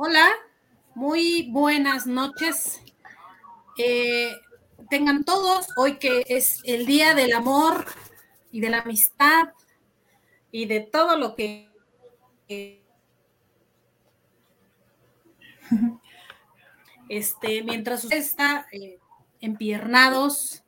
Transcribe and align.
Hola, 0.00 0.28
muy 0.94 1.50
buenas 1.50 2.06
noches. 2.06 2.80
Eh, 3.76 4.30
tengan 4.88 5.24
todos 5.24 5.66
hoy 5.76 5.98
que 5.98 6.22
es 6.28 6.60
el 6.62 6.86
día 6.86 7.16
del 7.16 7.32
amor 7.32 7.84
y 8.52 8.60
de 8.60 8.70
la 8.70 8.78
amistad 8.82 9.48
y 10.52 10.66
de 10.66 10.82
todo 10.82 11.18
lo 11.18 11.34
que 11.34 11.68
este 17.08 17.64
mientras 17.64 18.04
usted 18.04 18.18
está 18.18 18.68
eh, 18.70 19.00
empiernados 19.40 20.62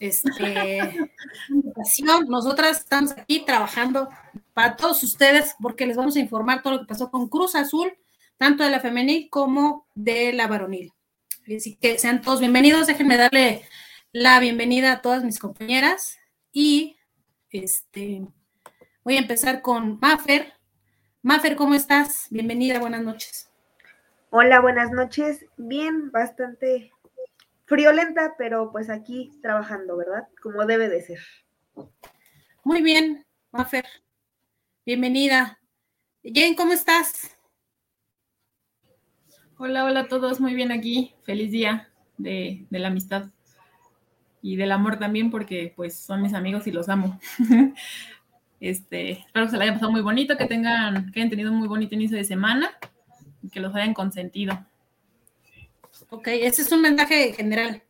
este 0.00 1.08
nosotras 2.26 2.80
estamos 2.80 3.12
aquí 3.12 3.44
trabajando 3.44 4.08
para 4.54 4.74
todos 4.74 5.04
ustedes 5.04 5.54
porque 5.62 5.86
les 5.86 5.96
vamos 5.96 6.16
a 6.16 6.20
informar 6.20 6.64
todo 6.64 6.72
lo 6.72 6.80
que 6.80 6.86
pasó 6.86 7.12
con 7.12 7.28
Cruz 7.28 7.54
Azul 7.54 7.96
tanto 8.38 8.64
de 8.64 8.70
la 8.70 8.80
femenil 8.80 9.28
como 9.30 9.86
de 9.94 10.32
la 10.32 10.46
varonil 10.46 10.92
Así 11.56 11.76
que 11.76 11.96
sean 11.98 12.22
todos 12.22 12.40
bienvenidos. 12.40 12.88
Déjenme 12.88 13.16
darle 13.16 13.62
la 14.10 14.40
bienvenida 14.40 14.92
a 14.92 15.00
todas 15.00 15.22
mis 15.22 15.38
compañeras 15.38 16.18
y 16.50 16.96
este 17.50 18.26
voy 19.04 19.16
a 19.16 19.20
empezar 19.20 19.62
con 19.62 20.00
Mafer. 20.00 20.54
Mafer, 21.22 21.54
¿cómo 21.54 21.74
estás? 21.74 22.26
Bienvenida, 22.30 22.80
buenas 22.80 23.02
noches. 23.02 23.48
Hola, 24.30 24.60
buenas 24.60 24.90
noches. 24.90 25.46
Bien, 25.56 26.10
bastante 26.10 26.90
friolenta, 27.66 28.34
pero 28.36 28.72
pues 28.72 28.90
aquí 28.90 29.30
trabajando, 29.40 29.96
¿verdad? 29.96 30.26
Como 30.42 30.66
debe 30.66 30.88
de 30.88 31.02
ser. 31.02 31.20
Muy 32.64 32.82
bien, 32.82 33.24
Mafer. 33.52 33.86
Bienvenida. 34.84 35.60
Jen, 36.24 36.56
¿cómo 36.56 36.72
estás? 36.72 37.35
Hola, 39.58 39.86
hola 39.86 40.00
a 40.00 40.08
todos, 40.08 40.38
muy 40.38 40.52
bien 40.52 40.70
aquí. 40.70 41.14
Feliz 41.22 41.50
día 41.50 41.88
de, 42.18 42.66
la 42.68 42.88
amistad 42.88 43.30
y 44.42 44.56
del 44.56 44.70
amor 44.70 44.98
también, 44.98 45.30
porque 45.30 45.72
pues 45.74 45.98
son 45.98 46.20
mis 46.20 46.34
amigos 46.34 46.66
y 46.66 46.72
los 46.72 46.90
amo. 46.90 47.18
este, 48.60 49.12
espero 49.12 49.46
que 49.46 49.50
se 49.50 49.56
la 49.56 49.64
hayan 49.64 49.76
pasado 49.76 49.92
muy 49.92 50.02
bonito, 50.02 50.36
que 50.36 50.44
tengan, 50.44 51.10
que 51.10 51.20
hayan 51.20 51.30
tenido 51.30 51.50
un 51.50 51.56
muy 51.56 51.68
bonito 51.68 51.94
inicio 51.94 52.18
de 52.18 52.24
semana 52.24 52.70
y 53.42 53.48
que 53.48 53.60
los 53.60 53.74
hayan 53.74 53.94
consentido. 53.94 54.62
Ok, 56.10 56.28
ese 56.28 56.60
es 56.60 56.70
un 56.70 56.82
mensaje 56.82 57.32
general. 57.32 57.82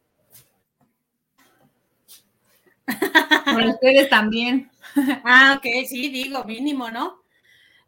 Para 3.45 3.71
ustedes 3.71 4.09
también. 4.09 4.71
ah, 5.25 5.57
ok, 5.59 5.67
sí, 5.89 6.11
digo, 6.11 6.45
mínimo, 6.45 6.93
¿no? 6.93 7.25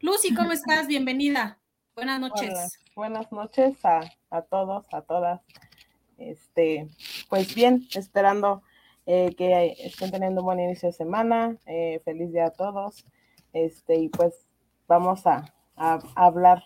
Lucy, 0.00 0.34
¿cómo 0.34 0.50
estás? 0.50 0.88
Bienvenida. 0.88 1.60
Buenas 1.94 2.18
noches 2.18 2.80
buenas 2.98 3.30
noches 3.30 3.76
a, 3.84 4.42
todos, 4.50 4.84
a 4.92 5.02
todas. 5.02 5.40
Este, 6.18 6.88
pues 7.28 7.54
bien, 7.54 7.86
esperando 7.94 8.64
eh, 9.06 9.36
que 9.36 9.76
estén 9.78 10.10
teniendo 10.10 10.40
un 10.40 10.46
buen 10.46 10.58
inicio 10.58 10.88
de 10.88 10.92
semana. 10.92 11.56
Eh, 11.66 12.02
feliz 12.04 12.32
día 12.32 12.46
a 12.46 12.50
todos. 12.50 13.06
Este, 13.52 13.94
y 13.94 14.08
pues 14.08 14.34
vamos 14.88 15.28
a, 15.28 15.54
hablar, 16.16 16.64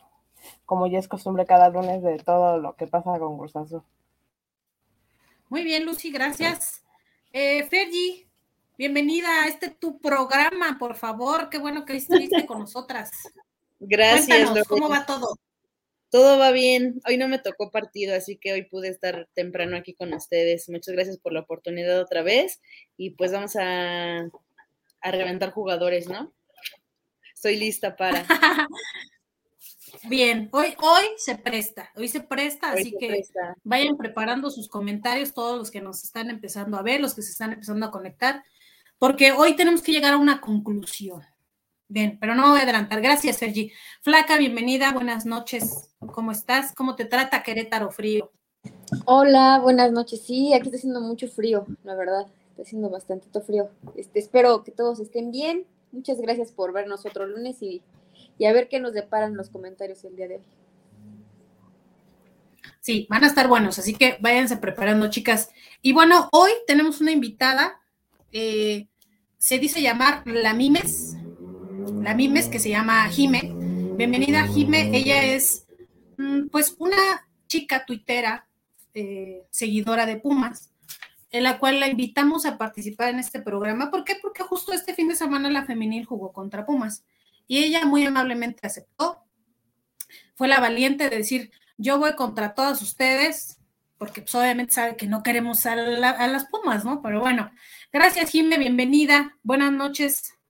como 0.65 0.87
ya 0.87 0.99
es 1.01 1.07
costumbre 1.07 1.45
cada 1.45 1.69
lunes, 1.69 2.03
de 2.03 2.17
todo 2.17 2.57
lo 2.57 2.77
que 2.77 2.87
pasa 2.87 3.19
con 3.19 3.37
Cruz 3.37 3.53
Muy 5.51 5.65
bien, 5.65 5.85
Lucy, 5.85 6.11
gracias. 6.11 6.83
Eh, 7.35 7.65
Fergie, 7.65 8.27
bienvenida 8.79 9.43
a 9.43 9.49
este 9.49 9.69
tu 9.69 10.01
programa, 10.01 10.79
por 10.79 10.97
favor. 10.97 11.51
Qué 11.51 11.59
bueno 11.59 11.85
que 11.85 11.95
estuviste 11.95 12.47
con 12.47 12.61
nosotras. 12.61 13.11
Gracias. 13.81 14.67
¿Cómo 14.67 14.89
va 14.89 15.05
todo? 15.05 15.37
Todo 16.13 16.39
va 16.39 16.51
bien. 16.51 17.01
Hoy 17.09 17.17
no 17.17 17.27
me 17.27 17.39
tocó 17.39 17.71
partido, 17.71 18.15
así 18.15 18.37
que 18.37 18.53
hoy 18.53 18.65
pude 18.65 18.89
estar 18.89 19.31
temprano 19.33 19.79
aquí 19.79 19.95
con 19.95 20.13
ustedes. 20.13 20.69
Muchas 20.69 20.95
gracias 20.95 21.17
por 21.17 21.33
la 21.33 21.41
oportunidad 21.41 21.99
otra 21.99 22.23
vez. 22.23 22.61
Y 22.99 23.13
pues 23.13 23.33
vamos 23.33 23.57
a, 23.57 24.19
a 25.01 25.11
reventar 25.11 25.53
jugadores, 25.53 26.09
¿no? 26.09 26.31
Estoy 27.35 27.57
lista 27.57 27.97
para. 27.97 28.27
Bien, 30.05 30.51
hoy, 30.53 30.75
hoy 30.83 31.05
se 31.17 31.37
presta, 31.39 31.91
hoy 31.97 32.09
se 32.09 32.21
presta, 32.21 32.73
así 32.73 32.95
que 32.99 33.23
vayan 33.65 33.97
preparando 33.97 34.51
sus 34.51 34.69
comentarios, 34.69 35.33
todos 35.33 35.59
los 35.59 35.71
que 35.71 35.81
nos 35.81 36.05
están 36.05 36.29
empezando 36.29 36.77
a 36.77 36.83
ver, 36.83 37.01
los 37.01 37.15
que 37.15 37.23
se 37.23 37.31
están 37.31 37.53
empezando 37.53 37.87
a 37.87 37.91
conectar, 37.91 38.43
porque 38.99 39.33
hoy 39.33 39.57
tenemos 39.57 39.83
que 39.83 39.93
llegar 39.93 40.13
a 40.13 40.19
una 40.19 40.41
conclusión. 40.43 41.23
Bien, 41.93 42.17
pero 42.19 42.35
no 42.35 42.49
voy 42.49 42.61
a 42.61 42.63
adelantar. 42.63 43.03
Gracias, 43.03 43.37
Sergi. 43.37 43.71
Flaca, 44.01 44.39
bienvenida, 44.39 44.93
buenas 44.93 45.27
noches. 45.27 45.91
¿Cómo 45.99 46.33
estás? 46.33 46.75
¿Cómo 46.75 46.97
te 46.97 47.05
trata 47.05 47.43
Querétaro 47.43 47.91
frío? 47.91 48.33
Hola, 49.05 49.59
buenas 49.63 49.93
noches. 49.93 50.23
Sí, 50.23 50.55
aquí 50.55 50.69
está 50.69 50.79
haciendo 50.79 51.03
mucho 51.03 51.29
frío, 51.29 51.67
la 51.85 51.95
verdad. 51.95 52.29
Está 52.49 52.63
haciendo 52.63 52.89
bastantito 52.89 53.43
frío. 53.43 53.69
Este, 53.95 54.21
espero 54.21 54.65
que 54.65 54.71
todos 54.71 55.01
estén 55.01 55.31
bien. 55.31 55.67
Muchas 55.91 56.19
gracias 56.19 56.51
por 56.51 56.73
vernos 56.73 57.05
otro 57.05 57.27
lunes 57.27 57.61
y, 57.61 57.83
y 58.39 58.47
a 58.47 58.55
ver 58.55 58.71
qué 58.71 58.81
nos 58.81 58.95
deparan 58.95 59.37
los 59.37 59.51
comentarios 59.51 60.03
el 60.05 60.17
día 60.17 60.29
de 60.29 60.37
hoy. 60.37 60.45
Sí, 62.81 63.07
van 63.11 63.25
a 63.25 63.27
estar 63.27 63.49
buenos, 63.49 63.79
así 63.79 63.93
que 63.93 64.17
váyanse 64.19 64.57
preparando, 64.57 65.11
chicas. 65.11 65.51
Y 65.83 65.93
bueno, 65.93 66.31
hoy 66.33 66.53
tenemos 66.67 67.03
una 67.03 67.13
invitada, 67.13 67.83
eh, 68.33 68.89
se 69.37 69.59
dice 69.59 69.83
llamar 69.83 70.23
La 70.25 70.55
Mimes, 70.55 71.12
la 72.03 72.15
Mimes, 72.15 72.49
que 72.49 72.59
se 72.59 72.71
llama 72.71 73.09
Jime. 73.09 73.53
Bienvenida, 73.97 74.47
Jime. 74.47 74.91
Ella 74.97 75.25
es, 75.25 75.67
mm, 76.19 76.49
pues, 76.49 76.77
una 76.79 76.97
chica 77.47 77.85
tuitera, 77.85 78.47
eh, 78.95 79.47
seguidora 79.51 80.07
de 80.07 80.17
Pumas, 80.17 80.71
en 81.31 81.43
la 81.43 81.59
cual 81.59 81.81
la 81.81 81.89
invitamos 81.89 82.47
a 82.47 82.59
participar 82.59 83.09
en 83.09 83.19
este 83.19 83.41
programa. 83.41 83.91
¿Por 83.91 84.05
qué? 84.05 84.17
Porque 84.21 84.43
justo 84.43 84.73
este 84.73 84.95
fin 84.95 85.09
de 85.09 85.17
semana 85.17 85.51
la 85.51 85.65
femenil 85.65 86.05
jugó 86.05 86.33
contra 86.33 86.67
Pumas 86.67 87.05
y 87.47 87.59
ella 87.65 87.85
muy 87.85 88.05
amablemente 88.05 88.67
aceptó. 88.67 89.25
Fue 90.35 90.49
la 90.49 90.61
valiente 90.61 91.09
de 91.09 91.17
decir, 91.17 91.51
yo 91.79 91.99
voy 91.99 92.15
contra 92.15 92.55
todas 92.55 92.81
ustedes, 92.83 93.59
porque 93.99 94.23
pues, 94.23 94.35
obviamente 94.35 94.75
sabe 94.75 94.97
que 94.97 95.07
no 95.07 95.23
queremos 95.23 95.67
a, 95.67 95.73
a 95.73 96.29
las 96.29 96.47
Pumas, 96.47 96.85
¿no? 96.85 97.03
Pero 97.03 97.21
bueno, 97.21 97.51
gracias 97.93 98.31
Jime, 98.31 98.59
bienvenida, 98.59 99.37
buenas 99.43 99.73
noches. 99.73 100.42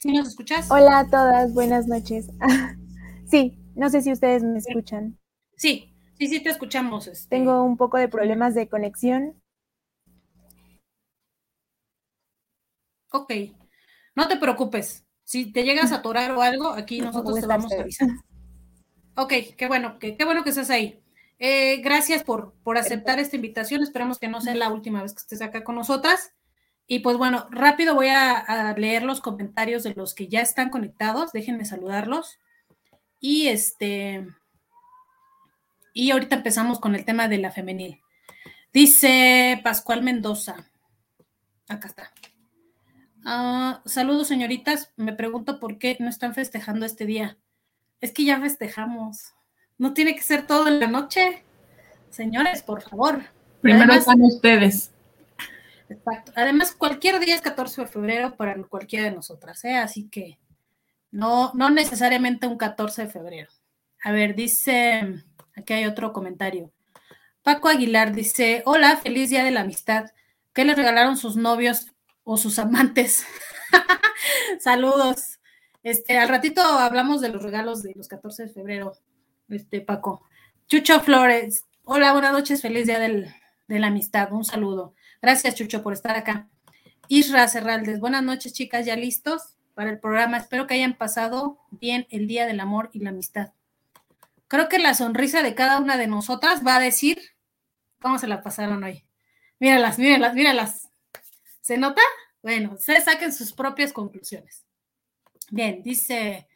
¿Sí 0.00 0.12
nos 0.14 0.28
escuchas? 0.28 0.70
Hola 0.70 1.00
a 1.00 1.10
todas, 1.10 1.52
buenas 1.52 1.86
noches. 1.86 2.30
sí, 3.30 3.58
no 3.74 3.90
sé 3.90 4.00
si 4.00 4.10
ustedes 4.10 4.42
me 4.42 4.58
escuchan. 4.58 5.18
Sí, 5.58 5.94
sí, 6.16 6.26
sí 6.26 6.42
te 6.42 6.48
escuchamos. 6.48 7.06
Este. 7.06 7.28
Tengo 7.36 7.62
un 7.62 7.76
poco 7.76 7.98
de 7.98 8.08
problemas 8.08 8.54
de 8.54 8.66
conexión. 8.66 9.42
Ok, 13.12 13.30
no 14.14 14.26
te 14.26 14.38
preocupes. 14.38 15.04
Si 15.24 15.52
te 15.52 15.64
llegas 15.64 15.92
a 15.92 15.96
atorar 15.96 16.30
o 16.32 16.40
algo, 16.40 16.68
aquí 16.68 17.02
nosotros 17.02 17.38
te 17.38 17.46
vamos 17.46 17.70
a 17.70 17.82
avisar. 17.82 18.08
Ok, 19.16 19.34
qué 19.58 19.66
bueno, 19.68 19.98
qué, 19.98 20.16
qué 20.16 20.24
bueno 20.24 20.44
que 20.44 20.50
estás 20.50 20.70
ahí. 20.70 21.02
Eh, 21.38 21.82
gracias 21.82 22.24
por, 22.24 22.54
por 22.62 22.78
aceptar 22.78 23.18
esta 23.18 23.36
invitación. 23.36 23.82
Esperamos 23.82 24.18
que 24.18 24.28
no 24.28 24.40
sea 24.40 24.54
la 24.54 24.70
última 24.70 25.02
vez 25.02 25.12
que 25.12 25.20
estés 25.20 25.42
acá 25.42 25.62
con 25.62 25.74
nosotras. 25.74 26.32
Y 26.92 26.98
pues 26.98 27.16
bueno, 27.16 27.46
rápido 27.52 27.94
voy 27.94 28.08
a, 28.08 28.74
leer 28.76 29.04
los 29.04 29.20
comentarios 29.20 29.84
de 29.84 29.94
los 29.94 30.12
que 30.12 30.26
ya 30.26 30.40
están 30.40 30.70
conectados. 30.70 31.30
Déjenme 31.30 31.64
saludarlos. 31.64 32.40
Y 33.20 33.46
este. 33.46 34.26
Y 35.94 36.10
ahorita 36.10 36.34
empezamos 36.34 36.80
con 36.80 36.96
el 36.96 37.04
tema 37.04 37.28
de 37.28 37.38
la 37.38 37.52
femenil. 37.52 38.00
Dice 38.72 39.60
Pascual 39.62 40.02
Mendoza. 40.02 40.68
Acá 41.68 41.86
está. 41.86 42.12
Ah, 43.24 43.82
saludos, 43.84 44.26
señoritas. 44.26 44.92
Me 44.96 45.12
pregunto 45.12 45.60
por 45.60 45.78
qué 45.78 45.96
no 46.00 46.08
están 46.08 46.34
festejando 46.34 46.86
este 46.86 47.06
día. 47.06 47.38
Es 48.00 48.10
que 48.10 48.24
ya 48.24 48.40
festejamos. 48.40 49.32
No 49.78 49.94
tiene 49.94 50.16
que 50.16 50.22
ser 50.22 50.44
todo 50.44 50.66
en 50.66 50.80
la 50.80 50.88
noche. 50.88 51.44
Señores, 52.10 52.64
por 52.64 52.82
favor. 52.82 53.22
Primero 53.60 53.92
están 53.92 54.20
ustedes. 54.22 54.90
Exacto. 55.90 56.32
Además, 56.36 56.72
cualquier 56.72 57.18
día 57.18 57.34
es 57.34 57.40
14 57.40 57.82
de 57.82 57.86
febrero 57.88 58.36
para 58.36 58.56
cualquiera 58.62 59.06
de 59.06 59.10
nosotras, 59.10 59.64
¿eh? 59.64 59.76
Así 59.76 60.08
que 60.08 60.38
no, 61.10 61.50
no 61.54 61.68
necesariamente 61.68 62.46
un 62.46 62.56
14 62.56 63.02
de 63.02 63.08
febrero. 63.08 63.50
A 64.04 64.12
ver, 64.12 64.36
dice, 64.36 65.24
aquí 65.56 65.72
hay 65.72 65.86
otro 65.86 66.12
comentario. 66.12 66.72
Paco 67.42 67.68
Aguilar 67.68 68.14
dice, 68.14 68.62
hola, 68.66 68.98
feliz 68.98 69.30
día 69.30 69.42
de 69.42 69.50
la 69.50 69.62
amistad. 69.62 70.06
¿Qué 70.52 70.64
le 70.64 70.76
regalaron 70.76 71.16
sus 71.16 71.36
novios 71.36 71.88
o 72.22 72.36
sus 72.36 72.60
amantes? 72.60 73.26
Saludos. 74.60 75.40
Este, 75.82 76.18
al 76.18 76.28
ratito 76.28 76.62
hablamos 76.62 77.20
de 77.20 77.30
los 77.30 77.42
regalos 77.42 77.82
de 77.82 77.94
los 77.96 78.06
14 78.06 78.44
de 78.44 78.48
febrero, 78.50 78.92
este, 79.48 79.80
Paco. 79.80 80.24
Chucho 80.68 81.00
Flores, 81.00 81.64
hola, 81.82 82.12
buenas 82.12 82.32
noches, 82.32 82.62
feliz 82.62 82.86
día 82.86 83.00
de 83.00 83.78
la 83.78 83.86
amistad, 83.88 84.32
un 84.32 84.44
saludo. 84.44 84.94
Gracias, 85.22 85.54
Chucho, 85.54 85.82
por 85.82 85.92
estar 85.92 86.16
acá. 86.16 86.48
Isra 87.08 87.48
Cerraldes, 87.48 88.00
buenas 88.00 88.22
noches, 88.22 88.52
chicas, 88.52 88.86
¿ya 88.86 88.96
listos 88.96 89.56
para 89.74 89.90
el 89.90 89.98
programa. 89.98 90.36
Espero 90.36 90.66
que 90.66 90.74
hayan 90.74 90.94
pasado 90.94 91.58
bien 91.70 92.06
el 92.10 92.26
Día 92.26 92.46
del 92.46 92.60
Amor 92.60 92.90
y 92.92 93.00
la 93.00 93.10
Amistad. 93.10 93.52
Creo 94.48 94.68
que 94.68 94.78
la 94.78 94.94
sonrisa 94.94 95.42
de 95.42 95.54
cada 95.54 95.78
una 95.78 95.96
de 95.96 96.06
nosotras 96.06 96.66
va 96.66 96.76
a 96.76 96.80
decir 96.80 97.18
cómo 98.00 98.18
se 98.18 98.26
la 98.26 98.42
pasaron 98.42 98.82
hoy. 98.82 99.04
Míralas, 99.58 99.98
míralas, 99.98 100.34
míralas. 100.34 100.88
¿Se 101.60 101.76
nota? 101.76 102.02
Bueno, 102.42 102.76
se 102.78 103.00
saquen 103.00 103.32
sus 103.32 103.52
propias 103.52 103.92
conclusiones. 103.92 104.64
Bien, 105.50 105.82
dice 105.82 106.48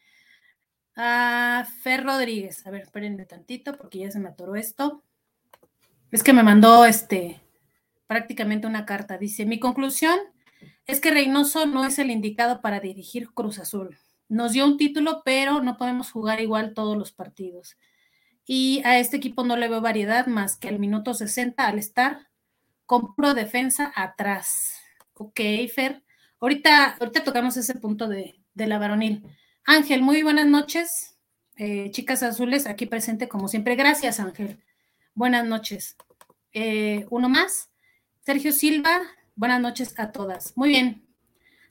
ah, 0.96 1.66
Fer 1.82 2.04
Rodríguez. 2.04 2.66
A 2.66 2.70
ver, 2.70 2.82
espérenme 2.82 3.26
tantito 3.26 3.76
porque 3.76 3.98
ya 3.98 4.10
se 4.10 4.18
me 4.18 4.28
atoró 4.28 4.56
esto. 4.56 5.02
Es 6.10 6.22
que 6.22 6.32
me 6.32 6.42
mandó 6.42 6.84
este 6.84 7.43
prácticamente 8.06 8.66
una 8.66 8.86
carta. 8.86 9.18
Dice, 9.18 9.46
mi 9.46 9.58
conclusión 9.58 10.18
es 10.86 11.00
que 11.00 11.10
Reynoso 11.10 11.66
no 11.66 11.84
es 11.84 11.98
el 11.98 12.10
indicado 12.10 12.60
para 12.60 12.80
dirigir 12.80 13.30
Cruz 13.30 13.58
Azul. 13.58 13.96
Nos 14.28 14.52
dio 14.52 14.66
un 14.66 14.76
título, 14.76 15.22
pero 15.24 15.62
no 15.62 15.76
podemos 15.76 16.10
jugar 16.10 16.40
igual 16.40 16.74
todos 16.74 16.96
los 16.96 17.12
partidos. 17.12 17.76
Y 18.46 18.82
a 18.84 18.98
este 18.98 19.16
equipo 19.16 19.44
no 19.44 19.56
le 19.56 19.68
veo 19.68 19.80
variedad 19.80 20.26
más 20.26 20.56
que 20.56 20.68
al 20.68 20.78
minuto 20.78 21.14
60 21.14 21.66
al 21.66 21.78
estar 21.78 22.28
con 22.86 23.14
pro 23.14 23.34
defensa 23.34 23.92
atrás. 23.94 24.74
Ok, 25.14 25.40
Fer. 25.74 26.02
Ahorita, 26.40 26.96
ahorita 27.00 27.24
tocamos 27.24 27.56
ese 27.56 27.74
punto 27.74 28.08
de, 28.08 28.40
la 28.54 28.78
varonil. 28.78 29.22
Ángel, 29.64 30.02
muy 30.02 30.22
buenas 30.22 30.46
noches. 30.46 31.16
Eh, 31.56 31.90
chicas 31.92 32.22
azules, 32.22 32.66
aquí 32.66 32.86
presente 32.86 33.28
como 33.28 33.48
siempre. 33.48 33.76
Gracias, 33.76 34.20
Ángel. 34.20 34.62
Buenas 35.14 35.46
noches. 35.46 35.96
Eh, 36.52 37.06
uno 37.10 37.28
más. 37.28 37.70
Sergio 38.24 38.52
Silva, 38.52 39.02
buenas 39.36 39.60
noches 39.60 39.92
a 39.98 40.10
todas. 40.10 40.56
Muy 40.56 40.70
bien. 40.70 41.06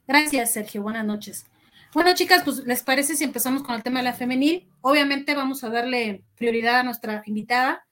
Gracias, 0.07 0.53
Sergio. 0.53 0.83
Buenas 0.83 1.03
noches. 1.03 1.47
Bueno, 1.95 2.13
chicas, 2.13 2.43
pues 2.43 2.59
les 2.59 2.83
parece 2.83 3.15
si 3.15 3.23
empezamos 3.23 3.63
con 3.63 3.73
el 3.73 3.81
tema 3.81 4.01
de 4.01 4.05
la 4.05 4.13
femenil. 4.13 4.69
Obviamente 4.81 5.33
vamos 5.33 5.63
a 5.63 5.71
darle 5.71 6.23
prioridad 6.35 6.81
a 6.81 6.83
nuestra 6.83 7.23
invitada. 7.25 7.87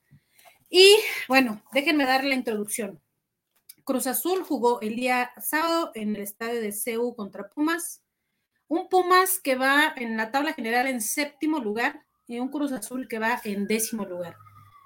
Y 0.70 0.94
bueno, 1.26 1.60
déjenme 1.72 2.06
darle 2.06 2.28
la 2.28 2.36
introducción. 2.36 3.00
Cruz 3.82 4.06
Azul 4.06 4.44
jugó 4.44 4.80
el 4.80 4.94
día 4.94 5.32
sábado 5.42 5.90
en 5.96 6.14
el 6.14 6.22
estadio 6.22 6.60
de 6.60 6.70
CEU 6.70 7.16
contra 7.16 7.48
Pumas. 7.48 8.04
Un 8.68 8.88
Pumas 8.88 9.40
que 9.40 9.56
va 9.56 9.92
en 9.96 10.16
la 10.16 10.30
tabla 10.30 10.52
general 10.52 10.86
en 10.86 11.00
séptimo 11.00 11.58
lugar 11.58 12.04
y 12.28 12.38
un 12.38 12.48
Cruz 12.48 12.70
Azul 12.70 13.08
que 13.08 13.18
va 13.18 13.40
en 13.42 13.66
décimo 13.66 14.04
lugar. 14.04 14.36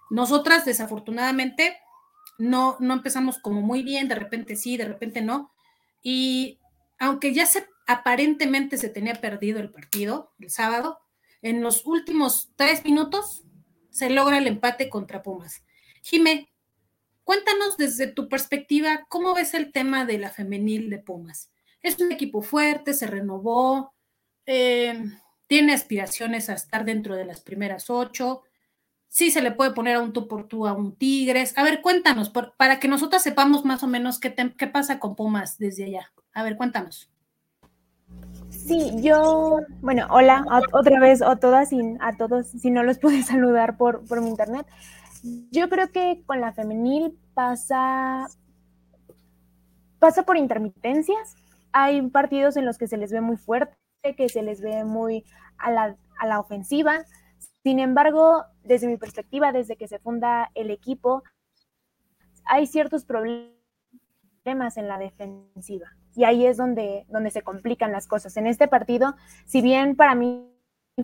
Nosotras, 0.09 0.65
desafortunadamente, 0.65 1.77
no, 2.39 2.77
no 2.81 2.95
empezamos 2.95 3.39
como 3.39 3.63
muy 3.63 3.83
bien, 3.83 4.09
de 4.09 4.15
repente 4.15 4.57
sí, 4.57 4.77
de 4.77 4.87
repente 4.87 5.23
no. 5.23 5.53
Y 6.03 6.59
aunque 6.99 7.33
ya 7.35 7.47
se 7.47 7.67
aparentemente 7.87 8.79
se 8.79 8.89
tenía 8.89 9.15
perdido 9.15 9.61
el 9.61 9.71
partido 9.71 10.33
el 10.41 10.51
sábado, 10.51 10.99
en 11.43 11.63
los 11.63 11.87
últimos 11.87 12.51
tres 12.57 12.85
minutos 12.85 13.45
se 13.91 14.11
logra 14.11 14.39
el 14.39 14.47
empate 14.47 14.89
contra 14.91 15.23
Pumas. 15.23 15.65
Jimé, 16.03 16.53
cuéntanos 17.25 17.77
desde 17.77 18.09
tu 18.09 18.29
perspectiva, 18.29 19.07
¿cómo 19.09 19.35
ves 19.35 19.55
el 19.55 19.73
tema 19.73 20.05
de 20.05 20.19
la 20.19 20.31
femenil 20.31 20.91
de 20.91 20.99
Pumas? 20.99 21.51
Es 21.81 21.99
un 22.01 22.11
equipo 22.11 22.43
fuerte, 22.43 22.95
se 22.95 23.07
renovó, 23.07 23.95
eh, 24.45 25.03
tiene 25.47 25.73
aspiraciones 25.73 26.51
a 26.51 26.55
estar 26.55 26.85
dentro 26.85 27.15
de 27.15 27.25
las 27.25 27.41
primeras 27.41 27.89
ocho, 27.89 28.43
sí 29.17 29.31
se 29.31 29.41
le 29.41 29.51
puede 29.51 29.71
poner 29.71 29.97
a 29.97 30.01
un 30.01 30.13
tú 30.13 30.29
por 30.29 30.47
tú 30.47 30.67
a 30.67 30.75
un 30.75 30.95
Tigres. 30.95 31.57
A 31.57 31.63
ver, 31.63 31.81
cuéntanos, 31.81 32.31
para 32.59 32.79
que 32.79 32.87
nosotras 32.87 33.23
sepamos 33.23 33.65
más 33.65 33.83
o 33.83 33.87
menos 33.87 34.21
qué, 34.21 34.35
qué 34.59 34.67
pasa 34.67 34.99
con 34.99 35.17
Pumas 35.17 35.57
desde 35.57 35.85
allá. 35.85 36.13
A 36.35 36.43
ver, 36.43 36.59
cuéntanos. 36.59 37.11
Sí, 38.51 38.91
yo, 38.97 39.61
bueno, 39.81 40.07
hola 40.11 40.45
otra 40.71 41.01
vez 41.01 41.23
a 41.23 41.37
todas 41.37 41.73
y 41.73 41.81
a 41.99 42.15
todos, 42.19 42.49
si 42.49 42.71
no 42.71 42.83
los 42.83 42.99
pude 42.99 43.23
saludar 43.23 43.79
por, 43.79 44.07
por 44.07 44.21
mi 44.21 44.29
internet. 44.29 44.67
Yo 45.51 45.71
creo 45.71 45.91
que 45.91 46.23
con 46.27 46.43
la 46.43 46.53
femenil 46.53 47.19
pasa, 47.33 48.29
pasa 49.99 50.25
por 50.25 50.37
intermitencias. 50.37 51.37
Hay 51.73 52.03
partidos 52.11 52.59
en 52.59 52.67
los 52.67 52.77
que 52.77 52.87
se 52.87 52.99
les 52.99 53.13
ve 53.13 53.23
muy 53.23 53.39
fuerte, 53.39 53.75
que 54.15 54.29
se 54.29 54.43
les 54.43 54.61
ve 54.61 54.85
muy 54.85 55.25
a 55.57 55.71
la, 55.71 55.97
a 56.19 56.27
la 56.27 56.39
ofensiva, 56.39 57.07
sin 57.67 57.81
embargo, 57.81 58.45
desde 58.63 58.87
mi 58.87 58.97
perspectiva, 58.97 59.51
desde 59.51 59.75
que 59.75 59.89
se 59.89 59.99
funda 59.99 60.53
el 60.55 60.71
equipo, 60.71 61.25
hay 62.45 62.69
ciertos 62.69 63.05
problemas 63.05 63.57
en 64.77 64.87
la 64.87 64.99
defensiva. 64.99 65.89
Y 66.15 66.23
ahí 66.23 66.47
es 66.47 66.59
donde, 66.59 67.07
donde 67.09 67.33
se 67.33 67.43
complican 67.43 67.91
las 67.91 68.07
cosas. 68.07 68.37
En 68.37 68.47
este 68.47 68.69
partido, 68.69 69.17
si 69.47 69.63
bien 69.63 69.97
para 69.97 70.15
mí 70.15 70.49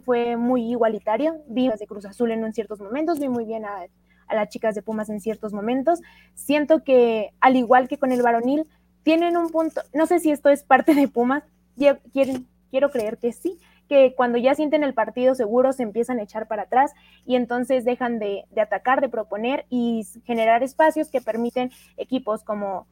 fue 0.04 0.36
muy 0.36 0.70
igualitario, 0.70 1.42
vi 1.48 1.66
a 1.66 1.74
de 1.74 1.84
Cruz 1.88 2.04
Azul 2.04 2.30
en 2.30 2.52
ciertos 2.52 2.80
momentos, 2.80 3.18
vi 3.18 3.28
muy 3.28 3.44
bien 3.44 3.64
a, 3.64 3.88
las 4.32 4.48
chicas 4.48 4.76
de 4.76 4.82
Pumas 4.82 5.10
en 5.10 5.18
ciertos 5.18 5.52
momentos. 5.52 5.98
Siento 6.34 6.84
que, 6.84 7.34
al 7.40 7.56
igual 7.56 7.88
que 7.88 7.98
con 7.98 8.12
el 8.12 8.22
varonil, 8.22 8.68
tienen 9.02 9.36
un 9.36 9.50
punto, 9.50 9.80
no 9.92 10.06
sé 10.06 10.20
si 10.20 10.30
esto 10.30 10.48
es 10.48 10.62
parte 10.62 10.94
de 10.94 11.08
Pumas, 11.08 11.42
quiero 11.76 12.90
creer 12.92 13.18
que 13.18 13.32
sí, 13.32 13.58
que 13.92 14.14
cuando 14.14 14.38
ya 14.38 14.54
sienten 14.54 14.84
el 14.84 14.94
partido 14.94 15.34
seguro 15.34 15.74
se 15.74 15.82
empiezan 15.82 16.18
a 16.18 16.22
echar 16.22 16.48
para 16.48 16.62
atrás 16.62 16.94
y 17.26 17.36
entonces 17.36 17.84
dejan 17.84 18.18
de, 18.18 18.46
atacar, 18.56 19.02
de 19.02 19.10
proponer 19.10 19.66
y 19.68 20.06
generar 20.24 20.62
espacios 20.62 21.10
que 21.10 21.20
permiten 21.20 21.70
equipos 21.98 22.42
como, 22.42 22.86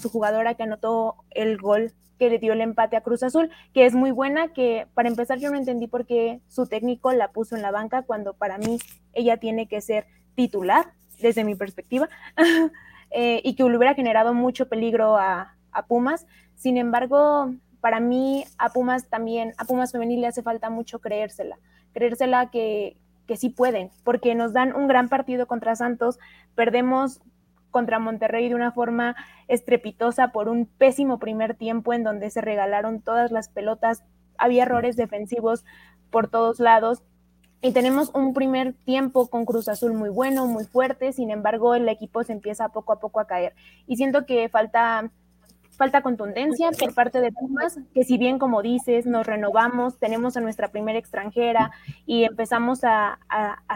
su 0.00 0.08
jugadora 0.08 0.54
que 0.54 0.62
anotó 0.62 1.16
el 1.32 1.58
gol 1.58 1.92
que 2.18 2.30
le 2.30 2.38
dio 2.38 2.54
el 2.54 2.62
empate 2.62 2.96
a 2.96 3.02
Cruz 3.02 3.22
Azul, 3.22 3.50
que 3.74 3.84
es 3.84 3.94
muy 3.94 4.12
buena, 4.12 4.54
que 4.54 4.86
para 4.94 5.10
empezar 5.10 5.38
yo 5.38 5.50
no 5.50 5.58
entendí 5.58 5.88
por 5.88 6.06
qué 6.06 6.40
su 6.48 6.66
técnico 6.66 7.12
la 7.12 7.32
puso 7.32 7.54
en 7.54 7.60
la 7.60 7.70
banca 7.70 8.00
cuando 8.00 8.32
para 8.32 8.56
mí 8.56 8.78
ella 9.12 9.36
tiene 9.36 9.68
que 9.68 9.82
ser 9.82 10.06
titular, 10.36 10.94
desde 11.20 11.44
mi 11.44 11.54
perspectiva, 11.54 12.08
eh, 13.10 13.42
y 13.44 13.56
que 13.56 13.62
hubiera 13.62 13.92
generado 13.92 14.32
mucho 14.32 14.70
peligro 14.70 15.18
a 15.18 15.52
Pumas. 15.86 16.26
Sin 16.54 16.78
embargo, 16.78 17.52
para 17.86 18.00
mí 18.00 18.44
a 18.58 18.70
Pumas 18.70 19.06
también, 19.06 19.54
a 19.58 19.64
Pumas 19.64 19.92
femenil 19.92 20.20
le 20.20 20.26
hace 20.26 20.42
falta 20.42 20.70
mucho 20.70 20.98
creérsela, 20.98 21.56
creérsela 21.92 22.50
que, 22.50 22.96
que 23.28 23.36
sí 23.36 23.48
pueden, 23.48 23.92
porque 24.02 24.34
nos 24.34 24.52
dan 24.52 24.74
un 24.74 24.88
gran 24.88 25.08
partido 25.08 25.46
contra 25.46 25.76
Santos, 25.76 26.18
perdemos 26.56 27.20
contra 27.70 28.00
Monterrey 28.00 28.48
de 28.48 28.56
una 28.56 28.72
forma 28.72 29.14
estrepitosa 29.46 30.32
por 30.32 30.48
un 30.48 30.66
pésimo 30.66 31.20
primer 31.20 31.54
tiempo 31.54 31.92
en 31.92 32.02
donde 32.02 32.28
se 32.30 32.40
regalaron 32.40 33.02
todas 33.02 33.30
las 33.30 33.48
pelotas, 33.48 34.02
había 34.36 34.64
errores 34.64 34.96
defensivos 34.96 35.64
por 36.10 36.26
todos 36.26 36.58
lados. 36.58 37.04
Y 37.62 37.70
tenemos 37.70 38.10
un 38.14 38.34
primer 38.34 38.72
tiempo 38.72 39.28
con 39.28 39.44
Cruz 39.44 39.68
Azul 39.68 39.92
muy 39.92 40.08
bueno, 40.08 40.48
muy 40.48 40.64
fuerte, 40.64 41.12
sin 41.12 41.30
embargo 41.30 41.76
el 41.76 41.88
equipo 41.88 42.24
se 42.24 42.32
empieza 42.32 42.68
poco 42.70 42.92
a 42.92 42.98
poco 42.98 43.20
a 43.20 43.28
caer. 43.28 43.54
Y 43.86 43.94
siento 43.94 44.26
que 44.26 44.48
falta 44.48 45.12
falta 45.76 46.02
contundencia 46.02 46.70
por 46.78 46.94
parte 46.94 47.20
de 47.20 47.32
Pumas, 47.32 47.78
que 47.94 48.04
si 48.04 48.18
bien 48.18 48.38
como 48.38 48.62
dices, 48.62 49.06
nos 49.06 49.26
renovamos, 49.26 49.98
tenemos 49.98 50.36
a 50.36 50.40
nuestra 50.40 50.68
primera 50.68 50.98
extranjera 50.98 51.70
y 52.06 52.24
empezamos 52.24 52.80
a, 52.82 53.18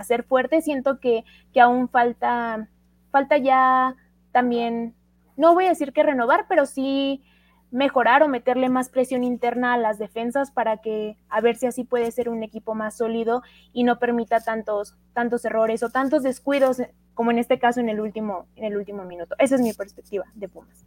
ser 0.05 0.25
fuertes, 0.25 0.65
siento 0.65 0.99
que, 0.99 1.25
que, 1.53 1.61
aún 1.61 1.89
falta, 1.89 2.69
falta 3.11 3.39
ya 3.39 3.97
también, 4.33 4.95
no 5.37 5.55
voy 5.55 5.67
a 5.67 5.71
decir 5.71 5.93
que 5.93 6.03
renovar, 6.03 6.47
pero 6.49 6.67
sí 6.67 7.23
mejorar 7.71 8.23
o 8.23 8.29
meterle 8.29 8.69
más 8.69 8.89
presión 8.89 9.23
interna 9.23 9.75
a 9.75 9.79
las 9.79 9.99
defensas 9.99 10.51
para 10.51 10.79
que 10.79 11.17
a 11.29 11.41
ver 11.41 11.57
si 11.57 11.67
así 11.67 11.85
puede 11.85 12.11
ser 12.11 12.29
un 12.29 12.43
equipo 12.43 12.75
más 12.75 12.97
sólido 12.97 13.43
y 13.73 13.85
no 13.85 13.99
permita 13.99 14.41
tantos, 14.41 14.97
tantos 15.13 15.45
errores 15.45 15.83
o 15.83 15.91
tantos 15.91 16.23
descuidos 16.23 16.83
como 17.15 17.31
en 17.31 17.39
este 17.39 17.59
caso 17.59 17.81
en 17.81 17.89
el 17.89 18.01
último, 18.01 18.47
en 18.57 18.65
el 18.65 18.77
último 18.77 19.05
minuto. 19.05 19.37
Esa 19.39 19.55
es 19.55 19.61
mi 19.61 19.73
perspectiva 19.73 20.25
de 20.35 20.49
Pumas. 20.49 20.85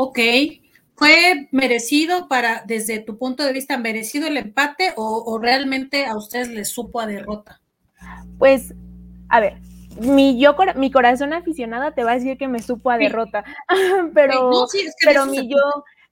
Ok, 0.00 0.20
¿fue 0.94 1.48
merecido 1.50 2.28
para, 2.28 2.62
desde 2.64 3.00
tu 3.00 3.18
punto 3.18 3.42
de 3.42 3.52
vista, 3.52 3.78
merecido 3.78 4.28
el 4.28 4.36
empate 4.36 4.92
o, 4.94 5.40
realmente 5.42 6.06
a 6.06 6.16
ustedes 6.16 6.46
les 6.50 6.68
supo 6.68 7.00
a 7.00 7.06
derrota? 7.08 7.60
Pues, 8.38 8.74
a 9.28 9.40
ver, 9.40 9.58
mi, 10.00 10.38
yo, 10.38 10.54
mi 10.76 10.92
corazón 10.92 11.32
aficionada 11.32 11.96
te 11.96 12.04
va 12.04 12.12
a 12.12 12.14
decir 12.14 12.38
que 12.38 12.46
me 12.46 12.62
supo 12.62 12.92
a 12.92 12.96
derrota, 12.96 13.42
pero, 14.14 14.68
pero 15.04 15.26
mi 15.26 15.48
yo, 15.48 15.58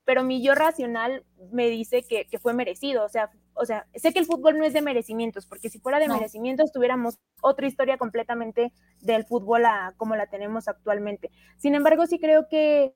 pero 0.05 0.25
mi 0.25 0.43
yo 0.43 0.57
racional 0.57 1.25
me 1.52 1.69
dice 1.69 2.02
que, 2.02 2.26
fue 2.40 2.52
merecido, 2.52 3.05
o 3.05 3.09
sea, 3.09 3.31
o 3.55 3.66
sea, 3.66 3.87
sé 3.95 4.12
que 4.12 4.19
el 4.19 4.26
fútbol 4.26 4.59
no 4.59 4.64
es 4.64 4.73
de 4.73 4.83
merecimientos, 4.83 5.47
porque 5.47 5.71
si 5.71 5.78
fuera 5.78 6.00
de 6.00 6.09
merecimientos 6.09 6.73
tuviéramos 6.73 7.21
otra 7.40 7.69
historia 7.69 7.99
completamente 7.99 8.73
del 9.00 9.25
fútbol 9.26 9.64
a, 9.64 9.95
como 9.97 10.16
la 10.16 10.26
tenemos 10.26 10.66
actualmente. 10.66 11.31
Sin 11.57 11.76
embargo, 11.76 12.05
sí 12.07 12.19
creo 12.19 12.49
que 12.49 12.93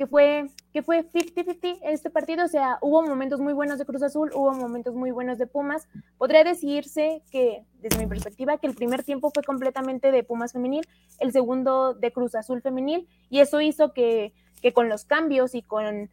que 0.00 0.06
fue 0.06 0.46
que 0.72 0.82
fue 0.82 1.04
50-50 1.12 1.80
este 1.82 2.08
partido, 2.08 2.46
o 2.46 2.48
sea, 2.48 2.78
hubo 2.80 3.02
momentos 3.02 3.38
muy 3.38 3.52
buenos 3.52 3.78
de 3.78 3.84
Cruz 3.84 4.02
Azul, 4.02 4.30
hubo 4.34 4.50
momentos 4.54 4.94
muy 4.94 5.10
buenos 5.10 5.36
de 5.36 5.46
Pumas. 5.46 5.88
Podría 6.16 6.42
decirse 6.42 7.22
que, 7.30 7.66
desde 7.82 7.98
mi 7.98 8.06
perspectiva, 8.06 8.56
que 8.56 8.66
el 8.66 8.74
primer 8.74 9.04
tiempo 9.04 9.30
fue 9.30 9.42
completamente 9.42 10.10
de 10.10 10.22
Pumas 10.22 10.54
femenil, 10.54 10.88
el 11.18 11.32
segundo 11.32 11.92
de 11.92 12.12
Cruz 12.12 12.34
Azul 12.34 12.62
femenil, 12.62 13.08
y 13.28 13.40
eso 13.40 13.60
hizo 13.60 13.92
que, 13.92 14.32
que 14.62 14.72
con 14.72 14.88
los 14.88 15.04
cambios 15.04 15.54
y 15.54 15.60
con 15.60 16.08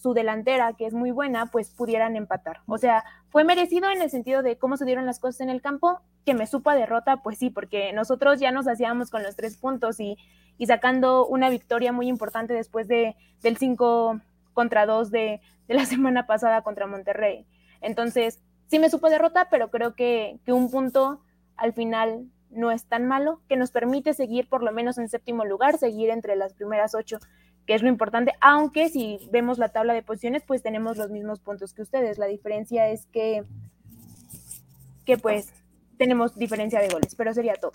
su 0.00 0.14
delantera, 0.14 0.72
que 0.74 0.86
es 0.86 0.94
muy 0.94 1.10
buena, 1.10 1.46
pues 1.46 1.70
pudieran 1.70 2.16
empatar. 2.16 2.60
O 2.66 2.78
sea, 2.78 3.04
fue 3.30 3.44
merecido 3.44 3.90
en 3.90 4.00
el 4.00 4.10
sentido 4.10 4.42
de 4.42 4.56
cómo 4.56 4.76
se 4.76 4.84
dieron 4.84 5.06
las 5.06 5.18
cosas 5.18 5.40
en 5.40 5.50
el 5.50 5.60
campo, 5.60 6.00
que 6.24 6.34
me 6.34 6.46
supo 6.46 6.70
derrota, 6.70 7.18
pues 7.18 7.38
sí, 7.38 7.50
porque 7.50 7.92
nosotros 7.92 8.38
ya 8.38 8.52
nos 8.52 8.68
hacíamos 8.68 9.10
con 9.10 9.22
los 9.22 9.34
tres 9.34 9.56
puntos 9.56 9.98
y, 9.98 10.16
y 10.56 10.66
sacando 10.66 11.26
una 11.26 11.50
victoria 11.50 11.92
muy 11.92 12.08
importante 12.08 12.54
después 12.54 12.86
de, 12.86 13.16
del 13.42 13.56
5 13.56 14.20
contra 14.52 14.86
2 14.86 15.10
de, 15.10 15.40
de, 15.66 15.74
la 15.74 15.84
semana 15.86 16.26
pasada 16.26 16.62
contra 16.62 16.86
Monterrey. 16.86 17.46
Entonces, 17.80 18.40
sí 18.66 18.78
me 18.78 18.90
supo 18.90 19.10
derrota, 19.10 19.48
pero 19.50 19.70
creo 19.70 19.94
que, 19.94 20.38
que 20.44 20.52
un 20.52 20.70
punto 20.70 21.22
al 21.56 21.72
final 21.72 22.28
no 22.50 22.70
es 22.70 22.86
tan 22.86 23.06
malo, 23.06 23.40
que 23.48 23.56
nos 23.56 23.70
permite 23.70 24.14
seguir 24.14 24.48
por 24.48 24.62
lo 24.62 24.72
menos 24.72 24.98
en 24.98 25.08
séptimo 25.08 25.44
lugar, 25.44 25.78
seguir 25.78 26.10
entre 26.10 26.36
las 26.36 26.54
primeras 26.54 26.94
ocho, 26.94 27.18
que 27.68 27.74
es 27.74 27.82
lo 27.82 27.90
importante, 27.90 28.32
aunque 28.40 28.88
si 28.88 29.18
vemos 29.30 29.58
la 29.58 29.68
tabla 29.68 29.92
de 29.92 30.02
posiciones, 30.02 30.42
pues 30.42 30.62
tenemos 30.62 30.96
los 30.96 31.10
mismos 31.10 31.38
puntos 31.38 31.74
que 31.74 31.82
ustedes. 31.82 32.16
La 32.16 32.24
diferencia 32.24 32.88
es 32.88 33.04
que, 33.12 33.44
que 35.04 35.18
pues 35.18 35.52
tenemos 35.98 36.34
diferencia 36.34 36.80
de 36.80 36.88
goles, 36.88 37.14
pero 37.14 37.34
sería 37.34 37.56
todo. 37.56 37.74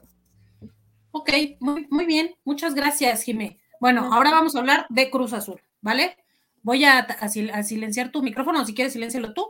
Ok, 1.12 1.29
muy, 1.59 1.85
muy 1.91 2.07
bien, 2.07 2.33
muchas 2.43 2.73
gracias, 2.73 3.21
Jimé. 3.21 3.59
Bueno, 3.79 4.12
ahora 4.12 4.31
vamos 4.31 4.55
a 4.55 4.62
hablar 4.62 4.88
de 4.89 5.12
Cruz 5.12 5.31
Azul, 5.31 5.62
¿vale? 5.79 6.17
Voy 6.63 6.85
a, 6.85 6.97
a, 6.97 7.25
a 7.25 7.63
silenciar 7.63 8.12
tu 8.12 8.23
micrófono, 8.23 8.65
si 8.65 8.73
quieres, 8.73 8.93
silencialo 8.93 9.35
tú. 9.35 9.45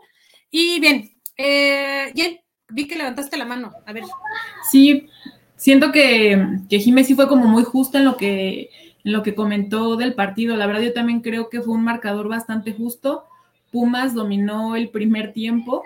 Y 0.51 0.81
bien, 0.81 1.09
eh, 1.37 2.11
Jen, 2.13 2.41
vi 2.67 2.85
que 2.85 2.97
levantaste 2.97 3.37
la 3.37 3.45
mano. 3.45 3.71
A 3.85 3.93
ver. 3.93 4.03
Sí, 4.69 5.07
siento 5.55 5.93
que, 5.93 6.37
que 6.69 6.79
Jiménez 6.79 7.07
sí 7.07 7.15
fue 7.15 7.29
como 7.29 7.45
muy 7.45 7.63
justo 7.63 7.97
en 7.97 8.03
lo 8.03 8.17
que 8.17 8.92
en 9.03 9.13
lo 9.13 9.23
que 9.23 9.35
comentó 9.35 9.95
del 9.95 10.13
partido. 10.13 10.55
La 10.55 10.67
verdad, 10.67 10.81
yo 10.81 10.93
también 10.93 11.21
creo 11.21 11.49
que 11.49 11.61
fue 11.61 11.73
un 11.73 11.83
marcador 11.83 12.27
bastante 12.27 12.73
justo. 12.73 13.25
Pumas 13.71 14.13
dominó 14.13 14.75
el 14.75 14.89
primer 14.89 15.33
tiempo 15.33 15.83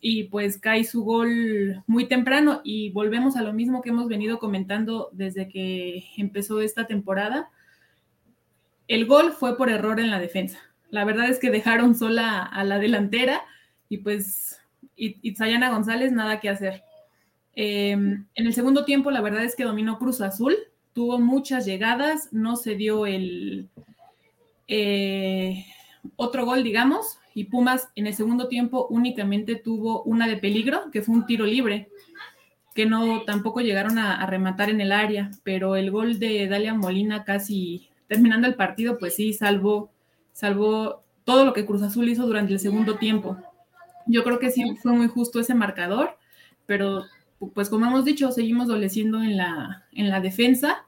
y 0.00 0.24
pues 0.24 0.58
cae 0.58 0.84
su 0.84 1.02
gol 1.02 1.82
muy 1.86 2.06
temprano 2.06 2.60
y 2.62 2.90
volvemos 2.90 3.36
a 3.36 3.42
lo 3.42 3.54
mismo 3.54 3.80
que 3.80 3.88
hemos 3.88 4.06
venido 4.06 4.38
comentando 4.38 5.08
desde 5.12 5.48
que 5.48 6.04
empezó 6.16 6.60
esta 6.60 6.86
temporada. 6.86 7.48
El 8.86 9.06
gol 9.06 9.32
fue 9.32 9.56
por 9.56 9.70
error 9.70 9.98
en 10.00 10.10
la 10.10 10.20
defensa. 10.20 10.58
La 10.90 11.04
verdad 11.04 11.28
es 11.30 11.38
que 11.38 11.50
dejaron 11.50 11.94
sola 11.94 12.42
a 12.42 12.64
la 12.64 12.78
delantera 12.78 13.42
y 13.88 13.98
pues 13.98 14.60
Itzayana 14.96 15.70
González 15.70 16.12
nada 16.12 16.38
que 16.38 16.50
hacer. 16.50 16.82
Eh, 17.56 17.92
en 17.92 18.28
el 18.34 18.52
segundo 18.52 18.84
tiempo, 18.84 19.10
la 19.10 19.20
verdad 19.20 19.44
es 19.44 19.56
que 19.56 19.64
dominó 19.64 19.98
Cruz 19.98 20.20
Azul, 20.20 20.54
tuvo 20.94 21.18
muchas 21.18 21.66
llegadas, 21.66 22.32
no 22.32 22.56
se 22.56 22.76
dio 22.76 23.04
el 23.04 23.68
eh, 24.68 25.66
otro 26.16 26.46
gol, 26.46 26.62
digamos, 26.62 27.18
y 27.34 27.44
Pumas 27.44 27.88
en 27.96 28.06
el 28.06 28.14
segundo 28.14 28.48
tiempo 28.48 28.86
únicamente 28.88 29.56
tuvo 29.56 30.02
una 30.04 30.26
de 30.26 30.36
peligro, 30.36 30.90
que 30.92 31.02
fue 31.02 31.14
un 31.14 31.26
tiro 31.26 31.44
libre, 31.44 31.88
que 32.74 32.86
no 32.86 33.22
tampoco 33.22 33.60
llegaron 33.60 33.98
a, 33.98 34.16
a 34.16 34.26
rematar 34.26 34.70
en 34.70 34.80
el 34.80 34.92
área, 34.92 35.30
pero 35.42 35.76
el 35.76 35.90
gol 35.90 36.18
de 36.18 36.48
Dalia 36.48 36.74
Molina 36.74 37.24
casi 37.24 37.88
terminando 38.06 38.46
el 38.46 38.54
partido, 38.54 38.98
pues 38.98 39.16
sí, 39.16 39.32
salvó, 39.32 39.90
salvó 40.32 41.02
todo 41.24 41.44
lo 41.44 41.52
que 41.52 41.66
Cruz 41.66 41.82
Azul 41.82 42.08
hizo 42.08 42.26
durante 42.26 42.52
el 42.52 42.60
segundo 42.60 42.96
tiempo. 42.96 43.36
Yo 44.06 44.22
creo 44.22 44.38
que 44.38 44.50
sí 44.50 44.76
fue 44.82 44.92
muy 44.92 45.08
justo 45.08 45.40
ese 45.40 45.54
marcador, 45.54 46.16
pero 46.66 47.04
pues 47.52 47.68
como 47.68 47.86
hemos 47.86 48.04
dicho, 48.04 48.30
seguimos 48.32 48.68
adoleciendo 48.68 49.22
en 49.22 49.36
la, 49.36 49.84
en 49.92 50.08
la 50.08 50.20
defensa. 50.20 50.86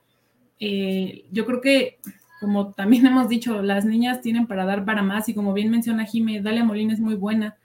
Eh, 0.58 1.24
yo 1.30 1.44
creo 1.46 1.60
que, 1.60 1.98
como 2.40 2.72
también 2.72 3.06
hemos 3.06 3.28
dicho, 3.28 3.62
las 3.62 3.84
niñas 3.84 4.20
tienen 4.20 4.46
para 4.46 4.64
dar 4.64 4.84
para 4.84 5.02
más 5.02 5.28
y 5.28 5.34
como 5.34 5.52
bien 5.52 5.70
menciona 5.70 6.06
Jime, 6.06 6.40
Dalia 6.40 6.64
Molina 6.64 6.92
es 6.92 7.00
muy 7.00 7.14
buena. 7.14 7.56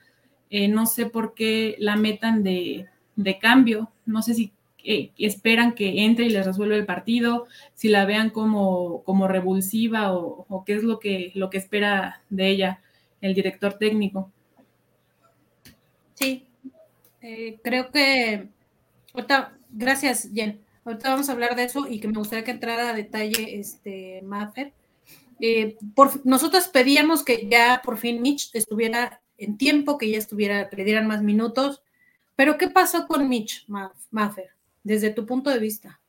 Eh, 0.50 0.68
no 0.68 0.86
sé 0.86 1.06
por 1.06 1.34
qué 1.34 1.76
la 1.80 1.96
metan 1.96 2.44
de, 2.44 2.88
de 3.16 3.40
cambio, 3.40 3.90
no 4.06 4.22
sé 4.22 4.34
si 4.34 4.52
eh, 4.84 5.12
esperan 5.18 5.74
que 5.74 6.04
entre 6.04 6.26
y 6.26 6.30
les 6.30 6.46
resuelva 6.46 6.76
el 6.76 6.86
partido, 6.86 7.48
si 7.74 7.88
la 7.88 8.06
vean 8.06 8.32
como, 8.32 9.04
como 9.04 9.28
revulsiva 9.28 10.12
o, 10.12 10.46
o, 10.50 10.66
qué 10.66 10.74
es 10.74 10.84
lo 10.84 11.00
que, 11.00 11.32
lo 11.36 11.50
que 11.50 11.58
espera 11.58 12.22
de 12.30 12.50
ella 12.50 12.82
el 13.22 13.34
director 13.34 13.74
técnico. 13.74 14.32
Sí, 16.16 16.46
creo 17.64 17.92
que 17.92 18.50
ahorita, 19.14 19.58
gracias 19.70 20.30
Jen, 20.34 20.62
ahorita 20.86 21.10
vamos 21.10 21.30
a 21.30 21.32
hablar 21.32 21.56
de 21.56 21.64
eso 21.64 21.88
y 21.88 22.00
que 22.00 22.08
me 22.08 22.18
gustaría 22.18 22.44
que 22.44 22.52
entrara 22.52 22.90
a 22.90 22.94
detalle 22.94 23.60
este 23.60 24.22
Maffer. 24.24 24.74
Eh, 25.40 25.78
por, 25.96 26.26
nosotros 26.26 26.68
pedíamos 26.68 27.24
que 27.24 27.48
ya 27.50 27.82
por 27.84 27.98
fin 27.98 28.22
Mitch 28.22 28.52
estuviera 28.54 29.22
en 29.38 29.58
tiempo, 29.58 29.98
que 29.98 30.10
ya 30.10 30.18
estuviera, 30.18 30.70
que 30.70 30.76
le 30.76 30.84
dieran 30.84 31.08
más 31.08 31.24
minutos, 31.24 31.82
pero 32.36 32.58
¿qué 32.58 32.70
pasó 32.70 33.08
con 33.08 33.28
Mitch, 33.28 33.68
Maffer, 34.12 34.50
desde 34.84 35.10
tu 35.10 35.26
punto 35.26 35.50
de 35.50 35.60
vista? 35.60 36.00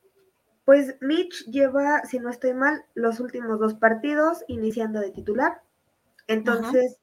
Pues 0.65 0.95
Mitch 1.01 1.45
lleva, 1.45 2.03
si 2.05 2.19
no 2.19 2.29
estoy 2.29 2.53
mal, 2.53 2.85
los 2.93 3.19
últimos 3.19 3.59
dos 3.59 3.73
partidos 3.73 4.45
iniciando 4.47 4.99
de 4.99 5.11
titular. 5.11 5.61
Entonces, 6.27 6.99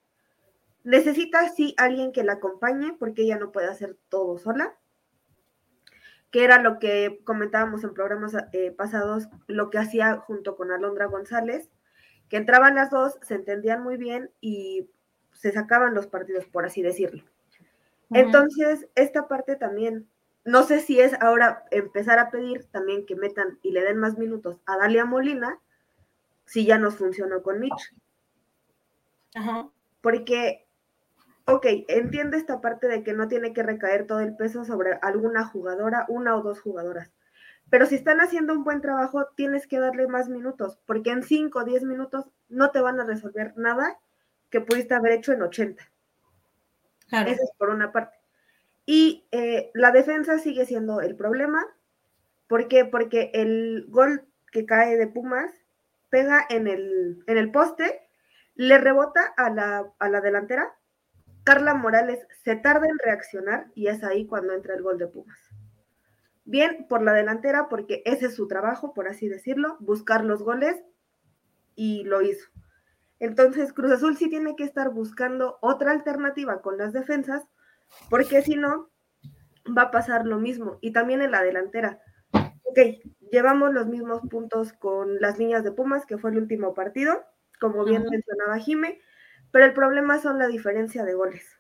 Necesita 0.82 1.48
sí 1.50 1.74
alguien 1.76 2.12
que 2.12 2.24
la 2.24 2.34
acompañe 2.34 2.94
porque 2.98 3.22
ella 3.22 3.38
no 3.38 3.52
puede 3.52 3.68
hacer 3.68 3.98
todo 4.08 4.38
sola, 4.38 4.74
que 6.30 6.44
era 6.44 6.62
lo 6.62 6.78
que 6.78 7.20
comentábamos 7.24 7.82
en 7.84 7.94
programas 7.94 8.34
eh, 8.52 8.70
pasados, 8.70 9.28
lo 9.46 9.70
que 9.70 9.78
hacía 9.78 10.16
junto 10.16 10.56
con 10.56 10.70
Alondra 10.70 11.06
González, 11.06 11.68
que 12.28 12.36
entraban 12.36 12.76
las 12.76 12.90
dos, 12.90 13.18
se 13.22 13.34
entendían 13.34 13.82
muy 13.82 13.96
bien 13.96 14.30
y 14.40 14.88
se 15.32 15.50
sacaban 15.52 15.94
los 15.94 16.06
partidos, 16.06 16.46
por 16.46 16.64
así 16.64 16.82
decirlo. 16.82 17.24
Uh 18.08 18.14
-huh. 18.14 18.20
Entonces, 18.20 18.88
esta 18.94 19.26
parte 19.26 19.56
también, 19.56 20.08
no 20.44 20.62
sé 20.62 20.80
si 20.80 21.00
es 21.00 21.14
ahora 21.20 21.64
empezar 21.70 22.18
a 22.18 22.30
pedir 22.30 22.64
también 22.66 23.06
que 23.06 23.16
metan 23.16 23.58
y 23.62 23.72
le 23.72 23.82
den 23.82 23.98
más 23.98 24.16
minutos 24.16 24.60
a 24.66 24.76
Dalia 24.76 25.04
Molina, 25.04 25.58
si 26.44 26.64
ya 26.64 26.78
nos 26.78 26.96
funcionó 26.96 27.42
con 27.42 27.58
Mitch. 27.58 27.94
Uh 29.34 29.40
-huh. 29.40 29.70
Porque 30.00 30.66
ok, 31.46 31.66
entiendo 31.88 32.36
esta 32.36 32.60
parte 32.60 32.88
de 32.88 33.02
que 33.02 33.12
no 33.12 33.28
tiene 33.28 33.52
que 33.52 33.62
recaer 33.62 34.06
todo 34.06 34.20
el 34.20 34.36
peso 34.36 34.64
sobre 34.64 34.98
alguna 35.02 35.44
jugadora, 35.44 36.06
una 36.08 36.36
o 36.36 36.42
dos 36.42 36.60
jugadoras. 36.60 37.12
Pero 37.70 37.86
si 37.86 37.94
están 37.94 38.20
haciendo 38.20 38.52
un 38.52 38.64
buen 38.64 38.80
trabajo, 38.80 39.26
tienes 39.36 39.66
que 39.66 39.78
darle 39.78 40.08
más 40.08 40.28
minutos, 40.28 40.78
porque 40.86 41.10
en 41.10 41.22
5 41.22 41.58
o 41.58 41.64
10 41.64 41.84
minutos 41.84 42.28
no 42.48 42.70
te 42.70 42.80
van 42.80 42.98
a 43.00 43.04
resolver 43.04 43.52
nada 43.56 43.98
que 44.50 44.60
pudiste 44.60 44.94
haber 44.94 45.12
hecho 45.12 45.32
en 45.32 45.42
80. 45.42 45.82
Claro. 47.08 47.30
Eso 47.30 47.42
es 47.42 47.50
por 47.56 47.70
una 47.70 47.92
parte. 47.92 48.18
Y 48.86 49.24
eh, 49.30 49.70
la 49.74 49.92
defensa 49.92 50.38
sigue 50.38 50.66
siendo 50.66 51.00
el 51.00 51.14
problema. 51.14 51.64
¿Por 52.48 52.66
qué? 52.66 52.84
Porque 52.84 53.30
el 53.34 53.86
gol 53.88 54.24
que 54.50 54.66
cae 54.66 54.96
de 54.96 55.06
Pumas 55.06 55.52
pega 56.08 56.44
en 56.48 56.66
el, 56.66 57.22
en 57.28 57.38
el 57.38 57.52
poste, 57.52 58.02
le 58.56 58.78
rebota 58.78 59.32
a 59.36 59.48
la, 59.48 59.92
a 60.00 60.08
la 60.08 60.20
delantera 60.20 60.74
Carla 61.50 61.74
Morales 61.74 62.24
se 62.44 62.54
tarda 62.54 62.86
en 62.86 62.96
reaccionar 63.04 63.72
y 63.74 63.88
es 63.88 64.04
ahí 64.04 64.24
cuando 64.24 64.52
entra 64.52 64.76
el 64.76 64.82
gol 64.82 64.98
de 64.98 65.08
Pumas. 65.08 65.36
Bien 66.44 66.86
por 66.88 67.02
la 67.02 67.12
delantera, 67.12 67.68
porque 67.68 68.04
ese 68.04 68.26
es 68.26 68.36
su 68.36 68.46
trabajo, 68.46 68.94
por 68.94 69.08
así 69.08 69.26
decirlo, 69.26 69.76
buscar 69.80 70.24
los 70.24 70.44
goles 70.44 70.80
y 71.74 72.04
lo 72.04 72.22
hizo. 72.22 72.48
Entonces, 73.18 73.72
Cruz 73.72 73.90
Azul 73.90 74.16
sí 74.16 74.30
tiene 74.30 74.54
que 74.54 74.62
estar 74.62 74.90
buscando 74.90 75.58
otra 75.60 75.90
alternativa 75.90 76.62
con 76.62 76.78
las 76.78 76.92
defensas, 76.92 77.42
porque 78.08 78.42
si 78.42 78.54
no, 78.54 78.88
va 79.76 79.82
a 79.82 79.90
pasar 79.90 80.26
lo 80.26 80.38
mismo. 80.38 80.78
Y 80.80 80.92
también 80.92 81.20
en 81.20 81.32
la 81.32 81.42
delantera. 81.42 82.00
Ok, 82.62 82.78
llevamos 83.32 83.74
los 83.74 83.88
mismos 83.88 84.20
puntos 84.30 84.72
con 84.72 85.20
las 85.20 85.40
niñas 85.40 85.64
de 85.64 85.72
Pumas, 85.72 86.06
que 86.06 86.16
fue 86.16 86.30
el 86.30 86.38
último 86.38 86.74
partido, 86.74 87.24
como 87.58 87.84
bien 87.84 88.02
uh 88.02 88.04
-huh. 88.04 88.10
mencionaba 88.12 88.56
Jime 88.58 89.00
pero 89.50 89.64
el 89.64 89.72
problema 89.72 90.18
son 90.20 90.38
la 90.38 90.46
diferencia 90.46 91.04
de 91.04 91.14
goles. 91.14 91.58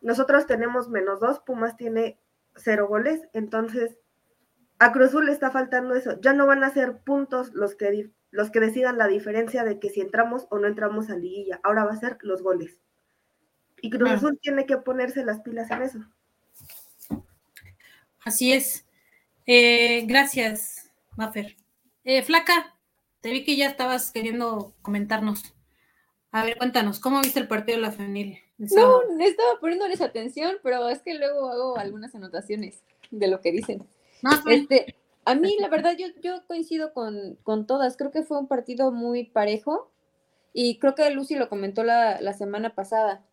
Nosotros 0.00 0.46
tenemos 0.46 0.88
menos 0.88 1.20
dos, 1.20 1.40
Pumas 1.40 1.76
tiene 1.76 2.18
cero 2.56 2.88
goles, 2.88 3.22
entonces 3.32 3.98
a 4.78 4.90
Cruzul 4.90 5.26
le 5.26 5.32
está 5.32 5.50
faltando 5.52 5.94
eso. 5.94 6.20
Ya 6.20 6.32
no 6.32 6.46
van 6.46 6.64
a 6.64 6.70
ser 6.70 6.98
puntos 6.98 7.52
los 7.54 7.76
que, 7.76 8.10
los 8.30 8.50
que 8.50 8.58
decidan 8.58 8.98
la 8.98 9.06
diferencia 9.06 9.62
de 9.62 9.78
que 9.78 9.90
si 9.90 10.00
entramos 10.00 10.48
o 10.50 10.58
no 10.58 10.66
entramos 10.66 11.08
a 11.08 11.16
liguilla. 11.16 11.60
Ahora 11.62 11.84
va 11.84 11.92
a 11.92 11.96
ser 11.96 12.18
los 12.22 12.42
goles. 12.42 12.80
Y 13.80 13.90
Cruz 13.90 14.10
Azul 14.10 14.40
tiene 14.42 14.66
que 14.66 14.78
ponerse 14.78 15.24
las 15.24 15.40
pilas 15.40 15.70
en 15.70 15.82
eso. 15.82 15.98
Así 18.24 18.52
es. 18.52 18.84
Eh, 19.46 20.04
gracias, 20.06 20.90
Maffer. 21.16 21.56
Eh, 22.02 22.22
Flaca, 22.22 22.76
te 23.20 23.30
vi 23.30 23.44
que 23.44 23.56
ya 23.56 23.68
estabas 23.68 24.10
queriendo 24.10 24.74
comentarnos. 24.82 25.54
A 26.32 26.44
ver, 26.44 26.56
cuéntanos, 26.56 26.98
¿cómo 26.98 27.20
viste 27.20 27.40
el 27.40 27.46
partido 27.46 27.76
de 27.76 27.82
la 27.82 27.92
femenil? 27.92 28.38
No, 28.56 29.02
estaba 29.20 29.60
poniéndoles 29.60 30.00
atención, 30.00 30.56
pero 30.62 30.88
es 30.88 31.02
que 31.02 31.14
luego 31.14 31.50
hago 31.50 31.78
algunas 31.78 32.14
anotaciones 32.14 32.82
de 33.10 33.28
lo 33.28 33.40
que 33.42 33.52
dicen. 33.52 33.86
No, 34.22 34.30
este, 34.48 34.96
a 35.24 35.34
mí, 35.34 35.56
la 35.60 35.68
verdad, 35.68 35.94
yo, 35.98 36.06
yo 36.22 36.46
coincido 36.46 36.94
con, 36.94 37.36
con 37.42 37.66
todas. 37.66 37.96
Creo 37.96 38.10
que 38.10 38.22
fue 38.22 38.38
un 38.38 38.48
partido 38.48 38.92
muy 38.92 39.24
parejo. 39.24 39.90
Y 40.54 40.78
creo 40.78 40.94
que 40.94 41.10
Lucy 41.10 41.34
lo 41.34 41.48
comentó 41.48 41.82
la, 41.84 42.20
la 42.20 42.32
semana 42.32 42.74
pasada, 42.74 43.24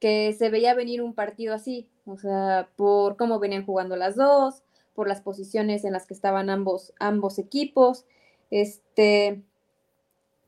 que 0.00 0.32
se 0.32 0.50
veía 0.50 0.74
venir 0.74 1.02
un 1.02 1.14
partido 1.14 1.54
así, 1.54 1.88
o 2.06 2.18
sea, 2.18 2.68
por 2.76 3.16
cómo 3.16 3.38
venían 3.38 3.66
jugando 3.66 3.96
las 3.96 4.16
dos, 4.16 4.62
por 4.94 5.08
las 5.08 5.20
posiciones 5.20 5.84
en 5.84 5.92
las 5.92 6.06
que 6.06 6.14
estaban 6.14 6.50
ambos, 6.50 6.92
ambos 6.98 7.38
equipos. 7.38 8.04
Este, 8.50 9.42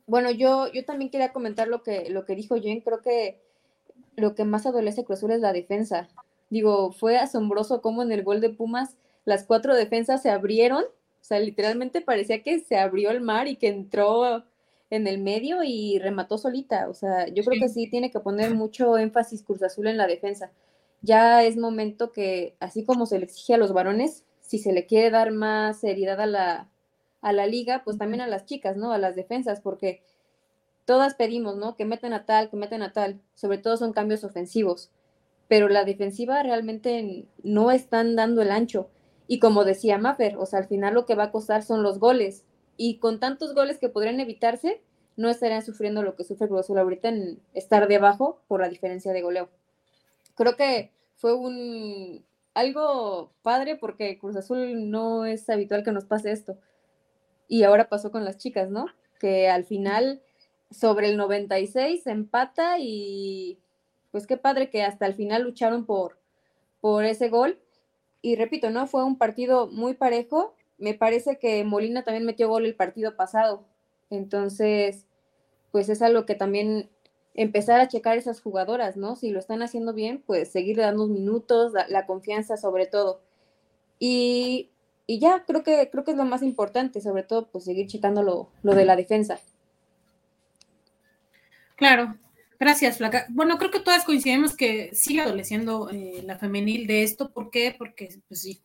bueno, 0.07 0.31
yo, 0.31 0.71
yo 0.73 0.85
también 0.85 1.11
quería 1.11 1.33
comentar 1.33 1.69
lo 1.69 1.83
que, 1.83 2.09
lo 2.11 2.25
que 2.25 2.37
dijo 2.37 2.57
Jen, 2.57 2.81
creo 2.81 3.03
que 3.03 3.41
lo 4.17 4.35
que 4.35 4.45
más 4.45 4.67
adolece 4.67 5.05
Cruz 5.05 5.19
Azul 5.19 5.33
es 5.33 5.41
la 5.41 5.53
defensa. 5.53 6.09
Digo, 6.49 6.93
fue 6.93 7.19
asombroso 7.19 7.83
cómo 7.83 8.03
en 8.03 8.13
el 8.13 8.23
gol 8.23 8.41
de 8.41 8.51
Pumas 8.51 8.97
las 9.25 9.45
cuatro 9.45 9.75
defensas 9.75 10.23
se 10.23 10.31
abrieron, 10.31 10.85
o 10.85 11.25
sea, 11.29 11.41
literalmente 11.41 12.01
parecía 12.01 12.43
que 12.43 12.61
se 12.61 12.79
abrió 12.79 13.11
el 13.11 13.21
mar 13.21 13.49
y 13.49 13.57
que 13.57 13.69
entró 13.69 14.45
en 14.91 15.09
el 15.09 15.19
medio 15.19 15.65
y 15.65 15.99
remató 15.99 16.39
solita. 16.39 16.89
O 16.89 16.95
sea, 16.95 17.27
yo 17.27 17.43
creo 17.45 17.61
que 17.61 17.69
sí 17.69 17.91
tiene 17.91 18.13
que 18.13 18.21
poner 18.21 18.55
mucho 18.55 18.97
énfasis 18.97 19.43
Cruz 19.43 19.63
Azul 19.63 19.89
en 19.89 19.97
la 19.97 20.07
defensa. 20.07 20.53
Ya 21.03 21.43
es 21.43 21.57
momento 21.57 22.13
que, 22.13 22.55
así 22.61 22.85
como 22.85 23.07
se 23.07 23.19
le 23.19 23.25
exige 23.25 23.55
a 23.55 23.59
los 23.59 23.73
varones, 23.73 24.25
si 24.41 24.59
se 24.59 24.73
le 24.73 24.87
quiere 24.87 25.11
dar 25.11 25.33
más 25.33 25.81
seriedad 25.81 26.21
a 26.21 26.27
la, 26.27 26.69
a 27.27 27.33
la 27.33 27.47
liga, 27.49 27.83
pues 27.85 27.99
también 27.99 28.21
a 28.21 28.29
las 28.29 28.45
chicas, 28.47 28.77
¿no? 28.77 28.93
A 28.93 28.99
las 28.99 29.17
defensas, 29.17 29.61
porque 29.61 30.01
todas 30.85 31.17
pedimos, 31.17 31.57
¿no? 31.57 31.75
Que 31.75 31.85
meten 31.85 32.13
a 32.13 32.25
tal, 32.25 32.49
que 32.51 32.57
meten 32.57 32.83
a 32.83 32.93
tal. 32.93 33.21
Sobre 33.35 33.59
todo 33.59 33.77
son 33.77 33.93
cambios 33.93 34.23
ofensivos. 34.23 34.93
Pero 35.49 35.69
la 35.69 35.85
defensiva 35.85 36.41
realmente 36.45 37.27
no 37.43 37.73
están 37.73 38.15
dando 38.15 38.43
el 38.43 38.53
ancho. 38.53 38.91
Y 39.27 39.41
como 39.41 39.65
decía 39.65 39.99
Maffer, 39.99 40.37
o 40.37 40.47
sea, 40.47 40.61
al 40.61 40.69
final 40.69 40.95
lo 40.95 41.05
que 41.05 41.17
va 41.17 41.25
a 41.25 41.33
costar 41.33 41.65
son 41.65 41.83
los 41.83 41.99
goles. 41.99 42.45
Y 42.77 42.99
con 42.99 43.19
tantos 43.19 43.57
goles 43.57 43.79
que 43.79 43.89
podrían 43.89 44.21
evitarse, 44.21 44.81
no 45.17 45.29
estarían 45.29 45.65
sufriendo 45.65 46.05
lo 46.05 46.15
que 46.15 46.23
sufre 46.23 46.47
Cruz 46.47 46.61
Azul 46.61 46.79
ahorita 46.79 47.09
en 47.09 47.41
estar 47.55 47.89
debajo 47.89 48.41
por 48.47 48.61
la 48.61 48.69
diferencia 48.69 49.13
de 49.13 49.23
goleo. 49.23 49.49
Creo 50.37 50.55
que 50.55 50.93
fue 51.17 51.35
un 51.35 52.25
algo 52.55 53.33
padre 53.43 53.75
porque 53.75 54.17
Cruz 54.17 54.37
Azul 54.37 54.91
no 54.91 55.27
es 55.27 55.51
habitual 55.51 55.83
que 55.83 55.91
nos 55.91 56.05
pase 56.05 56.31
esto. 56.31 56.57
Y 57.49 57.63
ahora 57.63 57.89
pasó 57.89 58.11
con 58.11 58.25
las 58.25 58.39
chicas, 58.39 58.71
¿no? 58.71 58.87
Que 59.19 59.49
al 59.49 59.65
final 59.65 60.23
sobre 60.71 61.09
el 61.09 61.17
96 61.17 62.03
se 62.03 62.11
empata 62.11 62.79
y 62.79 63.59
pues 64.11 64.27
qué 64.27 64.37
padre 64.37 64.71
que 64.71 64.83
hasta 64.83 65.07
el 65.07 65.15
final 65.15 65.43
lucharon 65.43 65.87
por, 65.87 66.19
por 66.81 67.05
ese 67.05 67.29
gol. 67.29 67.59
Y 68.23 68.37
repito, 68.37 68.71
¿no? 68.71 68.87
Fue 68.87 69.05
un 69.05 69.19
partido 69.19 69.69
muy 69.69 69.95
parejo 69.95 70.55
me 70.79 70.95
parece 70.95 71.39
que 71.39 71.65
Molina 71.65 72.05
también 72.05 72.25
metió 72.25 72.49
gol 72.49 72.67
el 72.67 72.75
partido 72.75 73.17
pasado. 73.17 73.65
Entonces, 74.11 75.07
pues 75.73 75.89
es 75.89 76.03
algo 76.03 76.27
que 76.27 76.35
también 76.35 76.91
empezar 77.35 77.81
a 77.81 77.89
checar 77.89 78.17
esas 78.17 78.41
jugadoras, 78.41 78.97
¿no? 78.97 79.17
Si 79.17 79.31
lo 79.31 79.39
están 79.39 79.63
haciendo 79.63 79.93
bien, 79.93 80.23
pues 80.27 80.51
seguir 80.51 80.79
dando 80.79 81.07
minutos, 81.07 81.73
la, 81.89 82.07
confianza 82.07 82.57
sobre 82.57 82.87
todo. 82.87 83.21
Y, 83.99 84.71
ya, 85.07 85.45
creo 85.47 85.63
que, 85.63 85.89
creo 85.91 86.05
que 86.05 86.11
es 86.11 86.17
lo 86.17 86.25
más 86.25 86.43
importante, 86.43 87.01
sobre 87.01 87.23
todo, 87.23 87.49
pues 87.49 87.65
seguir 87.65 87.87
checando 87.87 88.23
lo, 88.23 88.75
de 88.75 88.85
la 88.85 88.97
defensa. 88.97 89.39
Claro, 91.77 92.17
gracias, 92.59 92.99
Flaca. 92.99 93.27
Bueno, 93.29 93.59
creo 93.59 93.71
que 93.71 93.81
todas 93.81 94.05
coincidimos 94.05 94.57
que 94.57 94.91
sigue 94.95 95.21
adoleciendo 95.21 95.91
eh, 95.91 96.23
la 96.25 96.39
femenil 96.39 96.87
de 96.87 97.05
esto. 97.05 97.31
¿Por 97.31 97.51
qué? 97.51 97.75
Porque, 97.77 98.21
pues 98.29 98.41
sí, 98.41 98.61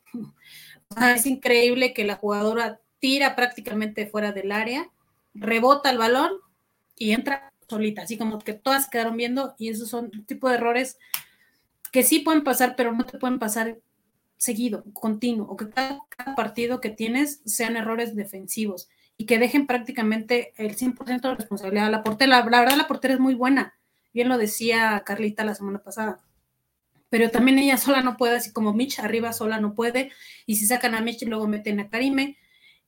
es 1.13 1.25
increíble 1.25 1.93
que 1.93 2.05
la 2.05 2.15
jugadora 2.15 2.79
tira 2.99 3.35
prácticamente 3.35 4.07
fuera 4.07 4.31
del 4.31 4.51
área, 4.51 4.89
rebota 5.33 5.89
el 5.89 5.97
balón 5.97 6.31
y 6.95 7.11
entra 7.11 7.51
solita, 7.67 8.03
así 8.03 8.17
como 8.17 8.39
que 8.39 8.53
todas 8.53 8.89
quedaron 8.89 9.17
viendo 9.17 9.55
y 9.57 9.69
esos 9.69 9.89
son 9.89 10.11
tipo 10.25 10.49
de 10.49 10.55
errores 10.55 10.97
que 11.91 12.03
sí 12.03 12.19
pueden 12.19 12.43
pasar, 12.43 12.75
pero 12.75 12.93
no 12.93 13.05
te 13.05 13.17
pueden 13.17 13.39
pasar 13.39 13.77
seguido, 14.41 14.83
continuo, 14.93 15.45
o 15.47 15.55
que 15.55 15.69
cada, 15.69 16.01
partido 16.35 16.81
que 16.81 16.89
tienes 16.89 17.41
sean 17.45 17.75
errores 17.75 18.15
defensivos 18.15 18.89
y 19.17 19.27
que 19.27 19.37
dejen 19.37 19.67
prácticamente 19.67 20.53
el 20.57 20.75
100% 20.75 21.21
de 21.21 21.35
responsabilidad 21.35 21.85
a 21.85 21.91
la 21.91 22.03
portera. 22.03 22.39
La, 22.39 22.41
verdad, 22.43 22.75
la 22.75 22.87
portera 22.87 23.13
es 23.13 23.19
muy 23.19 23.35
buena, 23.35 23.75
bien 24.13 24.29
lo 24.29 24.39
decía 24.39 25.03
Carlita 25.05 25.45
la 25.45 25.53
semana 25.53 25.79
pasada 25.79 26.19
pero 27.09 27.29
también 27.29 27.59
ella 27.59 27.75
sola 27.75 28.01
no 28.01 28.15
puede, 28.15 28.37
así 28.37 28.53
como 28.53 28.71
Mitch 28.71 28.99
arriba 28.99 29.33
sola 29.33 29.59
no 29.59 29.75
puede, 29.75 30.13
y 30.45 30.55
si 30.55 30.65
sacan 30.65 30.95
a 30.95 31.01
Mitch 31.01 31.23
luego 31.23 31.45
meten 31.45 31.81
a 31.81 31.89
Karime, 31.89 32.37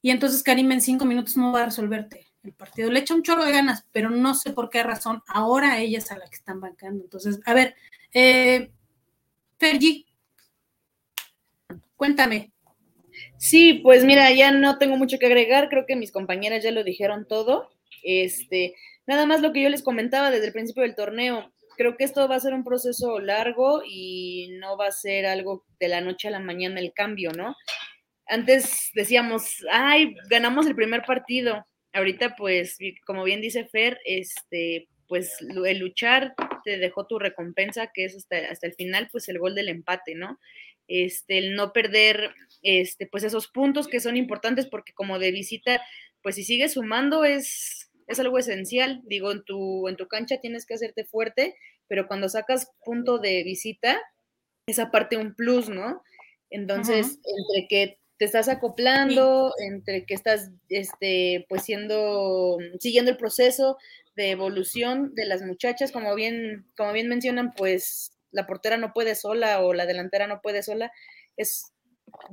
y 0.02 0.12
entonces 0.12 0.44
Karime 0.44 0.76
en 0.76 0.82
cinco 0.82 1.04
minutos 1.04 1.36
no 1.36 1.52
va 1.52 1.64
a 1.64 1.66
resolverte 1.66 2.28
el 2.42 2.54
partido. 2.54 2.90
Le 2.90 3.00
echa 3.02 3.16
un 3.16 3.24
chorro 3.24 3.44
de 3.44 3.52
ganas, 3.52 3.86
pero 3.92 4.10
no 4.10 4.34
sé 4.34 4.54
por 4.54 4.70
qué 4.70 4.82
razón 4.82 5.22
ahora 5.28 5.78
ella 5.80 5.98
es 5.98 6.10
a 6.10 6.18
la 6.18 6.26
que 6.30 6.38
están 6.38 6.62
bancando. 6.62 7.04
Entonces, 7.04 7.42
a 7.46 7.54
ver, 7.54 7.76
eh, 8.14 8.72
Fergie, 9.58 10.06
cuéntame. 11.96 12.52
Sí, 13.38 13.74
pues 13.84 14.04
mira, 14.06 14.32
ya 14.32 14.52
no 14.52 14.78
tengo 14.78 14.98
mucho 14.98 15.20
que 15.20 15.28
agregar, 15.28 15.70
creo 15.70 15.86
que 15.86 15.96
mis 15.96 16.12
compañeras 16.12 16.64
ya 16.64 16.72
lo 16.72 16.84
dijeron 16.84 17.28
todo. 17.28 17.70
Este, 18.04 18.76
nada 19.06 19.26
más 19.26 19.42
lo 19.42 19.54
que 19.54 19.62
yo 19.62 19.70
les 19.70 19.84
comentaba 19.84 20.32
desde 20.32 20.48
el 20.48 20.54
principio 20.54 20.84
del 20.84 20.96
torneo, 20.96 21.54
creo 21.78 21.98
que 21.98 22.04
esto 22.04 22.28
va 22.28 22.36
a 22.36 22.40
ser 22.40 22.54
un 22.54 22.64
proceso 22.64 23.20
largo 23.20 23.82
y 23.86 24.50
no 24.60 24.78
va 24.78 24.88
a 24.88 24.92
ser 24.92 25.26
algo 25.26 25.66
de 25.80 25.88
la 25.88 26.02
noche 26.02 26.28
a 26.28 26.32
la 26.32 26.40
mañana 26.40 26.80
el 26.80 26.94
cambio, 26.94 27.32
¿no? 27.32 27.56
Antes 28.28 28.90
decíamos, 28.94 29.66
ay, 29.72 30.16
ganamos 30.30 30.66
el 30.68 30.76
primer 30.76 31.04
partido. 31.04 31.66
Ahorita, 31.92 32.36
pues, 32.36 32.78
como 33.06 33.24
bien 33.24 33.42
dice 33.42 33.66
Fer, 33.66 34.00
este, 34.06 34.88
pues 35.08 35.38
el 35.42 35.80
luchar 35.80 36.34
te 36.64 36.78
dejó 36.78 37.06
tu 37.06 37.20
recompensa, 37.20 37.92
que 37.94 38.06
es 38.06 38.16
hasta, 38.16 38.38
hasta 38.50 38.68
el 38.68 38.74
final, 38.74 39.10
pues 39.12 39.28
el 39.30 39.40
gol 39.40 39.56
del 39.56 39.70
empate, 39.70 40.16
¿no? 40.16 40.40
Este, 40.88 41.38
el 41.38 41.56
no 41.56 41.74
perder, 41.74 42.36
este, 42.62 43.08
pues 43.08 43.24
esos 43.24 43.48
puntos 43.48 43.88
que 43.88 44.00
son 44.00 44.18
importantes, 44.18 44.68
porque 44.68 44.94
como 44.94 45.20
de 45.20 45.32
visita, 45.32 45.82
pues 46.22 46.36
si 46.36 46.44
sigues 46.44 46.74
sumando 46.74 47.26
es, 47.26 47.92
es 48.08 48.20
algo 48.20 48.38
esencial. 48.38 49.02
Digo, 49.06 49.32
en 49.32 49.44
tu, 49.44 49.88
en 49.88 49.96
tu 49.96 50.08
cancha 50.08 50.42
tienes 50.42 50.66
que 50.66 50.74
hacerte 50.74 51.06
fuerte, 51.06 51.56
pero 51.88 52.08
cuando 52.08 52.30
sacas 52.30 52.72
punto 52.84 53.20
de 53.20 53.44
visita, 53.44 54.02
esa 54.68 54.92
parte 54.92 55.18
un 55.18 55.36
plus, 55.36 55.70
¿no? 55.70 56.02
Entonces, 56.50 57.20
entre 57.24 57.68
que 57.68 58.00
te 58.18 58.26
estás 58.26 58.48
acoplando, 58.48 59.54
entre 59.58 60.06
que 60.06 60.14
estás, 60.14 60.52
este, 60.70 61.46
pues 61.50 61.64
siendo, 61.64 62.58
siguiendo 62.80 63.12
el 63.12 63.18
proceso 63.18 63.78
de 64.16 64.30
evolución 64.30 65.14
de 65.16 65.26
las 65.26 65.42
muchachas, 65.42 65.92
como 65.92 66.14
bien, 66.16 66.66
como 66.78 66.94
bien 66.94 67.10
mencionan, 67.10 67.54
pues 67.54 68.13
la 68.34 68.46
portera 68.46 68.78
no 68.78 68.92
puede 68.92 69.16
sola 69.16 69.62
o 69.62 69.74
la 69.74 69.86
delantera 69.86 70.28
no 70.28 70.42
puede 70.42 70.64
sola, 70.64 70.92
es, 71.38 71.72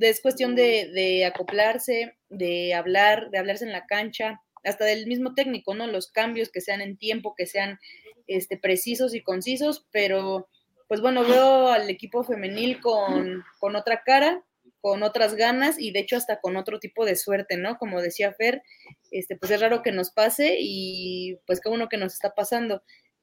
es 0.01 0.21
cuestión 0.21 0.57
de, 0.57 1.25
acoplarse, 1.25 2.17
de 2.29 2.75
hablar, 2.75 3.31
de 3.31 3.39
hablarse 3.39 3.65
en 3.65 3.73
la 3.73 3.87
cancha, 3.87 4.41
hasta 4.65 4.85
del 4.85 5.07
mismo 5.07 5.35
técnico, 5.35 5.75
¿no? 5.75 5.87
Los 5.87 6.11
cambios 6.11 6.51
que 6.51 6.61
sean 6.61 6.81
en 6.81 6.99
tiempo, 6.99 7.35
que 7.35 7.47
sean 7.47 7.79
este, 8.27 8.59
precisos 8.59 9.15
y 9.15 9.23
concisos, 9.23 9.87
pero 9.93 10.49
pues 10.89 11.01
bueno, 11.01 11.25
veo 11.25 11.69
al 11.69 11.89
equipo 11.89 12.25
femenil 12.25 12.81
con, 12.81 13.45
con 13.61 13.77
otra 13.77 14.03
cara, 14.05 14.45
con 14.81 15.03
otras 15.03 15.35
ganas 15.35 15.79
y 15.79 15.93
de 15.93 16.01
hecho 16.01 16.17
hasta 16.17 16.41
con 16.41 16.57
otro 16.57 16.81
tipo 16.81 17.05
de 17.05 17.17
suerte, 17.17 17.57
¿no? 17.57 17.79
Como 17.79 18.01
decía 18.01 18.33
Fer, 18.33 18.63
este, 19.11 19.37
pues 19.37 19.53
es 19.53 19.61
raro 19.61 19.83
que 19.83 19.93
nos 19.93 20.11
pase 20.11 20.57
y 20.59 21.39
pues 21.47 21.61
qué 21.61 21.69
bueno 21.69 21.89
que 21.89 21.97
nos 21.97 22.15
está 22.15 22.35
pasando. 22.35 22.83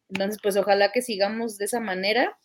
Entonces, 0.09 0.39
pues 0.41 0.55
ojalá 0.57 0.91
que 0.91 1.01
sigamos 1.01 1.57
de 1.57 1.65
esa 1.65 1.79
manera, 1.79 2.37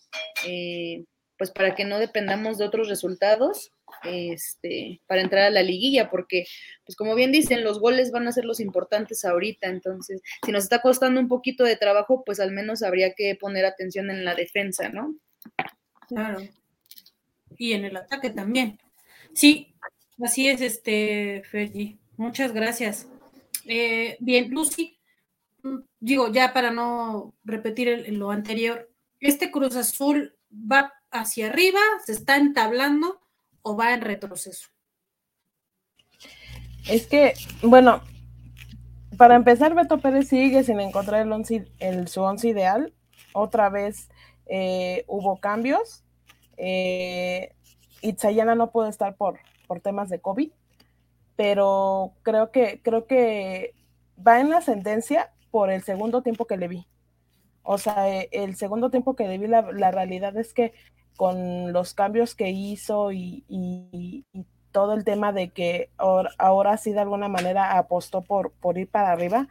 eh, 0.47 1.05
pues 1.39 1.51
para 1.51 1.75
que 1.75 1.85
no 1.85 1.99
dependamos 1.99 2.59
de 2.59 2.65
otros 2.65 2.89
resultados 2.89 3.73
este, 4.05 5.01
para 5.07 5.23
entrar 5.23 5.45
a 5.45 5.51
la 5.51 5.63
liguilla, 5.63 6.11
porque, 6.11 6.45
pues 6.85 6.97
como 6.97 7.15
bien 7.15 7.33
dicen, 7.33 7.65
los 7.65 7.79
goles 7.79 8.11
van 8.11 8.27
a 8.27 8.33
ser 8.33 8.45
los 8.45 8.61
importantes 8.61 9.25
ahorita, 9.25 9.69
entonces, 9.69 10.23
si 10.45 10.53
nos 10.53 10.65
está 10.65 10.81
costando 10.81 11.21
un 11.21 11.29
poquito 11.29 11.65
de 11.65 11.77
trabajo, 11.77 12.23
pues 12.25 12.41
al 12.41 12.53
menos 12.53 12.83
habría 12.83 13.15
que 13.15 13.37
poner 13.37 13.65
atención 13.65 14.11
en 14.11 14.25
la 14.25 14.35
defensa, 14.35 14.89
¿no? 14.89 15.15
Claro. 16.09 16.41
Y 17.57 17.73
en 17.75 17.85
el 17.85 17.97
ataque 17.97 18.31
también. 18.31 18.79
Sí, 19.35 19.75
así 20.23 20.49
es, 20.49 20.61
este, 20.61 21.43
Fergie. 21.51 21.99
Muchas 22.17 22.53
gracias. 22.53 23.09
Eh, 23.67 24.17
bien, 24.21 24.51
Lucy, 24.51 24.99
digo, 26.01 26.33
ya 26.33 26.53
para 26.53 26.71
no 26.71 27.35
repetir 27.45 28.07
lo 28.13 28.31
anterior, 28.31 28.91
este 29.21 29.51
Cruz 29.51 29.77
Azul 29.77 30.37
va 30.51 30.93
hacia 31.11 31.49
arriba, 31.49 31.81
se 32.05 32.13
está 32.13 32.37
entablando 32.37 33.21
o 33.63 33.77
va 33.77 33.95
en 33.95 34.01
retroceso? 34.01 34.69
Es 36.89 37.07
que, 37.07 37.35
bueno, 37.63 38.03
para 39.17 39.37
empezar, 39.37 39.75
Beto 39.75 39.99
Pérez 39.99 40.29
sigue 40.29 40.65
sin 40.65 40.81
encontrar 40.81 41.23
el, 41.23 41.33
once, 41.33 41.65
el 41.79 42.09
su 42.09 42.23
once 42.23 42.49
ideal. 42.49 42.93
Otra 43.33 43.69
vez 43.69 44.09
eh, 44.47 45.05
hubo 45.07 45.39
cambios. 45.39 46.03
Eh, 46.57 47.55
Itzayana 48.01 48.55
no 48.55 48.73
puede 48.73 48.91
estar 48.91 49.17
por, 49.17 49.39
por 49.69 49.81
temas 49.81 50.09
de 50.09 50.21
COVID, 50.21 50.51
pero 51.37 52.15
creo 52.23 52.51
que, 52.51 52.81
creo 52.83 53.07
que 53.07 53.75
va 54.27 54.41
en 54.41 54.51
la 54.51 54.59
ascendencia 54.59 55.33
por 55.53 55.71
el 55.71 55.85
segundo 55.85 56.23
tiempo 56.23 56.47
que 56.47 56.57
le 56.57 56.67
vi. 56.67 56.87
O 57.63 57.79
sea, 57.79 58.09
eh, 58.09 58.29
el 58.33 58.57
segundo 58.57 58.91
tiempo 58.91 59.15
que 59.15 59.29
le 59.29 59.39
vi, 59.39 59.47
la, 59.47 59.63
realidad 59.93 60.37
es 60.37 60.53
que 60.53 60.73
con 61.17 61.73
los 61.73 61.95
cambios 61.95 62.35
que 62.35 62.51
hizo 62.51 63.13
y, 63.13 64.25
todo 64.73 64.95
el 64.95 65.05
tema 65.05 65.33
de 65.33 65.51
que 65.51 65.91
ahora, 65.99 66.79
sí 66.79 66.93
de 66.93 67.01
alguna 67.01 67.29
manera 67.29 67.77
apostó 67.77 68.23
por, 68.23 68.53
por 68.53 68.79
ir 68.79 68.89
para 68.89 69.13
arriba, 69.13 69.49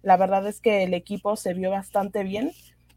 la 0.00 0.16
verdad 0.16 0.46
es 0.46 0.60
que 0.60 0.82
el 0.82 0.94
equipo 0.94 1.36
se 1.36 1.52
vio 1.52 1.70
bastante 1.70 2.24
bien. 2.24 2.52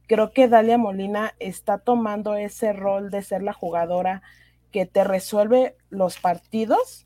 Creo 0.08 0.32
que 0.32 0.48
Dalia 0.48 0.78
Molina 0.78 1.34
está 1.40 1.78
tomando 1.78 2.36
ese 2.36 2.72
rol 2.72 3.12
de 3.12 3.22
ser 3.22 3.44
la 3.44 3.52
jugadora 3.52 4.24
que 4.72 4.86
te 4.86 5.04
resuelve 5.04 5.76
los 5.90 6.18
partidos 6.18 7.06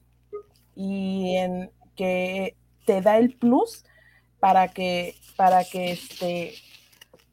y 0.76 1.36
en 1.38 1.72
que 1.96 2.56
te 2.86 3.02
da 3.02 3.18
el 3.18 3.36
plus 3.36 3.84
para 4.40 4.68
que 4.70 5.16
para 5.36 5.64
que 5.64 5.92
este 5.92 6.54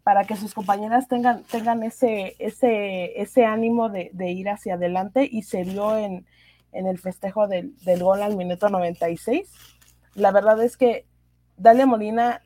para 0.06 0.22
que 0.22 0.36
sus 0.36 0.54
compañeras 0.54 1.08
tengan, 1.08 1.42
tengan 1.42 1.82
ese, 1.82 2.36
ese, 2.38 3.20
ese 3.20 3.44
ánimo 3.44 3.88
de, 3.88 4.12
ir 4.30 4.48
hacia 4.48 4.74
adelante 4.74 5.28
y 5.28 5.42
se 5.42 5.64
vio 5.64 5.98
en, 5.98 6.24
el 6.70 6.98
festejo 7.00 7.48
del, 7.48 7.74
gol 7.98 8.22
al 8.22 8.36
minuto 8.36 8.68
96. 8.68 9.50
La 10.14 10.30
verdad 10.30 10.62
es 10.62 10.76
que 10.76 11.06
Dalia 11.56 11.86
Molina 11.86 12.40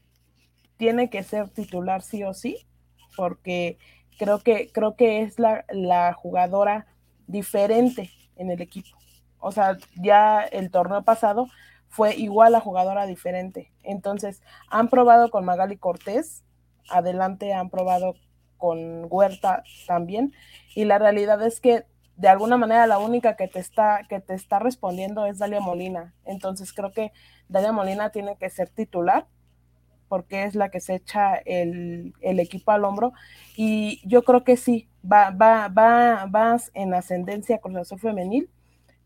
tiene 0.78 1.10
que 1.10 1.22
ser 1.22 1.50
titular 1.50 2.00
sí 2.00 2.24
o 2.24 2.32
sí, 2.32 2.66
porque 3.14 3.76
creo 4.18 4.38
que, 4.38 4.72
creo 4.72 4.96
que 4.96 5.20
es 5.20 5.38
la, 5.38 5.66
la 5.68 6.14
jugadora 6.14 6.86
diferente 7.26 8.10
en 8.36 8.50
el 8.50 8.62
equipo. 8.62 8.96
O 9.38 9.52
sea, 9.52 9.76
ya 9.96 10.40
el 10.40 10.70
torneo 10.70 11.02
pasado 11.02 11.46
fue 11.90 12.16
igual 12.16 12.54
a 12.54 12.60
jugadora 12.60 13.04
diferente. 13.06 13.72
Entonces, 13.82 14.42
han 14.70 14.88
probado 14.88 15.30
con 15.30 15.44
Magali 15.44 15.76
Cortés, 15.76 16.42
adelante 16.88 17.52
han 17.52 17.68
probado 17.68 18.14
con 18.56 19.06
Huerta 19.10 19.64
también, 19.86 20.32
y 20.74 20.84
la 20.84 20.98
realidad 20.98 21.42
es 21.42 21.60
que 21.60 21.84
de 22.16 22.28
alguna 22.28 22.56
manera 22.58 22.86
la 22.86 22.98
única 22.98 23.34
que 23.34 23.48
te 23.48 23.58
está, 23.58 24.02
que 24.08 24.20
te 24.20 24.34
está 24.34 24.58
respondiendo 24.58 25.24
es 25.26 25.38
Dalia 25.38 25.60
Molina. 25.60 26.14
Entonces 26.26 26.72
creo 26.72 26.92
que 26.92 27.12
Dalia 27.48 27.72
Molina 27.72 28.10
tiene 28.10 28.36
que 28.36 28.50
ser 28.50 28.68
titular 28.68 29.26
porque 30.06 30.42
es 30.42 30.54
la 30.54 30.70
que 30.70 30.80
se 30.80 30.96
echa 30.96 31.36
el, 31.36 32.12
equipo 32.20 32.72
al 32.72 32.84
hombro. 32.84 33.12
Y 33.56 34.06
yo 34.06 34.22
creo 34.22 34.44
que 34.44 34.56
sí, 34.56 34.88
va, 35.10 35.30
va, 35.30 35.68
va, 35.68 36.26
va 36.26 36.56
en 36.74 36.92
ascendencia 36.92 37.58
con 37.58 37.72
la 37.72 37.84
femenil, 37.84 38.50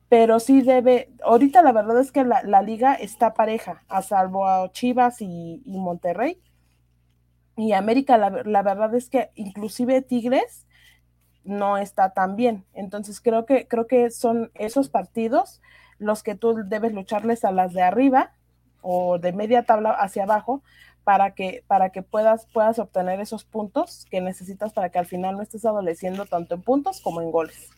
pero 0.09 0.39
sí 0.41 0.63
debe, 0.63 1.11
ahorita 1.23 1.63
la 1.63 1.73
verdad 1.73 2.01
es 2.01 2.13
que 2.13 2.25
la, 2.25 2.63
liga 2.63 2.95
está 2.95 3.35
pareja, 3.35 3.83
a 3.89 4.03
salvo 4.03 4.47
a 4.47 4.71
Chivas 4.73 5.21
y, 5.21 5.63
Monterrey. 5.67 6.41
Y 7.57 7.73
América, 7.73 8.19
la, 8.19 8.31
la, 8.31 8.63
verdad 8.63 8.95
es 8.95 9.09
que 9.09 9.31
inclusive 9.35 10.03
Tigres 10.03 10.67
no 11.45 11.79
está 11.79 12.11
tan 12.11 12.37
bien. 12.37 12.65
Entonces 12.75 13.21
creo 13.21 13.47
que, 13.47 13.69
creo 13.69 13.87
que 13.87 14.11
son 14.11 14.51
esos 14.55 14.89
partidos 14.89 15.61
los 15.99 16.23
que 16.23 16.35
tú 16.35 16.55
debes 16.67 16.93
lucharles 16.93 17.45
a 17.45 17.53
las 17.53 17.73
de 17.73 17.83
arriba 17.83 18.33
o 18.83 19.19
de 19.19 19.33
media 19.33 19.65
tabla 19.65 19.91
hacia 19.91 20.25
abajo 20.25 20.63
para 21.05 21.35
que, 21.35 21.63
para 21.67 21.91
que 21.91 22.03
puedas, 22.03 22.47
puedas 22.47 22.79
obtener 22.79 23.21
esos 23.21 23.45
puntos 23.45 24.07
que 24.11 24.21
necesitas 24.21 24.73
para 24.73 24.89
que 24.91 24.99
al 24.99 25.07
final 25.07 25.37
no 25.37 25.43
estés 25.43 25.65
adoleciendo 25.65 26.27
tanto 26.27 26.55
en 26.55 26.63
puntos 26.63 27.01
como 27.01 27.21
en 27.21 27.31
goles. 27.31 27.71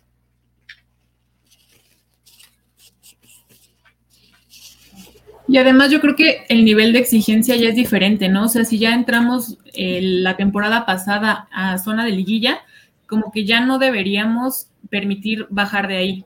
Y 5.49 5.59
además 5.59 5.91
yo 5.91 6.01
creo 6.01 6.17
que 6.17 6.45
el 6.49 6.65
nivel 6.65 6.93
de 6.93 6.99
exigencia 6.99 7.55
ya 7.57 7.69
es 7.69 7.77
diferente, 7.77 8.29
¿no? 8.29 8.45
O 8.45 8.49
sea, 8.49 8.65
si 8.65 8.79
ya 8.79 8.95
entramos 8.95 9.59
eh, 9.75 10.01
la 10.03 10.37
temporada 10.37 10.87
pasada 10.87 11.49
a 11.53 11.79
zona 11.79 12.05
de 12.05 12.11
liguilla, 12.11 12.61
como 13.07 13.31
que 13.31 13.45
ya 13.45 13.61
no 13.61 13.79
deberíamos 13.79 14.69
permitir 14.91 15.47
bajar 15.51 15.87
de 15.87 15.97
ahí. 15.97 16.25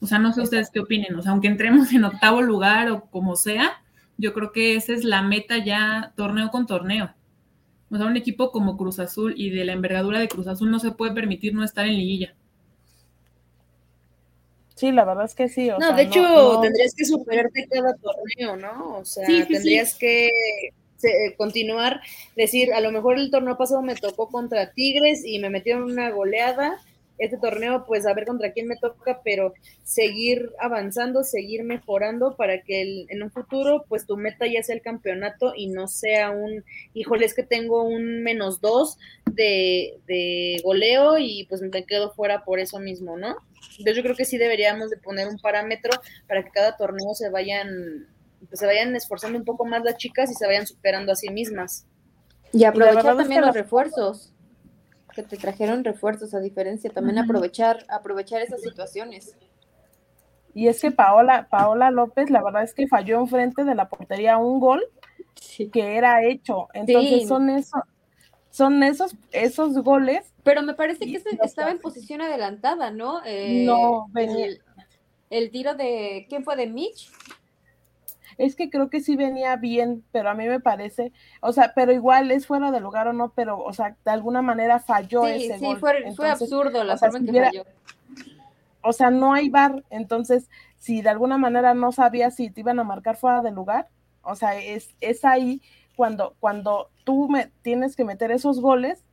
O 0.00 0.06
sea, 0.06 0.18
no 0.18 0.32
sé 0.32 0.42
ustedes 0.42 0.70
qué 0.70 0.80
opinen, 0.80 1.14
o 1.16 1.22
sea, 1.22 1.32
aunque 1.32 1.48
entremos 1.48 1.92
en 1.92 2.04
octavo 2.04 2.42
lugar 2.42 2.90
o 2.90 3.06
como 3.06 3.36
sea, 3.36 3.82
yo 4.18 4.34
creo 4.34 4.52
que 4.52 4.76
esa 4.76 4.92
es 4.92 5.04
la 5.04 5.22
meta 5.22 5.58
ya 5.58 6.12
torneo 6.16 6.50
con 6.50 6.66
torneo. 6.66 7.14
O 7.90 7.96
sea, 7.96 8.06
un 8.06 8.16
equipo 8.16 8.50
como 8.50 8.76
Cruz 8.76 8.98
Azul 8.98 9.34
y 9.36 9.50
de 9.50 9.64
la 9.64 9.72
envergadura 9.72 10.18
de 10.18 10.28
Cruz 10.28 10.46
Azul 10.46 10.70
no 10.70 10.78
se 10.78 10.92
puede 10.92 11.12
permitir 11.12 11.54
no 11.54 11.64
estar 11.64 11.86
en 11.86 11.96
liguilla. 11.96 12.34
Sí, 14.74 14.90
la 14.90 15.04
verdad 15.04 15.24
es 15.24 15.34
que 15.34 15.48
sí. 15.48 15.70
no, 15.78 15.94
de 15.94 16.02
hecho, 16.02 16.60
tendrías 16.60 16.94
que 16.94 17.04
superarte 17.04 17.68
cada 17.70 17.94
torneo, 17.94 18.56
¿no? 18.56 18.98
O 18.98 19.04
sea, 19.04 19.26
tendrías 19.46 19.94
que 19.94 20.30
continuar, 21.36 22.00
decir, 22.36 22.72
a 22.72 22.80
lo 22.80 22.90
mejor 22.90 23.18
el 23.18 23.30
torneo 23.30 23.56
pasado 23.56 23.82
me 23.82 23.94
tocó 23.94 24.28
contra 24.28 24.72
Tigres 24.72 25.22
y 25.24 25.38
me 25.38 25.50
metieron 25.50 25.84
una 25.84 26.10
goleada. 26.10 26.80
Este 27.18 27.38
torneo, 27.38 27.84
pues 27.86 28.06
a 28.06 28.14
ver 28.14 28.26
contra 28.26 28.52
quién 28.52 28.66
me 28.66 28.76
toca, 28.76 29.20
pero 29.22 29.54
seguir 29.82 30.50
avanzando, 30.58 31.22
seguir 31.22 31.62
mejorando 31.62 32.36
para 32.36 32.62
que 32.62 33.06
en 33.08 33.22
un 33.22 33.30
futuro, 33.30 33.84
pues 33.88 34.06
tu 34.06 34.16
meta 34.16 34.46
ya 34.46 34.62
sea 34.62 34.74
el 34.74 34.82
campeonato 34.82 35.52
y 35.56 35.68
no 35.68 35.86
sea 35.86 36.30
un, 36.30 36.64
híjole, 36.92 37.24
es 37.24 37.34
que 37.34 37.44
tengo 37.44 37.84
un 37.84 38.22
menos 38.22 38.60
dos 38.60 38.98
de, 39.30 39.98
de 40.06 40.60
goleo 40.64 41.18
y 41.18 41.46
pues 41.48 41.62
me 41.62 41.84
quedo 41.84 42.12
fuera 42.12 42.44
por 42.44 42.58
eso 42.58 42.80
mismo, 42.80 43.16
¿no? 43.16 43.36
Entonces 43.78 43.96
yo 43.96 44.02
creo 44.02 44.16
que 44.16 44.24
sí 44.24 44.38
deberíamos 44.38 44.90
de 44.90 44.96
poner 44.96 45.28
un 45.28 45.38
parámetro 45.38 45.92
para 46.26 46.44
que 46.44 46.50
cada 46.50 46.76
torneo 46.76 47.14
se 47.14 47.30
vayan, 47.30 48.08
pues, 48.48 48.60
se 48.60 48.66
vayan 48.66 48.94
esforzando 48.96 49.38
un 49.38 49.44
poco 49.44 49.64
más 49.64 49.82
las 49.84 49.96
chicas 49.96 50.30
y 50.30 50.34
se 50.34 50.46
vayan 50.46 50.66
superando 50.66 51.12
a 51.12 51.16
sí 51.16 51.30
mismas. 51.30 51.86
Y 52.52 52.64
aprovechar 52.64 53.16
también 53.16 53.40
los 53.40 53.54
refuerzos, 53.54 54.32
que 55.14 55.22
te 55.22 55.36
trajeron 55.36 55.84
refuerzos 55.84 56.34
a 56.34 56.40
diferencia, 56.40 56.90
también 56.90 57.18
aprovechar, 57.18 57.84
aprovechar 57.88 58.42
esas 58.42 58.60
situaciones. 58.60 59.36
Y 60.54 60.68
es 60.68 60.80
que 60.80 60.90
Paola, 60.90 61.48
Paola 61.50 61.90
López, 61.90 62.30
la 62.30 62.42
verdad 62.42 62.62
es 62.62 62.74
que 62.74 62.86
falló 62.86 63.20
enfrente 63.20 63.64
de 63.64 63.74
la 63.74 63.88
portería 63.88 64.38
un 64.38 64.60
gol 64.60 64.82
que 65.72 65.96
era 65.96 66.24
hecho. 66.24 66.68
Entonces 66.74 67.28
son 67.28 67.50
eso, 67.50 67.82
son 68.50 68.82
esos, 68.82 69.16
esos 69.32 69.74
goles 69.82 70.34
pero 70.44 70.62
me 70.62 70.74
parece 70.74 71.06
que 71.06 71.22
estaba 71.42 71.70
en 71.70 71.78
posición 71.78 72.20
adelantada, 72.20 72.90
¿no? 72.90 73.24
Eh, 73.24 73.64
no, 73.66 74.06
venía. 74.10 74.48
El, 75.30 75.50
tiro 75.50 75.74
de, 75.74 76.26
¿quién 76.28 76.44
fue? 76.44 76.54
¿De 76.54 76.66
Mitch? 76.66 77.10
Es 78.38 78.56
que 78.56 78.70
creo 78.70 78.90
que 78.90 79.00
sí 79.00 79.16
venía 79.16 79.56
bien, 79.56 80.04
pero 80.12 80.30
a 80.30 80.34
mí 80.34 80.46
me 80.46 80.60
parece, 80.60 81.12
o 81.40 81.52
sea, 81.52 81.72
pero 81.74 81.92
igual 81.92 82.30
es 82.30 82.46
fuera 82.46 82.70
de 82.70 82.80
lugar 82.80 83.08
o 83.08 83.12
no, 83.12 83.32
pero, 83.34 83.58
o 83.58 83.72
sea, 83.72 83.96
de 84.04 84.10
alguna 84.10 84.42
manera 84.42 84.80
falló 84.80 85.26
ese 85.26 85.58
sí, 85.58 85.76
Fue, 85.78 86.12
fue 86.14 86.30
absurdo 86.30 86.84
la 86.84 86.96
forma 86.96 87.18
en 87.18 87.26
que 87.26 87.40
falló. 87.40 87.64
O 88.82 88.92
sea, 88.92 89.10
no 89.10 89.32
hay 89.32 89.48
bar, 89.48 89.82
entonces, 89.90 90.50
si 90.78 91.00
de 91.00 91.08
alguna 91.08 91.38
manera 91.38 91.74
no 91.74 91.90
sabías 91.92 92.36
si 92.36 92.50
te 92.50 92.60
iban 92.60 92.78
a 92.78 92.84
marcar 92.84 93.16
fuera 93.16 93.40
de 93.40 93.50
lugar, 93.50 93.88
o 94.22 94.34
sea, 94.34 94.58
es, 94.58 94.94
es 95.00 95.24
ahí 95.24 95.62
cuando, 95.96 96.34
cuando 96.40 96.90
tú 97.04 97.28
me, 97.28 97.50
tienes 97.62 97.96
que 97.96 98.04
meter 98.04 98.30
esos 98.30 98.60
goles 98.60 99.04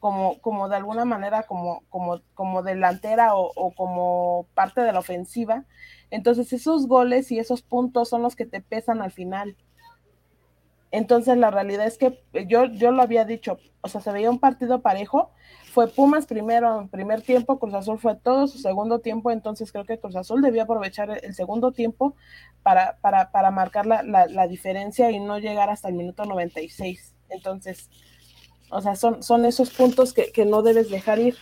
como, 0.00 0.40
como 0.40 0.68
de 0.68 0.76
alguna 0.76 1.04
manera 1.04 1.44
como, 1.44 1.84
como, 1.90 2.22
como 2.34 2.62
delantera 2.62 3.36
o, 3.36 3.72
como 3.74 4.46
parte 4.54 4.80
de 4.80 4.92
la 4.92 4.98
ofensiva. 4.98 5.64
Entonces 6.10 6.52
esos 6.52 6.88
goles 6.88 7.30
y 7.30 7.38
esos 7.38 7.62
puntos 7.62 8.08
son 8.08 8.22
los 8.22 8.34
que 8.34 8.46
te 8.46 8.60
pesan 8.60 9.02
al 9.02 9.12
final. 9.12 9.56
Entonces 10.90 11.36
la 11.36 11.52
realidad 11.52 11.86
es 11.86 11.98
que 11.98 12.20
yo, 12.48 12.64
yo 12.64 12.90
lo 12.90 13.02
había 13.02 13.24
dicho, 13.24 13.58
o 13.82 13.88
sea, 13.88 14.00
se 14.00 14.10
veía 14.10 14.28
un 14.28 14.40
partido 14.40 14.82
parejo, 14.82 15.30
fue 15.72 15.86
Pumas 15.86 16.26
primero 16.26 16.80
en 16.80 16.88
primer 16.88 17.22
tiempo, 17.22 17.60
Cruz 17.60 17.74
Azul 17.74 18.00
fue 18.00 18.16
todo 18.16 18.48
su 18.48 18.58
segundo 18.58 18.98
tiempo, 18.98 19.30
entonces 19.30 19.70
creo 19.70 19.84
que 19.84 20.00
Cruz 20.00 20.16
Azul 20.16 20.42
debió 20.42 20.64
aprovechar 20.64 21.20
el 21.22 21.34
segundo 21.34 21.70
tiempo 21.70 22.16
para, 22.64 22.96
para, 23.00 23.30
para 23.30 23.52
marcar 23.52 23.86
la, 23.86 24.02
la, 24.02 24.26
la 24.26 24.48
diferencia 24.48 25.12
y 25.12 25.20
no 25.20 25.38
llegar 25.38 25.70
hasta 25.70 25.88
el 25.88 25.94
minuto 25.94 26.24
96. 26.24 27.14
Entonces, 27.28 27.88
o 28.70 28.80
sea, 28.80 28.96
son, 28.96 29.22
son 29.22 29.44
esos 29.44 29.70
puntos 29.70 30.12
que, 30.12 30.44
no 30.44 30.62
debes 30.62 30.90
dejar 30.90 31.18
ir. 31.18 31.36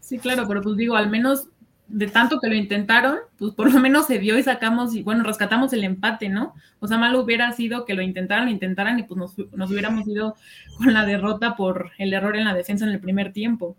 Sí, 0.00 0.18
claro, 0.18 0.44
pero 0.48 0.62
pues 0.62 0.76
digo, 0.76 0.96
al 0.96 1.10
menos 1.10 1.48
de 1.86 2.08
tanto 2.08 2.40
que 2.40 2.48
lo 2.48 2.54
intentaron, 2.54 3.18
pues 3.38 3.52
por 3.54 3.72
lo 3.72 3.78
menos 3.78 4.06
se 4.06 4.18
vio 4.18 4.38
y 4.38 4.42
sacamos 4.42 4.94
y 4.94 5.02
bueno, 5.02 5.22
rescatamos 5.22 5.72
el 5.74 5.84
empate, 5.84 6.28
¿no? 6.28 6.54
O 6.80 6.88
sea, 6.88 6.96
malo 6.96 7.20
hubiera 7.20 7.52
sido 7.52 7.84
que 7.84 7.94
lo 7.94 8.02
intentaran, 8.02 8.46
lo 8.46 8.50
intentaran 8.50 8.98
y 8.98 9.02
pues 9.04 9.18
nos, 9.18 9.38
nos, 9.52 9.70
hubiéramos 9.70 10.06
ido 10.08 10.34
con 10.78 10.92
la 10.92 11.04
derrota 11.04 11.56
por 11.56 11.90
el 11.98 12.12
error 12.12 12.36
en 12.36 12.44
la 12.44 12.54
defensa 12.54 12.84
en 12.84 12.92
el 12.92 13.00
primer 13.00 13.32
tiempo. 13.32 13.76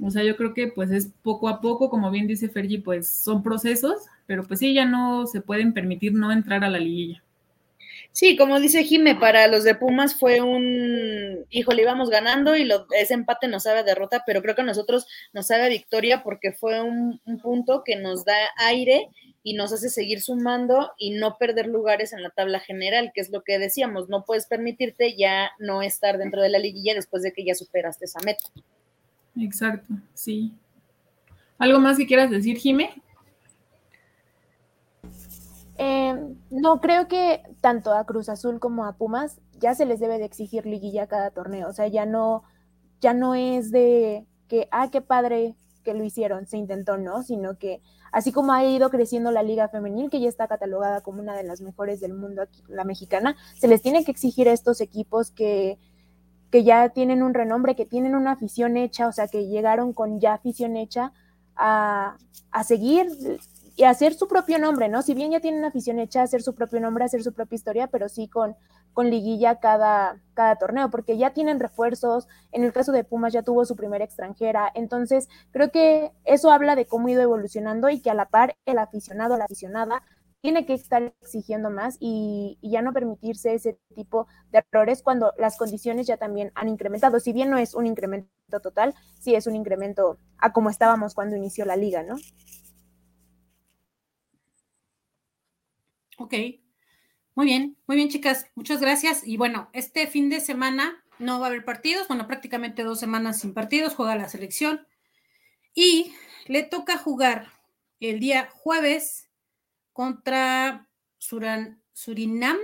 O 0.00 0.10
sea, 0.10 0.24
yo 0.24 0.36
creo 0.36 0.54
que 0.54 0.68
pues 0.68 0.90
es 0.90 1.12
poco 1.22 1.48
a 1.48 1.60
poco, 1.60 1.88
como 1.88 2.10
bien 2.10 2.26
dice 2.26 2.48
Fergie, 2.48 2.82
pues 2.82 3.08
son 3.08 3.42
procesos, 3.42 4.06
pero 4.26 4.42
pues 4.42 4.58
sí, 4.58 4.74
ya 4.74 4.84
no 4.84 5.26
se 5.26 5.40
pueden 5.40 5.72
permitir 5.72 6.14
no 6.14 6.32
entrar 6.32 6.64
a 6.64 6.70
la 6.70 6.78
liguilla. 6.78 7.22
Sí, 8.14 8.36
como 8.36 8.60
dice 8.60 8.84
Jime, 8.84 9.16
para 9.16 9.48
los 9.48 9.64
de 9.64 9.74
Pumas 9.74 10.14
fue 10.14 10.40
un, 10.40 11.44
híjole, 11.50 11.82
íbamos 11.82 12.10
ganando 12.10 12.56
y 12.56 12.70
ese 12.96 13.12
empate 13.12 13.48
nos 13.48 13.64
sabe 13.64 13.82
derrota, 13.82 14.22
pero 14.24 14.40
creo 14.40 14.54
que 14.54 14.60
a 14.60 14.64
nosotros 14.64 15.08
nos 15.32 15.48
sabe 15.48 15.68
victoria 15.68 16.22
porque 16.22 16.52
fue 16.52 16.80
un, 16.80 17.20
punto 17.42 17.82
que 17.84 17.96
nos 17.96 18.24
da 18.24 18.36
aire 18.58 19.08
y 19.42 19.54
nos 19.54 19.72
hace 19.72 19.90
seguir 19.90 20.22
sumando 20.22 20.92
y 20.96 21.10
no 21.10 21.38
perder 21.38 21.66
lugares 21.66 22.12
en 22.12 22.22
la 22.22 22.30
tabla 22.30 22.60
general, 22.60 23.10
que 23.12 23.20
es 23.20 23.30
lo 23.30 23.42
que 23.42 23.58
decíamos, 23.58 24.08
no 24.08 24.24
puedes 24.24 24.46
permitirte 24.46 25.16
ya 25.16 25.50
no 25.58 25.82
estar 25.82 26.16
dentro 26.16 26.40
de 26.40 26.50
la 26.50 26.60
liguilla 26.60 26.94
después 26.94 27.24
de 27.24 27.32
que 27.32 27.44
ya 27.44 27.56
superaste 27.56 28.04
esa 28.04 28.20
meta. 28.24 28.44
Exacto, 29.36 29.92
sí. 30.14 30.52
¿Algo 31.58 31.80
más 31.80 31.98
que 31.98 32.06
quieras 32.06 32.30
decir, 32.30 32.58
Jime? 32.58 32.94
Eh, 35.78 36.14
no, 36.50 36.80
creo 36.80 37.08
que 37.08 37.42
tanto 37.60 37.92
a 37.92 38.04
Cruz 38.04 38.28
Azul 38.28 38.60
como 38.60 38.84
a 38.84 38.92
Pumas 38.92 39.40
ya 39.58 39.74
se 39.74 39.86
les 39.86 40.00
debe 40.00 40.18
de 40.18 40.24
exigir 40.24 40.66
liguilla 40.66 41.06
cada 41.06 41.30
torneo. 41.30 41.68
O 41.68 41.72
sea, 41.72 41.88
ya 41.88 42.06
no, 42.06 42.44
ya 43.00 43.14
no 43.14 43.34
es 43.34 43.70
de 43.70 44.26
que, 44.48 44.68
ah, 44.70 44.90
qué 44.90 45.00
padre 45.00 45.56
que 45.82 45.94
lo 45.94 46.04
hicieron, 46.04 46.46
se 46.46 46.56
intentó, 46.56 46.96
¿no? 46.96 47.22
Sino 47.22 47.58
que 47.58 47.82
así 48.10 48.32
como 48.32 48.52
ha 48.52 48.64
ido 48.64 48.90
creciendo 48.90 49.30
la 49.30 49.42
liga 49.42 49.68
femenil, 49.68 50.10
que 50.10 50.20
ya 50.20 50.28
está 50.28 50.48
catalogada 50.48 51.02
como 51.02 51.20
una 51.20 51.36
de 51.36 51.44
las 51.44 51.60
mejores 51.60 52.00
del 52.00 52.14
mundo 52.14 52.42
aquí, 52.42 52.62
la 52.68 52.84
mexicana, 52.84 53.36
se 53.56 53.68
les 53.68 53.82
tiene 53.82 54.04
que 54.04 54.10
exigir 54.10 54.48
a 54.48 54.52
estos 54.52 54.80
equipos 54.80 55.30
que, 55.30 55.78
que 56.50 56.64
ya 56.64 56.88
tienen 56.90 57.22
un 57.22 57.34
renombre, 57.34 57.76
que 57.76 57.86
tienen 57.86 58.14
una 58.14 58.32
afición 58.32 58.76
hecha, 58.76 59.08
o 59.08 59.12
sea, 59.12 59.28
que 59.28 59.46
llegaron 59.46 59.92
con 59.92 60.20
ya 60.20 60.34
afición 60.34 60.76
hecha 60.76 61.12
a, 61.56 62.16
a 62.50 62.64
seguir 62.64 63.08
y 63.76 63.84
hacer 63.84 64.14
su 64.14 64.28
propio 64.28 64.58
nombre, 64.58 64.88
¿no? 64.88 65.02
Si 65.02 65.14
bien 65.14 65.32
ya 65.32 65.40
tienen 65.40 65.64
afición 65.64 65.98
hecha, 65.98 66.22
hacer 66.22 66.42
su 66.42 66.54
propio 66.54 66.80
nombre, 66.80 67.04
hacer 67.04 67.22
su 67.22 67.32
propia 67.32 67.56
historia, 67.56 67.86
pero 67.88 68.08
sí 68.08 68.28
con, 68.28 68.56
con 68.92 69.10
liguilla 69.10 69.58
cada, 69.58 70.20
cada 70.34 70.56
torneo, 70.56 70.90
porque 70.90 71.18
ya 71.18 71.32
tienen 71.32 71.58
refuerzos, 71.58 72.28
en 72.52 72.64
el 72.64 72.72
caso 72.72 72.92
de 72.92 73.04
Pumas 73.04 73.32
ya 73.32 73.42
tuvo 73.42 73.64
su 73.64 73.74
primera 73.76 74.04
extranjera, 74.04 74.70
entonces 74.74 75.28
creo 75.50 75.70
que 75.70 76.12
eso 76.24 76.50
habla 76.52 76.76
de 76.76 76.86
cómo 76.86 77.08
ha 77.08 77.12
ido 77.12 77.22
evolucionando 77.22 77.88
y 77.90 78.00
que 78.00 78.10
a 78.10 78.14
la 78.14 78.26
par 78.26 78.56
el 78.64 78.78
aficionado, 78.78 79.36
la 79.36 79.44
aficionada, 79.44 80.02
tiene 80.40 80.66
que 80.66 80.74
estar 80.74 81.14
exigiendo 81.22 81.70
más 81.70 81.96
y, 82.00 82.58
y, 82.60 82.70
ya 82.70 82.82
no 82.82 82.92
permitirse 82.92 83.54
ese 83.54 83.78
tipo 83.94 84.26
de 84.52 84.62
errores 84.70 85.02
cuando 85.02 85.32
las 85.38 85.56
condiciones 85.56 86.06
ya 86.06 86.18
también 86.18 86.52
han 86.54 86.68
incrementado. 86.68 87.18
Si 87.18 87.32
bien 87.32 87.48
no 87.48 87.56
es 87.56 87.74
un 87.74 87.86
incremento 87.86 88.28
total, 88.62 88.94
sí 89.18 89.34
es 89.34 89.46
un 89.46 89.56
incremento 89.56 90.18
a 90.36 90.52
como 90.52 90.68
estábamos 90.68 91.14
cuando 91.14 91.34
inició 91.34 91.64
la 91.64 91.76
liga, 91.76 92.02
¿no? 92.02 92.16
Ok, 96.16 96.34
muy 97.34 97.46
bien, 97.46 97.76
muy 97.86 97.96
bien, 97.96 98.08
chicas, 98.08 98.46
muchas 98.54 98.80
gracias. 98.80 99.26
Y 99.26 99.36
bueno, 99.36 99.68
este 99.72 100.06
fin 100.06 100.30
de 100.30 100.40
semana 100.40 101.04
no 101.18 101.40
va 101.40 101.46
a 101.46 101.48
haber 101.48 101.64
partidos, 101.64 102.06
bueno, 102.06 102.26
prácticamente 102.28 102.84
dos 102.84 103.00
semanas 103.00 103.40
sin 103.40 103.52
partidos, 103.52 103.94
juega 103.94 104.14
la 104.14 104.28
selección. 104.28 104.86
Y 105.74 106.12
le 106.46 106.62
toca 106.62 106.96
jugar 106.96 107.48
el 107.98 108.20
día 108.20 108.48
jueves 108.52 109.28
contra 109.92 110.88
Suran, 111.18 111.82
Surinam, 111.92 112.58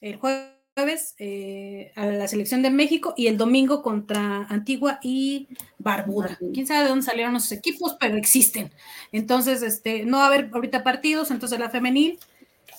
el 0.00 0.16
jueves 0.16 1.14
eh, 1.18 1.92
a 1.94 2.06
la 2.06 2.26
selección 2.26 2.62
de 2.62 2.70
México 2.70 3.14
y 3.16 3.28
el 3.28 3.38
domingo 3.38 3.82
contra 3.82 4.46
Antigua 4.48 4.98
y 5.02 5.48
Barbuda. 5.78 6.38
Quién 6.52 6.66
sabe 6.66 6.82
de 6.82 6.88
dónde 6.88 7.06
salieron 7.06 7.36
esos 7.36 7.52
equipos, 7.52 7.96
pero 8.00 8.16
existen. 8.16 8.72
Entonces, 9.12 9.62
este, 9.62 10.04
no 10.04 10.18
va 10.18 10.24
a 10.24 10.26
haber 10.26 10.50
ahorita 10.52 10.82
partidos, 10.82 11.30
entonces 11.30 11.60
la 11.60 11.70
femenil 11.70 12.18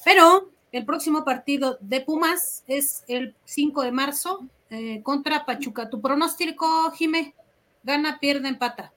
pero 0.07 0.53
el 0.71 0.85
próximo 0.85 1.25
partido 1.25 1.77
de 1.81 1.99
Pumas 1.99 2.63
es 2.65 3.03
el 3.09 3.35
5 3.43 3.81
de 3.83 3.91
marzo 3.91 4.47
eh, 4.69 5.03
contra 5.03 5.45
Pachuca. 5.45 5.89
¿Tu 5.89 5.99
pronóstico, 5.99 6.65
Jime? 6.91 7.35
¿Gana, 7.83 8.17
pierde, 8.17 8.47
empata? 8.47 8.93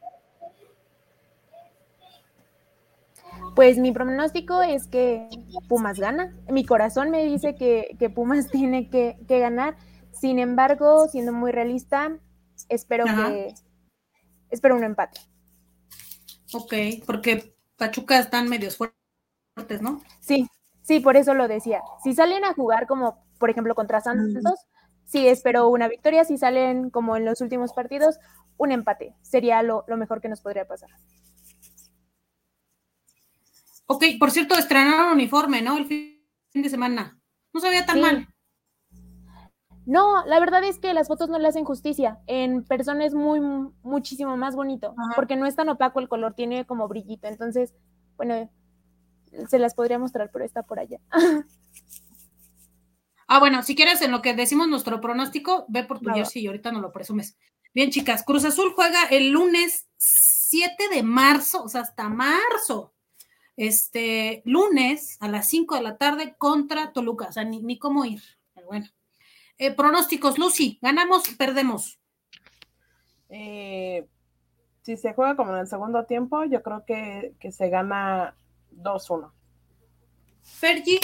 Pues 3.57 3.79
mi 3.79 3.91
pronóstico 3.91 4.63
es 4.63 4.87
que 4.87 5.29
Pumas 5.69 5.99
gana. 5.99 6.33
Mi 6.49 6.65
corazón 6.65 7.11
me 7.11 7.25
dice 7.25 7.57
que, 7.57 8.13
Pumas 8.15 8.49
tiene 8.53 8.89
que, 8.89 9.17
ganar. 9.27 9.77
Sin 10.13 10.39
embargo, 10.39 11.09
siendo 11.09 11.33
muy 11.33 11.51
realista, 11.51 12.21
espero 12.69 13.07
que 13.07 13.53
espero 14.49 14.77
un 14.77 14.85
empate. 14.85 15.19
Ok, 16.53 16.73
porque 17.05 17.53
Pachuca 17.77 18.21
están 18.21 18.49
medios 18.49 18.77
fuertes, 18.77 19.83
¿no? 19.83 20.01
Sí, 20.21 20.47
Sí, 20.91 20.99
por 20.99 21.17
eso 21.17 21.35
lo 21.35 21.47
decía. 21.47 21.83
Si 22.03 22.15
salen 22.15 22.45
a 22.45 22.53
jugar 22.53 22.89
como, 22.89 23.25
por 23.39 23.49
ejemplo, 23.49 23.77
contra 23.77 24.01
Santos, 24.01 24.43
sí 25.05 25.29
espero 25.29 25.69
una 25.69 25.87
victoria. 25.87 26.25
Si 26.25 26.37
salen 26.37 26.91
como 26.91 27.17
en 27.17 27.25
los 27.25 27.41
últimos 27.41 27.73
partidos, 27.73 28.19
un 28.57 28.73
empate. 28.73 29.15
Sería 29.23 29.63
lo, 29.63 29.85
mejor 29.97 30.21
que 30.21 30.29
nos 30.29 30.41
podría 30.41 30.67
pasar. 30.67 30.91
Ok, 33.87 34.05
por 34.19 34.33
cierto, 34.33 34.57
estrenaron 34.57 35.13
uniforme, 35.13 35.63
¿no? 35.63 35.79
El 35.79 35.87
fin 35.87 36.25
de 36.55 36.69
semana. 36.69 37.21
No 37.53 37.61
se 37.61 37.69
veía 37.69 37.87
tan 37.87 38.01
mal. 38.01 38.29
No, 39.87 40.27
la 40.27 40.41
verdad 40.41 40.65
es 40.65 40.81
que 40.81 40.93
las 40.93 41.07
fotos 41.07 41.29
no 41.29 41.39
le 41.39 41.47
hacen 41.47 41.65
justicia. 41.65 42.19
En 42.27 42.65
persona 42.65 43.05
es 43.05 43.15
muy, 43.15 43.39
muchísimo 43.85 44.37
más 44.37 44.57
bonito, 44.57 44.97
porque 45.15 45.37
no 45.37 45.47
es 45.47 45.55
tan 45.55 45.69
opaco 45.69 46.01
el 46.01 46.09
color, 46.09 46.35
tiene 46.35 46.67
como 46.67 46.89
brillito. 46.89 47.29
Entonces, 47.29 47.77
bueno, 48.17 48.51
se 49.49 49.59
las 49.59 49.75
podría 49.75 49.99
mostrar, 49.99 50.31
pero 50.33 50.45
está 50.45 50.63
por 50.63 50.79
allá. 50.79 50.99
Ah, 53.33 53.39
bueno, 53.39 53.63
si 53.63 53.77
quieres, 53.77 54.03
en 54.03 54.11
lo 54.11 54.23
que 54.23 54.35
decimos 54.35 54.67
nuestro 54.67 55.01
pronóstico, 55.01 55.65
ve 55.69 55.85
por 55.85 56.01
tu 56.01 56.11
jersey 56.11 56.43
y 56.43 56.47
ahorita 56.49 56.73
no 56.73 56.81
lo 56.81 56.91
presumes. 56.91 57.39
Bien, 57.73 57.93
chicas, 57.93 58.25
Cruz 58.25 58.45
Azul 58.45 58.73
juega 58.75 59.05
el 59.05 59.31
lunes 59.31 59.89
7 59.99 60.89
de 60.93 61.05
marzo, 61.05 61.63
o 61.63 61.69
sea, 61.69 61.83
hasta 61.83 62.09
marzo. 62.09 62.93
Este 63.57 64.43
lunes 64.45 65.17
a 65.21 65.29
las 65.29 65.47
5 65.47 65.77
de 65.77 65.83
la 65.83 65.97
tarde 65.97 66.35
contra 66.39 66.93
Toluca, 66.93 67.27
o 67.29 67.33
sea, 67.33 67.45
ni, 67.45 67.79
cómo 67.79 68.05
ir. 68.05 68.21
Pero 68.53 68.67
bueno. 68.67 68.89
Eh, 69.59 69.71
pronósticos, 69.71 70.37
Lucy, 70.37 70.81
¿ganamos 70.83 71.29
perdemos? 71.39 72.01
Eh, 73.29 74.09
si 74.83 74.97
se 74.97 75.13
juega 75.15 75.37
como 75.37 75.53
en 75.53 75.61
el 75.61 75.69
segundo 75.69 76.05
tiempo, 76.05 76.43
yo 76.47 76.65
creo 76.65 76.85
que, 76.85 77.37
que 77.39 77.53
se 77.53 77.69
gana 77.69 78.35
2-1. 78.73 79.33
Fergie. 80.43 81.01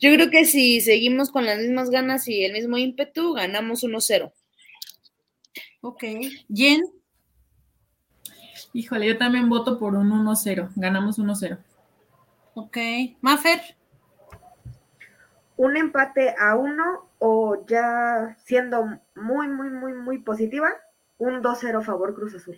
Yo 0.00 0.14
creo 0.14 0.30
que 0.30 0.44
si 0.44 0.80
seguimos 0.80 1.30
con 1.30 1.44
las 1.44 1.58
mismas 1.58 1.90
ganas 1.90 2.26
y 2.28 2.44
el 2.44 2.52
mismo 2.52 2.78
ímpetu, 2.78 3.34
ganamos 3.34 3.84
1-0. 3.84 4.32
Ok. 5.82 6.04
Jen. 6.52 6.82
Híjole, 8.72 9.08
yo 9.08 9.18
también 9.18 9.48
voto 9.48 9.78
por 9.78 9.94
un 9.94 10.10
1-0. 10.10 10.70
Ganamos 10.76 11.18
1-0. 11.18 11.58
Ok. 12.54 12.76
Mafer. 13.20 13.60
Un 15.56 15.76
empate 15.76 16.34
a 16.38 16.56
uno 16.56 17.10
o 17.18 17.66
ya 17.66 18.36
siendo 18.44 18.84
muy, 19.14 19.48
muy, 19.48 19.68
muy, 19.68 19.92
muy 19.92 20.18
positiva, 20.18 20.68
un 21.18 21.42
2-0 21.42 21.84
favor 21.84 22.14
Cruz 22.14 22.34
Azul. 22.34 22.56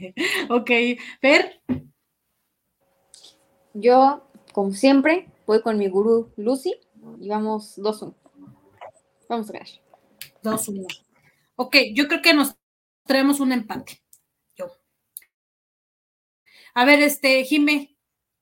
ok, 0.50 0.70
Fer. 1.20 1.62
Yo, 3.74 4.26
como 4.52 4.72
siempre, 4.72 5.28
voy 5.46 5.62
con 5.62 5.78
mi 5.78 5.88
gurú 5.88 6.32
Lucy 6.36 6.74
y 7.20 7.28
vamos 7.28 7.78
2-1. 7.78 8.14
Vamos 9.28 9.50
a 9.50 9.52
ganar. 9.52 9.68
2-1. 10.42 10.86
Ok, 11.56 11.76
yo 11.94 12.08
creo 12.08 12.22
que 12.22 12.34
nos 12.34 12.56
traemos 13.04 13.40
un 13.40 13.52
empate. 13.52 14.02
Yo. 14.56 14.70
A 16.74 16.84
ver, 16.84 17.00
este, 17.00 17.44
Jime, 17.44 17.96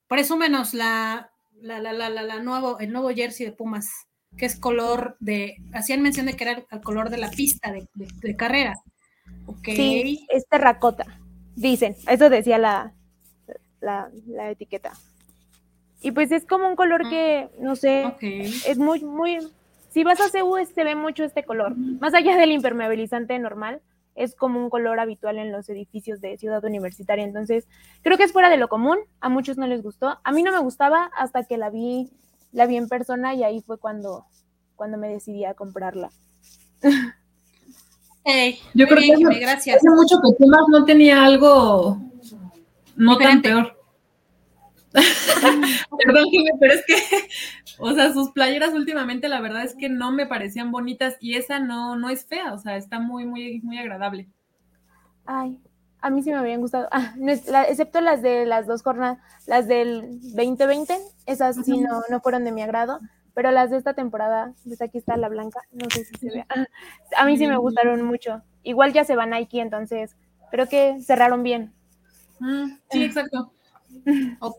presúmenos 0.06 0.72
la, 0.74 1.30
la, 1.60 1.80
la, 1.80 1.92
la, 1.92 2.08
la, 2.10 2.42
nuevo, 2.42 2.78
el 2.78 2.92
nuevo 2.92 3.10
jersey 3.10 3.46
de 3.46 3.52
Pumas, 3.52 3.88
que 4.36 4.46
es 4.46 4.58
color 4.58 5.16
de, 5.20 5.56
hacían 5.72 6.02
mención 6.02 6.26
de 6.26 6.34
que 6.34 6.44
era 6.44 6.66
el 6.70 6.80
color 6.80 7.10
de 7.10 7.18
la 7.18 7.30
pista 7.30 7.72
de, 7.72 7.88
de 7.94 8.36
carrera. 8.36 8.74
Sí, 9.64 10.26
es 10.30 10.46
terracota, 10.48 11.20
dicen. 11.58 11.96
Eso 12.08 12.30
decía 12.30 12.58
la, 12.58 12.92
la, 13.80 14.10
etiqueta. 14.50 14.92
Y 16.00 16.12
pues 16.12 16.30
es 16.30 16.46
como 16.46 16.68
un 16.68 16.76
color 16.76 17.08
que, 17.08 17.50
no 17.58 17.76
sé, 17.76 18.14
es 18.66 18.78
muy, 18.78 19.02
muy... 19.04 19.38
Si 19.90 20.04
vas 20.04 20.20
a 20.20 20.30
CU 20.30 20.56
se 20.72 20.84
ve 20.84 20.94
mucho 20.94 21.24
este 21.24 21.44
color. 21.44 21.76
Más 21.76 22.14
allá 22.14 22.36
del 22.36 22.52
impermeabilizante 22.52 23.38
normal, 23.38 23.80
es 24.14 24.34
como 24.34 24.62
un 24.62 24.70
color 24.70 25.00
habitual 25.00 25.38
en 25.38 25.50
los 25.50 25.68
edificios 25.68 26.20
de 26.20 26.36
ciudad 26.36 26.64
universitaria. 26.64 27.24
Entonces, 27.24 27.66
creo 28.02 28.16
que 28.16 28.24
es 28.24 28.32
fuera 28.32 28.50
de 28.50 28.58
lo 28.58 28.68
común. 28.68 28.98
A 29.20 29.28
muchos 29.28 29.56
no 29.56 29.66
les 29.66 29.82
gustó. 29.82 30.18
A 30.22 30.32
mí 30.32 30.42
no 30.42 30.52
me 30.52 30.58
gustaba 30.58 31.10
hasta 31.16 31.44
que 31.44 31.56
la 31.56 31.70
vi, 31.70 32.10
la 32.52 32.66
vi 32.66 32.76
en 32.76 32.88
persona 32.88 33.34
y 33.34 33.42
ahí 33.42 33.60
fue 33.60 33.78
cuando, 33.78 34.26
cuando 34.76 34.98
me 34.98 35.08
decidí 35.08 35.44
a 35.44 35.54
comprarla. 35.54 36.10
Yo 38.74 38.86
creo 38.86 39.30
que 39.30 39.38
gracias. 39.38 39.76
hace 39.76 39.90
mucho 39.90 40.20
que 40.20 40.32
Pumas 40.38 40.62
no 40.68 40.84
tenía 40.84 41.24
algo 41.24 41.98
no 42.96 43.16
tan 43.16 43.40
peor. 43.40 43.74
Perdón, 44.92 46.26
pero 46.58 46.72
es 46.72 46.84
que, 46.86 46.96
o 47.78 47.92
sea, 47.92 48.12
sus 48.12 48.30
playeras 48.30 48.72
últimamente 48.74 49.28
la 49.28 49.40
verdad 49.40 49.62
es 49.64 49.74
que 49.74 49.88
no 49.88 50.12
me 50.12 50.26
parecían 50.26 50.72
bonitas 50.72 51.16
y 51.20 51.36
esa 51.36 51.58
no, 51.58 51.96
no 51.96 52.10
es 52.10 52.26
fea, 52.26 52.52
o 52.52 52.58
sea, 52.58 52.76
está 52.76 52.98
muy, 52.98 53.24
muy, 53.24 53.60
muy 53.60 53.78
agradable. 53.78 54.28
Ay, 55.26 55.60
a 56.00 56.10
mí 56.10 56.22
sí 56.22 56.30
me 56.30 56.36
habían 56.36 56.60
gustado, 56.60 56.88
ah, 56.90 57.14
excepto 57.68 58.00
las 58.00 58.22
de 58.22 58.46
las 58.46 58.66
dos 58.66 58.82
jornadas, 58.82 59.18
las 59.46 59.68
del 59.68 60.20
2020, 60.34 60.98
esas 61.26 61.56
sí 61.64 61.78
no, 61.78 62.02
no 62.08 62.20
fueron 62.20 62.44
de 62.44 62.52
mi 62.52 62.62
agrado, 62.62 63.00
pero 63.38 63.52
las 63.52 63.70
de 63.70 63.76
esta 63.76 63.94
temporada, 63.94 64.52
pues 64.64 64.82
aquí 64.82 64.98
está 64.98 65.16
la 65.16 65.28
blanca, 65.28 65.60
no 65.70 65.88
sé 65.90 66.04
si 66.04 66.16
se 66.16 66.26
ve, 66.28 66.44
a 67.16 67.24
mí 67.24 67.38
sí 67.38 67.46
me 67.46 67.56
gustaron 67.56 68.02
mucho. 68.02 68.42
Igual 68.64 68.92
ya 68.92 69.04
se 69.04 69.14
van 69.14 69.30
Nike, 69.30 69.60
entonces 69.60 70.16
creo 70.50 70.68
que 70.68 71.00
cerraron 71.00 71.44
bien. 71.44 71.72
Ah, 72.40 72.66
sí, 72.90 73.04
exacto. 73.04 73.52
ok. 74.40 74.56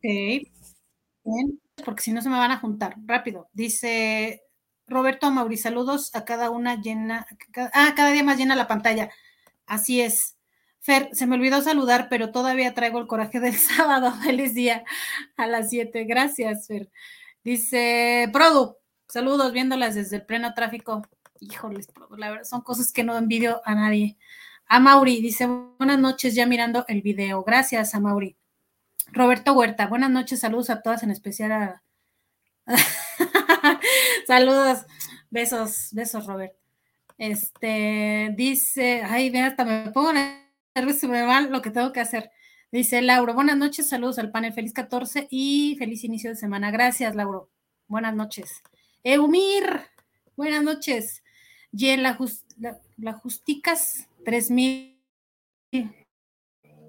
Bien, 0.00 1.60
porque 1.84 2.02
si 2.02 2.14
no 2.14 2.22
se 2.22 2.30
me 2.30 2.38
van 2.38 2.52
a 2.52 2.58
juntar. 2.58 2.94
Rápido. 3.04 3.50
Dice 3.52 4.44
Roberto 4.86 5.30
Mauri, 5.30 5.58
saludos 5.58 6.14
a 6.14 6.24
cada 6.24 6.48
una 6.48 6.80
llena, 6.80 7.26
ah, 7.74 7.92
cada 7.94 8.12
día 8.12 8.24
más 8.24 8.38
llena 8.38 8.56
la 8.56 8.66
pantalla. 8.66 9.10
Así 9.66 10.00
es. 10.00 10.38
Fer, 10.80 11.10
se 11.12 11.26
me 11.26 11.34
olvidó 11.34 11.60
saludar, 11.60 12.08
pero 12.08 12.32
todavía 12.32 12.72
traigo 12.72 12.98
el 12.98 13.06
coraje 13.06 13.40
del 13.40 13.56
sábado. 13.58 14.10
Feliz 14.22 14.54
día 14.54 14.84
a 15.36 15.46
las 15.46 15.68
7. 15.68 16.04
Gracias, 16.04 16.66
Fer. 16.66 16.88
Dice 17.44 18.28
Produ, 18.32 18.76
saludos 19.08 19.52
viéndolas 19.52 19.94
desde 19.94 20.16
el 20.16 20.26
pleno 20.26 20.54
tráfico. 20.54 21.02
Híjoles, 21.40 21.88
Produ, 21.88 22.16
la 22.16 22.30
verdad 22.30 22.44
son 22.44 22.60
cosas 22.60 22.92
que 22.92 23.02
no 23.02 23.16
envidio 23.18 23.60
a 23.64 23.74
nadie. 23.74 24.16
A 24.66 24.78
Mauri, 24.78 25.20
dice 25.20 25.46
buenas 25.46 25.98
noches 25.98 26.34
ya 26.34 26.46
mirando 26.46 26.84
el 26.88 27.02
video. 27.02 27.42
Gracias 27.42 27.94
a 27.94 28.00
Mauri. 28.00 28.36
Roberto 29.08 29.52
Huerta, 29.52 29.88
buenas 29.88 30.10
noches, 30.10 30.40
saludos 30.40 30.70
a 30.70 30.80
todas, 30.80 31.02
en 31.02 31.10
especial 31.10 31.52
a. 31.52 31.82
saludos, 34.26 34.86
besos, 35.30 35.88
besos, 35.92 36.26
Robert. 36.26 36.54
Este, 37.18 38.32
dice, 38.36 39.02
ay, 39.02 39.30
ve, 39.30 39.40
hasta 39.40 39.64
me 39.64 39.90
pongo 39.90 40.12
nervioso, 40.74 41.08
me 41.08 41.22
va 41.22 41.40
lo 41.42 41.60
que 41.60 41.70
tengo 41.70 41.92
que 41.92 42.00
hacer. 42.00 42.30
Dice 42.72 43.02
Lauro, 43.02 43.34
buenas 43.34 43.58
noches, 43.58 43.86
saludos 43.86 44.18
al 44.18 44.30
panel, 44.30 44.54
feliz 44.54 44.72
14 44.72 45.28
y 45.30 45.76
feliz 45.78 46.04
inicio 46.04 46.30
de 46.30 46.36
semana. 46.36 46.70
Gracias, 46.70 47.14
Lauro. 47.14 47.50
Buenas 47.86 48.14
noches. 48.14 48.62
Eumir, 49.04 49.82
buenas 50.36 50.62
noches. 50.62 51.22
Y 51.70 51.94
la, 51.98 52.18
la, 52.56 52.80
la 52.96 53.12
Justicas, 53.12 54.08
3000. 54.24 54.98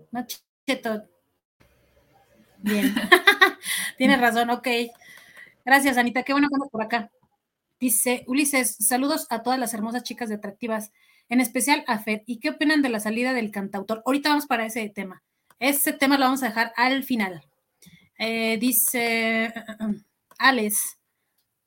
Nocheto. 0.10 1.04
Bien. 2.60 2.96
Tienes 3.98 4.22
razón, 4.22 4.52
ok. 4.52 4.68
Gracias, 5.66 5.98
Anita. 5.98 6.24
Qué 6.24 6.32
bueno 6.32 6.48
que 6.48 6.70
por 6.70 6.82
acá. 6.82 7.12
Dice 7.78 8.24
Ulises, 8.28 8.78
saludos 8.80 9.28
a 9.30 9.44
todas 9.44 9.60
las 9.60 9.74
hermosas 9.74 10.04
chicas 10.04 10.30
de 10.30 10.36
atractivas, 10.36 10.94
en 11.28 11.42
especial 11.42 11.84
a 11.88 12.00
Fed. 12.00 12.22
¿Y 12.26 12.40
qué 12.40 12.52
opinan 12.52 12.82
de 12.82 12.88
la 12.88 13.02
salida 13.02 13.34
del 13.34 13.52
cantautor? 13.52 14.02
Ahorita 14.06 14.30
vamos 14.30 14.46
para 14.46 14.66
ese 14.66 14.88
tema. 14.88 15.22
Ese 15.60 15.94
tema 15.94 16.18
lo 16.18 16.26
vamos 16.26 16.44
a 16.44 16.48
dejar 16.48 16.74
al 16.76 17.04
final. 17.04 17.44
Eh, 18.18 18.58
dice 18.60 19.54
Alex, 20.38 20.98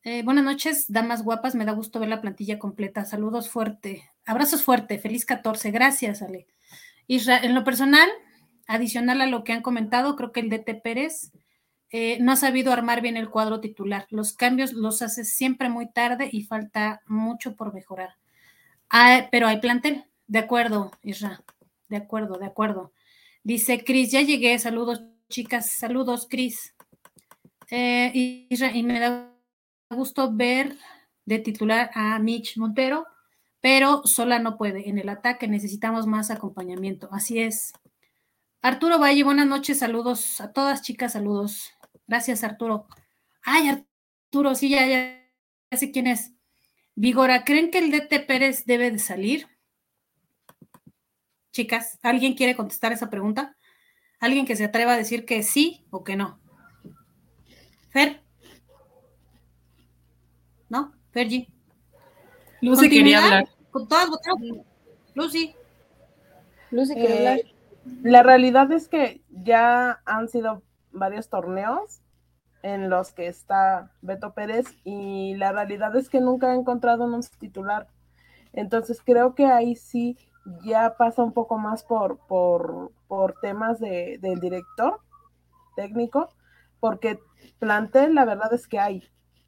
eh, 0.03 0.23
buenas 0.23 0.45
noches, 0.45 0.87
damas 0.89 1.25
guapas, 1.25 1.55
me 1.55 1.65
da 1.65 1.73
gusto 1.73 1.99
ver 1.99 2.09
la 2.09 2.21
plantilla 2.21 2.59
completa. 2.59 3.05
Saludos 3.05 3.49
fuerte, 3.51 4.11
abrazos 4.25 4.63
fuerte, 4.63 4.99
feliz 4.99 5.27
14, 5.27 5.71
gracias, 5.71 6.23
Ale. 6.23 6.47
Israel, 7.09 7.45
en 7.45 7.55
lo 7.55 7.65
personal, 7.65 8.09
adicional 8.67 9.21
a 9.21 9.27
lo 9.27 9.45
que 9.45 9.53
han 9.53 9.63
comentado, 9.63 10.17
creo 10.17 10.33
que 10.33 10.41
el 10.41 10.51
DT 10.51 10.81
Pérez 10.83 11.33
eh, 11.91 12.19
no 12.21 12.33
ha 12.33 12.37
sabido 12.37 12.73
armar 12.73 13.01
bien 13.01 13.17
el 13.17 13.31
cuadro 13.31 13.61
titular. 13.61 14.07
Los 14.11 14.33
cambios 14.33 14.73
los 14.73 15.03
hace 15.03 15.25
siempre 15.25 15.69
muy 15.69 15.89
tarde 15.91 16.29
y 16.31 16.45
falta 16.45 17.01
mucho 17.07 17.57
por 17.57 17.75
mejorar. 17.75 18.17
Ah, 18.91 19.29
pero 19.31 19.47
hay 19.49 19.61
plantel, 19.61 20.05
de 20.27 20.39
acuerdo, 20.41 20.93
Israel, 21.03 21.39
de 21.89 21.97
acuerdo, 21.97 22.39
de 22.39 22.47
acuerdo. 22.47 22.93
Dice 23.47 23.85
Cris, 23.85 24.11
ya 24.11 24.23
llegué, 24.23 24.59
saludos 24.59 25.05
chicas, 25.29 25.71
saludos 25.71 26.27
Cris. 26.29 26.75
Eh, 27.71 28.11
y, 28.13 28.83
me 28.83 28.99
da 28.99 29.33
gusto 29.89 30.33
ver 30.35 30.77
de 31.27 31.39
titular 31.39 31.93
a 31.95 32.19
Mitch 32.19 32.57
Montero, 32.57 33.07
pero 33.61 34.05
sola 34.05 34.41
no 34.41 34.57
puede. 34.57 34.89
En 34.89 34.99
el 34.99 35.09
ataque 35.09 35.47
necesitamos 35.47 36.09
más 36.09 36.33
acompañamiento. 36.33 37.09
Así 37.13 37.39
es. 37.39 37.73
Arturo 38.63 38.99
Valle, 38.99 39.23
buenas 39.23 39.47
noches, 39.47 39.79
saludos 39.79 40.41
a 40.41 40.53
todas 40.53 40.83
chicas, 40.83 41.13
saludos. 41.13 41.71
Gracias, 42.09 42.43
Arturo. 42.43 42.89
Ay, 43.45 43.69
Arturo, 43.69 44.57
sí, 44.57 44.71
ya, 44.71 44.89
ya, 44.89 45.23
ya 45.71 45.79
sé 45.79 45.93
quién 45.93 46.09
es. 46.09 46.33
Vigora, 46.97 47.45
¿creen 47.45 47.71
que 47.71 47.79
el 47.79 47.93
DT 47.93 48.27
Pérez 48.27 48.65
debe 48.67 48.91
de 48.91 48.99
salir? 48.99 49.56
Chicas, 51.57 51.99
¿alguien 52.03 52.35
quiere 52.35 52.55
contestar 52.55 52.93
esa 52.93 53.09
pregunta? 53.09 53.57
¿Alguien 54.21 54.45
que 54.45 54.57
se 54.57 54.65
atreva 54.67 54.93
a 54.93 54.97
decir 54.99 55.25
que 55.25 55.43
sí 55.43 55.87
o 55.89 56.05
que 56.05 56.15
no? 56.15 56.39
Fer. 57.89 58.23
¿No? 60.69 60.93
Fergie. 61.13 61.51
Lucy 62.61 62.91
quería 62.91 63.25
hablar. 63.25 63.49
¿Con 63.71 63.89
todas 63.89 64.11
votaron? 64.11 64.67
Lucy. 65.15 65.57
Lucy 66.73 66.95
quería 66.95 67.15
eh, 67.15 67.29
hablar. 67.29 67.41
La 68.03 68.23
realidad 68.23 68.71
es 68.71 68.89
que 68.89 69.23
ya 69.31 70.03
han 70.05 70.29
sido 70.29 70.63
varios 70.93 71.31
torneos 71.31 72.03
en 72.63 72.91
los 72.91 73.15
que 73.15 73.29
está 73.29 73.95
Beto 74.03 74.35
Pérez 74.35 74.67
y 74.85 75.37
la 75.37 75.53
realidad 75.53 75.97
es 75.97 76.11
que 76.11 76.21
nunca 76.21 76.51
ha 76.51 76.55
encontrado 76.55 77.07
un 77.07 77.23
titular. 77.39 77.89
Entonces 78.53 79.01
creo 79.03 79.35
que 79.35 79.47
ahí 79.47 79.75
sí 79.75 80.19
ya 80.63 80.97
pasa 80.97 81.23
un 81.23 81.33
poco 81.33 81.59
más 81.59 81.83
por, 81.83 82.19
por, 82.27 82.93
por 83.09 83.35
temas 83.41 83.79
de, 83.81 84.19
del 84.21 84.41
director 84.41 85.01
técnico, 85.75 86.29
porque 86.81 87.21
plantel 87.59 88.15
la 88.15 88.25
verdad 88.25 88.53
es 88.53 88.67
que 88.67 88.79
hay. 88.79 89.03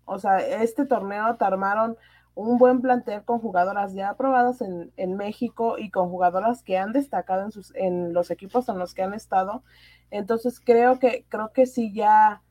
O 0.04 0.18
sea, 0.18 0.38
este 0.38 0.86
torneo 0.86 1.36
te 1.36 1.44
armaron 1.44 1.96
un 2.34 2.56
buen 2.56 2.80
plantel 2.80 3.24
con 3.24 3.40
jugadoras 3.40 3.94
ya 3.94 4.10
aprobadas 4.10 4.60
en, 4.60 4.92
en, 4.96 5.16
México 5.16 5.76
y 5.76 5.90
con 5.90 6.08
jugadoras 6.08 6.62
que 6.62 6.78
han 6.78 6.92
destacado 6.92 7.42
en, 7.42 7.50
sus, 7.50 7.74
en 7.74 8.12
los 8.12 8.30
equipos 8.30 8.68
en 8.68 8.78
los 8.78 8.94
que 8.94 9.02
han 9.02 9.12
estado. 9.12 9.64
Entonces 10.10 10.60
creo 10.60 10.98
que, 11.00 11.26
creo 11.28 11.52
que 11.52 11.66
si 11.66 11.92
ya, 11.92 12.42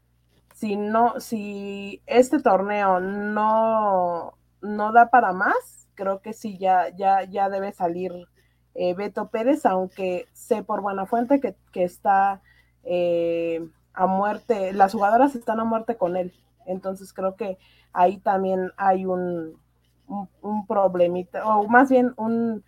si 0.54 0.76
no, 0.76 1.20
si 1.20 2.02
este 2.06 2.42
torneo 2.42 3.00
no, 3.00 4.38
no 4.62 4.92
da 4.92 5.10
para 5.10 5.32
más, 5.32 5.88
creo 5.96 6.22
que 6.22 6.34
sí 6.34 6.58
ya, 6.58 6.90
ya, 6.90 7.24
ya 7.24 7.50
debe 7.50 7.72
salir 7.72 8.12
eh, 8.80 8.94
Beto 8.94 9.30
Pérez, 9.30 9.66
aunque 9.66 10.28
sé 10.34 10.62
por 10.62 10.82
buena 10.82 11.08
fuente 11.08 11.42
que, 11.42 11.56
está 11.84 12.42
eh, 12.84 13.68
a 13.94 14.06
muerte, 14.06 14.72
las 14.72 14.94
jugadoras 14.94 15.36
están 15.36 15.60
a 15.60 15.64
muerte 15.64 15.98
con 15.98 16.16
él. 16.16 16.32
Entonces 16.68 17.12
creo 17.12 17.36
que 17.36 17.58
ahí 17.92 18.18
también 18.20 18.72
hay 18.78 19.06
un, 19.06 19.60
un, 20.08 20.68
problemita, 20.68 21.44
o 21.48 21.68
más 21.68 21.90
bien 21.90 22.14
un, 22.18 22.64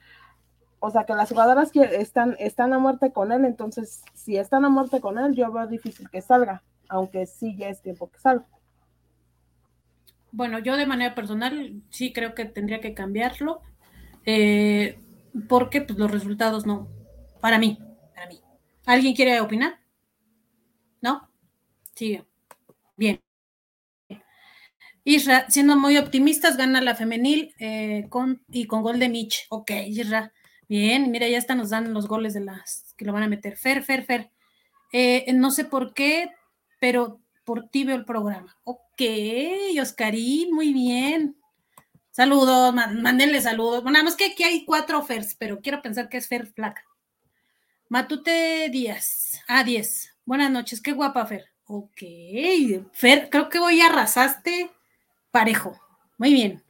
o 0.79 0.89
sea 0.89 1.03
que 1.03 1.13
las 1.13 1.29
jugadoras 1.29 1.71
que 1.71 1.83
están, 1.83 2.35
están 2.39 2.73
a 2.73 2.79
muerte 2.79 3.13
con 3.13 3.31
él, 3.31 3.45
entonces 3.45 4.03
si 4.15 4.35
están 4.35 4.65
a 4.65 4.69
muerte 4.69 5.01
con 5.01 5.19
él, 5.19 5.35
yo 5.35 5.51
veo 5.51 5.67
difícil 5.67 6.09
que 6.09 6.21
salga, 6.21 6.63
aunque 6.87 7.27
sí 7.27 7.55
ya 7.55 7.69
es 7.69 7.83
tiempo 7.83 8.09
que 8.09 8.17
salga. 8.17 8.47
Bueno, 10.31 10.57
yo 10.57 10.75
de 10.75 10.87
manera 10.87 11.13
personal 11.13 11.83
sí 11.91 12.13
creo 12.13 12.33
que 12.33 12.45
tendría 12.45 12.81
que 12.81 12.95
cambiarlo. 12.95 13.61
Eh, 14.25 14.99
porque 15.47 15.81
pues, 15.81 15.97
los 15.97 16.11
resultados 16.11 16.65
no, 16.65 16.87
para 17.41 17.57
mí, 17.57 17.77
para 18.15 18.27
mí. 18.27 18.39
¿Alguien 18.85 19.15
quiere 19.15 19.39
opinar? 19.41 19.79
¿No? 21.01 21.29
Sigue. 21.95 22.25
Bien. 22.97 23.21
Isra, 25.03 25.49
siendo 25.49 25.75
muy 25.75 25.97
optimistas, 25.97 26.57
gana 26.57 26.81
la 26.81 26.95
femenil 26.95 27.55
eh, 27.59 28.05
con, 28.09 28.43
y 28.49 28.65
con 28.65 28.83
gol 28.83 28.99
de 28.99 29.09
Mitch. 29.09 29.47
Ok, 29.49 29.71
Isra. 29.87 30.33
Bien, 30.67 31.09
mira, 31.09 31.27
ya 31.27 31.37
están 31.39 31.57
nos 31.57 31.71
dan 31.71 31.93
los 31.93 32.07
goles 32.07 32.33
de 32.35 32.41
las 32.41 32.93
que 32.95 33.05
lo 33.05 33.13
van 33.13 33.23
a 33.23 33.27
meter. 33.27 33.57
Fer, 33.57 33.83
Fer, 33.83 34.03
Fer. 34.05 34.31
Eh, 34.91 35.25
no 35.33 35.49
sé 35.49 35.65
por 35.65 35.93
qué, 35.93 36.31
pero 36.79 37.21
por 37.43 37.69
ti 37.69 37.83
veo 37.85 37.95
el 37.95 38.05
programa. 38.05 38.55
Ok, 38.63 39.01
Oscarín, 39.81 40.53
muy 40.53 40.73
bien. 40.73 41.38
Saludos, 42.11 42.73
mándenle 42.73 43.41
saludos. 43.41 43.83
Bueno, 43.83 43.93
nada 43.93 44.05
más 44.05 44.15
que 44.15 44.25
aquí 44.25 44.43
hay 44.43 44.65
cuatro 44.65 45.03
Fers, 45.03 45.35
pero 45.35 45.61
quiero 45.61 45.81
pensar 45.81 46.09
que 46.09 46.17
es 46.17 46.27
Fer 46.27 46.47
Flaca. 46.47 46.83
Matute 47.87 48.69
Díaz. 48.69 49.41
Ah, 49.47 49.63
10. 49.63 50.17
Buenas 50.25 50.51
noches, 50.51 50.81
qué 50.81 50.91
guapa, 50.91 51.25
Fer. 51.25 51.45
Ok. 51.65 52.01
Fer, 52.93 53.29
creo 53.29 53.49
que 53.49 53.59
hoy 53.59 53.81
arrasaste 53.81 54.71
parejo. 55.31 55.79
Muy 56.17 56.33
bien. 56.33 56.63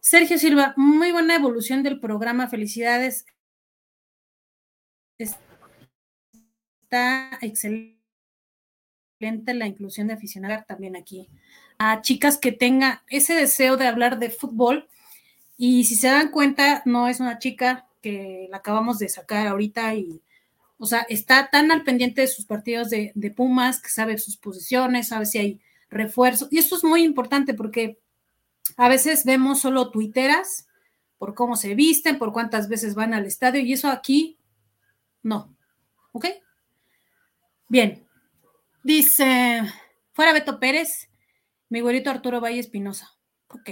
Sergio 0.00 0.38
Silva, 0.38 0.74
muy 0.76 1.12
buena 1.12 1.34
evolución 1.34 1.82
del 1.82 2.00
programa. 2.00 2.48
Felicidades. 2.48 3.26
Está 5.18 5.34
excelente 7.42 7.99
la 9.20 9.66
inclusión 9.66 10.08
de 10.08 10.14
aficionados 10.14 10.66
también 10.66 10.96
aquí 10.96 11.28
a 11.78 12.02
chicas 12.02 12.36
que 12.36 12.52
tengan 12.52 13.00
ese 13.08 13.34
deseo 13.34 13.76
de 13.76 13.86
hablar 13.86 14.18
de 14.18 14.28
fútbol. 14.30 14.86
Y 15.56 15.84
si 15.84 15.94
se 15.96 16.08
dan 16.08 16.30
cuenta, 16.30 16.82
no 16.84 17.08
es 17.08 17.20
una 17.20 17.38
chica, 17.38 17.86
que 18.02 18.48
la 18.50 18.58
acabamos 18.58 18.98
de 18.98 19.08
sacar 19.08 19.46
ahorita 19.46 19.94
y, 19.94 20.22
o 20.78 20.86
sea, 20.86 21.06
está 21.08 21.48
tan 21.50 21.70
al 21.70 21.82
pendiente 21.82 22.22
de 22.22 22.26
sus 22.26 22.44
partidos 22.46 22.90
de, 22.90 23.12
de 23.14 23.30
Pumas 23.30 23.80
que 23.80 23.90
sabe 23.90 24.18
sus 24.18 24.36
posiciones, 24.36 25.08
sabe 25.08 25.26
si 25.26 25.38
hay 25.38 25.60
refuerzo. 25.90 26.48
Y 26.50 26.58
esto 26.58 26.76
es 26.76 26.84
muy 26.84 27.02
importante 27.02 27.54
porque 27.54 27.98
a 28.76 28.88
veces 28.88 29.24
vemos 29.24 29.60
solo 29.60 29.90
tuiteras 29.90 30.66
por 31.18 31.34
cómo 31.34 31.56
se 31.56 31.74
visten, 31.74 32.18
por 32.18 32.32
cuántas 32.32 32.68
veces 32.68 32.94
van 32.94 33.12
al 33.14 33.26
estadio 33.26 33.60
y 33.60 33.72
eso 33.72 33.88
aquí 33.88 34.38
no. 35.22 35.54
¿Ok? 36.12 36.26
Bien. 37.68 38.09
Dice, 38.82 39.62
fuera 40.12 40.32
Beto 40.32 40.58
Pérez, 40.58 41.10
mi 41.68 41.80
güerito 41.80 42.10
Arturo 42.10 42.40
Valle 42.40 42.60
Espinosa. 42.60 43.10
Ok. 43.48 43.70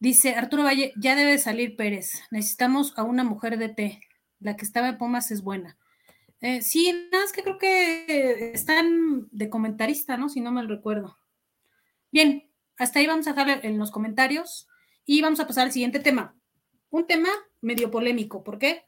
Dice 0.00 0.34
Arturo 0.34 0.64
Valle, 0.64 0.92
ya 0.96 1.14
debe 1.14 1.38
salir 1.38 1.76
Pérez. 1.76 2.22
Necesitamos 2.30 2.92
a 2.96 3.04
una 3.04 3.24
mujer 3.24 3.58
de 3.58 3.68
té. 3.68 4.00
La 4.40 4.56
que 4.56 4.64
estaba 4.64 4.88
en 4.88 4.98
Pumas 4.98 5.30
es 5.30 5.42
buena. 5.42 5.78
Eh, 6.40 6.62
sí, 6.62 6.92
nada 7.10 7.24
más 7.24 7.32
que 7.32 7.42
creo 7.42 7.58
que 7.58 8.52
están 8.54 9.28
de 9.30 9.50
comentarista, 9.50 10.16
¿no? 10.16 10.28
Si 10.28 10.40
no 10.40 10.52
me 10.52 10.62
recuerdo. 10.62 11.18
Bien, 12.12 12.48
hasta 12.76 13.00
ahí 13.00 13.06
vamos 13.06 13.26
a 13.26 13.32
dejar 13.32 13.64
en 13.64 13.78
los 13.78 13.90
comentarios 13.90 14.68
y 15.04 15.20
vamos 15.22 15.40
a 15.40 15.46
pasar 15.46 15.64
al 15.64 15.72
siguiente 15.72 15.98
tema. 15.98 16.36
Un 16.90 17.06
tema 17.06 17.28
medio 17.60 17.90
polémico. 17.90 18.44
¿Por 18.44 18.58
qué? 18.58 18.84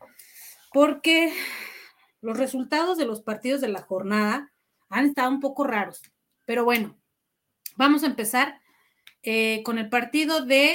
Porque 0.72 1.32
los 2.20 2.36
resultados 2.38 2.98
de 2.98 3.06
los 3.06 3.22
partidos 3.22 3.60
de 3.60 3.68
la 3.68 3.82
jornada 3.82 4.49
han 4.90 5.06
estado 5.06 5.30
un 5.30 5.40
poco 5.40 5.64
raros. 5.64 6.02
Pero 6.46 6.64
bueno, 6.64 6.98
vamos 7.76 8.02
a 8.02 8.06
empezar 8.06 8.60
eh, 9.22 9.62
con 9.64 9.78
el 9.78 9.88
partido 9.88 10.44
de 10.44 10.74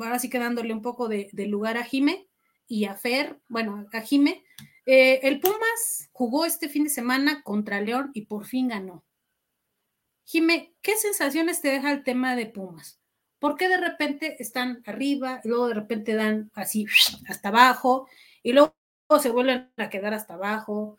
ahora 0.00 0.18
sí 0.18 0.30
quedándole 0.30 0.72
un 0.72 0.82
poco 0.82 1.08
de, 1.08 1.30
lugar 1.46 1.76
a 1.76 1.84
Jime 1.84 2.28
y 2.66 2.84
a 2.86 2.94
Fer, 2.94 3.38
bueno, 3.48 3.86
a 3.92 4.00
Jime. 4.00 4.44
Eh, 4.86 5.20
el 5.22 5.40
Pumas 5.40 6.08
jugó 6.12 6.44
este 6.44 6.68
fin 6.68 6.84
de 6.84 6.90
semana 6.90 7.42
contra 7.42 7.80
León 7.80 8.10
y 8.14 8.26
por 8.26 8.46
fin 8.46 8.68
ganó. 8.68 9.04
Jime, 10.24 10.74
¿qué 10.80 10.96
sensaciones 10.96 11.60
te 11.60 11.68
deja 11.68 11.92
el 11.92 12.04
tema 12.04 12.34
de 12.36 12.46
Pumas? 12.46 13.00
¿Por 13.38 13.56
qué 13.56 13.68
de 13.68 13.76
repente 13.76 14.36
están 14.40 14.82
arriba, 14.86 15.40
luego 15.44 15.68
de 15.68 15.74
repente 15.74 16.14
dan 16.14 16.50
así 16.54 16.86
hasta 17.28 17.48
abajo 17.48 18.08
y 18.42 18.52
luego 18.52 18.74
se 19.20 19.30
vuelven 19.30 19.70
a 19.76 19.90
quedar 19.90 20.14
hasta 20.14 20.34
abajo? 20.34 20.98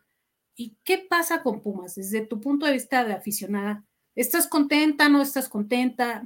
¿Y 0.55 0.77
qué 0.83 0.99
pasa 1.09 1.41
con 1.41 1.61
Pumas 1.61 1.95
desde 1.95 2.25
tu 2.25 2.39
punto 2.39 2.65
de 2.65 2.73
vista 2.73 3.03
de 3.03 3.13
aficionada? 3.13 3.83
¿Estás 4.15 4.47
contenta? 4.47 5.09
¿No 5.09 5.21
estás 5.21 5.49
contenta? 5.49 6.23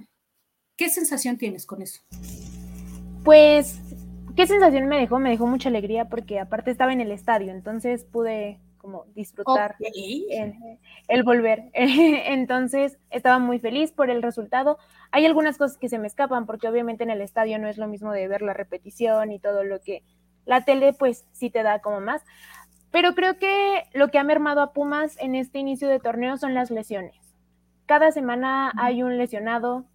¿Qué 0.76 0.90
sensación 0.90 1.38
tienes 1.38 1.66
con 1.66 1.82
eso? 1.82 2.02
Pues, 3.24 3.80
¿qué 4.36 4.46
sensación 4.46 4.88
me 4.88 5.00
dejó? 5.00 5.20
Me 5.20 5.30
dejó 5.30 5.48
mucha 5.48 5.70
alegría 5.70 6.10
porque 6.10 6.40
aparte 6.40 6.72
estaba 6.72 6.92
en 6.92 7.00
el 7.00 7.12
estadio, 7.12 7.52
entonces 7.52 8.04
pude 8.04 8.60
como 8.78 9.06
disfrutar 9.16 9.76
el, 11.08 11.24
volver. 11.24 11.70
entonces 11.74 12.98
estaba 13.10 13.40
muy 13.40 13.60
feliz 13.60 13.92
por 13.92 14.10
el 14.10 14.22
resultado. 14.22 14.78
Hay 15.12 15.26
algunas 15.26 15.58
cosas 15.58 15.78
que 15.78 15.90
se 15.90 16.00
me 16.00 16.08
escapan 16.08 16.46
porque 16.46 16.68
obviamente 16.68 17.04
en 17.04 17.10
el 17.10 17.22
estadio 17.22 17.60
no 17.60 17.68
es 17.68 17.78
lo 17.78 17.88
mismo 17.88 18.12
de 18.12 18.28
ver 18.28 18.42
la 18.42 18.54
repetición 18.54 19.32
y 19.32 19.40
todo 19.40 19.64
lo 19.64 19.80
que 19.82 20.04
la 20.46 20.64
tele 20.64 20.94
pues 20.94 21.26
sí 21.34 21.50
te 21.50 21.64
da 21.64 21.80
como 21.80 22.00
más. 22.00 22.24
Pero 22.92 23.16
creo 23.16 23.38
que 23.38 23.84
lo 23.94 24.10
que 24.10 24.18
ha 24.18 24.24
mermado 24.24 24.62
a 24.62 24.74
Pumas 24.74 25.18
en 25.20 25.36
este 25.36 25.60
inicio 25.60 25.90
de 25.90 26.00
torneo 26.00 26.38
son 26.38 26.54
las 26.54 26.72
lesiones. 26.72 27.16
Cada 27.86 28.12
semana 28.12 28.72
hay 28.78 29.04
un 29.04 29.18
lesionado, 29.18 29.86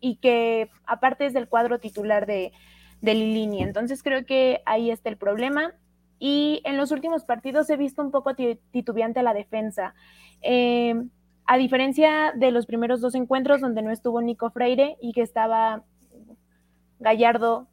y 0.00 0.16
que 0.16 0.70
aparte 0.86 1.26
es 1.26 1.32
del 1.32 1.48
cuadro 1.48 1.78
titular 1.78 2.26
de, 2.26 2.52
de 3.00 3.14
Lilini. 3.14 3.62
Entonces 3.62 4.02
creo 4.02 4.24
que 4.24 4.62
ahí 4.66 4.90
está 4.90 5.08
el 5.08 5.16
problema. 5.16 5.74
Y 6.18 6.62
en 6.64 6.76
los 6.76 6.92
últimos 6.92 7.24
partidos 7.24 7.68
he 7.70 7.76
visto 7.76 8.02
un 8.02 8.10
poco 8.10 8.34
titubeante 8.34 9.22
la 9.22 9.34
defensa. 9.34 9.94
Eh, 10.42 10.94
a 11.44 11.58
diferencia 11.58 12.32
de 12.34 12.50
los 12.50 12.66
primeros 12.66 13.00
dos 13.00 13.14
encuentros 13.14 13.60
donde 13.60 13.82
no 13.82 13.90
estuvo 13.90 14.20
Nico 14.22 14.50
Freire 14.50 14.96
y 15.00 15.12
que 15.12 15.22
estaba 15.22 15.84
Gallardo, 16.98 17.68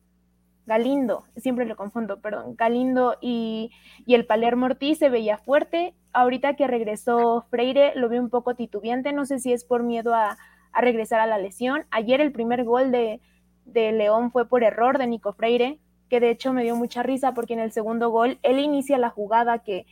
Galindo, 0.66 1.26
siempre 1.36 1.66
lo 1.66 1.76
confundo, 1.76 2.22
perdón, 2.22 2.56
Galindo 2.56 3.18
y, 3.20 3.72
y, 4.06 4.16
el 4.16 4.26
Palermo 4.26 4.68
Ortiz 4.68 4.98
se 4.98 5.10
veía 5.10 5.38
fuerte. 5.38 5.94
Ahorita 6.14 6.56
que 6.56 6.68
regresó 6.68 7.46
Freire 7.50 7.94
lo 7.96 8.08
veo 8.08 8.22
un 8.22 8.30
poco 8.30 8.56
titubeante, 8.56 9.12
no 9.12 9.26
sé 9.26 9.40
si 9.40 9.52
es 9.52 9.66
por 9.66 9.84
miedo 9.84 10.14
a, 10.14 10.38
a 10.74 10.82
regresar 10.82 11.20
a 11.20 11.28
la 11.28 11.38
lesión. 11.38 11.86
Ayer 11.92 12.20
el 12.20 12.32
primer 12.32 12.66
gol 12.66 12.92
de, 12.92 13.22
León 13.66 14.32
fue 14.32 14.48
por 14.48 14.64
error 14.64 14.98
de 14.98 15.08
Nico 15.08 15.34
Freire, 15.34 15.80
que 16.10 16.20
de 16.20 16.30
hecho 16.30 16.52
me 16.52 16.64
dio 16.64 16.76
mucha 16.76 17.02
risa 17.02 17.34
porque 17.34 17.54
en 17.54 17.60
el 17.60 17.72
segundo 17.72 18.10
gol 18.10 18.40
él 18.44 18.60
inicia 18.60 18.98
la 18.98 19.10
jugada 19.10 19.60
que, 19.60 19.86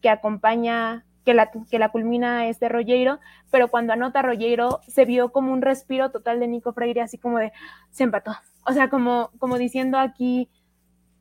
que 0.00 0.08
acompaña, 0.08 1.04
que 1.24 1.34
la, 1.34 1.50
que 1.50 1.78
la 1.78 1.90
culmina 1.90 2.48
este 2.48 2.68
Rollero, 2.68 3.18
pero 3.50 3.68
cuando 3.68 3.92
anota 3.92 4.22
Rollero 4.22 4.80
se 4.88 5.04
vio 5.04 5.32
como 5.32 5.52
un 5.52 5.60
respiro 5.60 6.10
total 6.10 6.40
de 6.40 6.48
Nico 6.48 6.72
Freire, 6.72 7.02
así 7.02 7.18
como 7.18 7.38
de, 7.38 7.52
se 7.90 8.04
empató. 8.04 8.32
O 8.66 8.72
sea, 8.72 8.88
como, 8.88 9.30
como 9.38 9.58
diciendo 9.58 9.98
aquí, 9.98 10.48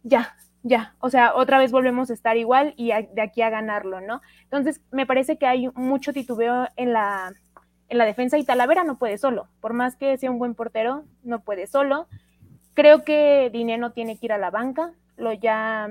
ya, 0.04 0.36
ya, 0.64 0.96
o 1.00 1.10
sea, 1.10 1.34
otra 1.36 1.58
vez 1.58 1.72
volvemos 1.72 2.10
a 2.10 2.14
estar 2.14 2.38
igual 2.38 2.74
y 2.78 2.88
de 2.90 3.22
aquí 3.22 3.42
a 3.42 3.50
ganarlo, 3.50 4.02
¿no? 4.02 4.22
Entonces, 4.44 4.82
me 4.92 5.06
parece 5.06 5.38
que 5.38 5.46
hay 5.46 5.70
mucho 5.76 6.14
titubeo 6.14 6.68
en 6.76 6.94
la, 6.94 7.34
en 7.88 7.98
la 7.98 8.06
defensa 8.06 8.38
y 8.38 8.44
Talavera 8.44 8.84
no 8.84 8.98
puede 8.98 9.18
solo. 9.18 9.48
Por 9.62 9.74
más 9.74 9.96
que 9.96 10.18
sea 10.18 10.32
un 10.32 10.40
buen 10.40 10.56
portero, 10.56 11.06
no 11.24 11.40
puede 11.42 11.68
solo. 11.68 12.08
Creo 12.74 13.04
que 13.04 13.50
Dineno 13.52 13.92
tiene 13.92 14.18
que 14.18 14.28
ir 14.28 14.34
a 14.34 14.38
la 14.38 14.52
banca. 14.52 14.94
Lo 15.18 15.34
ya 15.34 15.90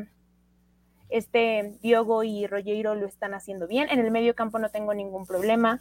este 1.09 1.79
Diogo 1.83 2.23
y 2.23 2.47
Rogero 2.47 2.95
lo 2.95 3.07
están 3.07 3.35
haciendo 3.35 3.67
bien. 3.67 3.89
En 3.91 3.99
el 4.01 4.11
medio 4.11 4.35
campo 4.35 4.59
no 4.59 4.69
tengo 4.71 4.95
ningún 4.95 5.27
problema. 5.27 5.81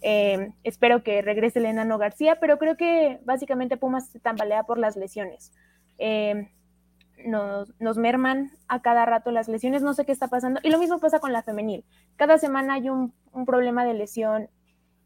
Eh, 0.00 0.52
espero 0.62 1.02
que 1.02 1.22
regrese 1.22 1.58
el 1.58 1.66
enano 1.66 1.98
García, 1.98 2.36
pero 2.40 2.58
creo 2.58 2.76
que 2.76 3.18
básicamente 3.24 3.76
Pumas 3.76 4.08
se 4.08 4.20
tambalea 4.20 4.62
por 4.62 4.78
las 4.78 4.96
lesiones. 4.96 5.52
Eh, 5.98 6.50
nos, 7.24 7.74
nos, 7.80 7.96
merman 7.96 8.52
a 8.68 8.80
cada 8.80 9.04
rato 9.04 9.32
las 9.32 9.48
lesiones, 9.48 9.82
no 9.82 9.94
sé 9.94 10.04
qué 10.04 10.12
está 10.12 10.28
pasando. 10.28 10.60
Y 10.62 10.70
lo 10.70 10.78
mismo 10.78 11.00
pasa 11.00 11.18
con 11.18 11.32
la 11.32 11.42
femenil. 11.42 11.84
Cada 12.16 12.38
semana 12.38 12.74
hay 12.74 12.88
un, 12.90 13.12
un 13.32 13.44
problema 13.44 13.84
de 13.84 13.94
lesión 13.94 14.48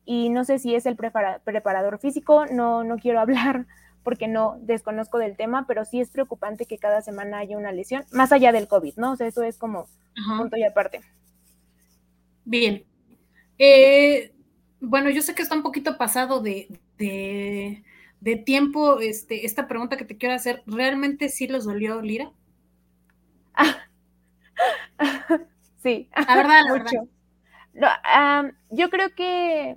y 0.04 0.28
no 0.28 0.44
sé 0.44 0.58
si 0.58 0.74
es 0.74 0.84
el 0.86 0.96
preparador 0.96 1.98
físico, 1.98 2.46
no, 2.46 2.84
no 2.84 2.96
quiero 2.98 3.20
hablar 3.20 3.66
porque 4.02 4.26
no 4.26 4.58
desconozco 4.60 5.18
del 5.18 5.36
tema, 5.36 5.64
pero 5.68 5.84
sí 5.84 6.00
es 6.00 6.10
preocupante 6.10 6.66
que 6.66 6.78
cada 6.78 7.02
semana 7.02 7.38
haya 7.38 7.56
una 7.56 7.70
lesión, 7.70 8.04
más 8.10 8.32
allá 8.32 8.50
del 8.50 8.66
COVID, 8.66 8.94
¿no? 8.96 9.12
O 9.12 9.16
sea, 9.16 9.28
eso 9.28 9.44
es 9.44 9.58
como 9.58 9.86
punto 10.38 10.56
y 10.56 10.64
aparte. 10.64 11.02
Bien. 12.44 12.84
Eh, 13.58 14.32
bueno, 14.82 15.10
yo 15.10 15.22
sé 15.22 15.34
que 15.34 15.42
está 15.42 15.54
un 15.54 15.62
poquito 15.62 15.96
pasado 15.96 16.40
de, 16.40 16.68
de, 16.98 18.36
tiempo 18.44 18.98
este, 19.00 19.46
esta 19.46 19.68
pregunta 19.68 19.96
que 19.96 20.04
te 20.04 20.18
quiero 20.18 20.34
hacer. 20.34 20.62
¿Realmente 20.66 21.28
sí 21.28 21.46
los 21.46 21.64
dolió 21.64 22.02
Lira? 22.02 22.32
sí. 25.82 26.10
La 26.26 26.36
verdad, 26.36 26.62
mucho. 26.68 27.08
yo 28.70 28.90
creo 28.90 29.14
que 29.14 29.76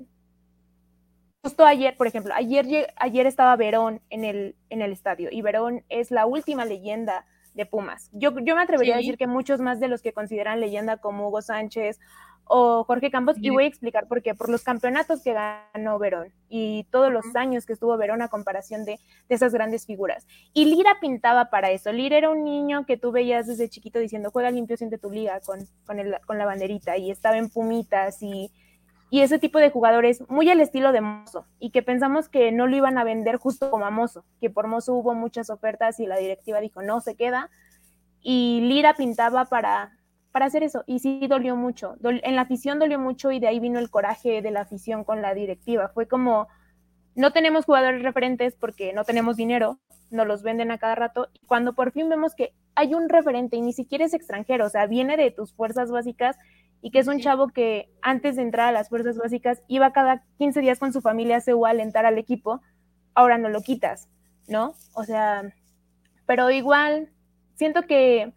justo 1.43 1.65
ayer, 1.65 1.95
por 1.95 2.07
ejemplo, 2.07 2.33
ayer, 2.35 2.91
ayer 2.97 3.27
estaba 3.27 3.55
Verón 3.55 4.01
en 4.09 4.23
el, 4.23 4.55
en 4.71 4.81
el 4.81 4.91
estadio 4.91 5.29
y 5.31 5.43
Verón 5.43 5.83
es 5.89 6.09
la 6.09 6.25
última 6.25 6.65
leyenda 6.65 7.27
de 7.53 7.67
Pumas. 7.67 8.09
Yo, 8.11 8.31
yo 8.39 8.55
me 8.55 8.63
atrevería 8.63 8.95
a 8.95 8.97
decir 8.97 9.17
que 9.17 9.27
muchos 9.27 9.61
más 9.61 9.79
de 9.79 9.87
los 9.87 10.01
que 10.01 10.13
consideran 10.13 10.59
leyenda 10.59 10.97
como 10.97 11.27
Hugo 11.27 11.43
Sánchez 11.43 11.99
o 12.45 12.83
Jorge 12.83 13.11
Campos, 13.11 13.37
y 13.41 13.49
voy 13.49 13.65
a 13.65 13.67
explicar 13.67 14.07
por 14.07 14.21
qué, 14.21 14.35
por 14.35 14.49
los 14.49 14.63
campeonatos 14.63 15.21
que 15.21 15.33
ganó 15.33 15.99
Verón 15.99 16.31
y 16.47 16.85
todos 16.91 17.11
los 17.11 17.35
años 17.35 17.65
que 17.65 17.73
estuvo 17.73 17.97
Verón 17.97 18.21
a 18.21 18.27
comparación 18.27 18.85
de, 18.85 18.99
de, 19.27 19.35
esas 19.35 19.53
grandes 19.53 19.85
figuras. 19.85 20.27
Y 20.53 20.65
Lira 20.65 20.97
pintaba 21.01 21.49
para 21.49 21.71
eso. 21.71 21.91
Lira 21.91 22.17
era 22.17 22.29
un 22.29 22.43
niño 22.43 22.85
que 22.85 22.97
tú 22.97 23.11
veías 23.11 23.47
desde 23.47 23.69
chiquito 23.69 23.99
diciendo, 23.99 24.29
juega 24.31 24.51
limpio, 24.51 24.77
siente 24.77 24.97
tu 24.97 25.11
liga 25.11 25.39
con, 25.41 25.67
con, 25.85 25.99
el, 25.99 26.15
con 26.25 26.37
la 26.37 26.45
banderita 26.45 26.97
y 26.97 27.11
estaba 27.11 27.37
en 27.37 27.49
Pumitas 27.49 28.21
y 28.21 28.51
y 29.09 29.21
ese 29.21 29.39
tipo 29.39 29.59
de 29.59 29.69
jugadores 29.69 30.23
muy 30.29 30.49
al 30.49 30.61
estilo 30.61 30.91
de 30.91 31.01
Mozo 31.01 31.45
y 31.59 31.69
que 31.69 31.83
pensamos 31.83 32.27
que 32.27 32.51
no 32.51 32.67
lo 32.67 32.75
iban 32.75 32.97
a 32.97 33.03
vender 33.03 33.37
justo 33.37 33.69
como 33.69 33.85
a 33.85 33.91
Mozo, 33.91 34.25
que 34.41 34.49
por 34.49 34.67
Mozo 34.67 34.93
hubo 34.93 35.13
muchas 35.13 35.49
ofertas 35.49 35.99
y 35.99 36.05
la 36.05 36.17
directiva 36.17 36.59
dijo 36.59 36.81
no, 36.81 37.01
se 37.01 37.15
queda 37.15 37.49
y 38.21 38.61
Lira 38.61 38.95
pintaba 38.95 39.45
para, 39.45 39.97
para 40.35 40.47
hacer 40.47 40.63
eso. 40.63 40.83
Y 40.85 40.99
sí 40.99 41.25
dolió 41.29 41.55
mucho, 41.55 41.95
en 42.03 42.35
la 42.35 42.41
afición 42.41 42.77
dolió 42.77 42.99
mucho 42.99 43.31
y 43.31 43.39
de 43.39 43.47
ahí 43.47 43.61
vino 43.61 43.79
el 43.79 43.89
coraje 43.89 44.41
de 44.41 44.51
la 44.51 44.59
afición 44.63 45.05
con 45.05 45.21
la 45.21 45.33
directiva, 45.33 45.87
fue 45.87 46.09
como 46.09 46.49
no 47.15 47.31
tenemos 47.31 47.63
jugadores 47.63 48.01
referentes 48.01 48.53
porque 48.53 48.91
no 48.91 49.05
tenemos 49.05 49.37
dinero, 49.37 49.79
nos 50.09 50.27
los 50.27 50.43
venden 50.43 50.71
a 50.71 50.77
cada 50.77 50.93
rato 50.93 51.29
y 51.31 51.45
cuando 51.45 51.73
por 51.73 51.93
fin 51.93 52.09
vemos 52.09 52.35
que 52.35 52.53
hay 52.75 52.93
un 52.95 53.07
referente 53.07 53.55
y 53.55 53.61
ni 53.61 53.71
siquiera 53.71 54.03
es 54.03 54.13
extranjero, 54.13 54.65
o 54.65 54.69
sea, 54.69 54.87
viene 54.87 55.15
de 55.15 55.31
tus 55.31 55.53
fuerzas 55.53 55.89
básicas 55.89 56.35
y 56.81 56.91
que 56.91 56.99
es 56.99 57.07
un 57.07 57.21
chavo 57.21 57.47
que 57.47 57.89
antes 58.01 58.35
de 58.35 58.41
entrar 58.41 58.67
a 58.67 58.73
las 58.73 58.89
fuerzas 58.89 59.17
básicas 59.17 59.63
iba 59.69 59.93
cada 59.93 60.25
15 60.37 60.59
días 60.59 60.79
con 60.79 60.91
su 60.91 60.99
familia 60.99 61.37
a 61.37 61.39
Seúl 61.39 61.65
a 61.65 61.69
alentar 61.69 62.05
al 62.05 62.17
equipo, 62.17 62.61
ahora 63.13 63.37
no 63.37 63.47
lo 63.47 63.61
quitas, 63.61 64.09
¿no? 64.49 64.75
O 64.95 65.05
sea, 65.05 65.53
pero 66.25 66.51
igual 66.51 67.13
siento 67.53 67.83
que 67.83 68.33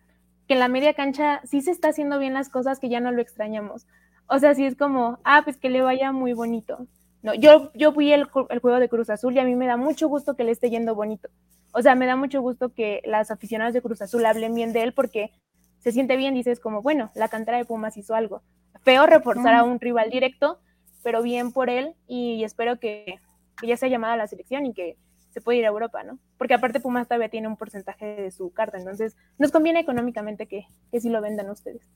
que 0.49 0.55
en 0.55 0.61
la 0.61 0.69
media 0.69 0.95
cancha 0.95 1.43
sí 1.45 1.61
se 1.61 1.71
está 1.71 1.89
haciendo 1.89 2.19
bien 2.19 2.33
las 2.35 2.49
cosas 2.49 2.81
que 2.81 2.89
ya 2.89 3.01
no 3.01 3.13
lo 3.13 3.21
extrañamos. 3.21 3.87
O 4.27 4.39
sea, 4.39 4.55
sí 4.55 4.65
es 4.65 4.77
como, 4.77 5.19
ah, 5.23 5.43
pues 5.45 5.59
que 5.59 5.69
le 5.69 5.83
vaya 5.83 6.11
muy 6.11 6.33
bonito. 6.33 6.87
No, 7.23 7.35
yo, 7.35 7.71
yo 7.75 7.93
fui 7.93 8.13
el, 8.13 8.27
el 8.49 8.59
juego 8.59 8.81
de 8.81 8.89
Cruz 8.89 9.11
Azul 9.11 9.35
y 9.35 9.39
a 9.39 9.45
mí 9.45 9.55
me 9.55 9.67
da 9.67 9.77
mucho 9.77 10.09
gusto 10.09 10.37
que 10.37 10.45
le 10.45 10.53
esté 10.53 10.71
yendo 10.71 10.95
bonito. 10.95 11.29
O 11.73 11.83
sea, 11.83 11.95
me 11.95 12.07
da 12.07 12.17
mucho 12.17 12.41
gusto 12.41 12.73
que 12.73 13.03
las 13.05 13.31
aficionadas 13.31 13.75
de 13.75 13.83
Cruz 13.83 14.01
Azul 14.01 14.25
hablen 14.25 14.55
bien 14.55 14.73
de 14.73 14.83
él 14.83 14.95
porque 14.95 15.33
se 15.81 15.93
siente 15.93 16.17
bien, 16.17 16.35
dices 16.35 16.61
como, 16.61 16.81
bueno, 16.81 17.11
la 17.15 17.29
cantera 17.29 17.59
de 17.59 17.67
Pumas 17.67 17.97
hizo 17.99 18.15
algo. 18.15 18.43
Feo 18.83 19.07
reforzar 19.07 19.55
a 19.55 19.65
un 19.65 19.79
rival 19.81 20.09
directo, 20.09 20.61
pero 21.03 21.23
bien 21.23 21.53
por 21.53 21.69
él 21.69 21.95
y 22.07 22.43
espero 22.43 22.79
que, 22.79 23.21
que 23.61 23.67
ya 23.67 23.77
sea 23.77 23.89
llamada 23.89 24.15
a 24.15 24.17
la 24.19 24.27
selección 24.27 24.65
y 24.65 24.73
que 24.73 24.97
se 25.39 25.45
puede 25.45 25.59
ir 25.59 25.65
a 25.67 25.69
Europa, 25.69 26.03
¿no? 26.03 26.19
Porque 26.37 26.55
aparte 26.55 26.81
Pumas 26.81 27.07
todavía 27.07 27.29
tiene 27.29 27.47
un 27.47 27.57
porcentaje 27.57 28.05
de 28.05 28.31
su 28.33 28.51
carta, 28.51 28.77
entonces 28.77 29.17
nos 29.39 29.53
conviene 29.53 29.79
económicamente 29.79 30.49
que, 30.49 30.67
que 30.91 31.01
sí 31.01 31.11
lo 31.11 31.21
vendan 31.21 31.49
ustedes. 31.49 31.89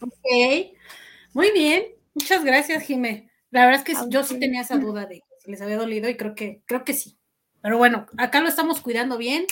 Ok, 0.00 0.72
muy 1.32 1.50
bien, 1.50 1.84
muchas 2.14 2.44
gracias, 2.44 2.84
Jimé. 2.84 3.28
La 3.50 3.66
verdad 3.66 3.82
es 3.84 3.84
que 3.84 4.08
yo 4.08 4.22
sí 4.22 4.38
tenía 4.38 4.60
esa 4.60 4.78
duda 4.78 5.06
de 5.06 5.24
si 5.38 5.50
les 5.50 5.60
había 5.60 5.76
dolido 5.76 6.08
y 6.08 6.16
creo 6.16 6.36
que, 6.36 6.62
creo 6.64 6.84
que 6.84 6.94
sí. 6.94 7.18
Pero 7.60 7.76
bueno, 7.76 8.06
acá 8.16 8.40
lo 8.40 8.48
estamos 8.48 8.80
cuidando 8.80 9.18
bien, 9.18 9.44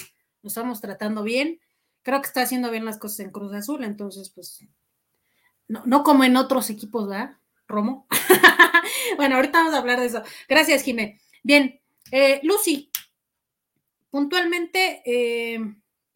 lo 0.43 0.49
estamos 0.49 0.81
tratando 0.81 1.25
bien. 1.25 1.59
Creo 2.03 2.21
que 2.23 2.29
está 2.29 2.43
haciendo 2.43 2.71
bien 2.71 2.85
las 2.85 2.99
cosas 2.99 3.21
en 3.21 3.31
Cruz 3.31 3.53
Azul, 3.53 3.83
entonces, 3.83 4.31
pues, 4.31 4.65
no, 5.67 5.83
no 5.87 6.05
como 6.05 6.23
en 6.23 6.37
otros 6.37 6.71
equipos, 6.71 7.09
¿verdad? 7.09 7.37
Romo. 7.67 8.07
bueno, 9.17 9.37
ahorita 9.37 9.59
vamos 9.59 9.75
a 9.75 9.79
hablar 9.79 9.99
de 9.99 10.07
eso. 10.07 10.23
Gracias, 10.49 10.83
Jimé. 10.83 11.21
Bien, 11.43 11.80
eh, 12.11 12.41
Lucy, 12.43 12.91
puntualmente, 14.11 15.03
eh, 15.05 15.59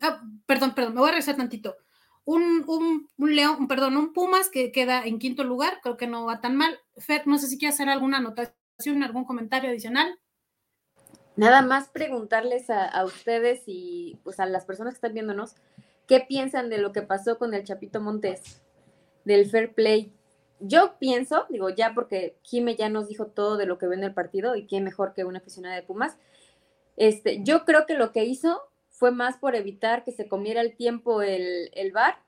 ah, 0.00 0.20
perdón, 0.46 0.74
perdón, 0.74 0.94
me 0.94 1.00
voy 1.00 1.08
a 1.08 1.12
regresar 1.12 1.36
tantito. 1.36 1.76
Un, 2.24 2.64
un, 2.66 3.10
un, 3.18 3.36
León, 3.36 3.68
perdón, 3.68 3.96
un 3.96 4.12
Pumas 4.12 4.48
que 4.48 4.72
queda 4.72 5.04
en 5.04 5.18
quinto 5.18 5.44
lugar, 5.44 5.80
creo 5.82 5.96
que 5.96 6.06
no 6.06 6.24
va 6.26 6.40
tan 6.40 6.56
mal. 6.56 6.78
Fer, 6.96 7.26
no 7.26 7.38
sé 7.38 7.48
si 7.48 7.58
quiere 7.58 7.74
hacer 7.74 7.88
alguna 7.88 8.18
anotación, 8.18 9.02
algún 9.02 9.24
comentario 9.24 9.70
adicional. 9.70 10.18
Nada 11.36 11.62
más 11.62 11.88
preguntarles 11.88 12.70
a, 12.70 12.86
a, 12.86 13.04
ustedes 13.04 13.64
y 13.66 14.18
pues 14.22 14.40
a 14.40 14.46
las 14.46 14.64
personas 14.64 14.94
que 14.94 14.98
están 14.98 15.14
viéndonos, 15.14 15.56
¿qué 16.06 16.20
piensan 16.20 16.70
de 16.70 16.78
lo 16.78 16.92
que 16.92 17.02
pasó 17.02 17.38
con 17.38 17.52
el 17.54 17.64
Chapito 17.64 18.00
Montes, 18.00 18.62
del 19.24 19.50
fair 19.50 19.74
play? 19.74 20.13
Yo 20.60 20.94
pienso, 20.98 21.46
digo 21.50 21.68
ya 21.70 21.92
porque 21.94 22.36
Jime 22.42 22.76
ya 22.76 22.88
nos 22.88 23.08
dijo 23.08 23.26
todo 23.26 23.56
de 23.56 23.66
lo 23.66 23.78
que 23.78 23.86
ve 23.86 23.96
en 23.96 24.04
el 24.04 24.14
partido 24.14 24.56
y 24.56 24.66
qué 24.66 24.80
mejor 24.80 25.12
que 25.12 25.24
una 25.24 25.38
aficionada 25.38 25.74
de 25.74 25.82
Pumas, 25.82 26.16
este, 26.96 27.42
yo 27.42 27.64
creo 27.64 27.86
que 27.86 27.94
lo 27.94 28.12
que 28.12 28.24
hizo 28.24 28.62
fue 28.88 29.10
más 29.10 29.36
por 29.36 29.56
evitar 29.56 30.04
que 30.04 30.12
se 30.12 30.28
comiera 30.28 30.60
el 30.60 30.76
tiempo 30.76 31.22
el, 31.22 31.70
el 31.74 31.92
bar 31.92 32.18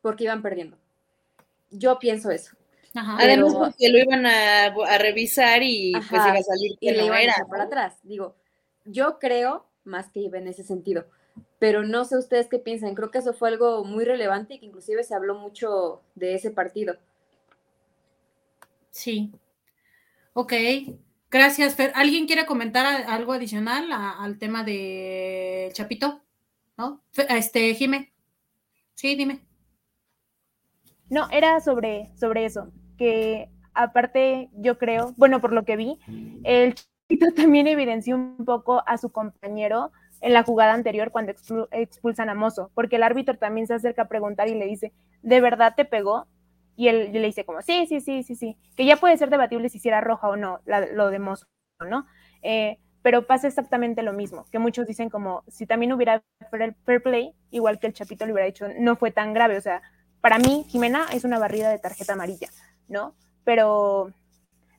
porque 0.00 0.24
iban 0.24 0.42
perdiendo. 0.42 0.76
Yo 1.70 1.98
pienso 1.98 2.30
eso. 2.30 2.56
Ajá, 2.94 3.16
Además, 3.18 3.54
porque 3.54 3.88
lo 3.88 3.98
iban 3.98 4.26
a, 4.26 4.66
a 4.66 4.98
revisar 4.98 5.62
y 5.62 5.94
ajá, 5.94 6.08
pues 6.10 6.22
iba 6.26 6.38
a 6.38 6.42
salir 6.42 6.78
que 6.78 6.90
y 6.90 6.96
no 6.96 7.06
iban 7.06 7.20
era. 7.20 7.34
A 7.40 7.48
para 7.48 7.64
atrás. 7.64 7.98
Digo, 8.02 8.36
yo 8.84 9.18
creo 9.18 9.66
más 9.84 10.10
que 10.10 10.20
iba 10.20 10.38
en 10.38 10.48
ese 10.48 10.62
sentido, 10.62 11.06
pero 11.58 11.84
no 11.84 12.04
sé 12.04 12.18
ustedes 12.18 12.48
qué 12.48 12.58
piensan. 12.58 12.94
Creo 12.94 13.10
que 13.10 13.18
eso 13.18 13.32
fue 13.32 13.48
algo 13.48 13.84
muy 13.84 14.04
relevante 14.04 14.54
y 14.54 14.58
que 14.58 14.66
inclusive 14.66 15.02
se 15.04 15.14
habló 15.14 15.34
mucho 15.34 16.02
de 16.14 16.34
ese 16.34 16.50
partido. 16.50 16.96
Sí. 18.92 19.32
Ok. 20.34 20.52
Gracias, 21.30 21.74
Fer. 21.74 21.92
¿Alguien 21.94 22.26
quiere 22.26 22.46
comentar 22.46 22.86
algo 23.08 23.32
adicional 23.32 23.90
al 23.90 24.38
tema 24.38 24.62
de 24.62 25.70
Chapito? 25.72 26.22
¿No? 26.76 27.02
Este, 27.28 27.74
Jime. 27.74 28.12
Sí, 28.94 29.16
dime. 29.16 29.40
No, 31.08 31.28
era 31.30 31.60
sobre, 31.60 32.10
sobre 32.16 32.44
eso, 32.44 32.70
que 32.96 33.50
aparte 33.74 34.50
yo 34.54 34.78
creo, 34.78 35.14
bueno, 35.16 35.40
por 35.40 35.52
lo 35.52 35.64
que 35.64 35.76
vi, 35.76 35.98
el 36.44 36.74
Chapito 36.74 37.32
también 37.36 37.66
evidenció 37.66 38.16
un 38.16 38.44
poco 38.44 38.82
a 38.86 38.98
su 38.98 39.10
compañero 39.10 39.90
en 40.20 40.34
la 40.34 40.42
jugada 40.42 40.72
anterior 40.74 41.10
cuando 41.10 41.32
expulsan 41.70 42.28
a 42.30 42.34
Mozo, 42.34 42.70
porque 42.74 42.96
el 42.96 43.02
árbitro 43.02 43.36
también 43.36 43.66
se 43.66 43.74
acerca 43.74 44.02
a 44.02 44.08
preguntar 44.08 44.48
y 44.48 44.54
le 44.54 44.66
dice, 44.66 44.92
¿de 45.22 45.40
verdad 45.40 45.74
te 45.76 45.84
pegó? 45.84 46.26
Y 46.76 46.88
él, 46.88 47.12
le 47.12 47.26
dice 47.26 47.44
como, 47.44 47.62
sí, 47.62 47.86
sí, 47.86 48.00
sí, 48.00 48.22
sí, 48.22 48.34
sí, 48.34 48.56
que 48.76 48.84
ya 48.84 48.96
puede 48.96 49.16
ser 49.16 49.30
debatible 49.30 49.68
si 49.68 49.86
era 49.86 50.00
roja 50.00 50.28
o 50.28 50.36
no, 50.36 50.60
lo 50.66 51.10
de 51.10 51.18
Mozo, 51.18 51.46
¿no? 51.86 52.06
Eh, 52.42 52.78
pero 53.02 53.26
pasa 53.26 53.48
exactamente 53.48 54.02
lo 54.02 54.12
mismo, 54.12 54.46
que 54.50 54.58
muchos 54.58 54.86
dicen 54.86 55.10
como, 55.10 55.42
si 55.48 55.66
también 55.66 55.92
hubiera 55.92 56.22
fair 56.50 57.02
play, 57.02 57.34
igual 57.50 57.78
que 57.78 57.88
el 57.88 57.92
Chapito 57.92 58.24
le 58.24 58.32
hubiera 58.32 58.46
dicho, 58.46 58.66
no 58.78 58.96
fue 58.96 59.10
tan 59.10 59.34
grave, 59.34 59.58
o 59.58 59.60
sea, 59.60 59.82
para 60.22 60.38
mí, 60.38 60.64
Jimena 60.68 61.06
es 61.12 61.24
una 61.24 61.40
barrida 61.40 61.68
de 61.68 61.80
tarjeta 61.80 62.12
amarilla, 62.12 62.48
¿no? 62.88 63.14
Pero, 63.42 64.12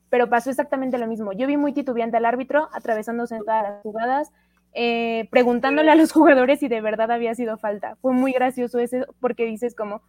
pero 0.09 0.29
pasó 0.29 0.49
exactamente 0.49 0.97
lo 0.97 1.05
mismo. 1.05 1.33
Yo 1.33 1.47
vi 1.47 1.57
muy 1.57 1.73
titubeante 1.73 2.15
al 2.15 2.25
árbitro, 2.25 2.69
atravesándose 2.71 3.35
en 3.35 3.43
todas 3.43 3.63
las 3.63 3.81
jugadas, 3.81 4.31
eh, 4.73 5.27
preguntándole 5.31 5.91
a 5.91 5.95
los 5.95 6.13
jugadores 6.13 6.59
si 6.61 6.69
de 6.69 6.79
verdad 6.79 7.11
había 7.11 7.35
sido 7.35 7.57
falta. 7.57 7.97
Fue 7.97 8.13
muy 8.13 8.31
gracioso 8.31 8.79
ese, 8.79 9.05
porque 9.19 9.45
dices 9.45 9.75
como, 9.75 10.01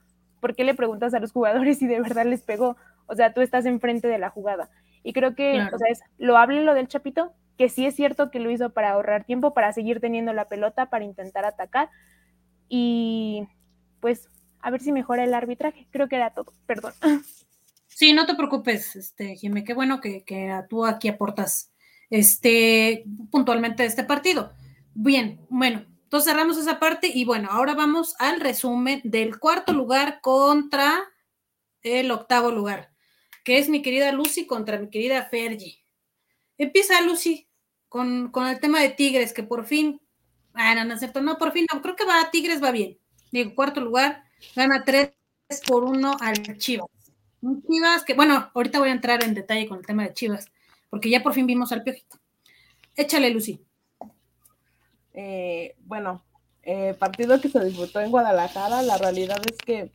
¿por 0.45 0.55
qué 0.55 0.65
le 0.65 0.75
preguntas 0.75 1.15
a 1.15 1.21
los 1.21 1.33
jugadores 1.33 1.79
si 1.79 1.87
de 1.87 2.03
verdad 2.03 2.27
les 2.27 2.43
pegó? 2.43 2.77
O 3.07 3.15
sea, 3.15 3.33
tú 3.33 3.41
estás 3.41 3.65
enfrente 3.65 4.09
de 4.09 4.19
la 4.19 4.29
jugada. 4.29 4.69
Y 5.03 5.15
creo 5.15 5.35
que, 5.35 5.53
claro. 5.55 5.75
o 5.75 5.79
sea, 5.79 5.89
es 5.89 6.01
lo 6.19 6.37
hable 6.37 6.61
lo 6.61 6.75
del 6.75 6.87
Chapito, 6.87 7.33
que 7.57 7.71
sí 7.71 7.87
es 7.87 7.97
cierto 7.97 8.31
que 8.31 8.41
lo 8.41 8.51
hizo 8.51 8.69
para 8.69 8.91
ahorrar 8.91 9.25
tiempo, 9.25 9.55
para 9.55 9.73
seguir 9.73 10.01
teniendo 10.01 10.35
la 10.35 10.45
pelota, 10.45 10.91
para 10.91 11.07
intentar 11.07 11.47
atacar. 11.47 11.89
Y 12.69 13.49
pues, 14.01 14.29
a 14.61 14.71
ver 14.71 14.83
si 14.83 14.93
mejora 14.93 15.25
el 15.25 15.33
arbitraje. 15.33 15.89
Creo 15.91 16.09
que 16.09 16.17
era 16.17 16.35
todo. 16.35 16.53
Perdón. 16.67 16.93
Sí, 17.87 18.13
no 18.13 18.27
te 18.27 18.35
preocupes, 18.35 18.97
este, 18.97 19.37
Jimé, 19.37 19.65
qué 19.65 19.73
bueno 19.73 20.03
que, 20.03 20.25
que 20.25 20.53
tú 20.69 20.85
aquí 20.85 21.09
aportas 21.09 21.73
este, 22.11 23.05
puntualmente 23.31 23.87
este 23.87 24.05
partido. 24.05 24.53
Bien, 24.93 25.41
bueno, 25.49 25.87
entonces 26.15 26.33
cerramos 26.33 26.59
esa 26.59 26.79
parte 26.79 27.11
y 27.13 27.25
bueno, 27.25 27.49
ahora 27.51 27.75
vamos 27.75 28.15
al 28.21 28.39
resumen 28.39 29.01
del 29.03 29.41
cuarto 29.41 29.73
lugar 29.73 30.21
contra 30.21 31.03
el 31.83 32.09
octavo 32.13 32.53
lugar, 32.53 32.93
que 33.43 33.59
es 33.59 33.69
mi 33.69 33.83
querida 33.83 34.13
Lucy 34.13 34.47
contra 34.47 34.79
mi 34.79 34.91
querida 34.91 35.25
Fergie. 35.25 35.83
Empieza 36.57 37.01
Lucy 37.01 37.49
con, 37.89 38.31
con 38.31 38.47
el 38.47 38.61
tema 38.61 38.81
de 38.81 38.91
Tigres, 38.91 39.33
que 39.33 39.43
por 39.43 39.67
fin, 39.67 40.01
ah, 40.53 40.77
no, 40.77 40.85
no 40.85 40.97
cierto, 40.97 41.21
no, 41.21 41.37
por 41.37 41.51
fin, 41.51 41.67
no, 41.75 41.83
creo 41.83 41.97
que 41.97 42.05
va, 42.05 42.31
Tigres 42.31 42.63
va 42.63 42.71
bien. 42.71 42.97
Digo, 43.33 43.53
cuarto 43.57 43.81
lugar, 43.81 44.23
gana 44.55 44.85
3 44.85 45.11
por 45.67 45.83
1 45.83 46.17
al 46.21 46.59
Chivas. 46.59 46.87
Chivas 47.69 48.05
que, 48.05 48.15
bueno, 48.15 48.53
ahorita 48.55 48.79
voy 48.79 48.91
a 48.91 48.93
entrar 48.93 49.25
en 49.25 49.35
detalle 49.35 49.67
con 49.67 49.79
el 49.79 49.85
tema 49.85 50.05
de 50.05 50.15
Chivas, 50.15 50.47
porque 50.91 51.11
ya 51.11 51.25
por 51.25 51.35
fin 51.35 51.49
vimos 51.49 51.73
al 51.73 51.83
Piojito. 51.83 52.21
Échale, 52.95 53.31
Lucy. 53.31 53.61
Eh, 55.15 55.77
bueno, 55.85 56.25
eh, 56.63 56.95
partido 56.99 57.41
que 57.41 57.49
se 57.49 57.65
disputó 57.65 58.01
en 58.01 58.11
Guadalajara, 58.11 58.83
la 58.83 58.99
realidad 58.99 59.41
es 59.49 59.57
que 59.59 59.93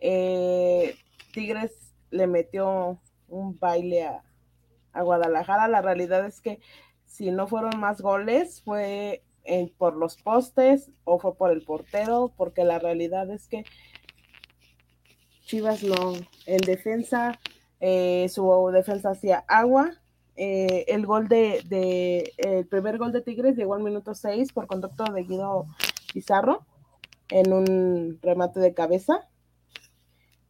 eh, 0.00 0.96
Tigres 1.32 1.72
le 2.10 2.26
metió 2.26 3.00
un 3.28 3.58
baile 3.58 4.04
a, 4.04 4.22
Guadalajara, 5.02 5.68
la 5.68 5.82
realidad 5.82 6.24
es 6.24 6.40
que 6.40 6.58
si 7.04 7.30
no 7.30 7.46
fueron 7.46 7.78
más 7.78 8.00
goles 8.00 8.62
fue 8.62 9.22
por 9.76 9.94
los 9.94 10.16
postes 10.16 10.90
o 11.04 11.18
fue 11.18 11.36
por 11.36 11.50
el 11.50 11.62
portero, 11.62 12.32
porque 12.34 12.64
la 12.64 12.78
realidad 12.78 13.30
es 13.30 13.46
que 13.46 13.64
Chivas 15.46 15.84
no, 15.84 16.14
en 16.46 16.60
defensa, 16.62 17.38
eh, 17.78 18.28
su 18.28 18.70
defensa 18.72 19.10
hacía 19.10 19.44
agua, 19.46 19.92
eh, 20.36 20.84
el 20.88 21.06
gol 21.06 21.28
de, 21.28 22.32
el 22.36 22.66
primer 22.66 22.98
gol 22.98 23.12
de 23.12 23.22
Tigres 23.22 23.56
llegó 23.56 23.74
al 23.74 23.82
minuto 23.82 24.14
6 24.14 24.52
por 24.52 24.66
conducto 24.66 25.04
de 25.04 25.22
Guido 25.22 25.66
Pizarro 26.12 26.66
en 27.30 27.52
un 27.52 28.18
remate 28.22 28.60
de 28.60 28.74
cabeza. 28.74 29.28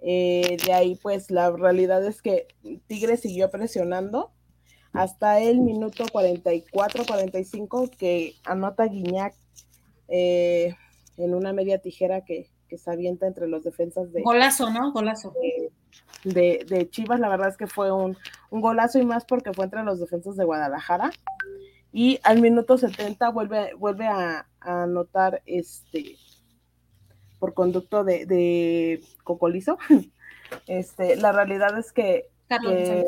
Eh, 0.01 0.57
de 0.65 0.73
ahí, 0.73 0.97
pues 1.03 1.31
la 1.31 1.51
realidad 1.51 2.05
es 2.05 2.21
que 2.21 2.49
Tigres 2.87 3.21
siguió 3.21 3.51
presionando 3.51 4.33
hasta 4.93 5.41
el 5.41 5.61
minuto 5.61 6.05
44-45 6.07 7.91
que 7.97 8.35
anota 8.45 8.87
Guiñac 8.87 9.35
eh, 10.09 10.75
en 11.17 11.35
una 11.35 11.53
media 11.53 11.79
tijera 11.79 12.25
que, 12.25 12.51
que, 12.69 12.79
se 12.79 12.91
avienta 12.91 13.27
entre 13.27 13.49
los 13.49 13.65
defensas 13.65 14.13
de. 14.13 14.23
Golazo, 14.23 14.71
¿no? 14.71 14.93
Golazo. 14.93 15.33
De, 15.33 15.73
de, 16.25 16.65
de, 16.69 16.91
Chivas, 16.91 17.21
la 17.21 17.29
verdad 17.29 17.49
es 17.49 17.57
que 17.57 17.67
fue 17.67 17.93
un, 17.93 18.17
un, 18.51 18.61
golazo 18.61 18.99
y 18.99 19.05
más 19.05 19.25
porque 19.25 19.53
fue 19.53 19.65
entre 19.65 19.83
los 19.83 20.01
defensas 20.01 20.37
de 20.37 20.45
Guadalajara. 20.45 21.11
Y 21.93 22.21
al 22.25 22.41
minuto 22.41 22.77
70 22.77 23.31
vuelve, 23.31 23.75
vuelve 23.75 24.07
a, 24.07 24.47
a 24.61 24.83
anotar 24.83 25.43
este 25.47 26.17
por 27.39 27.55
conducto 27.55 28.05
de, 28.05 28.27
de 28.27 29.01
Cocolizo. 29.25 29.79
Este, 30.69 31.17
la 31.17 31.33
realidad 31.33 31.77
es 31.77 31.93
que 31.93 32.29
Carlos, 32.47 32.73
González. 32.73 33.07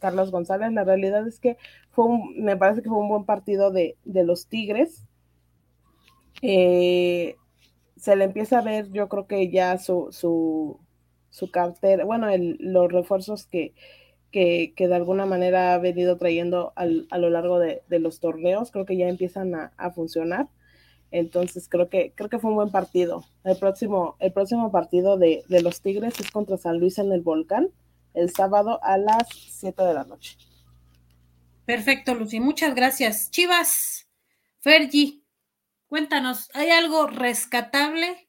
Carlos 0.00 0.30
González, 0.30 0.72
la 0.72 0.84
realidad 0.84 1.28
es 1.28 1.38
que 1.38 1.58
fue 1.90 2.06
un, 2.06 2.42
me 2.42 2.56
parece 2.56 2.80
que 2.80 2.88
fue 2.88 2.96
un 2.96 3.10
buen 3.10 3.24
partido 3.24 3.70
de, 3.70 3.98
de 4.04 4.24
los 4.24 4.46
Tigres. 4.46 5.04
Eh, 6.40 7.36
se 8.02 8.16
le 8.16 8.24
empieza 8.24 8.58
a 8.58 8.62
ver, 8.62 8.90
yo 8.90 9.08
creo 9.08 9.28
que 9.28 9.48
ya 9.48 9.78
su, 9.78 10.08
su, 10.10 10.80
su 11.30 11.52
cartera, 11.52 12.04
bueno, 12.04 12.26
los 12.58 12.90
refuerzos 12.90 13.46
que, 13.46 13.74
que, 14.32 14.74
de 14.76 14.94
alguna 14.96 15.24
manera 15.24 15.72
ha 15.72 15.78
venido 15.78 16.18
trayendo 16.18 16.72
a 16.74 16.84
lo 16.84 17.30
largo 17.30 17.60
de, 17.60 17.80
los 18.00 18.18
torneos, 18.18 18.72
creo 18.72 18.86
que 18.86 18.96
ya 18.96 19.08
empiezan 19.08 19.54
a, 19.54 19.90
funcionar. 19.92 20.48
Entonces 21.12 21.68
creo 21.68 21.88
que 21.88 22.12
creo 22.16 22.28
que 22.28 22.40
fue 22.40 22.50
un 22.50 22.56
buen 22.56 22.72
partido. 22.72 23.22
El 23.44 23.56
próximo, 23.56 24.16
el 24.18 24.32
próximo 24.32 24.72
partido 24.72 25.16
de, 25.16 25.44
de, 25.48 25.62
los 25.62 25.80
Tigres 25.80 26.18
es 26.18 26.28
contra 26.32 26.56
San 26.56 26.80
Luis 26.80 26.98
en 26.98 27.12
el 27.12 27.20
Volcán, 27.20 27.68
el 28.14 28.30
sábado 28.30 28.80
a 28.82 28.98
las 28.98 29.28
7 29.28 29.80
de 29.80 29.94
la 29.94 30.02
noche. 30.02 30.36
Perfecto, 31.66 32.16
Lucy. 32.16 32.40
Muchas 32.40 32.74
gracias. 32.74 33.30
Chivas, 33.30 34.08
Fergie, 34.58 35.21
cuéntanos, 35.92 36.48
¿hay 36.54 36.70
algo 36.70 37.06
rescatable 37.06 38.26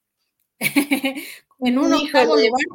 en 0.60 1.78
un 1.78 1.94
octavo 1.94 2.36
lugar? 2.36 2.66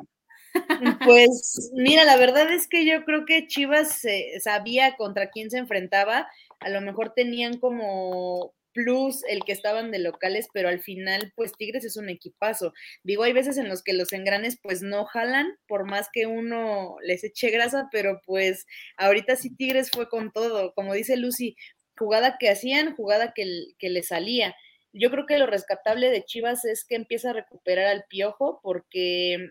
Pues 1.05 1.70
mira, 1.74 2.05
la 2.05 2.16
verdad 2.16 2.51
es 2.51 2.66
que 2.68 2.86
yo 2.86 3.05
creo 3.05 3.26
que 3.26 3.47
Chivas 3.47 4.01
sabía 4.41 4.97
contra 4.97 5.28
quién 5.28 5.51
se 5.51 5.59
enfrentaba. 5.59 6.26
A 6.61 6.70
lo 6.70 6.80
mejor 6.80 7.12
tenían 7.14 7.59
como 7.59 8.55
plus 8.72 9.22
el 9.28 9.45
que 9.45 9.53
estaban 9.53 9.91
de 9.91 9.99
locales, 9.99 10.49
pero 10.55 10.70
al 10.70 10.80
final, 10.80 11.34
pues 11.36 11.53
Tigres 11.53 11.84
es 11.84 11.99
un 11.99 12.09
equipazo. 12.09 12.72
Digo, 13.03 13.24
hay 13.24 13.34
veces 13.34 13.59
en 13.59 13.68
los 13.68 13.82
que 13.82 13.93
los 13.93 14.14
engranes 14.14 14.59
pues 14.62 14.80
no 14.80 15.05
jalan, 15.05 15.49
por 15.66 15.84
más 15.84 16.09
que 16.11 16.24
uno 16.24 16.97
les 17.03 17.24
eche 17.24 17.51
grasa, 17.51 17.89
pero 17.93 18.22
pues 18.24 18.64
ahorita 18.97 19.36
sí 19.36 19.55
Tigres 19.55 19.91
fue 19.91 20.09
con 20.09 20.32
todo. 20.32 20.72
Como 20.72 20.95
dice 20.95 21.18
Lucy, 21.18 21.57
jugada 21.99 22.39
que 22.41 22.49
hacían, 22.49 22.97
jugada 22.97 23.34
que, 23.34 23.45
que 23.78 23.91
le 23.91 24.03
salía. 24.03 24.57
Yo 24.93 25.11
creo 25.11 25.26
que 25.26 25.39
lo 25.39 25.47
rescatable 25.47 26.11
de 26.11 26.24
Chivas 26.24 26.64
es 26.64 26.84
que 26.84 26.97
empieza 26.97 27.30
a 27.30 27.34
recuperar 27.34 27.86
al 27.86 28.05
piojo 28.09 28.61
porque 28.62 29.51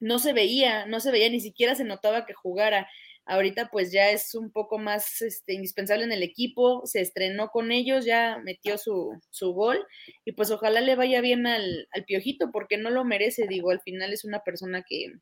no 0.00 0.18
se 0.18 0.32
veía, 0.32 0.86
no 0.86 1.00
se 1.00 1.10
veía, 1.10 1.30
ni 1.30 1.40
siquiera 1.40 1.74
se 1.74 1.84
notaba 1.84 2.26
que 2.26 2.34
jugara. 2.34 2.88
Ahorita 3.26 3.68
pues 3.70 3.92
ya 3.92 4.10
es 4.10 4.34
un 4.34 4.50
poco 4.50 4.78
más 4.78 5.20
este, 5.20 5.52
indispensable 5.52 6.04
en 6.04 6.12
el 6.12 6.22
equipo, 6.22 6.82
se 6.86 7.00
estrenó 7.00 7.48
con 7.48 7.72
ellos, 7.72 8.06
ya 8.06 8.38
metió 8.42 8.78
su, 8.78 9.20
su 9.30 9.52
gol 9.52 9.86
y 10.24 10.32
pues 10.32 10.50
ojalá 10.50 10.80
le 10.80 10.96
vaya 10.96 11.20
bien 11.20 11.46
al, 11.46 11.88
al, 11.92 12.04
Piojito 12.04 12.50
porque 12.50 12.78
no 12.78 12.88
lo 12.88 13.04
merece, 13.04 13.46
digo, 13.46 13.70
al 13.70 13.82
final 13.82 14.14
es 14.14 14.24
una 14.24 14.40
persona 14.40 14.82
que, 14.88 15.12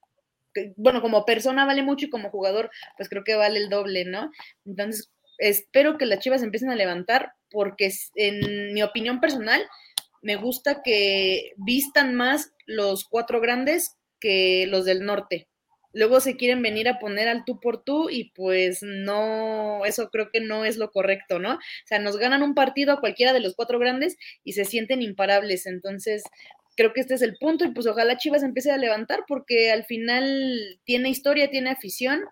que, 0.54 0.72
bueno, 0.76 1.02
como 1.02 1.24
persona 1.24 1.66
vale 1.66 1.82
mucho 1.82 2.06
y 2.06 2.10
como 2.10 2.30
jugador 2.30 2.70
pues 2.96 3.08
creo 3.08 3.24
que 3.24 3.34
vale 3.34 3.58
el 3.58 3.70
doble, 3.70 4.04
¿no? 4.04 4.30
Entonces 4.64 5.10
espero 5.38 5.98
que 5.98 6.06
las 6.06 6.20
Chivas 6.20 6.42
empiecen 6.42 6.70
a 6.70 6.76
levantar 6.76 7.32
porque 7.50 7.90
en 8.14 8.74
mi 8.74 8.82
opinión 8.82 9.20
personal 9.20 9.62
me 10.22 10.36
gusta 10.36 10.82
que 10.82 11.52
vistan 11.56 12.14
más 12.14 12.52
los 12.66 13.04
cuatro 13.04 13.40
grandes 13.40 13.96
que 14.20 14.66
los 14.66 14.84
del 14.84 15.04
norte. 15.04 15.48
Luego 15.92 16.20
se 16.20 16.36
quieren 16.36 16.60
venir 16.60 16.88
a 16.88 16.98
poner 16.98 17.28
al 17.28 17.44
tú 17.46 17.58
por 17.58 17.82
tú 17.82 18.10
y 18.10 18.32
pues 18.34 18.82
no, 18.82 19.86
eso 19.86 20.10
creo 20.10 20.30
que 20.30 20.40
no 20.40 20.64
es 20.64 20.76
lo 20.76 20.90
correcto, 20.90 21.38
¿no? 21.38 21.54
O 21.54 21.86
sea, 21.86 21.98
nos 21.98 22.18
ganan 22.18 22.42
un 22.42 22.54
partido 22.54 22.92
a 22.92 23.00
cualquiera 23.00 23.32
de 23.32 23.40
los 23.40 23.54
cuatro 23.54 23.78
grandes 23.78 24.16
y 24.44 24.52
se 24.52 24.66
sienten 24.66 25.00
imparables. 25.00 25.64
Entonces, 25.64 26.24
creo 26.76 26.92
que 26.92 27.00
este 27.00 27.14
es 27.14 27.22
el 27.22 27.36
punto 27.38 27.64
y 27.64 27.70
pues 27.72 27.86
ojalá 27.86 28.18
Chivas 28.18 28.42
empiece 28.42 28.70
a 28.70 28.76
levantar 28.76 29.24
porque 29.26 29.72
al 29.72 29.84
final 29.84 30.80
tiene 30.84 31.08
historia, 31.08 31.50
tiene 31.50 31.70
afición 31.70 32.24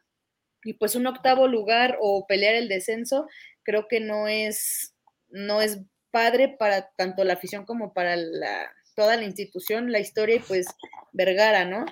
y 0.64 0.74
pues 0.74 0.94
un 0.94 1.06
octavo 1.06 1.46
lugar 1.48 1.98
o 2.00 2.26
pelear 2.26 2.54
el 2.54 2.68
descenso 2.68 3.28
creo 3.62 3.88
que 3.88 4.00
no 4.00 4.28
es, 4.28 4.94
no 5.30 5.60
es 5.60 5.80
padre 6.10 6.48
para 6.58 6.90
tanto 6.96 7.24
la 7.24 7.34
afición 7.34 7.64
como 7.64 7.92
para 7.92 8.16
la, 8.16 8.70
toda 8.94 9.16
la 9.16 9.24
institución, 9.24 9.92
la 9.92 10.00
historia 10.00 10.36
y 10.36 10.40
pues 10.40 10.66
Vergara, 11.12 11.64
¿no? 11.64 11.86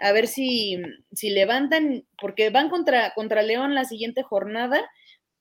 A 0.00 0.12
ver 0.12 0.26
si, 0.26 0.78
si 1.12 1.30
levantan, 1.30 2.06
porque 2.20 2.50
van 2.50 2.68
contra, 2.68 3.12
contra 3.14 3.42
León 3.42 3.74
la 3.74 3.84
siguiente 3.84 4.22
jornada 4.22 4.80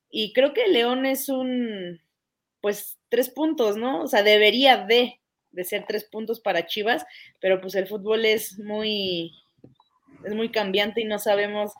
y 0.10 0.34
creo 0.34 0.54
que 0.54 0.68
León 0.68 1.06
es 1.06 1.28
un, 1.30 2.02
pues, 2.62 2.98
tres 3.10 3.30
puntos, 3.30 3.78
¿no? 3.78 4.04
O 4.04 4.08
sea, 4.08 4.24
debería 4.24 4.86
de, 4.86 5.20
de 5.52 5.64
ser 5.64 5.86
tres 5.88 6.06
puntos 6.06 6.40
para 6.40 6.66
Chivas, 6.66 7.06
pero 7.42 7.60
pues 7.60 7.76
el 7.76 7.88
fútbol 7.88 8.26
es 8.26 8.58
muy, 8.60 9.34
es 10.24 10.34
muy 10.34 10.52
cambiante 10.52 11.02
y 11.02 11.06
no 11.06 11.20
sabemos 11.20 11.74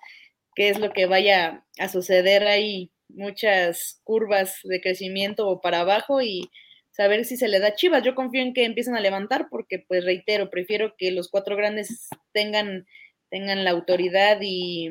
qué 0.56 0.70
es 0.70 0.80
lo 0.80 0.92
que 0.92 1.06
vaya 1.06 1.66
a 1.78 1.90
suceder. 1.90 2.48
Hay 2.48 2.92
muchas 3.10 4.02
curvas 4.04 4.60
de 4.64 4.82
crecimiento 4.82 5.48
o 5.48 5.62
para 5.62 5.82
abajo 5.82 6.22
y 6.22 6.50
saber 6.92 7.26
si 7.26 7.38
se 7.38 7.48
le 7.48 7.60
da 7.60 7.76
Chivas. 7.76 8.04
Yo 8.04 8.16
confío 8.16 8.42
en 8.42 8.54
que 8.54 8.66
empiecen 8.66 8.96
a 8.96 9.02
levantar 9.02 9.48
porque, 9.50 9.84
pues 9.88 10.06
reitero, 10.06 10.50
prefiero 10.50 10.96
que 10.98 11.12
los 11.12 11.30
cuatro 11.30 11.56
grandes 11.56 12.08
tengan, 12.32 12.88
tengan 13.30 13.64
la 13.64 13.72
autoridad 13.72 14.40
y, 14.42 14.90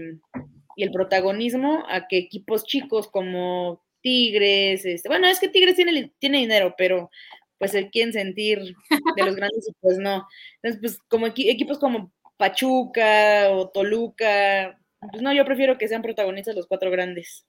el 0.77 0.91
protagonismo 0.91 1.85
a 1.89 2.09
que 2.09 2.19
equipos 2.19 2.65
chicos 2.65 3.07
como 3.09 3.85
Tigres, 4.03 4.85
este, 4.85 5.09
bueno, 5.09 5.29
es 5.29 5.39
que 5.39 5.49
Tigres 5.49 5.77
tiene, 5.77 6.13
tiene 6.19 6.39
dinero, 6.39 6.75
pero 6.77 7.11
pues 7.59 7.71
se 7.71 7.91
quieren 7.91 8.13
sentir 8.13 8.59
de 8.59 9.23
los 9.25 9.37
grandes 9.37 9.69
y 9.69 9.73
pues 9.81 9.99
no. 9.99 10.27
Entonces, 10.57 10.81
pues 10.81 10.99
como 11.09 11.29
equipos 11.29 11.79
como 11.79 12.13
Pachuca 12.37 13.51
o 13.53 13.69
Toluca, 13.71 14.81
pues 15.11 15.23
no, 15.23 15.33
yo 15.33 15.45
prefiero 15.45 15.79
que 15.79 15.89
sean 15.89 16.03
protagonistas 16.03 16.55
los 16.55 16.67
cuatro 16.67 16.91
grandes. 16.91 17.47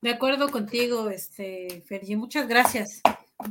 De 0.00 0.10
acuerdo 0.10 0.50
contigo, 0.50 1.10
este, 1.10 1.82
Fergie, 1.86 2.16
muchas 2.16 2.48
gracias. 2.48 3.00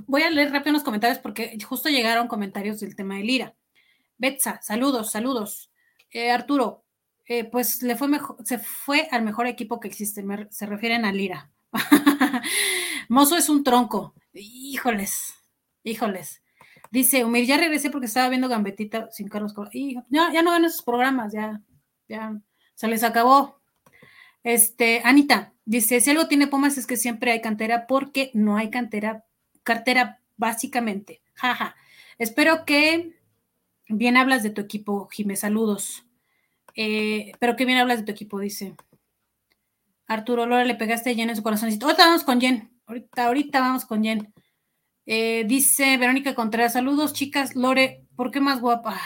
Voy 0.06 0.24
a 0.24 0.30
leer 0.30 0.52
rápido 0.52 0.74
los 0.74 0.84
comentarios 0.84 1.20
porque 1.20 1.58
justo 1.66 1.89
llegaron 1.89 2.28
comentarios 2.28 2.80
del 2.80 2.96
tema 2.96 3.16
de 3.16 3.24
Lira. 3.24 3.56
Betsa, 4.18 4.60
saludos, 4.62 5.12
saludos. 5.12 5.72
Eh, 6.12 6.30
Arturo, 6.30 6.84
eh, 7.26 7.46
pues 7.46 7.82
le 7.82 7.96
fue 7.96 8.10
mejor, 8.10 8.36
se 8.46 8.60
fue 8.60 9.08
al 9.12 9.24
mejor 9.24 9.48
equipo 9.48 9.80
que 9.80 9.88
existe, 9.88 10.24
se 10.50 10.66
refieren 10.66 11.06
a 11.06 11.14
Lira. 11.14 11.50
Mozo 13.10 13.38
es 13.38 13.48
un 13.48 13.64
tronco. 13.64 14.14
Híjoles, 14.34 15.34
híjoles. 15.84 16.42
Dice, 16.92 17.24
Umir, 17.24 17.46
ya 17.46 17.58
regresé 17.58 17.89
porque 17.89 18.08
estaba 18.08 18.30
viendo 18.30 18.50
Gambetita 18.50 19.10
sin 19.12 19.30
Carlos 19.30 19.56
ya, 20.10 20.32
ya 20.34 20.42
no 20.44 20.52
ven 20.52 20.66
esos 20.66 20.84
programas, 20.84 21.32
ya, 21.32 21.62
ya, 22.10 22.38
se 22.76 22.88
les 22.89 23.04
acabó. 23.04 23.62
Este, 24.44 25.02
Anita, 25.06 25.54
dice, 25.64 26.02
si 26.02 26.10
algo 26.10 26.28
tiene 26.28 26.48
Pumas 26.48 26.78
es 26.78 26.86
que 26.86 26.98
siempre 26.98 27.32
hay 27.32 27.42
cantera 27.42 27.88
porque 27.88 28.30
no 28.34 28.58
hay 28.58 28.70
cantera, 28.70 29.26
cartera 29.64 30.20
básicamente. 30.36 31.22
Jaja. 31.34 31.76
Espero 32.18 32.66
que 32.66 33.16
bien 33.88 34.18
hablas 34.18 34.44
de 34.44 34.50
tu 34.50 34.60
equipo, 34.62 35.08
Jimé, 35.08 35.36
saludos. 35.38 36.06
Eh, 36.76 37.32
pero 37.39 37.56
que 37.56 37.66
bien 37.66 37.78
hablas 37.78 38.00
de 38.00 38.06
tu 38.06 38.12
equipo, 38.12 38.39
dice. 38.39 38.76
Arturo 40.08 40.46
Lora 40.46 40.66
le 40.66 40.76
pegaste 40.76 41.12
a 41.12 41.16
Jen 41.16 41.30
en 41.30 41.36
su 41.36 41.44
corazoncito. 41.44 41.86
Ahorita 41.86 42.06
vamos 42.06 42.24
con 42.24 42.42
Jen. 42.42 42.70
Ahorita, 42.86 43.26
ahorita 43.28 43.60
vamos 43.62 43.86
con 43.86 44.04
Jen. 44.04 44.34
Eh, 45.06 45.45
dice 45.47 45.97
Verónica 45.97 46.36
Contreras, 46.36 46.74
saludos 46.74 47.14
chicas. 47.14 47.56
Lore, 47.56 48.06
¿por 48.16 48.32
qué 48.32 48.39
más 48.39 48.62
guapa? 48.62 48.99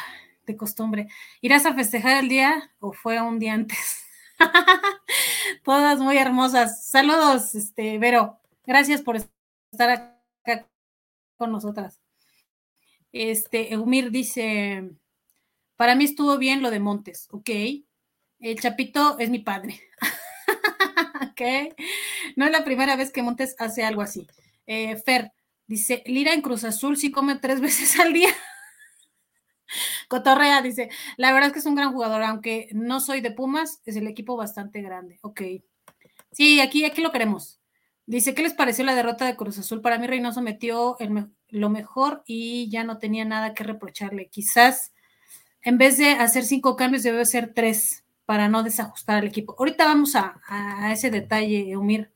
De 0.45 0.57
costumbre. 0.57 1.07
¿Irás 1.41 1.65
a 1.65 1.73
festejar 1.73 2.17
el 2.21 2.29
día 2.29 2.71
o 2.79 2.91
fue 2.91 3.21
un 3.21 3.39
día 3.39 3.53
antes? 3.53 4.03
Todas 5.63 5.99
muy 5.99 6.17
hermosas. 6.17 6.85
Saludos, 6.85 7.55
este, 7.55 7.97
Vero. 7.97 8.39
Gracias 8.65 9.01
por 9.01 9.15
estar 9.15 9.89
acá 9.89 10.67
con 11.37 11.51
nosotras. 11.51 11.99
Este, 13.11 13.73
Eumir 13.73 14.11
dice, 14.11 14.91
para 15.77 15.95
mí 15.95 16.03
estuvo 16.03 16.37
bien 16.37 16.61
lo 16.61 16.69
de 16.69 16.79
Montes, 16.79 17.27
ok. 17.31 17.49
El 18.39 18.59
Chapito 18.59 19.17
es 19.19 19.29
mi 19.29 19.39
padre. 19.39 19.81
ok. 21.31 21.73
No 22.35 22.45
es 22.45 22.51
la 22.51 22.65
primera 22.65 22.95
vez 22.97 23.11
que 23.11 23.23
Montes 23.23 23.55
hace 23.57 23.83
algo 23.83 24.01
así. 24.01 24.27
Eh, 24.67 24.97
Fer 24.97 25.31
dice, 25.68 26.03
Lira 26.05 26.34
en 26.34 26.41
Cruz 26.41 26.63
Azul 26.63 26.97
sí 26.97 27.11
come 27.11 27.36
tres 27.38 27.61
veces 27.61 27.99
al 27.99 28.13
día. 28.13 28.30
Cotorrea 30.07 30.61
dice, 30.61 30.89
la 31.18 31.34
verdad 31.34 31.47
es 31.47 31.53
que 31.53 31.59
es 31.59 31.66
un 31.66 31.76
gran 31.76 31.91
jugador, 31.91 32.22
aunque 32.24 32.70
no 32.72 32.99
soy 32.99 33.22
de 33.22 33.32
Pumas, 33.32 33.82
es 33.86 33.95
el 33.95 34.07
equipo 34.07 34.38
bastante 34.38 34.82
grande. 34.82 35.20
Ok. 35.22 35.41
Sí, 36.32 36.59
aquí, 36.59 36.86
aquí 36.86 37.01
lo 37.01 37.11
queremos. 37.11 37.59
Dice, 38.05 38.36
¿qué 38.36 38.43
les 38.43 38.53
pareció 38.53 38.86
la 38.86 38.93
derrota 38.93 39.26
de 39.26 39.36
Cruz 39.36 39.57
Azul? 39.57 39.82
Para 39.82 39.97
mí 39.97 40.05
Reynoso 40.05 40.41
metió 40.41 40.95
lo 41.49 41.70
mejor 41.70 42.24
y 42.28 42.70
ya 42.70 42.84
no 42.84 42.99
tenía 42.99 43.26
nada 43.26 43.55
que 43.55 43.63
reprocharle. 43.63 44.30
Quizás 44.30 44.93
en 45.66 45.80
vez 45.80 45.97
de 45.97 46.11
hacer 46.11 46.43
cinco 46.43 46.76
cambios, 46.76 47.01
debe 47.01 47.26
ser 47.26 47.51
tres 47.55 48.05
para 48.26 48.47
no 48.47 48.61
desajustar 48.61 49.18
al 49.18 49.28
equipo. 49.28 49.55
Ahorita 49.57 49.86
vamos 49.86 50.16
a, 50.16 50.39
ese 50.91 51.09
detalle, 51.09 51.76
Umir. 51.76 52.11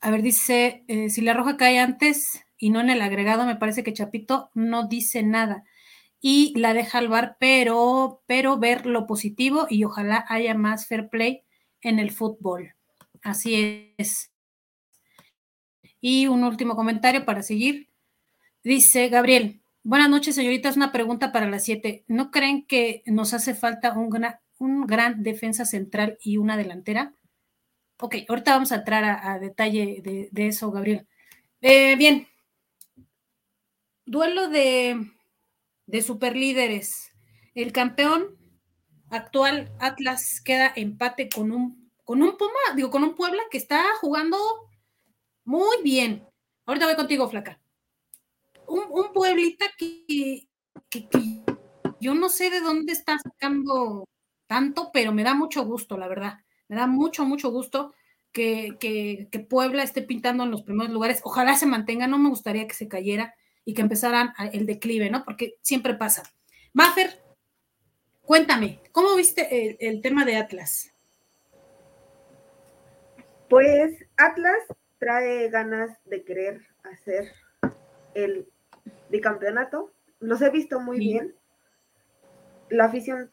A 0.00 0.10
ver, 0.10 0.22
dice, 0.22 0.84
eh, 0.88 1.10
si 1.10 1.20
la 1.20 1.34
roja 1.34 1.56
cae 1.56 1.78
antes 1.78 2.42
y 2.56 2.70
no 2.70 2.80
en 2.80 2.90
el 2.90 3.02
agregado, 3.02 3.44
me 3.44 3.56
parece 3.56 3.84
que 3.84 3.92
Chapito 3.92 4.50
no 4.54 4.88
dice 4.88 5.22
nada 5.22 5.64
y 6.20 6.58
la 6.58 6.74
deja 6.74 6.98
al 6.98 7.08
bar, 7.08 7.36
pero, 7.38 8.22
pero 8.26 8.58
ver 8.58 8.86
lo 8.86 9.06
positivo 9.06 9.66
y 9.68 9.84
ojalá 9.84 10.24
haya 10.28 10.54
más 10.54 10.86
fair 10.86 11.08
play 11.08 11.42
en 11.82 11.98
el 11.98 12.10
fútbol. 12.10 12.74
Así 13.22 13.94
es. 13.98 14.32
Y 16.00 16.26
un 16.26 16.44
último 16.44 16.76
comentario 16.76 17.24
para 17.24 17.42
seguir. 17.42 17.88
Dice 18.62 19.08
Gabriel, 19.08 19.60
buenas 19.82 20.08
noches, 20.08 20.34
señoritas. 20.34 20.76
Una 20.76 20.92
pregunta 20.92 21.32
para 21.32 21.48
las 21.48 21.64
siete. 21.64 22.04
¿No 22.08 22.30
creen 22.30 22.66
que 22.66 23.02
nos 23.06 23.34
hace 23.34 23.54
falta 23.54 23.92
un 23.92 24.08
gran, 24.08 24.36
un 24.58 24.86
gran 24.86 25.22
defensa 25.22 25.66
central 25.66 26.18
y 26.22 26.38
una 26.38 26.56
delantera? 26.56 27.14
Ok, 28.02 28.16
ahorita 28.28 28.52
vamos 28.52 28.72
a 28.72 28.76
entrar 28.76 29.04
a, 29.04 29.38
detalle 29.38 30.00
de, 30.02 30.46
eso, 30.46 30.70
Gabriel. 30.70 31.06
Eh, 31.60 31.96
bien. 31.96 32.26
Duelo 34.06 34.48
de, 34.48 35.12
de 35.86 36.02
superlíderes. 36.02 37.12
El 37.54 37.72
campeón 37.72 38.38
actual 39.10 39.70
Atlas 39.80 40.40
queda 40.42 40.72
empate 40.74 41.28
con 41.28 41.52
un, 41.52 41.90
con 42.04 42.22
un 42.22 42.38
Puma, 42.38 42.74
digo, 42.74 42.90
con 42.90 43.04
un 43.04 43.14
Puebla 43.14 43.42
que 43.50 43.58
está 43.58 43.84
jugando 44.00 44.38
muy 45.44 45.82
bien. 45.82 46.26
Ahorita 46.64 46.86
voy 46.86 46.96
contigo, 46.96 47.28
Flaca. 47.28 47.60
Un, 48.66 48.84
un 48.88 49.12
Pueblita 49.12 49.66
que, 49.76 50.48
yo 52.00 52.14
no 52.14 52.30
sé 52.30 52.48
de 52.48 52.60
dónde 52.60 52.92
está 52.92 53.18
sacando 53.18 54.08
tanto, 54.46 54.90
pero 54.90 55.12
me 55.12 55.22
da 55.22 55.34
mucho 55.34 55.64
gusto, 55.64 55.98
la 55.98 56.08
verdad. 56.08 56.38
Me 56.70 56.76
da 56.76 56.86
mucho, 56.86 57.24
mucho 57.24 57.50
gusto 57.50 57.94
que, 58.30 58.76
que, 58.78 59.40
Puebla 59.40 59.82
esté 59.82 60.02
pintando 60.02 60.44
en 60.44 60.52
los 60.52 60.62
primeros 60.62 60.92
lugares. 60.92 61.20
Ojalá 61.24 61.56
se 61.56 61.66
mantenga, 61.66 62.06
no 62.06 62.16
me 62.16 62.28
gustaría 62.28 62.68
que 62.68 62.74
se 62.74 62.86
cayera 62.86 63.34
y 63.64 63.74
que 63.74 63.82
empezaran 63.82 64.34
el 64.52 64.66
declive, 64.66 65.10
¿no? 65.10 65.24
Porque 65.24 65.56
siempre 65.62 65.94
pasa. 65.94 66.22
Maffer, 66.72 67.20
cuéntame, 68.20 68.80
¿cómo 68.92 69.16
viste 69.16 69.84
el, 69.84 70.00
tema 70.00 70.24
de 70.24 70.36
Atlas? 70.36 70.94
Pues 73.48 74.04
Atlas 74.16 74.62
trae 75.00 75.48
ganas 75.48 75.98
de 76.04 76.22
querer 76.22 76.60
hacer 76.84 77.32
el 78.14 78.46
bicampeonato. 79.08 79.90
Los 80.20 80.40
he 80.40 80.50
visto 80.50 80.78
muy 80.78 81.00
bien. 81.00 81.34
La 82.68 82.84
afición 82.84 83.32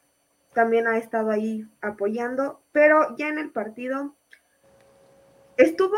también 0.58 0.88
ha 0.88 0.98
estado 0.98 1.30
ahí 1.30 1.70
apoyando, 1.82 2.64
pero 2.72 3.16
ya 3.16 3.28
en 3.30 3.38
el 3.38 3.52
partido 3.52 4.16
estuvo 5.56 5.96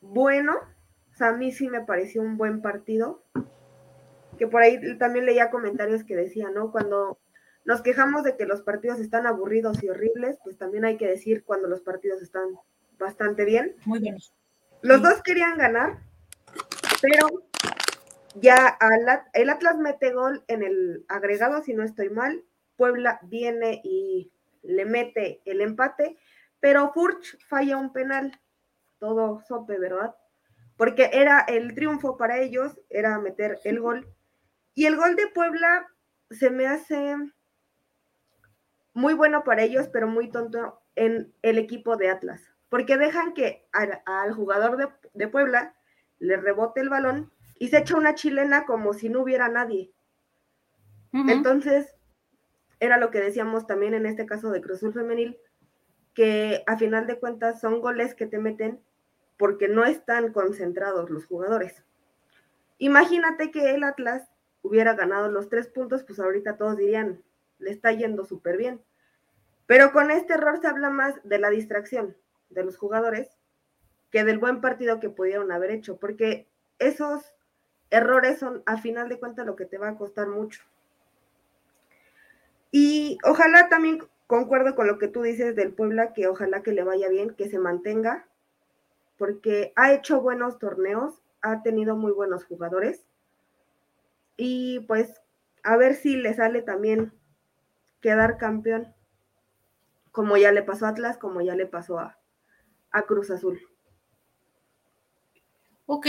bueno. 0.00 0.54
O 1.12 1.14
sea, 1.14 1.28
a 1.28 1.32
mí 1.34 1.52
sí 1.52 1.68
me 1.68 1.82
pareció 1.82 2.22
un 2.22 2.38
buen 2.38 2.62
partido 2.62 3.22
que 4.38 4.46
por 4.46 4.62
ahí 4.62 4.96
también 4.96 5.26
leía 5.26 5.50
comentarios 5.50 6.04
que 6.04 6.16
decían, 6.16 6.54
¿no? 6.54 6.72
Cuando 6.72 7.18
nos 7.66 7.82
quejamos 7.82 8.22
de 8.22 8.34
que 8.38 8.46
los 8.46 8.62
partidos 8.62 8.98
están 8.98 9.26
aburridos 9.26 9.84
y 9.84 9.90
horribles, 9.90 10.38
pues 10.42 10.56
también 10.56 10.86
hay 10.86 10.96
que 10.96 11.06
decir 11.06 11.44
cuando 11.44 11.68
los 11.68 11.82
partidos 11.82 12.22
están 12.22 12.48
bastante 12.98 13.44
bien. 13.44 13.76
Muy 13.84 13.98
bien. 13.98 14.16
Los 14.80 15.02
dos 15.02 15.22
querían 15.22 15.58
ganar, 15.58 15.98
pero 17.02 17.26
ya 18.36 18.78
el 19.34 19.50
Atlas 19.50 19.76
mete 19.76 20.14
gol 20.14 20.44
en 20.48 20.62
el 20.62 21.04
agregado, 21.08 21.62
si 21.62 21.74
no 21.74 21.82
estoy 21.82 22.08
mal. 22.08 22.42
Puebla 22.78 23.20
viene 23.24 23.82
y 23.84 24.32
le 24.62 24.86
mete 24.86 25.42
el 25.44 25.60
empate, 25.60 26.16
pero 26.60 26.90
Furch 26.94 27.38
falla 27.46 27.76
un 27.76 27.92
penal. 27.92 28.40
Todo 28.98 29.42
sope, 29.46 29.78
¿verdad? 29.78 30.14
Porque 30.78 31.10
era 31.12 31.40
el 31.40 31.74
triunfo 31.74 32.16
para 32.16 32.38
ellos, 32.38 32.80
era 32.88 33.18
meter 33.18 33.58
el 33.64 33.80
gol 33.80 34.14
y 34.78 34.86
el 34.86 34.94
gol 34.94 35.16
de 35.16 35.26
Puebla 35.26 35.88
se 36.30 36.50
me 36.50 36.68
hace 36.68 37.16
muy 38.94 39.12
bueno 39.12 39.42
para 39.42 39.64
ellos, 39.64 39.88
pero 39.92 40.06
muy 40.06 40.30
tonto 40.30 40.80
en 40.94 41.34
el 41.42 41.58
equipo 41.58 41.96
de 41.96 42.08
Atlas, 42.08 42.40
porque 42.68 42.96
dejan 42.96 43.34
que 43.34 43.66
al, 43.72 44.32
jugador 44.34 44.92
de, 45.14 45.26
Puebla 45.26 45.74
le 46.20 46.36
rebote 46.36 46.80
el 46.80 46.90
balón 46.90 47.32
y 47.58 47.70
se 47.70 47.78
echa 47.78 47.96
una 47.96 48.14
chilena 48.14 48.66
como 48.66 48.92
si 48.92 49.08
no 49.08 49.22
hubiera 49.22 49.48
nadie. 49.48 49.90
Entonces, 51.12 51.96
era 52.80 52.98
lo 52.98 53.10
que 53.10 53.20
decíamos 53.20 53.66
también 53.66 53.94
en 53.94 54.06
este 54.06 54.26
caso 54.26 54.50
de 54.50 54.60
Cruzul 54.60 54.92
Femenil, 54.92 55.38
que 56.14 56.62
a 56.66 56.76
final 56.76 57.06
de 57.06 57.18
cuentas 57.18 57.60
son 57.60 57.80
goles 57.80 58.14
que 58.14 58.26
te 58.26 58.38
meten 58.38 58.80
porque 59.36 59.68
no 59.68 59.84
están 59.84 60.32
concentrados 60.32 61.10
los 61.10 61.26
jugadores. 61.26 61.84
Imagínate 62.78 63.50
que 63.50 63.74
el 63.74 63.84
Atlas 63.84 64.28
hubiera 64.62 64.94
ganado 64.94 65.30
los 65.30 65.48
tres 65.48 65.68
puntos, 65.68 66.04
pues 66.04 66.18
ahorita 66.18 66.56
todos 66.56 66.76
dirían, 66.76 67.22
le 67.58 67.70
está 67.70 67.92
yendo 67.92 68.24
súper 68.24 68.56
bien. 68.56 68.82
Pero 69.66 69.92
con 69.92 70.10
este 70.10 70.34
error 70.34 70.60
se 70.60 70.66
habla 70.66 70.90
más 70.90 71.20
de 71.24 71.38
la 71.38 71.50
distracción 71.50 72.16
de 72.50 72.64
los 72.64 72.76
jugadores 72.76 73.38
que 74.10 74.24
del 74.24 74.38
buen 74.38 74.60
partido 74.60 75.00
que 75.00 75.10
pudieron 75.10 75.52
haber 75.52 75.70
hecho, 75.70 75.98
porque 75.98 76.48
esos 76.78 77.34
errores 77.90 78.38
son 78.38 78.62
a 78.66 78.78
final 78.78 79.08
de 79.08 79.18
cuentas 79.18 79.46
lo 79.46 79.56
que 79.56 79.66
te 79.66 79.78
va 79.78 79.88
a 79.88 79.96
costar 79.96 80.28
mucho. 80.28 80.62
Y 82.70 83.18
ojalá 83.24 83.68
también 83.68 84.02
concuerdo 84.26 84.74
con 84.74 84.86
lo 84.86 84.98
que 84.98 85.08
tú 85.08 85.22
dices 85.22 85.56
del 85.56 85.72
Puebla, 85.72 86.12
que 86.12 86.28
ojalá 86.28 86.62
que 86.62 86.72
le 86.72 86.84
vaya 86.84 87.08
bien, 87.08 87.30
que 87.30 87.48
se 87.48 87.58
mantenga, 87.58 88.26
porque 89.16 89.72
ha 89.76 89.92
hecho 89.92 90.20
buenos 90.20 90.58
torneos, 90.58 91.14
ha 91.40 91.62
tenido 91.62 91.96
muy 91.96 92.12
buenos 92.12 92.44
jugadores 92.44 93.04
y 94.36 94.80
pues 94.80 95.20
a 95.64 95.76
ver 95.76 95.94
si 95.94 96.16
le 96.16 96.32
sale 96.32 96.62
también 96.62 97.12
quedar 98.00 98.38
campeón, 98.38 98.94
como 100.12 100.36
ya 100.36 100.52
le 100.52 100.62
pasó 100.62 100.86
a 100.86 100.90
Atlas, 100.90 101.18
como 101.18 101.40
ya 101.42 101.54
le 101.54 101.66
pasó 101.66 101.98
a, 101.98 102.16
Cruz 103.06 103.30
Azul. 103.30 103.60
Ok, 105.86 106.06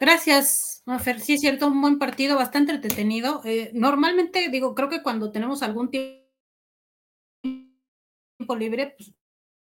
gracias, 0.00 0.82
Mafer. 0.86 1.20
Sí, 1.20 1.34
es 1.34 1.40
cierto, 1.40 1.68
un 1.68 1.80
buen 1.80 1.98
partido, 1.98 2.36
bastante 2.36 2.72
entretenido. 2.72 3.42
Eh, 3.44 3.70
normalmente, 3.74 4.48
digo, 4.48 4.74
creo 4.74 4.88
que 4.88 5.02
cuando 5.02 5.30
tenemos 5.30 5.62
algún 5.62 5.90
tiempo 5.90 6.26
libre, 8.58 8.94
pues 8.96 9.12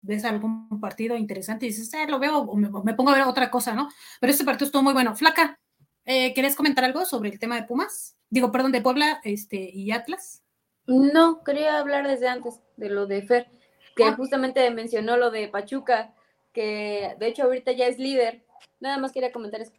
ves 0.03 0.23
algún 0.25 0.79
partido 0.79 1.17
interesante 1.17 1.65
y 1.65 1.69
dices, 1.69 1.93
eh, 1.93 2.07
lo 2.07 2.19
veo 2.19 2.39
o 2.39 2.55
me, 2.55 2.69
me, 2.83 2.93
pongo 2.93 3.11
a 3.11 3.15
ver 3.15 3.23
otra 3.23 3.51
cosa, 3.51 3.73
¿no? 3.73 3.89
Pero 4.19 4.31
este 4.31 4.45
partido 4.45 4.67
estuvo 4.67 4.83
muy 4.83 4.93
bueno. 4.93 5.15
Flaca, 5.15 5.59
eh, 6.05 6.33
¿Querés 6.33 6.55
comentar 6.55 6.83
algo 6.83 7.05
sobre 7.05 7.29
el 7.29 7.39
tema 7.39 7.55
de 7.55 7.63
Pumas? 7.63 8.17
Digo, 8.29 8.51
perdón, 8.51 8.71
de 8.71 8.81
Puebla 8.81 9.21
este, 9.23 9.69
y 9.73 9.91
Atlas. 9.91 10.43
No, 10.87 11.43
quería 11.43 11.79
hablar 11.79 12.07
desde 12.07 12.27
antes 12.27 12.59
de 12.75 12.89
lo 12.89 13.05
de 13.05 13.21
Fer, 13.21 13.47
que 13.95 14.05
ah. 14.05 14.15
justamente 14.15 14.69
mencionó 14.71 15.17
lo 15.17 15.29
de 15.29 15.47
Pachuca, 15.47 16.15
que 16.53 17.15
de 17.19 17.27
hecho 17.27 17.43
ahorita 17.43 17.71
ya 17.73 17.85
es 17.85 17.99
líder. 17.99 18.43
Nada 18.79 18.97
más 18.97 19.11
quería 19.11 19.31
comentar 19.31 19.61
eso, 19.61 19.73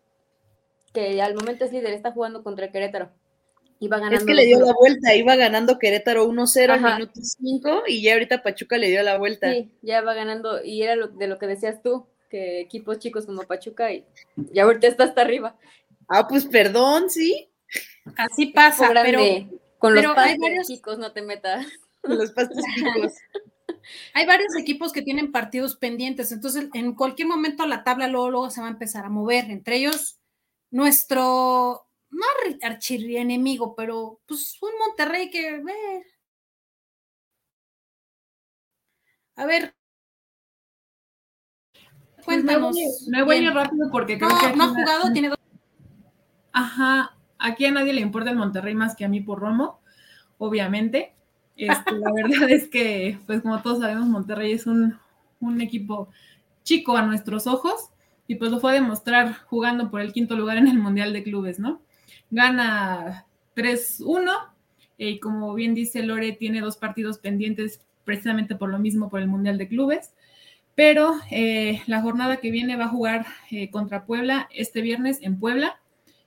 que 0.93 1.21
al 1.23 1.35
momento 1.35 1.65
es 1.65 1.73
líder, 1.73 1.93
está 1.93 2.13
jugando 2.13 2.43
contra 2.43 2.71
Querétaro. 2.71 3.11
Iba 3.81 3.99
ganando 3.99 4.19
es 4.19 4.25
que 4.25 4.35
le 4.35 4.47
dio 4.47 4.61
la 4.61 4.73
vuelta, 4.75 5.15
iba 5.15 5.35
ganando 5.35 5.79
Querétaro 5.79 6.29
1-0 6.29 6.71
al 6.71 6.95
minuto 6.95 7.21
5 7.21 7.83
y 7.89 8.03
ya 8.03 8.13
ahorita 8.13 8.43
Pachuca 8.43 8.79
le 8.79 8.91
dio 8.91 9.03
la 9.03 9.19
vuelta. 9.19 9.53
Sí, 9.53 9.73
ya 9.83 10.03
va 10.03 10.15
ganando 10.15 10.63
y 10.63 10.83
era 10.83 10.95
lo, 10.95 11.09
de 11.09 11.27
lo 11.27 11.39
que 11.39 11.49
decías 11.49 11.83
tú, 11.83 12.07
que 12.31 12.61
equipos 12.61 13.01
chicos 13.01 13.27
como 13.27 13.43
Pachuca 13.43 13.93
y, 13.93 14.05
y 14.53 14.61
ahorita 14.61 14.87
está 14.87 15.05
hasta 15.05 15.23
arriba. 15.23 15.57
Ah, 16.09 16.29
pues 16.29 16.47
perdón, 16.47 17.11
sí. 17.11 17.49
Así 18.17 18.47
pasa, 18.47 18.93
pero 19.03 19.21
con 19.79 19.97
los 19.97 20.15
varios 20.15 20.69
chicos 20.69 20.99
no 20.99 21.13
te 21.13 21.23
metas. 21.23 21.67
Con 22.03 22.19
los 22.19 22.31
pastos 22.31 22.63
chicos. 22.77 23.13
hay 24.15 24.27
varios 24.27 24.57
equipos 24.57 24.93
que 24.93 25.03
tienen 25.03 25.33
partidos 25.33 25.75
pendientes, 25.75 26.31
entonces 26.31 26.69
en 26.75 26.95
cualquier 26.95 27.27
momento 27.27 27.67
la 27.67 27.83
tabla 27.83 28.07
luego, 28.07 28.31
luego 28.31 28.51
se 28.51 28.61
va 28.61 28.69
a 28.69 28.71
empezar 28.71 29.05
a 29.05 29.11
mover, 29.11 29.51
entre 29.51 29.79
ellos 29.79 30.21
nuestro 30.73 31.87
no 32.11 32.25
archienemigo, 32.63 33.75
pero 33.77 34.21
pues 34.27 34.59
un 34.61 34.71
Monterrey 34.87 35.31
que 35.31 35.63
ver. 35.63 36.03
A 39.37 39.47
ver, 39.47 39.75
pues 42.17 42.25
cuéntanos. 42.25 42.77
me 43.09 43.23
voy, 43.23 43.49
rápido 43.49 43.91
porque 43.91 44.19
creo 44.19 44.31
que 44.39 44.57
no 44.57 44.65
ha 44.65 44.69
jugado, 44.69 45.13
tiene 45.13 45.31
dos 45.31 45.39
Ajá, 46.53 47.17
aquí 47.39 47.65
a 47.65 47.73
nadie 47.73 47.95
le 47.95 48.03
importa 48.03 48.31
el 48.31 48.37
Monterrey 48.37 48.75
más 48.75 48.95
que 48.95 49.05
a 49.05 49.09
mí 49.09 49.21
por 49.21 49.41
Romo, 49.41 49.81
obviamente. 50.39 51.15
Este, 51.57 51.93
la 51.93 52.13
verdad 52.15 52.51
es 52.51 52.69
que, 52.69 53.19
pues 53.27 53.41
como 53.41 53.61
todos 53.63 53.81
sabemos, 53.81 54.07
Monterrey 54.07 54.53
es 54.53 54.67
un, 54.67 54.99
equipo 55.61 56.09
chico 56.63 56.97
a 56.97 57.03
nuestros 57.03 57.47
ojos 57.49 57.91
y 58.33 58.37
pues 58.37 58.51
lo 58.51 58.61
fue 58.61 58.71
a 58.71 58.75
demostrar 58.75 59.35
jugando 59.45 59.91
por 59.91 60.01
el 60.01 60.15
quinto 60.15 60.35
lugar 60.37 60.57
en 60.57 60.67
el 60.67 60.79
Mundial 60.79 61.13
de 61.13 61.23
Clubes, 61.23 61.59
¿no? 61.59 61.83
Gana 62.31 63.27
3-1 63.55 64.31
y 64.97 65.19
como 65.19 65.53
bien 65.53 65.75
dice 65.75 66.03
Lore, 66.03 66.33
tiene 66.33 66.63
dos 66.63 66.79
partidos 66.79 67.19
pendientes 67.19 67.83
precisamente 68.05 68.55
por 68.55 68.71
lo 68.71 68.79
mismo, 68.79 69.11
por 69.11 69.21
el 69.21 69.29
Mundial 69.29 69.59
de 69.59 69.69
Clubes. 69.69 70.15
Pero 70.75 71.17
eh, 71.31 71.83
la 71.87 72.01
jornada 72.01 72.39
que 72.39 72.51
viene 72.51 72.77
va 72.77 72.87
a 72.87 72.89
jugar 72.89 73.27
eh, 73.51 73.69
contra 73.69 74.07
Puebla 74.07 74.49
este 74.55 74.81
viernes 74.81 75.19
en 75.21 75.39
Puebla 75.39 75.79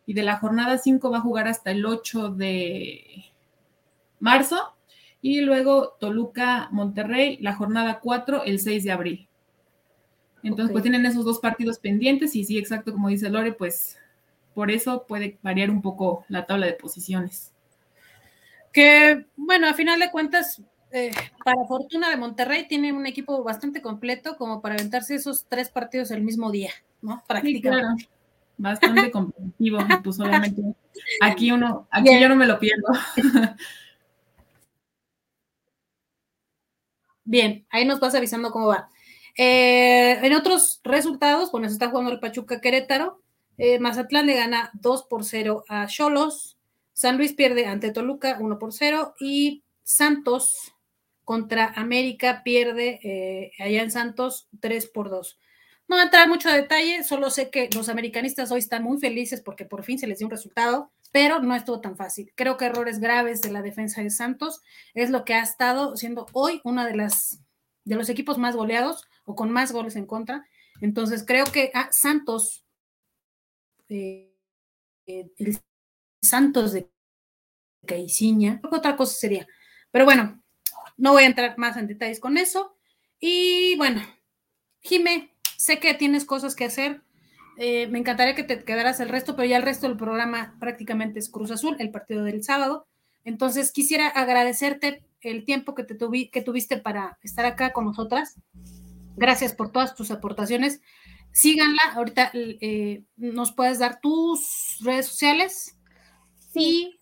y 0.06 0.14
de 0.14 0.22
la 0.22 0.38
jornada 0.38 0.78
5 0.78 1.10
va 1.10 1.18
a 1.18 1.22
jugar 1.22 1.48
hasta 1.48 1.72
el 1.72 1.88
8 1.88 2.30
de 2.30 3.26
marzo 4.20 4.76
y 5.24 5.42
luego 5.42 5.98
Toluca, 6.00 6.70
Monterrey, 6.72 7.40
la 7.42 7.56
jornada 7.56 8.00
4 8.00 8.44
el 8.44 8.60
6 8.60 8.84
de 8.84 8.92
abril. 8.92 9.28
Entonces, 10.46 10.72
pues 10.72 10.84
tienen 10.84 11.06
esos 11.08 11.26
dos 11.26 11.40
partidos 11.40 11.80
pendientes 11.80 12.36
y 12.36 12.44
sí, 12.44 12.60
exacto, 12.60 12.92
como 12.94 13.10
dice 13.10 13.32
Lore, 13.32 13.54
pues 13.54 13.98
por 14.54 14.70
eso 14.70 15.06
puede 15.08 15.40
variar 15.42 15.72
un 15.72 15.82
poco 15.82 16.24
la 16.30 16.46
tabla 16.46 16.68
de 16.68 16.74
posiciones. 16.74 17.52
Que, 18.72 19.26
bueno, 19.36 19.68
a 19.68 19.74
final 19.74 20.00
de 20.00 20.12
cuentas, 20.12 20.62
eh, 20.92 21.12
para 21.44 21.66
fortuna 21.66 22.12
de 22.12 22.18
Monterrey, 22.18 22.68
tiene 22.68 22.94
un 22.94 23.08
equipo 23.08 23.44
bastante 23.44 23.82
completo 23.82 24.38
como 24.38 24.62
para 24.62 24.76
aventarse 24.76 25.16
esos 25.16 25.46
tres 25.50 25.70
partidos 25.70 26.12
el 26.12 26.22
mismo 26.22 26.52
día, 26.52 26.72
¿no? 27.02 27.24
Prácticamente. 27.28 28.08
Bastante 28.58 29.10
competitivo, 29.12 29.80
pues 30.04 30.16
solamente 30.16 30.62
aquí 31.22 31.52
uno, 31.52 31.88
aquí 31.90 32.18
yo 32.22 32.30
no 32.30 32.36
me 32.36 32.46
lo 32.46 32.60
pierdo. 32.60 32.88
Bien, 37.26 37.66
ahí 37.72 37.84
nos 37.86 38.00
vas 38.00 38.14
avisando 38.14 38.52
cómo 38.52 38.68
va. 38.68 38.90
Eh, 39.38 40.26
en 40.26 40.34
otros 40.34 40.80
resultados, 40.84 41.52
bueno, 41.52 41.68
se 41.68 41.74
está 41.74 41.90
jugando 41.90 42.12
el 42.12 42.20
Pachuca 42.20 42.62
Querétaro. 42.62 43.22
Eh, 43.58 43.80
Mazatlán 43.80 44.26
le 44.26 44.36
gana 44.36 44.72
2 44.74 45.04
por 45.04 45.24
0 45.24 45.66
a 45.68 45.88
Cholos. 45.88 46.58
San 46.94 47.18
Luis 47.18 47.34
pierde 47.34 47.66
ante 47.66 47.92
Toluca 47.92 48.38
1 48.40 48.60
por 48.60 48.74
0. 48.74 49.16
Y 49.20 49.64
Santos 49.84 50.74
contra 51.26 51.68
América 51.76 52.44
pierde 52.44 53.00
eh, 53.04 53.52
allá 53.60 53.82
en 53.82 53.92
Santos 53.92 54.48
3 54.62 54.88
por 54.88 55.10
2. 55.10 55.40
No 55.88 55.98
voy 55.98 56.02
a 56.02 56.06
entrar 56.06 56.28
mucho 56.28 56.50
detalle, 56.50 57.04
solo 57.04 57.30
sé 57.30 57.52
que 57.52 57.70
los 57.76 57.90
americanistas 57.90 58.52
hoy 58.52 58.60
están 58.60 58.84
muy 58.84 58.98
felices 58.98 59.42
porque 59.42 59.66
por 59.66 59.84
fin 59.84 60.00
se 60.00 60.08
les 60.08 60.18
dio 60.18 60.26
un 60.26 60.32
resultado, 60.32 60.92
pero 61.12 61.40
no 61.42 61.54
estuvo 61.54 61.80
tan 61.80 61.96
fácil. 61.96 62.32
Creo 62.36 62.58
que 62.58 62.66
errores 62.66 63.00
graves 63.00 63.42
de 63.42 63.52
la 63.52 63.62
defensa 63.62 64.02
de 64.02 64.10
Santos 64.10 64.62
es 64.96 65.12
lo 65.12 65.26
que 65.26 65.36
ha 65.36 65.44
estado 65.44 65.96
siendo 65.96 66.26
hoy 66.34 66.60
una 66.64 66.88
de 66.88 66.96
las 66.96 67.40
de 67.84 67.96
los 67.96 68.10
equipos 68.10 68.40
más 68.40 68.56
goleados 68.56 69.04
o 69.26 69.36
con 69.36 69.52
más 69.52 69.72
goles 69.72 69.96
en 69.96 70.06
contra. 70.06 70.46
Entonces 70.82 71.24
creo 71.26 71.46
que 71.46 71.72
ah, 71.74 71.90
Santos, 71.92 72.66
eh, 73.90 74.34
eh, 75.08 75.30
el 75.38 75.58
Santos 76.22 76.74
de 76.74 76.90
Caiciña, 77.86 78.62
otra 78.72 78.96
cosa 78.96 79.16
sería. 79.16 79.48
Pero 79.92 80.06
bueno, 80.06 80.42
no 80.98 81.14
voy 81.14 81.24
a 81.24 81.28
entrar 81.28 81.58
más 81.58 81.78
en 81.78 81.88
detalles 81.88 82.20
con 82.20 82.38
eso. 82.38 82.78
Y 83.20 83.76
bueno, 83.78 84.02
Jime, 84.82 85.32
sé 85.58 85.80
que 85.80 85.94
tienes 85.94 86.26
cosas 86.26 86.56
que 86.56 86.66
hacer. 86.66 87.02
Eh, 87.58 87.88
me 87.88 88.00
encantaría 88.00 88.36
que 88.36 88.44
te 88.44 88.64
quedaras 88.64 89.00
el 89.00 89.10
resto, 89.10 89.36
pero 89.36 89.48
ya 89.48 89.58
el 89.58 89.64
resto 89.64 89.88
del 89.88 89.98
programa 89.98 90.58
prácticamente 90.60 91.20
es 91.20 91.30
Cruz 91.30 91.52
Azul, 91.52 91.76
el 91.80 91.92
partido 91.92 92.24
del 92.24 92.44
sábado. 92.44 92.88
Entonces, 93.24 93.72
quisiera 93.72 94.08
agradecerte 94.08 95.06
el 95.22 95.46
tiempo 95.46 95.74
que, 95.74 95.84
te 95.84 95.98
que 96.30 96.42
tuviste 96.42 96.78
para 96.78 97.18
estar 97.24 97.46
acá 97.46 97.74
con 97.74 97.86
nosotras. 97.86 98.36
Gracias 99.16 99.54
por 99.54 99.72
todas 99.72 99.96
tus 99.96 100.12
aportaciones. 100.12 100.82
Síganla. 101.32 101.82
Ahorita 101.94 102.32
eh, 102.34 103.04
nos 103.18 103.52
puedes 103.52 103.80
dar 103.80 104.00
tus 104.00 104.78
redes 104.84 105.08
sociales. 105.08 105.78
Sí. 106.54 107.00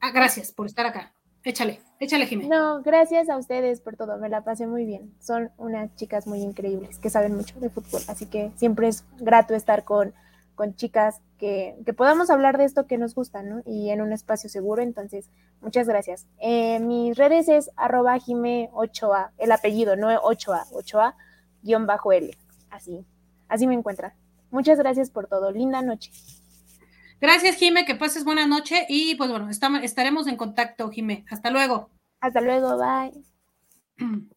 Ah, 0.00 0.10
gracias 0.10 0.52
por 0.52 0.66
estar 0.66 0.86
acá. 0.86 1.12
Échale, 1.44 1.80
échale, 2.00 2.26
Jiménez. 2.26 2.50
No, 2.50 2.82
gracias 2.82 3.28
a 3.28 3.38
ustedes 3.38 3.80
por 3.80 3.96
todo, 3.96 4.18
me 4.18 4.28
la 4.28 4.42
pasé 4.42 4.66
muy 4.66 4.84
bien. 4.84 5.14
Son 5.20 5.50
unas 5.56 5.94
chicas 5.94 6.26
muy 6.26 6.40
increíbles 6.40 6.98
que 6.98 7.10
saben 7.10 7.34
mucho 7.34 7.58
de 7.60 7.70
fútbol, 7.70 8.02
así 8.08 8.26
que 8.26 8.50
siempre 8.56 8.88
es 8.88 9.04
grato 9.18 9.54
estar 9.54 9.84
con, 9.84 10.12
con 10.54 10.74
chicas 10.74 11.20
que, 11.38 11.76
que, 11.86 11.92
podamos 11.92 12.30
hablar 12.30 12.58
de 12.58 12.64
esto 12.64 12.86
que 12.86 12.98
nos 12.98 13.14
gusta, 13.14 13.42
¿no? 13.42 13.62
Y 13.64 13.90
en 13.90 14.02
un 14.02 14.12
espacio 14.12 14.50
seguro, 14.50 14.82
entonces, 14.82 15.30
muchas 15.60 15.86
gracias. 15.86 16.26
Eh, 16.40 16.80
mis 16.80 17.16
redes 17.16 17.48
es 17.48 17.70
arroba 17.76 18.18
jime 18.18 18.68
8a, 18.72 19.30
el 19.38 19.52
apellido, 19.52 19.96
no 19.96 20.08
8a, 20.08 20.68
8a, 20.70 21.14
guion 21.62 21.86
bajo 21.86 22.12
L, 22.12 22.36
así, 22.70 23.04
así 23.48 23.66
me 23.66 23.74
encuentran. 23.74 24.12
Muchas 24.50 24.78
gracias 24.78 25.10
por 25.10 25.26
todo, 25.26 25.52
linda 25.52 25.82
noche. 25.82 26.10
Gracias, 27.20 27.56
Jime, 27.56 27.84
que 27.84 27.96
pases 27.96 28.24
buena 28.24 28.46
noche 28.46 28.86
y 28.88 29.16
pues 29.16 29.30
bueno, 29.30 29.48
estaremos 29.50 30.26
en 30.26 30.36
contacto, 30.36 30.88
Jime. 30.90 31.24
Hasta 31.30 31.50
luego. 31.50 31.90
Hasta 32.20 32.40
luego, 32.40 32.78
bye. 32.78 33.12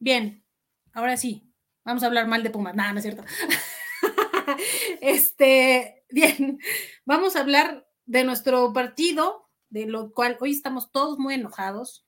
Bien, 0.00 0.44
ahora 0.92 1.16
sí, 1.16 1.52
vamos 1.84 2.02
a 2.02 2.06
hablar 2.06 2.26
mal 2.26 2.42
de 2.42 2.50
Pumas. 2.50 2.74
Nada, 2.74 2.92
no 2.92 2.98
es 2.98 3.04
cierto. 3.04 3.24
este, 5.00 6.04
bien, 6.16 6.58
vamos 7.04 7.36
a 7.36 7.40
hablar 7.40 7.86
de 8.06 8.24
nuestro 8.24 8.72
partido, 8.72 9.48
de 9.68 9.86
lo 9.86 10.12
cual 10.12 10.38
hoy 10.40 10.52
estamos 10.52 10.90
todos 10.90 11.18
muy 11.18 11.34
enojados, 11.34 12.06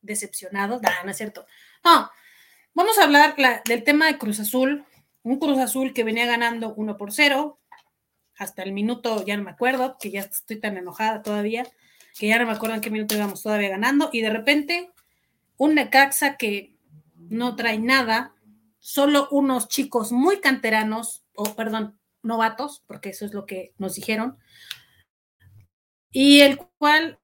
decepcionados. 0.00 0.80
Nada, 0.80 1.02
no 1.04 1.10
es 1.10 1.16
cierto. 1.16 1.44
Vamos 2.74 2.98
a 2.98 3.04
hablar 3.04 3.34
del 3.64 3.82
tema 3.82 4.06
de 4.06 4.18
Cruz 4.18 4.38
Azul, 4.38 4.84
un 5.22 5.38
Cruz 5.40 5.58
Azul 5.58 5.92
que 5.92 6.04
venía 6.04 6.26
ganando 6.26 6.72
1 6.74 6.96
por 6.96 7.12
0, 7.12 7.58
hasta 8.36 8.62
el 8.62 8.72
minuto, 8.72 9.24
ya 9.24 9.36
no 9.36 9.42
me 9.42 9.50
acuerdo, 9.50 9.96
que 9.98 10.12
ya 10.12 10.20
estoy 10.20 10.60
tan 10.60 10.76
enojada 10.76 11.22
todavía, 11.22 11.66
que 12.16 12.28
ya 12.28 12.38
no 12.38 12.46
me 12.46 12.52
acuerdo 12.52 12.76
en 12.76 12.80
qué 12.80 12.90
minuto 12.90 13.16
íbamos 13.16 13.42
todavía 13.42 13.70
ganando, 13.70 14.10
y 14.12 14.20
de 14.20 14.30
repente 14.30 14.92
un 15.56 15.74
Necaxa 15.74 16.36
que 16.36 16.76
no 17.16 17.56
trae 17.56 17.80
nada, 17.80 18.34
solo 18.78 19.26
unos 19.32 19.66
chicos 19.66 20.12
muy 20.12 20.40
canteranos, 20.40 21.24
o 21.34 21.56
perdón, 21.56 21.97
novatos, 22.28 22.84
porque 22.86 23.08
eso 23.08 23.24
es 23.24 23.34
lo 23.34 23.46
que 23.46 23.72
nos 23.78 23.94
dijeron, 23.96 24.38
y 26.12 26.40
el 26.40 26.58
cual 26.78 27.18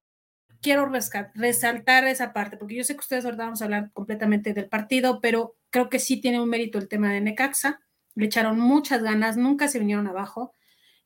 quiero 0.60 0.90
resaltar 1.34 2.06
esa 2.06 2.32
parte, 2.32 2.56
porque 2.56 2.74
yo 2.74 2.84
sé 2.84 2.94
que 2.94 3.00
ustedes 3.00 3.24
ahorita 3.24 3.44
vamos 3.44 3.60
a 3.60 3.66
hablar 3.66 3.90
completamente 3.92 4.54
del 4.54 4.68
partido, 4.68 5.20
pero 5.20 5.56
creo 5.70 5.90
que 5.90 5.98
sí 5.98 6.20
tiene 6.20 6.40
un 6.40 6.48
mérito 6.48 6.78
el 6.78 6.88
tema 6.88 7.12
de 7.12 7.20
Necaxa, 7.20 7.80
le 8.14 8.26
echaron 8.26 8.58
muchas 8.58 9.02
ganas, 9.02 9.36
nunca 9.36 9.68
se 9.68 9.78
vinieron 9.78 10.06
abajo, 10.06 10.52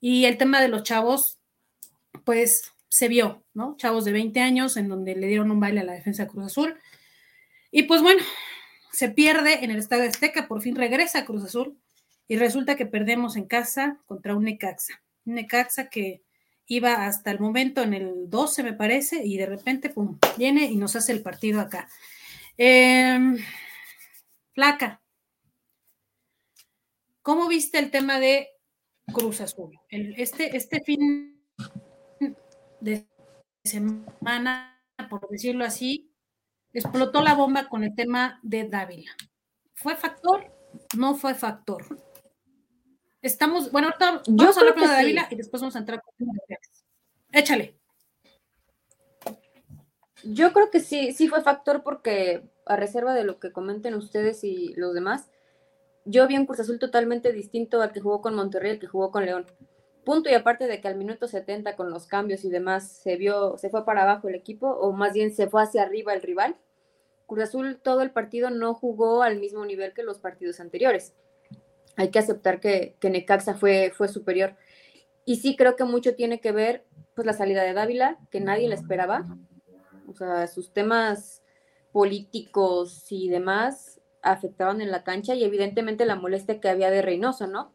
y 0.01 0.27
el 0.27 0.39
tema 0.39 0.61
de 0.61 0.69
los 0.69 0.85
chavos, 0.85 1.41
pues 2.25 2.73
se 2.89 3.09
vio, 3.09 3.45
¿no? 3.53 3.77
Chavos 3.77 4.05
de 4.05 4.13
20 4.13 4.41
años 4.41 4.77
en 4.77 4.89
donde 4.89 5.17
le 5.17 5.27
dieron 5.27 5.51
un 5.51 5.61
baile 5.61 5.81
a 5.81 5.85
la 5.85 5.93
defensa 5.93 6.23
de 6.23 6.29
Cruz 6.31 6.47
Azul. 6.47 6.79
Y 7.71 7.83
pues 7.83 8.01
bueno, 8.01 8.23
se 8.93 9.11
pierde 9.11 9.65
en 9.65 9.71
el 9.71 9.79
Estadio 9.79 10.09
Azteca, 10.09 10.49
por 10.49 10.63
fin 10.63 10.77
regresa 10.77 11.19
a 11.19 11.25
Cruz 11.25 11.45
Azul 11.45 11.77
y 12.29 12.37
resulta 12.37 12.77
que 12.77 12.87
perdemos 12.87 13.37
en 13.37 13.47
casa 13.47 14.01
contra 14.07 14.37
un 14.37 14.45
Necaxa. 14.45 15.03
Un 15.25 15.35
Necaxa 15.35 15.89
que 15.89 16.23
iba 16.67 17.07
hasta 17.07 17.31
el 17.31 17.41
momento 17.41 17.83
en 17.83 17.95
el 17.95 18.29
12, 18.29 18.63
me 18.63 18.75
parece, 18.75 19.25
y 19.25 19.39
de 19.39 19.47
repente, 19.47 19.89
pum, 19.89 20.19
viene 20.37 20.67
y 20.67 20.77
nos 20.77 20.95
hace 20.95 21.13
el 21.13 21.23
partido 21.23 21.61
acá. 21.61 21.89
Eh, 22.59 23.19
Flaca, 24.53 25.01
¿cómo 27.23 27.49
viste 27.49 27.79
el 27.79 27.91
tema 27.91 28.21
de 28.21 28.49
Cruz 29.13 29.41
Azul. 29.41 29.79
este, 29.89 30.57
este 30.57 30.81
fin 30.81 31.41
de 32.81 33.07
semana, 33.65 34.79
por 35.09 35.29
decirlo 35.29 35.65
así, 35.65 36.13
explotó 36.73 37.23
la 37.23 37.35
bomba 37.35 37.69
con 37.69 37.85
el 37.85 37.95
tema 37.95 38.39
de 38.43 38.69
Dávila. 38.69 39.11
¿Fue 39.75 39.97
factor? 39.97 40.53
No 40.97 41.15
fue 41.15 41.35
factor. 41.35 41.85
Estamos, 43.29 43.71
bueno, 43.71 43.89
ahorita 43.89 44.23
vamos 44.27 44.57
a 44.57 44.61
hablar 44.61 44.75
de 44.75 44.87
Dávila 44.87 45.29
y 45.31 45.37
después 45.37 45.61
vamos 45.61 45.77
a 45.77 45.81
entrar 45.81 46.01
con 46.01 46.15
Échale. 47.31 47.75
Yo 50.25 50.55
creo 50.55 50.71
que 50.71 50.81
sí, 50.81 51.13
sí 51.13 51.29
fue 51.29 51.43
factor 51.43 51.83
porque 51.83 52.49
a 52.65 52.77
reserva 52.77 53.13
de 53.13 53.25
lo 53.25 53.39
que 53.39 53.53
comenten 53.53 53.93
ustedes 53.93 54.45
y 54.45 54.73
los 54.77 54.95
demás, 54.95 55.29
yo 56.07 56.27
vi 56.27 56.39
un 56.39 56.47
Cruz 56.47 56.61
Azul 56.61 56.79
totalmente 56.79 57.35
distinto 57.35 57.83
al 57.83 57.93
que 57.93 58.01
jugó 58.01 58.23
con 58.23 58.35
Monterrey, 58.35 58.73
al 58.73 58.79
que 58.79 58.87
jugó 58.87 59.11
con 59.11 59.27
León. 59.27 59.45
Punto 60.07 60.31
y 60.31 60.35
aparte 60.35 60.67
de 60.67 60.81
que 60.81 60.89
al 60.89 60.97
minuto 60.97 61.29
70 61.29 61.77
con 61.77 61.91
los 61.91 62.07
cambios 62.07 62.47
y 62.47 62.49
demás 62.49 62.91
se 62.91 63.17
vio, 63.17 63.59
se 63.59 63.69
fue 63.69 63.85
para 63.85 64.05
abajo 64.05 64.29
el 64.29 64.37
equipo, 64.37 64.71
o 64.71 64.93
más 64.93 65.13
bien 65.13 65.35
se 65.35 65.49
fue 65.49 65.63
hacia 65.63 65.83
arriba 65.83 66.15
el 66.15 66.23
rival. 66.23 66.57
Cruz 67.27 67.43
Azul 67.43 67.79
todo 67.79 68.01
el 68.01 68.11
partido 68.11 68.49
no 68.49 68.73
jugó 68.73 69.23
al 69.23 69.39
mismo 69.39 69.67
nivel 69.67 69.93
que 69.93 70.03
los 70.03 70.19
partidos 70.19 70.61
anteriores. 70.61 71.13
Hay 71.99 72.11
que 72.11 72.21
aceptar 72.21 72.61
que, 72.61 72.95
que 73.01 73.11
Necaxa 73.11 73.55
fue, 73.55 73.93
fue 73.95 74.07
superior. 74.07 74.55
Y 75.25 75.37
sí 75.37 75.57
creo 75.57 75.75
que 75.75 75.83
mucho 75.83 76.15
tiene 76.15 76.41
que 76.41 76.53
ver 76.53 76.87
pues 77.15 77.27
la 77.27 77.33
salida 77.33 77.65
de 77.65 77.73
Dávila, 77.73 78.19
que 78.31 78.41
nadie 78.41 78.69
la 78.69 78.77
esperaba. 78.77 79.27
O 80.09 80.15
sea, 80.15 80.47
sus 80.47 80.73
temas 80.73 81.43
políticos 81.91 83.11
y 83.11 83.29
demás 83.29 84.01
afectaban 84.23 84.81
en 84.81 84.93
la 84.93 85.03
cancha 85.03 85.35
y 85.35 85.43
evidentemente 85.43 86.07
la 86.07 86.15
molestia 86.15 86.61
que 86.61 86.69
había 86.69 86.91
de 86.91 87.03
Reynoso, 87.03 87.49
¿no? 87.49 87.73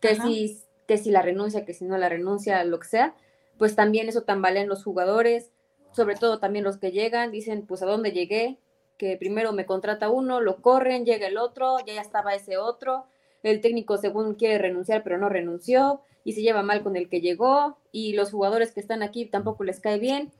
Que 0.00 0.14
si, 0.14 0.62
que 0.86 0.96
si 0.96 1.10
la 1.10 1.22
renuncia, 1.22 1.64
que 1.64 1.74
si 1.74 1.84
no 1.84 1.98
la 1.98 2.08
renuncia, 2.08 2.62
lo 2.62 2.78
que 2.78 2.86
sea, 2.86 3.16
pues 3.58 3.74
también 3.74 4.08
eso 4.08 4.22
tambalea 4.22 4.62
en 4.62 4.68
los 4.68 4.84
jugadores, 4.84 5.50
sobre 5.90 6.14
todo 6.14 6.38
también 6.38 6.64
los 6.64 6.78
que 6.78 6.92
llegan, 6.92 7.32
dicen, 7.32 7.66
pues 7.66 7.82
a 7.82 7.86
dónde 7.86 8.12
llegué, 8.12 8.60
que 8.96 9.16
primero 9.16 9.52
me 9.52 9.66
contrata 9.66 10.10
uno, 10.10 10.40
lo 10.40 10.62
corren, 10.62 11.04
llega 11.04 11.26
el 11.26 11.38
otro, 11.38 11.78
ya, 11.80 11.94
ya 11.94 12.00
estaba 12.00 12.34
ese 12.34 12.58
otro, 12.58 13.06
el 13.42 13.60
técnico 13.60 13.96
según 13.96 14.34
quiere 14.34 14.58
renunciar, 14.58 15.02
pero 15.02 15.18
no 15.18 15.28
renunció, 15.28 16.02
y 16.24 16.32
se 16.32 16.42
lleva 16.42 16.62
mal 16.62 16.82
con 16.82 16.96
el 16.96 17.08
que 17.08 17.20
llegó, 17.20 17.78
y 17.92 18.12
los 18.12 18.30
jugadores 18.30 18.72
que 18.72 18.80
están 18.80 19.02
aquí 19.02 19.26
tampoco 19.26 19.64
les 19.64 19.80
cae 19.80 19.98
bien. 19.98 20.32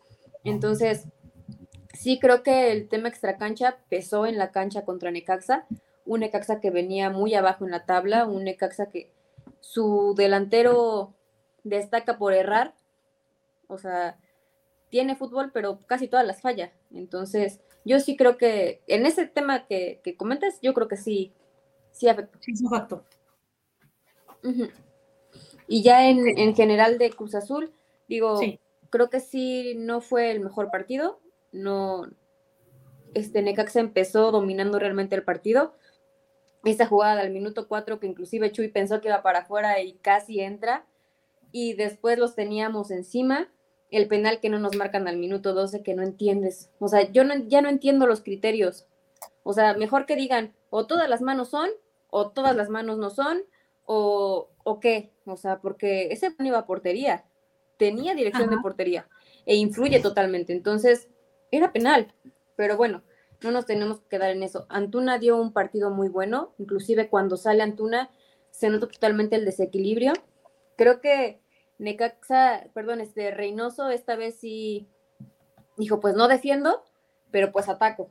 Entonces, 0.44 1.07
sí 1.94 2.18
creo 2.18 2.42
que 2.42 2.72
el 2.72 2.88
tema 2.88 3.09
extracancha 3.09 3.78
pesó 3.88 4.26
en 4.26 4.38
la 4.38 4.53
cancha 4.53 4.84
contra 4.84 5.11
Necaxa, 5.11 5.66
un 6.05 6.20
Necaxa 6.20 6.61
que 6.61 6.70
venía 6.70 7.11
muy 7.11 7.34
abajo 7.34 7.64
en 7.64 7.70
la 7.70 7.84
tabla, 7.84 8.26
un 8.26 8.44
Necaxa 8.44 8.86
que 8.86 9.11
su 9.61 10.14
delantero 10.16 11.14
destaca 11.64 12.18
por 12.18 12.32
errar. 12.32 12.74
O 13.66 13.78
sea, 13.78 14.18
tiene 14.88 15.16
fútbol, 15.16 15.51
pero 15.53 15.80
casi 15.86 16.09
todas 16.09 16.26
las 16.26 16.40
falla. 16.40 16.72
Entonces, 16.92 17.61
yo 17.84 18.01
sí 18.01 18.16
creo 18.16 18.38
que 18.38 18.82
en 18.86 19.07
ese 19.07 19.26
tema 19.26 19.66
que, 19.66 20.01
que 20.03 20.16
comentas, 20.16 20.61
yo 20.62 20.72
creo 20.74 20.88
que 20.88 20.96
sí, 20.96 21.34
sí 21.99 22.09
afectó. 22.09 22.38
Sí. 22.40 22.55
Y 25.66 25.82
ya 25.82 26.09
en, 26.09 26.38
en, 26.38 26.55
general 26.55 26.96
de 26.96 27.11
Cruz 27.11 27.34
Azul, 27.34 27.72
digo, 28.09 28.40
creo 28.88 29.11
que 29.11 29.20
sí 29.20 29.74
no 29.76 30.01
fue 30.01 30.30
el 30.30 30.40
mejor 30.40 30.70
partido. 30.70 31.20
No, 31.53 32.09
este 33.14 33.42
Necaxa 33.42 33.80
empezó 33.80 34.30
dominando 34.30 34.78
realmente 34.78 35.14
el 35.14 35.24
partido. 35.24 35.74
Esa 36.64 36.86
jugada 36.86 37.20
al 37.20 37.30
minuto 37.30 37.68
4 37.68 38.01
que 38.01 38.07
inclusive 38.07 38.53
Chuy 38.53 38.68
pensó 38.68 39.01
que 39.01 39.09
iba 39.09 39.22
para 39.22 39.40
afuera 39.40 39.80
y 39.80 39.94
casi 39.94 40.40
entra. 40.40 40.86
Y 41.53 41.74
después 41.74 42.18
los 42.18 42.34
teníamos 42.34 42.90
encima. 42.90 43.49
El 43.90 44.07
penal 44.07 44.40
que 44.40 44.51
no 44.51 44.59
nos 44.59 44.76
marcan 44.76 45.09
al 45.09 45.16
minuto 45.16 45.55
12 45.55 45.82
que 45.82 45.94
no 45.94 46.03
entiendes. 46.03 46.70
O 46.78 46.88
sea, 46.88 47.11
yo 47.11 47.24
no, 47.24 47.34
ya 47.46 47.62
no 47.62 47.68
entiendo 47.68 48.07
los 48.07 48.22
criterios. 48.22 48.86
O 49.42 49.53
sea, 49.53 49.74
mejor 49.74 50.07
que 50.07 50.16
digan 50.16 50.55
o 50.70 50.86
todas 50.86 51.09
las 51.09 51.22
manos 51.22 51.49
son 51.49 51.70
o 52.11 52.31
todas 52.31 52.57
las 52.57 52.69
manos 52.69 52.99
no 52.99 53.11
son 53.11 53.43
o, 53.85 54.51
o 54.65 54.81
qué. 54.81 55.13
O 55.27 55.37
sea, 55.37 55.61
porque 55.61 56.09
ese 56.13 56.35
no 56.39 56.47
iba 56.47 56.59
a 56.59 56.67
portería. 56.67 57.25
Tenía 57.79 58.15
dirección 58.15 58.51
de 58.51 58.59
portería 58.59 59.09
e 59.47 59.57
influye 59.57 60.01
totalmente. 60.01 60.53
Entonces, 60.53 61.09
era 61.51 61.73
penal. 61.73 62.15
Pero 62.57 62.77
bueno, 62.77 63.03
no 63.43 63.51
nos 63.51 63.67
tenemos 63.67 64.01
que 64.01 64.09
quedar 64.09 64.31
en 64.31 64.43
eso. 64.43 64.67
Antuna 64.69 65.19
dio 65.19 65.41
un 65.41 65.53
partido 65.53 65.91
muy 65.91 66.09
bueno, 66.09 66.55
inclusive 66.59 67.09
cuando 67.09 67.37
sale 67.37 67.63
Antuna 67.63 68.11
se 68.51 68.69
nota 68.69 68.89
totalmente 68.89 69.37
el 69.37 69.45
desequilibrio. 69.45 70.13
Creo 70.77 71.01
que 71.01 71.41
Necaxa, 71.79 72.69
perdón, 72.75 73.01
este 73.01 73.31
Reynoso 73.31 73.91
esta 73.91 74.17
vez 74.17 74.41
sí 74.41 74.89
dijo, 75.77 76.01
pues 76.01 76.17
no 76.17 76.27
defiendo, 76.27 76.85
pero 77.31 77.53
pues 77.53 77.69
ataco. 77.69 78.11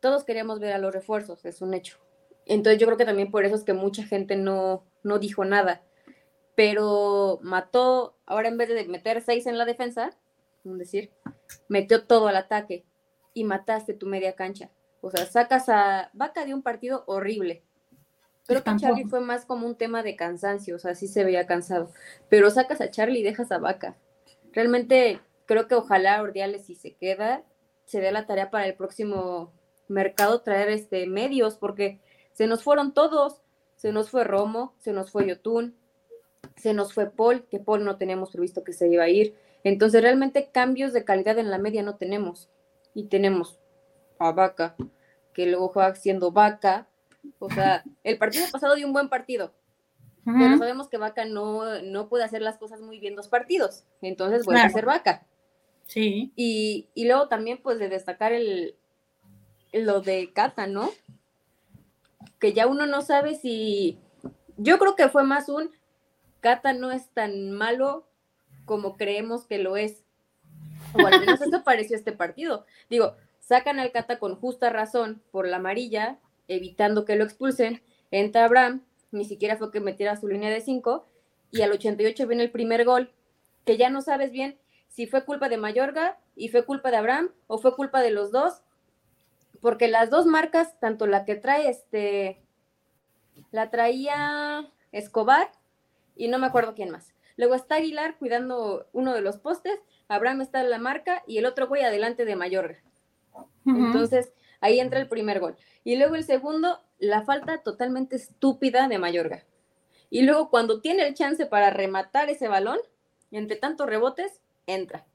Todos 0.00 0.24
queríamos 0.24 0.60
ver 0.60 0.72
a 0.72 0.78
los 0.78 0.92
refuerzos, 0.92 1.44
es 1.44 1.60
un 1.60 1.74
hecho. 1.74 1.98
Entonces 2.46 2.80
yo 2.80 2.86
creo 2.86 2.98
que 2.98 3.04
también 3.04 3.30
por 3.30 3.44
eso 3.44 3.54
es 3.54 3.64
que 3.64 3.72
mucha 3.72 4.04
gente 4.04 4.36
no, 4.36 4.84
no 5.02 5.18
dijo 5.18 5.44
nada. 5.44 5.82
Pero 6.54 7.40
mató, 7.42 8.16
ahora 8.26 8.48
en 8.48 8.58
vez 8.58 8.68
de 8.68 8.84
meter 8.86 9.22
seis 9.22 9.46
en 9.46 9.58
la 9.58 9.64
defensa, 9.64 10.10
es 10.64 10.78
decir, 10.78 11.10
metió 11.68 12.04
todo 12.04 12.28
al 12.28 12.36
ataque 12.36 12.84
y 13.32 13.44
mataste 13.44 13.94
tu 13.94 14.06
media 14.06 14.34
cancha. 14.34 14.70
O 15.00 15.10
sea, 15.10 15.26
sacas 15.26 15.68
a 15.68 16.10
Vaca 16.14 16.44
de 16.46 16.54
un 16.54 16.62
partido 16.62 17.04
horrible. 17.06 17.62
Creo 18.46 18.62
que 18.62 18.76
Charlie 18.76 19.04
fue 19.04 19.20
más 19.20 19.46
como 19.46 19.66
un 19.66 19.74
tema 19.74 20.02
de 20.02 20.16
cansancio, 20.16 20.76
o 20.76 20.78
sea, 20.78 20.94
sí 20.94 21.08
se 21.08 21.24
veía 21.24 21.46
cansado. 21.46 21.90
Pero 22.28 22.50
sacas 22.50 22.80
a 22.80 22.90
Charlie 22.90 23.20
y 23.20 23.22
dejas 23.22 23.50
a 23.52 23.58
Vaca. 23.58 23.96
Realmente 24.52 25.20
creo 25.46 25.66
que 25.66 25.74
ojalá 25.74 26.22
Ordiales, 26.22 26.66
si 26.66 26.74
se 26.74 26.94
queda, 26.94 27.42
se 27.86 28.00
dé 28.00 28.12
la 28.12 28.26
tarea 28.26 28.50
para 28.50 28.66
el 28.66 28.74
próximo 28.74 29.52
mercado 29.88 30.40
traer 30.42 30.68
este 30.70 31.06
medios, 31.06 31.56
porque 31.56 32.00
se 32.34 32.46
nos 32.46 32.62
fueron 32.62 32.92
todos. 32.92 33.40
Se 33.76 33.92
nos 33.92 34.10
fue 34.10 34.24
Romo, 34.24 34.74
se 34.78 34.92
nos 34.92 35.10
fue 35.10 35.26
Yotun, 35.26 35.74
se 36.56 36.74
nos 36.74 36.94
fue 36.94 37.10
Paul, 37.10 37.44
que 37.50 37.58
Paul 37.58 37.84
no 37.84 37.96
teníamos 37.96 38.30
previsto 38.30 38.64
que 38.64 38.72
se 38.72 38.88
iba 38.88 39.04
a 39.04 39.08
ir. 39.08 39.34
Entonces, 39.62 40.02
realmente 40.02 40.50
cambios 40.52 40.92
de 40.92 41.04
calidad 41.04 41.38
en 41.38 41.50
la 41.50 41.58
media 41.58 41.82
no 41.82 41.96
tenemos 41.96 42.48
y 42.94 43.04
tenemos 43.04 43.58
a 44.18 44.32
Vaca, 44.32 44.76
que 45.32 45.46
luego 45.46 45.68
juega 45.68 45.94
siendo 45.96 46.30
Vaca. 46.30 46.86
O 47.38 47.50
sea, 47.50 47.82
el 48.04 48.18
partido 48.18 48.46
pasado 48.52 48.74
dio 48.74 48.86
un 48.86 48.92
buen 48.92 49.08
partido, 49.08 49.52
pero 50.24 50.58
sabemos 50.58 50.88
que 50.88 50.98
Vaca 50.98 51.24
no, 51.24 51.82
no 51.82 52.08
puede 52.08 52.24
hacer 52.24 52.42
las 52.42 52.58
cosas 52.58 52.80
muy 52.80 52.98
bien 53.00 53.16
dos 53.16 53.28
partidos, 53.28 53.84
entonces 54.02 54.44
vuelve 54.44 54.62
a 54.62 54.70
ser 54.70 54.86
Vaca. 54.86 55.26
Sí. 55.86 56.32
Y, 56.36 56.88
y, 56.94 57.06
luego 57.06 57.28
también, 57.28 57.60
pues, 57.62 57.78
de 57.78 57.88
destacar 57.88 58.32
el, 58.32 58.76
lo 59.72 60.00
de 60.00 60.32
Cata, 60.32 60.66
¿no? 60.66 60.90
Que 62.44 62.52
ya 62.52 62.66
uno 62.66 62.84
no 62.84 63.00
sabe 63.00 63.36
si. 63.36 63.98
Yo 64.58 64.78
creo 64.78 64.96
que 64.96 65.08
fue 65.08 65.24
más 65.24 65.48
un 65.48 65.70
Cata 66.40 66.74
no 66.74 66.92
es 66.92 67.08
tan 67.08 67.52
malo 67.52 68.06
como 68.66 68.98
creemos 68.98 69.46
que 69.46 69.56
lo 69.56 69.78
es. 69.78 70.04
O 70.92 71.06
al 71.06 71.20
menos 71.20 71.40
eso 71.40 71.62
pareció 71.64 71.96
este 71.96 72.12
partido. 72.12 72.66
Digo, 72.90 73.16
sacan 73.40 73.80
al 73.80 73.92
Cata 73.92 74.18
con 74.18 74.36
justa 74.36 74.68
razón 74.68 75.22
por 75.30 75.48
la 75.48 75.56
amarilla, 75.56 76.18
evitando 76.46 77.06
que 77.06 77.16
lo 77.16 77.24
expulsen. 77.24 77.80
Entra 78.10 78.44
Abraham, 78.44 78.84
ni 79.10 79.24
siquiera 79.24 79.56
fue 79.56 79.70
que 79.70 79.80
metiera 79.80 80.14
su 80.20 80.28
línea 80.28 80.50
de 80.50 80.60
5. 80.60 81.06
Y 81.50 81.62
al 81.62 81.72
88 81.72 82.26
viene 82.26 82.42
el 82.42 82.50
primer 82.50 82.84
gol, 82.84 83.10
que 83.64 83.78
ya 83.78 83.88
no 83.88 84.02
sabes 84.02 84.32
bien 84.32 84.58
si 84.88 85.06
fue 85.06 85.24
culpa 85.24 85.48
de 85.48 85.56
Mayorga 85.56 86.18
y 86.36 86.50
fue 86.50 86.66
culpa 86.66 86.90
de 86.90 86.98
Abraham 86.98 87.30
o 87.46 87.56
fue 87.56 87.74
culpa 87.74 88.02
de 88.02 88.10
los 88.10 88.32
dos. 88.32 88.60
Porque 89.64 89.88
las 89.88 90.10
dos 90.10 90.26
marcas, 90.26 90.78
tanto 90.78 91.06
la 91.06 91.24
que 91.24 91.36
trae 91.36 91.70
este, 91.70 92.42
la 93.50 93.70
traía 93.70 94.70
Escobar 94.92 95.50
y 96.14 96.28
no 96.28 96.38
me 96.38 96.46
acuerdo 96.46 96.74
quién 96.74 96.90
más. 96.90 97.14
Luego 97.38 97.54
está 97.54 97.76
Aguilar 97.76 98.18
cuidando 98.18 98.86
uno 98.92 99.14
de 99.14 99.22
los 99.22 99.38
postes 99.38 99.80
Abraham 100.06 100.42
está 100.42 100.60
en 100.60 100.68
la 100.68 100.76
marca 100.76 101.22
y 101.26 101.38
el 101.38 101.46
otro 101.46 101.66
güey 101.66 101.82
adelante 101.82 102.26
de 102.26 102.36
Mayorga. 102.36 102.76
Entonces, 103.64 104.34
ahí 104.60 104.80
entra 104.80 105.00
el 105.00 105.08
primer 105.08 105.40
gol. 105.40 105.56
Y 105.82 105.96
luego 105.96 106.14
el 106.14 106.24
segundo, 106.24 106.82
la 106.98 107.22
falta 107.22 107.62
totalmente 107.62 108.16
estúpida 108.16 108.86
de 108.86 108.98
Mayorga. 108.98 109.44
Y 110.10 110.24
luego 110.24 110.50
cuando 110.50 110.82
tiene 110.82 111.06
el 111.06 111.14
chance 111.14 111.46
para 111.46 111.70
rematar 111.70 112.28
ese 112.28 112.48
balón, 112.48 112.80
entre 113.30 113.56
tantos 113.56 113.86
rebotes, 113.86 114.42
entra. 114.66 115.06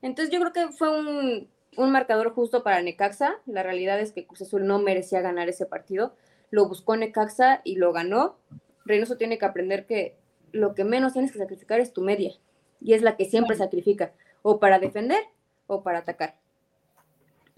Entonces 0.00 0.32
yo 0.32 0.40
creo 0.40 0.54
que 0.54 0.72
fue 0.72 0.98
un, 0.98 1.51
un 1.76 1.90
marcador 1.90 2.34
justo 2.34 2.62
para 2.62 2.82
Necaxa. 2.82 3.40
La 3.46 3.62
realidad 3.62 4.00
es 4.00 4.12
que 4.12 4.26
Cruz 4.26 4.42
Azul 4.42 4.66
no 4.66 4.78
merecía 4.78 5.20
ganar 5.20 5.48
ese 5.48 5.66
partido. 5.66 6.14
Lo 6.50 6.68
buscó 6.68 6.96
Necaxa 6.96 7.60
y 7.64 7.76
lo 7.76 7.92
ganó. 7.92 8.36
Reynoso 8.84 9.16
tiene 9.16 9.38
que 9.38 9.46
aprender 9.46 9.86
que 9.86 10.16
lo 10.52 10.74
que 10.74 10.84
menos 10.84 11.12
tienes 11.12 11.32
que 11.32 11.38
sacrificar 11.38 11.80
es 11.80 11.92
tu 11.92 12.02
media. 12.02 12.32
Y 12.80 12.94
es 12.94 13.02
la 13.02 13.16
que 13.16 13.24
siempre 13.24 13.56
sacrifica 13.56 14.12
o 14.42 14.58
para 14.58 14.78
defender 14.78 15.22
o 15.66 15.82
para 15.82 16.00
atacar. 16.00 16.36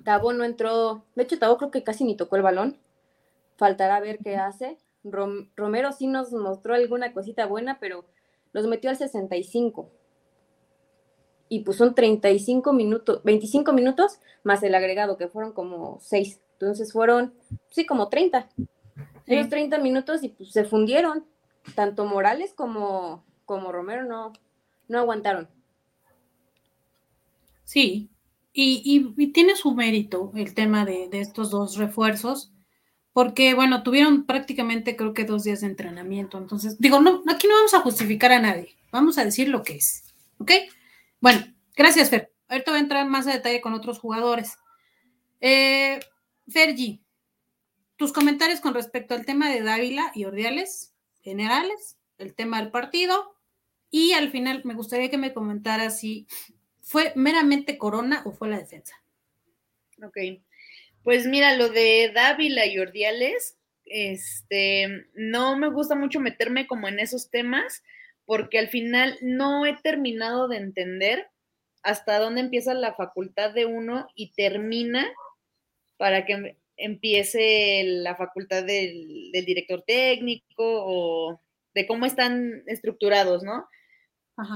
Tabo 0.04 0.32
no 0.32 0.44
entró, 0.44 1.04
de 1.14 1.22
hecho 1.22 1.38
Tabo 1.38 1.56
creo 1.56 1.70
que 1.70 1.82
casi 1.82 2.04
ni 2.04 2.14
tocó 2.16 2.36
el 2.36 2.42
balón, 2.42 2.78
faltará 3.56 4.00
ver 4.00 4.18
qué 4.18 4.36
hace. 4.36 4.78
Romero 5.02 5.92
sí 5.92 6.06
nos 6.06 6.32
mostró 6.32 6.74
alguna 6.74 7.12
cosita 7.12 7.46
buena, 7.46 7.78
pero 7.80 8.04
los 8.52 8.66
metió 8.66 8.90
al 8.90 8.96
65. 8.96 9.90
Y 11.48 11.60
pues 11.60 11.76
son 11.76 11.94
35 11.94 12.72
minutos, 12.72 13.22
25 13.24 13.72
minutos 13.72 14.18
más 14.42 14.62
el 14.62 14.74
agregado, 14.74 15.16
que 15.16 15.28
fueron 15.28 15.52
como 15.52 15.98
6. 16.00 16.40
Entonces 16.52 16.92
fueron, 16.92 17.34
sí, 17.70 17.86
como 17.86 18.08
30. 18.08 18.48
Ellos 19.26 19.48
30 19.48 19.78
minutos 19.78 20.22
y 20.22 20.28
pues 20.28 20.52
se 20.52 20.64
fundieron. 20.64 21.24
Tanto 21.74 22.04
Morales 22.04 22.52
como, 22.54 23.24
como 23.44 23.72
Romero 23.72 24.04
no, 24.04 24.32
no 24.88 24.98
aguantaron. 24.98 25.48
Sí, 27.64 28.10
y, 28.52 29.30
tiene 29.32 29.56
su 29.56 29.74
mérito 29.74 30.30
el 30.36 30.54
tema 30.54 30.84
de, 30.84 31.08
estos 31.12 31.50
dos 31.50 31.76
refuerzos, 31.76 32.52
porque, 33.12 33.54
bueno, 33.54 33.82
tuvieron 33.82 34.26
prácticamente 34.26 34.96
creo 34.96 35.12
que 35.14 35.24
dos 35.24 35.44
días 35.44 35.62
de 35.62 35.68
entrenamiento. 35.68 36.38
Entonces, 36.38 36.78
digo, 36.78 37.00
no, 37.00 37.22
aquí 37.28 37.48
no 37.48 37.54
vamos 37.54 37.74
a 37.74 37.80
justificar 37.80 38.30
a 38.32 38.40
nadie, 38.40 38.76
vamos 38.92 39.18
a 39.18 39.24
decir 39.24 39.48
lo 39.48 39.62
que 39.62 39.76
es. 39.76 40.14
¿Ok? 40.38 40.52
Bueno, 41.24 41.42
gracias, 41.74 42.10
Fer. 42.10 42.34
Ahorita 42.48 42.70
voy 42.70 42.80
a 42.80 42.82
entrar 42.82 43.08
más 43.08 43.26
a 43.26 43.32
detalle 43.32 43.62
con 43.62 43.72
otros 43.72 43.98
jugadores. 43.98 44.58
Eh, 45.40 45.98
tus 47.96 48.12
comentarios 48.12 48.60
con 48.60 48.74
respecto 48.74 49.14
al 49.14 49.24
tema 49.24 49.48
de 49.48 49.62
Dávila 49.62 50.12
y 50.14 50.26
Ordiales, 50.26 50.92
generales, 51.22 51.96
el 52.18 52.34
tema 52.34 52.60
del 52.60 52.70
partido, 52.70 53.38
y 53.90 54.12
al 54.12 54.30
final 54.30 54.60
me 54.64 54.74
gustaría 54.74 55.08
que 55.08 55.16
me 55.16 55.32
comentaras 55.32 55.98
si 55.98 56.26
¿Fue 56.82 57.14
meramente 57.16 57.78
Corona 57.78 58.20
o 58.26 58.32
fue 58.32 58.50
la 58.50 58.58
defensa? 58.58 58.94
Ok. 60.02 60.18
Pues 61.04 61.24
mira, 61.24 61.56
lo 61.56 61.70
de 61.70 62.12
Dávila 62.14 62.66
y 62.66 62.78
Ordiales, 62.78 63.56
este, 63.86 65.06
no 65.14 65.56
me 65.56 65.70
gusta 65.70 65.94
mucho 65.94 66.20
meterme 66.20 66.66
como 66.66 66.86
en 66.86 66.98
esos 66.98 67.30
temas, 67.30 67.82
porque 68.26 68.58
al 68.58 68.68
final 68.68 69.18
no 69.20 69.66
he 69.66 69.76
terminado 69.82 70.48
de 70.48 70.56
entender 70.56 71.26
hasta 71.82 72.18
dónde 72.18 72.40
empieza 72.40 72.74
la 72.74 72.94
facultad 72.94 73.52
de 73.52 73.66
uno 73.66 74.06
y 74.14 74.32
termina 74.32 75.06
para 75.96 76.24
que 76.24 76.56
empiece 76.76 77.82
la 77.84 78.16
facultad 78.16 78.64
del, 78.64 79.30
del 79.32 79.44
director 79.44 79.84
técnico 79.86 80.56
o 80.58 81.40
de 81.74 81.86
cómo 81.86 82.06
están 82.06 82.62
estructurados, 82.66 83.42
¿no? 83.42 83.66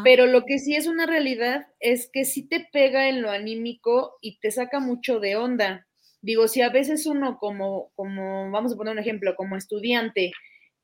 Pero 0.02 0.26
lo 0.26 0.44
que 0.44 0.58
sí 0.58 0.74
es 0.74 0.88
una 0.88 1.06
realidad 1.06 1.68
es 1.78 2.10
que 2.12 2.24
sí 2.24 2.48
te 2.48 2.66
pega 2.72 3.08
en 3.08 3.22
lo 3.22 3.30
anímico 3.30 4.16
y 4.20 4.40
te 4.40 4.50
saca 4.50 4.80
mucho 4.80 5.20
de 5.20 5.36
onda. 5.36 5.86
Digo, 6.20 6.48
si 6.48 6.62
a 6.62 6.70
veces 6.70 7.06
uno 7.06 7.38
como, 7.38 7.92
como, 7.94 8.50
vamos 8.50 8.72
a 8.72 8.76
poner 8.76 8.94
un 8.94 8.98
ejemplo, 8.98 9.36
como 9.36 9.56
estudiante, 9.56 10.32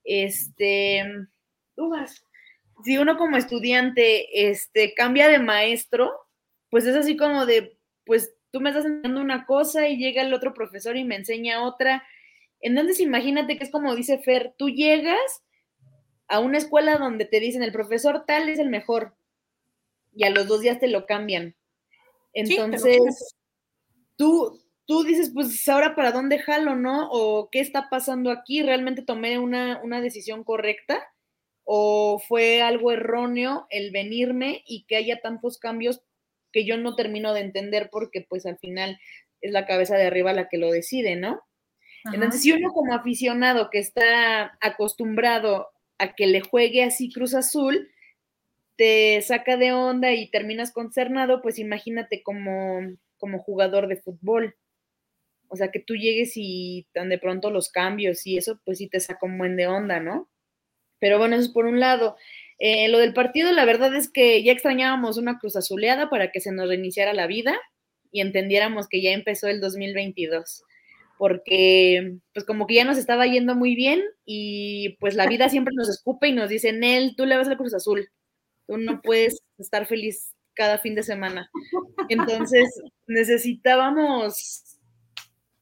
este, 0.04 1.02
si 2.84 2.98
uno 2.98 3.16
como 3.16 3.36
estudiante 3.36 4.50
este, 4.50 4.94
cambia 4.94 5.28
de 5.28 5.38
maestro, 5.38 6.12
pues 6.70 6.86
es 6.86 6.94
así 6.94 7.16
como 7.16 7.46
de, 7.46 7.78
pues 8.04 8.34
tú 8.50 8.60
me 8.60 8.70
estás 8.70 8.84
enseñando 8.84 9.20
una 9.20 9.46
cosa 9.46 9.88
y 9.88 9.96
llega 9.96 10.22
el 10.22 10.34
otro 10.34 10.54
profesor 10.54 10.96
y 10.96 11.04
me 11.04 11.16
enseña 11.16 11.64
otra. 11.64 12.04
Entonces 12.60 13.00
imagínate 13.00 13.56
que 13.56 13.64
es 13.64 13.70
como 13.70 13.94
dice 13.94 14.18
Fer, 14.18 14.54
tú 14.58 14.68
llegas 14.68 15.42
a 16.28 16.40
una 16.40 16.58
escuela 16.58 16.98
donde 16.98 17.24
te 17.24 17.40
dicen 17.40 17.62
el 17.62 17.72
profesor 17.72 18.24
tal 18.26 18.48
es 18.48 18.58
el 18.58 18.68
mejor 18.68 19.16
y 20.14 20.24
a 20.24 20.30
los 20.30 20.46
dos 20.46 20.60
días 20.60 20.78
te 20.78 20.88
lo 20.88 21.06
cambian. 21.06 21.56
Entonces, 22.32 23.36
tú, 24.16 24.60
tú 24.86 25.04
dices, 25.04 25.30
pues 25.32 25.68
ahora 25.68 25.94
para 25.94 26.12
dónde 26.12 26.38
jalo, 26.38 26.74
¿no? 26.74 27.08
O 27.10 27.48
qué 27.50 27.60
está 27.60 27.88
pasando 27.90 28.30
aquí, 28.30 28.62
¿realmente 28.62 29.02
tomé 29.02 29.38
una, 29.38 29.80
una 29.82 30.00
decisión 30.00 30.44
correcta? 30.44 31.13
¿O 31.64 32.18
fue 32.18 32.62
algo 32.62 32.92
erróneo 32.92 33.66
el 33.70 33.90
venirme 33.90 34.62
y 34.66 34.84
que 34.84 34.96
haya 34.96 35.20
tantos 35.20 35.58
cambios 35.58 36.02
que 36.52 36.64
yo 36.64 36.76
no 36.76 36.94
termino 36.94 37.34
de 37.34 37.40
entender 37.40 37.88
porque 37.90 38.24
pues 38.28 38.46
al 38.46 38.58
final 38.58 38.98
es 39.40 39.52
la 39.52 39.66
cabeza 39.66 39.96
de 39.96 40.06
arriba 40.06 40.32
la 40.32 40.48
que 40.48 40.58
lo 40.58 40.70
decide, 40.70 41.16
¿no? 41.16 41.40
Entonces, 42.12 42.42
si 42.42 42.52
uno 42.52 42.72
como 42.72 42.92
aficionado 42.92 43.70
que 43.70 43.78
está 43.78 44.58
acostumbrado 44.60 45.68
a 45.98 46.14
que 46.14 46.26
le 46.26 46.42
juegue 46.42 46.82
así 46.84 47.10
Cruz 47.10 47.34
Azul, 47.34 47.90
te 48.76 49.22
saca 49.22 49.56
de 49.56 49.72
onda 49.72 50.12
y 50.12 50.30
terminas 50.30 50.72
concernado, 50.72 51.40
pues 51.40 51.58
imagínate 51.58 52.22
como, 52.22 52.80
como 53.16 53.38
jugador 53.38 53.88
de 53.88 53.96
fútbol. 53.96 54.54
O 55.48 55.56
sea, 55.56 55.70
que 55.70 55.80
tú 55.80 55.94
llegues 55.94 56.32
y 56.36 56.86
tan 56.92 57.08
de 57.08 57.18
pronto 57.18 57.50
los 57.50 57.70
cambios 57.70 58.26
y 58.26 58.36
eso, 58.36 58.60
pues 58.64 58.78
sí 58.78 58.88
te 58.88 59.00
saca 59.00 59.26
un 59.26 59.38
buen 59.38 59.56
de 59.56 59.66
onda, 59.66 60.00
¿no? 60.00 60.28
Pero 61.04 61.18
bueno, 61.18 61.36
eso 61.36 61.44
es 61.44 61.50
por 61.50 61.66
un 61.66 61.80
lado. 61.80 62.16
Eh, 62.58 62.88
lo 62.88 62.96
del 62.96 63.12
partido, 63.12 63.52
la 63.52 63.66
verdad 63.66 63.94
es 63.94 64.10
que 64.10 64.42
ya 64.42 64.52
extrañábamos 64.52 65.18
una 65.18 65.38
cruz 65.38 65.54
azuleada 65.54 66.08
para 66.08 66.32
que 66.32 66.40
se 66.40 66.50
nos 66.50 66.66
reiniciara 66.66 67.12
la 67.12 67.26
vida 67.26 67.60
y 68.10 68.22
entendiéramos 68.22 68.88
que 68.88 69.02
ya 69.02 69.12
empezó 69.12 69.48
el 69.48 69.60
2022 69.60 70.62
porque 71.18 72.16
pues 72.32 72.46
como 72.46 72.66
que 72.66 72.76
ya 72.76 72.86
nos 72.86 72.96
estaba 72.96 73.26
yendo 73.26 73.54
muy 73.54 73.74
bien 73.74 74.02
y 74.24 74.96
pues 74.98 75.14
la 75.14 75.26
vida 75.26 75.50
siempre 75.50 75.74
nos 75.76 75.90
escupe 75.90 76.28
y 76.28 76.32
nos 76.32 76.48
dice, 76.48 76.72
Nel, 76.72 77.16
tú 77.16 77.26
le 77.26 77.36
vas 77.36 77.48
al 77.48 77.58
Cruz 77.58 77.74
Azul, 77.74 78.08
tú 78.66 78.78
no 78.78 79.02
puedes 79.02 79.42
estar 79.58 79.84
feliz 79.84 80.34
cada 80.54 80.78
fin 80.78 80.94
de 80.94 81.02
semana. 81.02 81.50
Entonces 82.08 82.80
necesitábamos 83.06 84.78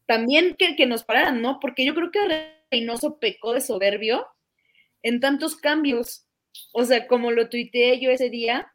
también 0.07 0.55
que, 0.57 0.77
que 0.77 0.87
nos 0.87 1.03
pararan, 1.03 1.43
¿no? 1.43 1.59
Porque 1.59 1.85
yo 1.85 1.97
creo 1.97 2.13
que 2.13 2.55
Reynoso 2.71 3.19
pecó 3.19 3.55
de 3.55 3.61
soberbio 3.61 4.25
en 5.03 5.21
tantos 5.21 5.57
cambios. 5.57 6.27
O 6.73 6.85
sea, 6.85 7.07
como 7.07 7.31
lo 7.31 7.49
tuiteé 7.49 8.01
yo 8.01 8.11
ese 8.11 8.31
día, 8.31 8.73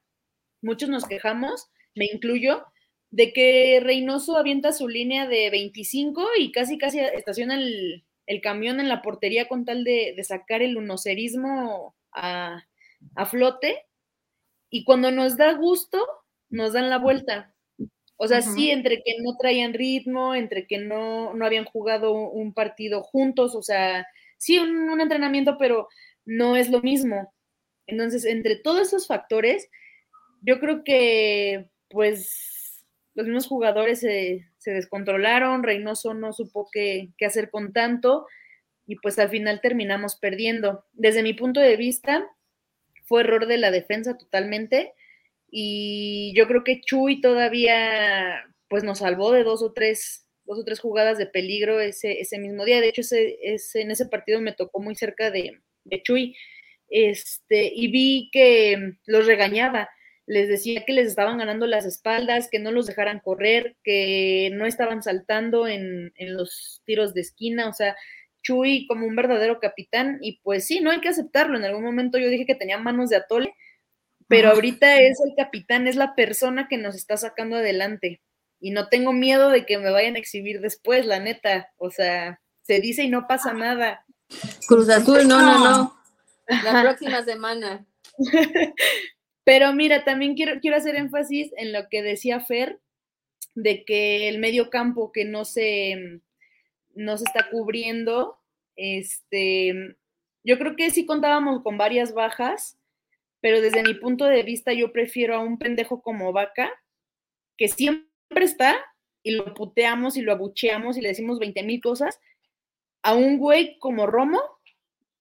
muchos 0.62 0.90
nos 0.90 1.06
quejamos, 1.06 1.68
me 1.96 2.06
incluyo, 2.06 2.66
de 3.10 3.32
que 3.34 3.80
Reynoso 3.82 4.38
avienta 4.38 4.74
su 4.74 4.88
línea 4.88 5.28
de 5.28 5.50
25 5.50 6.26
y 6.40 6.52
casi 6.52 6.78
casi 6.78 7.00
estaciona 7.00 7.56
el, 7.56 8.04
camión 8.42 8.80
en 8.80 8.90
la 8.90 9.02
portería 9.02 9.48
con 9.48 9.64
tal 9.64 9.84
de, 9.84 10.16
sacar 10.24 10.62
el 10.62 10.78
unocerismo 10.78 11.96
a, 12.12 12.64
flote. 13.30 13.86
Y 14.70 14.84
cuando 14.84 15.12
nos 15.12 15.38
da 15.38 15.54
gusto, 15.54 16.06
nos 16.50 16.74
dan 16.74 16.90
la 16.90 16.98
vuelta. 16.98 17.54
O 18.18 18.28
sea, 18.28 18.42
sí, 18.42 18.72
entre 18.72 19.04
que 19.04 19.14
no 19.22 19.38
traían 19.38 19.74
ritmo, 19.74 20.36
entre 20.36 20.66
que 20.68 20.80
no, 20.80 21.34
no 21.36 21.46
habían 21.46 21.66
jugado 21.66 22.14
un 22.14 22.54
partido 22.54 23.04
juntos, 23.04 23.56
o 23.56 23.62
sea, 23.62 24.08
sí, 24.38 24.58
un, 24.58 24.90
un 24.90 25.00
entrenamiento, 25.00 25.58
pero 25.60 25.88
no 26.28 26.56
es 26.56 26.70
lo 26.70 26.82
mismo. 26.82 27.34
Entonces, 27.88 28.26
entre 28.26 28.58
todos 28.58 28.88
esos 28.88 29.08
factores, 29.08 29.70
yo 30.42 30.60
creo 30.60 30.84
que, 30.84 31.72
pues, 31.90 32.86
los 33.16 33.26
mismos 33.26 33.48
jugadores 33.48 34.02
se, 34.02 34.46
descontrolaron, 34.64 35.64
Reynoso 35.64 36.14
no 36.14 36.34
supo 36.34 36.70
qué, 36.72 37.10
hacer 37.26 37.50
con 37.50 37.72
tanto 37.72 38.28
y 38.86 38.98
pues 38.98 39.18
al 39.18 39.30
final 39.30 39.62
terminamos 39.62 40.18
perdiendo. 40.18 40.86
Desde 40.92 41.24
mi 41.24 41.34
punto 41.34 41.62
de 41.62 41.78
vista, 41.78 42.30
fue 43.06 43.22
error 43.22 43.48
de 43.48 43.58
la 43.58 43.72
defensa 43.72 44.18
totalmente 44.18 44.94
y 45.50 46.34
yo 46.36 46.48
creo 46.48 46.66
que 46.66 46.82
Chuy 46.82 47.22
todavía 47.22 48.46
pues 48.68 48.84
nos 48.84 49.00
salvó 49.00 49.32
de 49.32 49.46
dos 49.46 49.64
o 49.64 49.72
tres, 49.72 50.28
dos 50.44 50.60
o 50.60 50.66
tres 50.66 50.82
jugadas 50.82 51.18
de 51.18 51.28
peligro 51.28 51.80
ese, 51.80 52.20
ese 52.20 52.38
mismo 52.38 52.66
día. 52.66 52.82
De 52.82 52.90
hecho, 52.90 53.02
ese, 53.02 53.38
ese, 53.42 53.82
en 53.82 53.92
ese 53.92 54.08
partido 54.08 54.42
me 54.42 54.52
tocó 54.52 54.82
muy 54.82 54.96
cerca 54.96 55.32
de, 55.32 55.62
de 55.90 56.02
Chuy 56.04 56.36
este, 56.90 57.72
y 57.74 57.88
vi 57.90 58.30
que 58.32 58.94
los 59.06 59.26
regañaba 59.26 59.90
les 60.28 60.50
decía 60.50 60.84
que 60.86 60.92
les 60.92 61.08
estaban 61.08 61.38
ganando 61.38 61.66
las 61.68 61.86
espaldas, 61.86 62.50
que 62.52 62.60
no 62.60 62.72
los 62.72 62.86
dejaran 62.86 63.22
correr, 63.22 63.78
que 63.84 64.50
no 64.54 64.66
estaban 64.66 65.02
saltando 65.02 65.68
en, 65.68 66.12
los 66.18 66.82
tiros 66.86 67.14
de 67.14 67.22
esquina, 67.22 67.70
o 67.70 67.74
sea, 67.74 67.96
Chuy 68.44 68.86
como 68.88 69.08
un 69.08 69.16
verdadero 69.16 69.60
capitán, 69.62 70.20
y 70.22 70.40
pues 70.44 70.68
sí, 70.68 70.82
no 70.82 70.92
hay 70.92 71.00
que 71.00 71.10
aceptarlo. 71.10 71.58
En 71.58 71.64
algún 71.64 71.84
momento 71.84 72.18
yo 72.18 72.30
dije 72.30 72.46
que 72.46 72.56
tenía 72.56 72.78
manos 72.78 73.10
de 73.10 73.16
atole, 73.16 73.56
pero 74.28 74.50
ahorita 74.50 75.00
es 75.00 75.18
el 75.26 75.34
capitán, 75.36 75.88
es 75.88 75.96
la 75.96 76.14
persona 76.14 76.68
que 76.70 76.78
nos 76.78 76.96
está 76.96 77.16
sacando 77.16 77.56
adelante. 77.56 78.22
Y 78.60 78.72
no 78.72 78.90
tengo 78.90 79.14
miedo 79.14 79.50
de 79.50 79.66
que 79.66 79.78
me 79.78 79.92
vayan 79.92 80.16
a 80.16 80.20
exhibir 80.20 80.60
después, 80.60 81.06
la 81.06 81.20
neta. 81.20 81.72
O 81.78 81.90
sea, 81.90 82.42
se 82.64 82.82
dice 82.82 83.04
y 83.04 83.10
no 83.10 83.28
pasa 83.28 83.54
nada. 83.54 84.06
Cruz 84.68 84.90
Azul, 84.90 85.28
no, 85.28 85.42
no, 85.42 85.60
no. 85.60 85.98
La 86.64 86.82
próxima 86.82 87.24
semana. 87.24 87.86
Pero 89.44 89.74
mira, 89.74 90.04
también 90.04 90.36
quiero, 90.36 90.60
quiero 90.60 90.76
hacer 90.78 90.96
énfasis 90.96 91.52
en 91.58 91.72
lo 91.72 91.88
que 91.90 92.02
decía 92.02 92.40
Fer, 92.42 92.80
de 93.56 93.86
que 93.86 94.28
el 94.28 94.40
medio 94.40 94.70
campo 94.70 95.12
que 95.12 95.26
no 95.26 95.46
se, 95.46 96.22
no 96.94 97.18
se 97.18 97.24
está 97.24 97.50
cubriendo, 97.50 98.38
este, 98.76 99.96
yo 100.44 100.58
creo 100.58 100.76
que 100.76 100.90
sí 100.92 101.06
contábamos 101.06 101.64
con 101.64 101.78
varias 101.78 102.14
bajas, 102.14 102.78
pero 103.40 103.62
desde 103.62 103.84
mi 103.84 103.94
punto 103.94 104.26
de 104.26 104.44
vista 104.44 104.74
yo 104.74 104.92
prefiero 104.92 105.36
a 105.36 105.40
un 105.40 105.58
pendejo 105.58 106.02
como 106.02 106.34
Vaca, 106.34 106.72
que 107.58 107.68
siempre 107.68 108.08
está 108.36 108.76
y 109.24 109.32
lo 109.32 109.54
puteamos 109.54 110.18
y 110.18 110.22
lo 110.22 110.32
abucheamos 110.32 110.98
y 110.98 111.02
le 111.02 111.10
decimos 111.10 111.40
20 111.40 111.64
mil 111.64 111.82
cosas, 111.82 112.20
a 113.08 113.14
un 113.14 113.38
güey 113.38 113.80
como 113.80 114.06
Romo, 114.06 114.42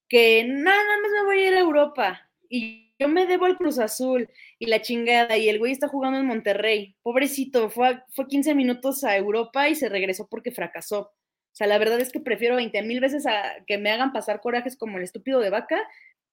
que 0.08 0.44
nada 0.44 0.82
más 1.00 1.10
me 1.12 1.24
voy 1.24 1.38
a 1.38 1.48
ir 1.50 1.54
a 1.54 1.60
Europa 1.60 2.28
y 2.48 2.92
yo 2.98 3.06
me 3.06 3.26
debo 3.26 3.44
al 3.44 3.56
Cruz 3.56 3.78
Azul 3.78 4.28
y 4.58 4.66
la 4.66 4.82
chingada, 4.82 5.36
y 5.36 5.48
el 5.48 5.60
güey 5.60 5.70
está 5.70 5.86
jugando 5.86 6.18
en 6.18 6.26
Monterrey. 6.26 6.96
Pobrecito, 7.04 7.70
fue, 7.70 8.02
fue 8.10 8.26
15 8.26 8.56
minutos 8.56 9.04
a 9.04 9.16
Europa 9.16 9.68
y 9.68 9.76
se 9.76 9.88
regresó 9.88 10.26
porque 10.26 10.50
fracasó. 10.50 11.00
O 11.00 11.12
sea, 11.52 11.68
la 11.68 11.78
verdad 11.78 12.00
es 12.00 12.10
que 12.10 12.18
prefiero 12.18 12.56
20 12.56 12.82
mil 12.82 12.98
veces 12.98 13.24
a 13.24 13.54
que 13.68 13.78
me 13.78 13.92
hagan 13.92 14.12
pasar 14.12 14.40
corajes 14.40 14.76
como 14.76 14.98
el 14.98 15.04
estúpido 15.04 15.38
de 15.38 15.50
vaca, 15.50 15.80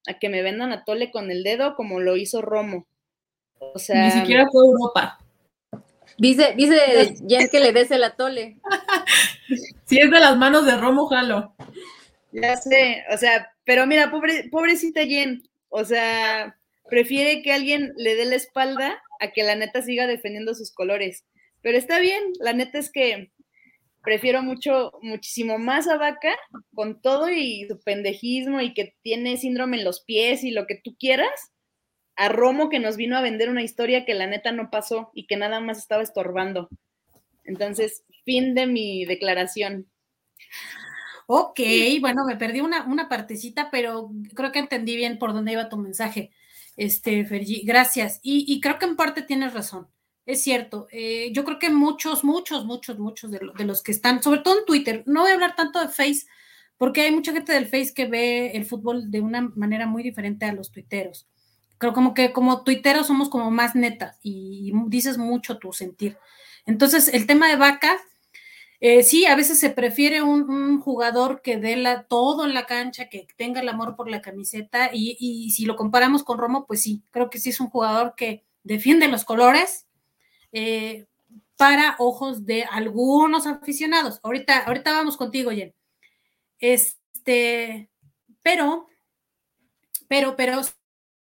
a 0.07 0.17
que 0.17 0.29
me 0.29 0.41
vendan 0.41 0.71
a 0.71 0.83
tole 0.85 1.11
con 1.11 1.29
el 1.29 1.43
dedo 1.43 1.75
como 1.75 1.99
lo 1.99 2.17
hizo 2.17 2.41
Romo. 2.41 2.87
O 3.59 3.77
sea. 3.77 4.05
Ni 4.05 4.11
siquiera 4.11 4.47
fue 4.51 4.65
Europa. 4.65 5.19
Dice, 6.17 6.53
dice 6.55 7.15
Jen 7.27 7.49
que 7.49 7.59
le 7.59 7.71
des 7.71 7.91
el 7.91 8.03
atole. 8.03 8.57
si 9.85 9.99
es 9.99 10.11
de 10.11 10.19
las 10.19 10.37
manos 10.37 10.65
de 10.65 10.77
Romo, 10.77 11.07
jalo. 11.07 11.55
Ya 12.31 12.55
sé, 12.57 13.03
o 13.13 13.17
sea, 13.17 13.51
pero 13.63 13.85
mira, 13.85 14.09
pobre, 14.11 14.49
pobrecita 14.49 15.05
Jen, 15.05 15.43
o 15.69 15.85
sea, 15.85 16.57
prefiere 16.89 17.41
que 17.41 17.53
alguien 17.53 17.93
le 17.95 18.15
dé 18.15 18.25
la 18.25 18.35
espalda 18.35 19.01
a 19.19 19.31
que 19.31 19.43
la 19.43 19.55
neta 19.55 19.81
siga 19.81 20.07
defendiendo 20.07 20.53
sus 20.55 20.71
colores. 20.71 21.25
Pero 21.61 21.77
está 21.77 21.99
bien, 21.99 22.21
la 22.39 22.53
neta 22.53 22.77
es 22.77 22.91
que 22.91 23.31
prefiero 24.03 24.43
mucho, 24.43 24.91
muchísimo 25.01 25.57
más 25.57 25.87
a 25.87 25.97
Vaca 25.97 26.35
con 26.75 27.01
todo 27.01 27.29
y 27.29 27.65
su 27.67 27.79
pendejismo 27.79 28.61
y 28.61 28.73
que 28.73 28.95
tiene 29.01 29.37
síndrome 29.37 29.77
en 29.77 29.85
los 29.85 30.03
pies 30.03 30.43
y 30.43 30.51
lo 30.51 30.67
que 30.67 30.79
tú 30.83 30.95
quieras, 30.99 31.52
a 32.15 32.29
Romo 32.29 32.69
que 32.69 32.79
nos 32.79 32.97
vino 32.97 33.17
a 33.17 33.21
vender 33.21 33.49
una 33.49 33.63
historia 33.63 34.05
que 34.05 34.13
la 34.13 34.27
neta 34.27 34.51
no 34.51 34.69
pasó 34.69 35.11
y 35.13 35.25
que 35.25 35.37
nada 35.37 35.59
más 35.59 35.77
estaba 35.77 36.03
estorbando. 36.03 36.69
Entonces, 37.43 38.03
fin 38.23 38.55
de 38.55 38.67
mi 38.67 39.05
declaración. 39.05 39.87
Ok, 41.25 41.59
bueno, 42.01 42.25
me 42.25 42.35
perdí 42.35 42.61
una, 42.61 42.83
una 42.85 43.07
partecita, 43.09 43.69
pero 43.71 44.11
creo 44.35 44.51
que 44.51 44.59
entendí 44.59 44.95
bien 44.95 45.17
por 45.17 45.33
dónde 45.33 45.53
iba 45.53 45.69
tu 45.69 45.77
mensaje, 45.77 46.31
este, 46.77 47.25
Fergie. 47.25 47.63
Gracias. 47.65 48.19
Y, 48.21 48.59
creo 48.61 48.77
que 48.77 48.85
en 48.85 48.95
parte 48.95 49.21
tienes 49.21 49.53
razón. 49.53 49.87
Es 50.25 50.41
cierto. 50.41 50.87
Eh, 50.91 51.31
yo 51.33 51.43
creo 51.43 51.59
que 51.59 51.69
muchos, 51.69 52.23
muchos, 52.23 52.65
muchos, 52.65 52.99
muchos 52.99 53.31
de, 53.31 53.39
de, 53.57 53.65
los 53.65 53.83
que 53.83 53.91
están, 53.91 54.21
sobre 54.23 54.41
todo 54.41 54.59
en 54.59 54.65
Twitter, 54.65 55.03
no 55.05 55.21
voy 55.21 55.31
a 55.31 55.33
hablar 55.33 55.55
tanto 55.55 55.81
de 55.81 55.89
Face, 55.89 56.25
porque 56.77 57.01
hay 57.01 57.11
mucha 57.11 57.33
gente 57.33 57.53
del 57.53 57.65
Face 57.67 57.93
que 57.93 58.05
ve 58.05 58.51
el 58.51 58.65
fútbol 58.65 59.11
de 59.11 59.21
una 59.21 59.41
manera 59.55 59.85
muy 59.87 60.03
diferente 60.03 60.45
a 60.45 60.53
los 60.53 60.71
tuiteros. 60.71 61.27
Creo 61.77 61.93
como 61.93 62.13
que 62.13 62.31
como 62.31 62.63
tuiteros 62.63 63.07
somos 63.07 63.29
como 63.29 63.51
más 63.51 63.75
neta 63.75 64.17
y 64.21 64.71
dices 64.87 65.17
mucho 65.17 65.57
tu 65.57 65.73
sentir. 65.73 66.17
Entonces, 66.65 67.09
el 67.13 67.27
tema 67.27 67.47
de 67.49 67.57
vaca, 67.57 67.97
Eh, 68.85 69.01
sí, 69.03 69.25
a 69.25 69.35
veces 69.35 69.59
se 69.61 69.69
prefiere 69.69 70.21
un, 70.23 70.81
jugador 70.81 71.41
que 71.41 71.55
dé 71.57 71.77
la, 71.77 72.03
todo 72.03 72.43
en 72.43 72.53
la 72.53 72.65
cancha, 72.65 73.07
que 73.07 73.25
tenga 73.37 73.61
el 73.61 73.69
amor 73.69 73.95
por 73.95 74.09
la 74.09 74.21
camiseta, 74.21 74.89
y, 74.93 75.51
si 75.51 75.65
lo 75.65 75.77
comparamos 75.77 76.23
con 76.25 76.37
Romo, 76.37 76.65
pues 76.67 76.81
sí, 76.83 77.01
creo 77.11 77.29
que 77.29 77.39
sí 77.39 77.51
es 77.51 77.61
un 77.61 77.69
jugador 77.69 78.13
que 78.17 78.43
defiende 78.63 79.07
los 79.07 79.23
colores 79.23 79.87
eh, 80.51 81.05
para 81.55 81.95
ojos 81.97 82.45
de 82.45 82.65
algunos 82.65 83.47
aficionados. 83.47 84.19
Ahorita, 84.21 84.65
ahorita 84.65 84.91
vamos 84.91 85.15
contigo, 85.15 85.51
Jen. 85.51 85.73
Este, 86.59 87.89
pero, 88.41 88.87
pero, 90.09 90.35
pero 90.35 90.61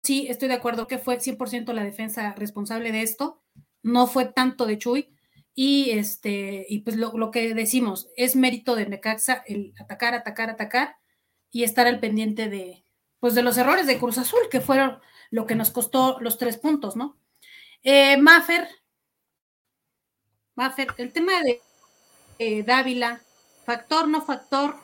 sí, 0.03 0.27
estoy 0.29 0.49
de 0.49 0.55
acuerdo 0.55 0.87
que 0.87 0.99
fue 0.99 1.19
100% 1.19 1.73
la 1.73 1.83
defensa 1.83 2.33
responsable 2.33 2.91
de 2.91 3.01
esto, 3.01 3.41
no 3.81 4.07
fue 4.07 4.25
tanto 4.25 4.65
de 4.65 4.77
Chuy 4.77 5.15
y 5.55 5.91
este, 5.91 6.65
y 6.67 6.79
pues 6.79 6.95
lo, 6.97 7.31
que 7.31 7.53
decimos, 7.53 8.09
es 8.15 8.35
mérito 8.35 8.75
de 8.75 8.87
Necaxa 8.87 9.43
el 9.47 9.73
atacar, 9.79 10.13
atacar, 10.13 10.49
atacar 10.49 10.97
y 11.51 11.63
estar 11.63 11.87
al 11.87 11.99
pendiente 11.99 12.49
de, 12.49 12.85
pues 13.19 13.35
de 13.35 13.43
los 13.43 13.57
errores 13.57 13.87
de 13.87 13.99
Cruz 13.99 14.17
Azul, 14.17 14.41
que 14.51 14.61
fueron 14.61 14.99
lo 15.29 15.45
que 15.45 15.55
nos 15.55 15.71
costó 15.71 16.17
los 16.19 16.37
tres 16.37 16.57
puntos, 16.57 16.95
¿no? 16.95 17.17
Eh, 17.83 18.17
Maffer, 18.17 18.67
Maffer, 20.55 20.87
el 20.97 21.11
tema 21.11 21.41
de 21.43 21.61
eh, 22.39 22.63
Dávila, 22.63 23.21
factor, 23.65 24.07
no 24.07 24.21
factor, 24.21 24.75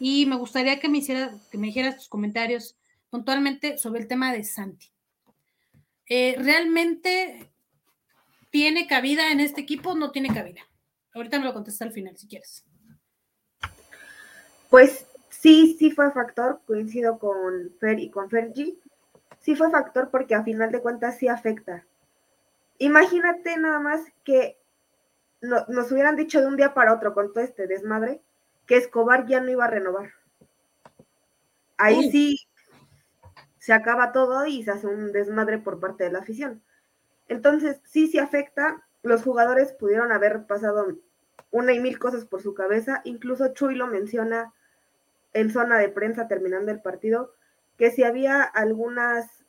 y 0.00 0.26
me 0.26 0.36
gustaría 0.36 0.80
que 0.80 0.88
me 0.88 0.98
hiciera, 0.98 1.32
que 1.50 1.58
me 1.58 1.68
dijeras 1.68 1.96
tus 1.96 2.08
comentarios 2.08 2.74
puntualmente 3.12 3.78
sobre 3.78 4.00
el 4.00 4.08
tema 4.08 4.32
de 4.32 4.42
Santi. 4.42 4.90
Eh, 6.08 6.34
realmente 6.38 7.52
¿Tiene 8.52 8.86
cabida 8.86 9.32
en 9.32 9.40
este 9.40 9.62
equipo? 9.62 9.94
No 9.94 10.12
tiene 10.12 10.28
cabida. 10.28 10.60
Ahorita 11.14 11.38
me 11.38 11.46
lo 11.46 11.54
contesta 11.54 11.86
al 11.86 11.92
final, 11.92 12.18
si 12.18 12.28
quieres. 12.28 12.66
Pues 14.68 15.06
sí, 15.30 15.74
sí 15.78 15.90
fue 15.90 16.12
factor, 16.12 16.60
coincido 16.66 17.18
con 17.18 17.70
Fer 17.80 17.98
y 17.98 18.10
con 18.10 18.28
Fergie. 18.28 18.76
Sí 19.40 19.56
fue 19.56 19.70
factor 19.70 20.10
porque 20.10 20.34
a 20.34 20.44
final 20.44 20.70
de 20.70 20.82
cuentas 20.82 21.16
sí 21.16 21.28
afecta. 21.28 21.86
Imagínate 22.76 23.56
nada 23.56 23.80
más 23.80 24.02
que 24.22 24.58
nos 25.40 25.90
hubieran 25.90 26.16
dicho 26.16 26.38
de 26.38 26.46
un 26.46 26.56
día 26.58 26.74
para 26.74 26.92
otro 26.92 27.14
con 27.14 27.32
todo 27.32 27.42
este 27.42 27.66
desmadre 27.66 28.20
que 28.66 28.76
Escobar 28.76 29.26
ya 29.26 29.40
no 29.40 29.50
iba 29.50 29.64
a 29.64 29.70
renovar. 29.70 30.12
Ahí 31.78 32.10
sí 32.10 32.36
se 33.62 33.72
acaba 33.72 34.10
todo 34.10 34.44
y 34.44 34.64
se 34.64 34.72
hace 34.72 34.88
un 34.88 35.12
desmadre 35.12 35.56
por 35.56 35.78
parte 35.78 36.02
de 36.02 36.10
la 36.10 36.18
afición. 36.18 36.64
Entonces, 37.28 37.80
sí, 37.84 38.08
sí 38.08 38.18
afecta. 38.18 38.82
Los 39.04 39.22
jugadores 39.22 39.72
pudieron 39.72 40.10
haber 40.10 40.48
pasado 40.48 40.98
una 41.52 41.72
y 41.72 41.78
mil 41.78 41.96
cosas 42.00 42.24
por 42.24 42.42
su 42.42 42.54
cabeza. 42.54 43.02
Incluso 43.04 43.54
Chuy 43.54 43.76
lo 43.76 43.86
menciona 43.86 44.52
en 45.32 45.52
zona 45.52 45.78
de 45.78 45.88
prensa 45.88 46.26
terminando 46.26 46.72
el 46.72 46.82
partido, 46.82 47.36
que 47.78 47.92
si 47.92 48.02
había 48.02 48.42
algunas 48.42 49.44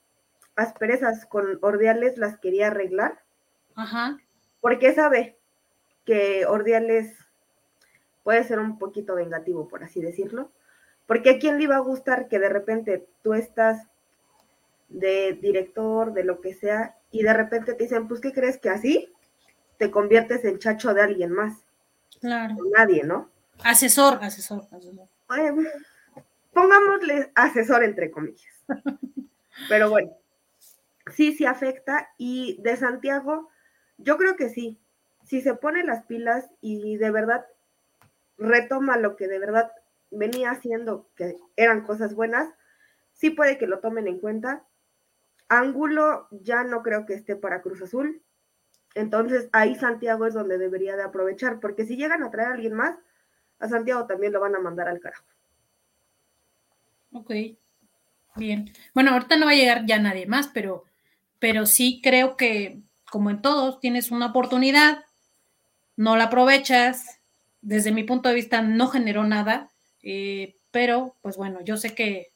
asperezas 0.55 1.25
con 1.25 1.57
Ordiales 1.63 2.19
las 2.19 2.37
quería 2.37 2.67
arreglar. 2.67 3.23
Ajá. 3.73 4.19
Porque 4.61 4.93
sabe 4.93 5.39
que 6.05 6.45
Ordiales 6.45 7.17
puede 8.21 8.43
ser 8.43 8.59
un 8.59 8.77
poquito 8.77 9.15
vengativo, 9.15 9.67
por 9.67 9.83
así 9.83 10.03
decirlo. 10.03 10.51
Porque 11.07 11.31
a 11.31 11.39
quién 11.39 11.57
le 11.57 11.63
iba 11.63 11.77
a 11.77 11.79
gustar 11.79 12.27
que 12.27 12.37
de 12.37 12.49
repente 12.49 13.07
tú 13.23 13.33
estás 13.33 13.87
de 14.93 15.33
director, 15.33 16.13
de 16.13 16.23
lo 16.23 16.39
que 16.39 16.53
sea, 16.53 16.95
y 17.11 17.23
de 17.23 17.33
repente 17.33 17.73
te 17.73 17.83
dicen, 17.83 18.07
pues, 18.07 18.21
¿qué 18.21 18.31
crees 18.31 18.57
que 18.57 18.69
así 18.69 19.11
te 19.77 19.91
conviertes 19.91 20.45
en 20.45 20.59
chacho 20.59 20.93
de 20.93 21.01
alguien 21.01 21.31
más? 21.31 21.57
Claro. 22.21 22.55
Nadie, 22.77 23.03
¿no? 23.03 23.29
Asesor, 23.63 24.19
asesor, 24.21 24.67
asesor. 24.71 25.07
pongámosle 26.53 27.31
asesor 27.35 27.83
entre 27.83 28.11
comillas. 28.11 28.53
Pero 29.69 29.89
bueno, 29.89 30.11
sí, 31.13 31.33
sí 31.33 31.45
afecta. 31.45 32.09
Y 32.17 32.61
de 32.61 32.77
Santiago, 32.77 33.49
yo 33.97 34.17
creo 34.17 34.35
que 34.35 34.49
sí. 34.49 34.79
Si 35.25 35.41
se 35.41 35.53
pone 35.55 35.83
las 35.83 36.05
pilas 36.05 36.49
y 36.61 36.97
de 36.97 37.11
verdad 37.11 37.45
retoma 38.37 38.97
lo 38.97 39.15
que 39.15 39.27
de 39.27 39.39
verdad 39.39 39.71
venía 40.11 40.51
haciendo, 40.51 41.07
que 41.15 41.37
eran 41.55 41.85
cosas 41.85 42.13
buenas, 42.13 42.53
sí 43.13 43.29
puede 43.29 43.57
que 43.57 43.67
lo 43.67 43.79
tomen 43.79 44.07
en 44.07 44.19
cuenta. 44.19 44.63
Ángulo 45.49 46.27
ya 46.31 46.63
no 46.63 46.81
creo 46.81 47.05
que 47.05 47.13
esté 47.13 47.35
para 47.35 47.61
Cruz 47.61 47.81
Azul. 47.81 48.21
Entonces 48.95 49.49
ahí 49.51 49.75
Santiago 49.75 50.25
es 50.25 50.33
donde 50.33 50.57
debería 50.57 50.95
de 50.95 51.03
aprovechar, 51.03 51.59
porque 51.59 51.85
si 51.85 51.95
llegan 51.95 52.23
a 52.23 52.31
traer 52.31 52.49
a 52.49 52.53
alguien 52.53 52.73
más, 52.73 52.97
a 53.59 53.67
Santiago 53.67 54.05
también 54.05 54.33
lo 54.33 54.39
van 54.39 54.55
a 54.55 54.59
mandar 54.59 54.87
al 54.87 54.99
carajo. 54.99 55.25
Ok, 57.11 57.31
bien. 58.35 58.71
Bueno, 58.93 59.11
ahorita 59.11 59.37
no 59.37 59.45
va 59.45 59.51
a 59.51 59.55
llegar 59.55 59.85
ya 59.85 59.99
nadie 59.99 60.25
más, 60.25 60.47
pero, 60.47 60.85
pero 61.39 61.65
sí 61.65 62.01
creo 62.03 62.35
que, 62.37 62.81
como 63.09 63.29
en 63.29 63.41
todos, 63.41 63.79
tienes 63.79 64.11
una 64.11 64.27
oportunidad, 64.27 65.05
no 65.95 66.15
la 66.15 66.25
aprovechas. 66.25 67.19
Desde 67.61 67.91
mi 67.91 68.03
punto 68.03 68.29
de 68.29 68.35
vista, 68.35 68.61
no 68.61 68.87
generó 68.87 69.23
nada, 69.23 69.69
eh, 70.01 70.57
pero 70.71 71.15
pues 71.21 71.37
bueno, 71.37 71.61
yo 71.61 71.77
sé 71.77 71.95
que 71.95 72.33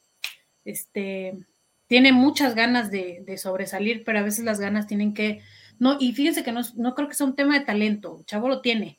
este 0.64 1.46
tiene 1.88 2.12
muchas 2.12 2.54
ganas 2.54 2.90
de, 2.90 3.36
sobresalir, 3.38 4.04
pero 4.04 4.20
a 4.20 4.22
veces 4.22 4.44
las 4.44 4.60
ganas 4.60 4.86
tienen 4.86 5.14
que, 5.14 5.42
no, 5.78 5.96
y 5.98 6.12
fíjense 6.12 6.44
que 6.44 6.52
no, 6.52 6.60
no 6.76 6.94
creo 6.94 7.08
que 7.08 7.14
sea 7.14 7.26
un 7.26 7.34
tema 7.34 7.58
de 7.58 7.64
talento, 7.64 8.22
Chavo 8.26 8.48
lo 8.48 8.60
tiene, 8.60 8.98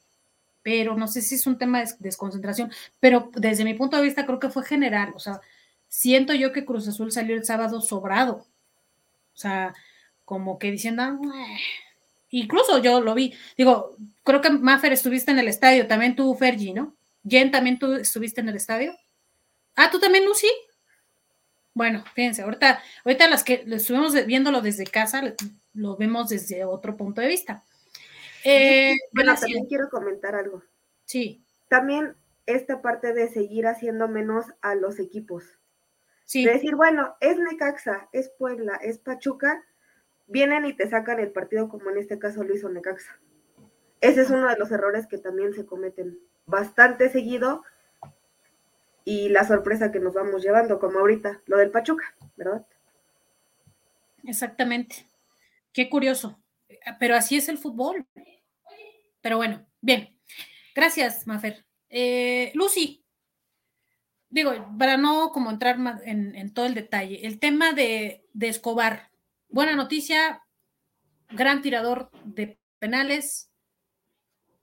pero 0.63 0.95
no 0.95 1.07
sé 1.07 1.21
si 1.21 1.35
es 1.35 1.47
un 1.47 1.57
tema 1.57 1.79
de 1.79 1.89
desconcentración, 1.99 2.71
pero 2.99 3.31
desde 3.35 3.63
mi 3.63 3.75
punto 3.75 3.95
de 3.95 4.03
vista 4.03 4.25
creo 4.25 4.39
que 4.39 4.49
fue 4.49 4.65
general, 4.65 5.13
o 5.15 5.19
sea, 5.19 5.39
siento 5.87 6.33
yo 6.33 6.51
que 6.51 6.65
Cruz 6.65 6.87
Azul 6.87 7.11
salió 7.11 7.35
el 7.35 7.45
sábado 7.45 7.79
sobrado, 7.81 8.45
o 9.33 9.37
sea, 9.37 9.73
como 10.25 10.59
que 10.59 10.71
diciendo, 10.71 11.03
ah, 11.03 11.19
incluso 12.31 12.79
yo 12.79 13.01
lo 13.01 13.13
vi, 13.13 13.33
digo, 13.55 13.95
creo 14.23 14.41
que 14.41 14.49
Maffer 14.49 14.91
estuviste 14.93 15.31
en 15.31 15.39
el 15.39 15.47
estadio, 15.47 15.87
también 15.87 16.15
tú, 16.15 16.35
Fergie, 16.35 16.73
¿no? 16.73 16.95
Jen, 17.27 17.51
también 17.51 17.77
tú 17.77 17.93
estuviste 17.93 18.41
en 18.41 18.49
el 18.49 18.55
estadio. 18.55 18.95
Ah, 19.75 19.89
tú 19.91 19.99
también, 19.99 20.25
Lucy. 20.25 20.47
Bueno, 21.73 22.03
fíjense, 22.13 22.41
ahorita, 22.41 22.81
ahorita 23.05 23.29
las 23.29 23.43
que 23.43 23.65
estuvimos 23.67 24.13
viéndolo 24.25 24.61
desde 24.61 24.85
casa, 24.85 25.21
lo 25.73 25.95
vemos 25.97 26.29
desde 26.29 26.65
otro 26.65 26.97
punto 26.97 27.21
de 27.21 27.27
vista. 27.27 27.63
Eh, 28.43 28.95
bueno, 29.11 29.35
también 29.35 29.65
quiero 29.65 29.89
comentar 29.89 30.35
algo. 30.35 30.63
Sí. 31.05 31.43
También 31.67 32.15
esta 32.45 32.81
parte 32.81 33.13
de 33.13 33.29
seguir 33.29 33.67
haciendo 33.67 34.07
menos 34.07 34.45
a 34.61 34.75
los 34.75 34.99
equipos. 34.99 35.43
Sí. 36.25 36.45
De 36.45 36.53
decir, 36.53 36.75
bueno, 36.75 37.15
es 37.21 37.37
Necaxa, 37.37 38.09
es 38.11 38.29
Puebla, 38.29 38.75
es 38.75 38.99
Pachuca, 38.99 39.63
vienen 40.27 40.65
y 40.65 40.73
te 40.73 40.89
sacan 40.89 41.19
el 41.19 41.31
partido 41.31 41.69
como 41.69 41.89
en 41.89 41.97
este 41.97 42.19
caso 42.19 42.43
lo 42.43 42.53
hizo 42.53 42.69
Necaxa. 42.69 43.19
Ese 44.01 44.21
es 44.21 44.29
uno 44.29 44.47
de 44.47 44.57
los 44.57 44.71
errores 44.71 45.07
que 45.07 45.17
también 45.17 45.53
se 45.53 45.65
cometen 45.65 46.19
bastante 46.45 47.09
seguido 47.09 47.63
y 49.09 49.27
la 49.27 49.43
sorpresa 49.43 49.91
que 49.91 49.99
nos 49.99 50.13
vamos 50.13 50.43
llevando, 50.43 50.77
como 50.77 50.99
ahorita, 50.99 51.41
lo 51.47 51.57
del 51.57 51.71
Pachuca, 51.71 52.13
¿verdad? 52.35 52.63
Exactamente. 54.23 55.07
Qué 55.73 55.89
curioso. 55.89 56.39
Pero 56.99 57.15
así 57.15 57.35
es 57.35 57.49
el 57.49 57.57
fútbol. 57.57 58.05
Pero 59.21 59.37
bueno, 59.37 59.65
bien. 59.81 60.15
Gracias, 60.75 61.25
Mafer. 61.25 61.65
Eh, 61.89 62.51
Lucy, 62.53 63.03
digo, 64.29 64.51
para 64.77 64.95
no 64.95 65.31
como 65.31 65.49
entrar 65.49 65.79
más 65.79 66.03
en, 66.05 66.53
todo 66.53 66.67
el 66.67 66.75
detalle, 66.75 67.25
el 67.25 67.39
tema 67.39 67.73
de, 67.73 68.27
de 68.33 68.47
Escobar. 68.47 69.09
Buena 69.47 69.75
noticia, 69.75 70.43
gran 71.31 71.63
tirador 71.63 72.11
de 72.25 72.59
penales. 72.77 73.51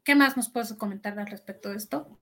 ¿Qué 0.05 0.14
más 0.14 0.36
nos 0.36 0.51
puedes 0.51 0.73
comentar 0.74 1.18
al 1.18 1.27
respecto 1.27 1.70
de 1.70 1.78
esto? 1.78 2.20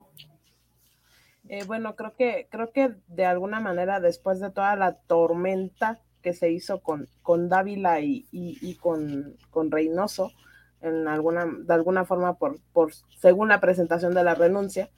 Eh, 1.48 1.64
bueno, 1.66 1.94
creo 1.94 2.14
que, 2.16 2.48
creo 2.50 2.72
que 2.72 2.94
de 3.08 3.26
alguna 3.26 3.60
manera, 3.60 4.00
después 4.00 4.40
de 4.40 4.50
toda 4.50 4.76
la 4.76 4.94
tormenta 4.94 6.00
que 6.22 6.32
se 6.32 6.50
hizo 6.50 6.80
con, 6.80 7.08
con 7.22 7.50
Dávila 7.50 8.00
y, 8.00 8.26
y, 8.32 8.76
con, 8.76 9.36
con, 9.50 9.70
Reynoso, 9.70 10.32
en 10.80 11.06
alguna, 11.06 11.46
de 11.46 11.74
alguna 11.74 12.06
forma, 12.06 12.38
por, 12.38 12.60
por, 12.72 12.92
según 13.18 13.48
la 13.48 13.60
presentación 13.60 14.14
de 14.14 14.24
la 14.24 14.34
renuncia, 14.34 14.90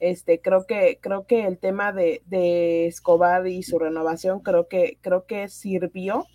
este, 0.00 0.40
creo 0.40 0.66
que, 0.66 0.98
creo 1.00 1.26
que 1.26 1.46
el 1.46 1.58
tema 1.58 1.92
de, 1.92 2.22
de 2.26 2.88
Escobar 2.88 3.46
y 3.46 3.62
su 3.62 3.78
renovación, 3.78 4.40
creo 4.40 4.66
que, 4.66 4.98
creo 5.00 5.24
que 5.26 5.48
sirvió 5.48 6.26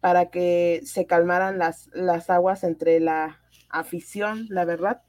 para 0.00 0.30
que 0.30 0.80
se 0.84 1.04
calmaran 1.04 1.58
las, 1.58 1.90
las 1.92 2.30
aguas 2.30 2.64
entre 2.64 2.98
la 2.98 3.40
afición, 3.68 4.46
la 4.48 4.64
verdad, 4.64 5.02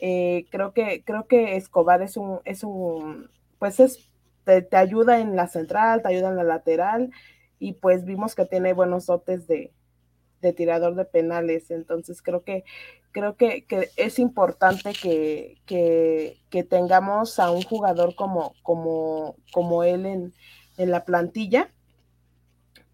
eh, 0.00 0.46
creo 0.50 0.72
que 0.72 1.02
creo 1.04 1.26
que 1.26 1.56
Escobar 1.56 2.02
es 2.02 2.16
un 2.16 2.40
es 2.44 2.64
un 2.64 3.30
pues 3.58 3.80
es 3.80 4.10
te, 4.44 4.66
ayuda 4.76 5.20
en 5.20 5.36
la 5.36 5.48
central 5.48 6.02
te 6.02 6.08
ayuda 6.08 6.30
en 6.30 6.36
la 6.36 6.44
lateral 6.44 7.10
y 7.58 7.74
pues 7.74 8.04
vimos 8.04 8.34
que 8.34 8.46
tiene 8.46 8.72
buenos 8.72 9.06
dotes 9.06 9.46
de 9.46 9.72
tirador 10.56 10.94
de 10.94 11.04
penales. 11.04 11.70
Entonces 11.70 12.22
creo 12.22 12.42
que 12.42 12.64
creo 13.12 13.36
que, 13.36 13.66
es 13.96 14.18
importante 14.18 14.92
que, 14.92 15.58
que, 15.66 16.64
tengamos 16.64 17.38
a 17.38 17.50
un 17.50 17.62
jugador 17.62 18.14
como, 18.14 18.54
como, 18.62 19.36
como 19.52 19.82
él 19.84 20.06
en, 20.06 20.34
en 20.76 20.90
la 20.90 21.04
plantilla. 21.04 21.70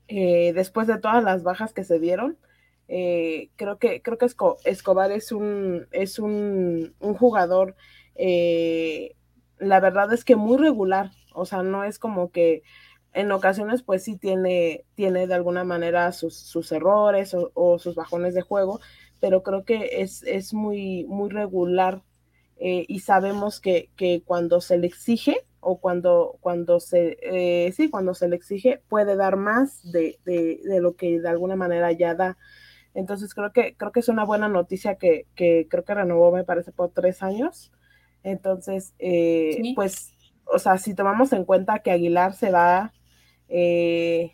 Eh, 0.08 0.52
después 0.54 0.86
de 0.86 0.98
todas 0.98 1.22
las 1.22 1.42
bajas 1.42 1.72
que 1.72 1.84
se 1.84 1.98
dieron, 1.98 2.38
eh, 2.88 3.50
creo 3.56 3.78
que 3.78 4.00
creo 4.00 4.16
que 4.16 4.28
Escobar 4.64 5.10
es 5.10 5.32
un 5.32 5.88
es 5.90 6.20
un, 6.20 6.94
un 7.00 7.14
jugador 7.14 7.74
eh, 8.14 9.16
la 9.58 9.80
verdad 9.80 10.12
es 10.12 10.24
que 10.24 10.36
muy 10.36 10.56
regular 10.56 11.10
o 11.34 11.46
sea 11.46 11.64
no 11.64 11.82
es 11.82 11.98
como 11.98 12.30
que 12.30 12.62
en 13.12 13.32
ocasiones 13.32 13.82
pues 13.82 14.04
sí 14.04 14.16
tiene 14.16 14.84
tiene 14.94 15.26
de 15.26 15.34
alguna 15.34 15.64
manera 15.64 16.12
sus, 16.12 16.36
sus 16.36 16.70
errores 16.70 17.34
o, 17.34 17.78
sus 17.80 17.96
bajones 17.96 18.34
de 18.34 18.42
juego 18.42 18.78
pero 19.20 19.42
creo 19.42 19.64
que 19.64 20.02
es, 20.02 20.22
es 20.22 20.54
muy 20.54 21.04
muy 21.08 21.30
regular 21.30 22.02
eh, 22.58 22.84
y 22.86 23.00
sabemos 23.00 23.60
que, 23.60 23.90
que, 23.96 24.22
cuando 24.24 24.60
se 24.62 24.78
le 24.78 24.86
exige 24.86 25.44
o 25.60 25.78
cuando, 25.78 26.38
cuando 26.40 26.78
se 26.78 27.72
sí 27.74 27.90
cuando 27.90 28.14
se 28.14 28.28
le 28.28 28.36
exige 28.36 28.80
puede 28.88 29.16
dar 29.16 29.34
más 29.36 29.90
de, 29.90 30.20
de 30.24 30.80
lo 30.80 30.94
que 30.94 31.20
de 31.20 31.28
alguna 31.28 31.56
manera 31.56 31.90
ya 31.90 32.14
da 32.14 32.38
entonces 32.96 33.34
creo 33.34 33.52
que, 33.52 33.76
creo 33.76 33.92
que 33.92 34.00
es 34.00 34.08
una 34.08 34.24
buena 34.24 34.48
noticia 34.48 34.94
que, 34.96 35.26
creo 35.34 35.84
que 35.84 35.94
renovó, 35.94 36.32
me 36.32 36.44
parece, 36.44 36.72
por 36.72 36.92
tres 36.92 37.22
años. 37.22 37.70
Entonces, 38.22 38.94
eh, 38.98 39.74
pues, 39.74 40.14
o 40.46 40.58
sea, 40.58 40.78
si 40.78 40.94
tomamos 40.94 41.32
en 41.34 41.44
cuenta 41.44 41.80
que 41.80 41.90
Aguilar 41.90 42.32
se 42.32 42.50
va, 42.50 42.94
eh, 43.50 44.32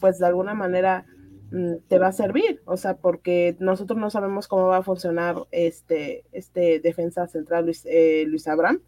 pues 0.00 0.18
de 0.18 0.26
alguna 0.26 0.54
manera 0.54 1.04
mm, 1.52 1.74
te 1.88 1.98
va 1.98 2.06
a 2.08 2.12
servir, 2.12 2.62
o 2.64 2.78
sea, 2.78 2.96
porque 2.96 3.54
nosotros 3.60 3.98
no 3.98 4.08
sabemos 4.08 4.48
cómo 4.48 4.68
va 4.68 4.78
a 4.78 4.82
funcionar 4.82 5.36
este, 5.50 6.24
este 6.32 6.80
defensa 6.80 7.28
central 7.28 7.66
Luis, 7.66 7.84
eh, 7.84 8.24
Luis 8.26 8.48
Abraham. 8.48 8.80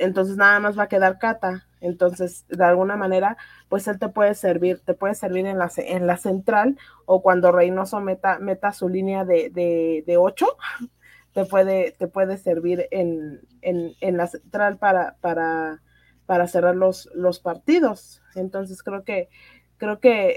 Entonces 0.00 0.36
nada 0.36 0.58
más 0.60 0.78
va 0.78 0.84
a 0.84 0.88
quedar 0.88 1.18
Cata. 1.18 1.66
Entonces, 1.80 2.44
de 2.48 2.64
alguna 2.64 2.96
manera, 2.96 3.36
pues 3.68 3.86
él 3.88 3.98
te 3.98 4.08
puede 4.08 4.34
servir, 4.34 4.80
te 4.80 4.94
puede 4.94 5.14
servir 5.14 5.46
en 5.46 5.58
la, 5.58 5.70
en 5.76 6.06
la 6.06 6.16
central 6.16 6.78
o 7.06 7.22
cuando 7.22 7.52
Reynoso 7.52 8.00
meta, 8.00 8.38
meta 8.38 8.72
su 8.72 8.88
línea 8.88 9.24
de, 9.24 9.50
de, 9.50 10.04
de 10.06 10.16
8, 10.16 10.46
te 11.32 11.44
puede, 11.44 11.92
te 11.92 12.08
puede 12.08 12.36
servir 12.36 12.86
en, 12.90 13.40
en, 13.62 14.16
la 14.16 14.26
central 14.26 14.78
para, 14.78 15.16
para, 15.20 15.82
para 16.26 16.48
cerrar 16.48 16.76
los, 16.76 17.08
los 17.14 17.40
partidos. 17.40 18.22
Entonces, 18.34 18.82
creo 18.82 19.04
que, 19.04 19.28
creo 19.76 20.00
que 20.00 20.34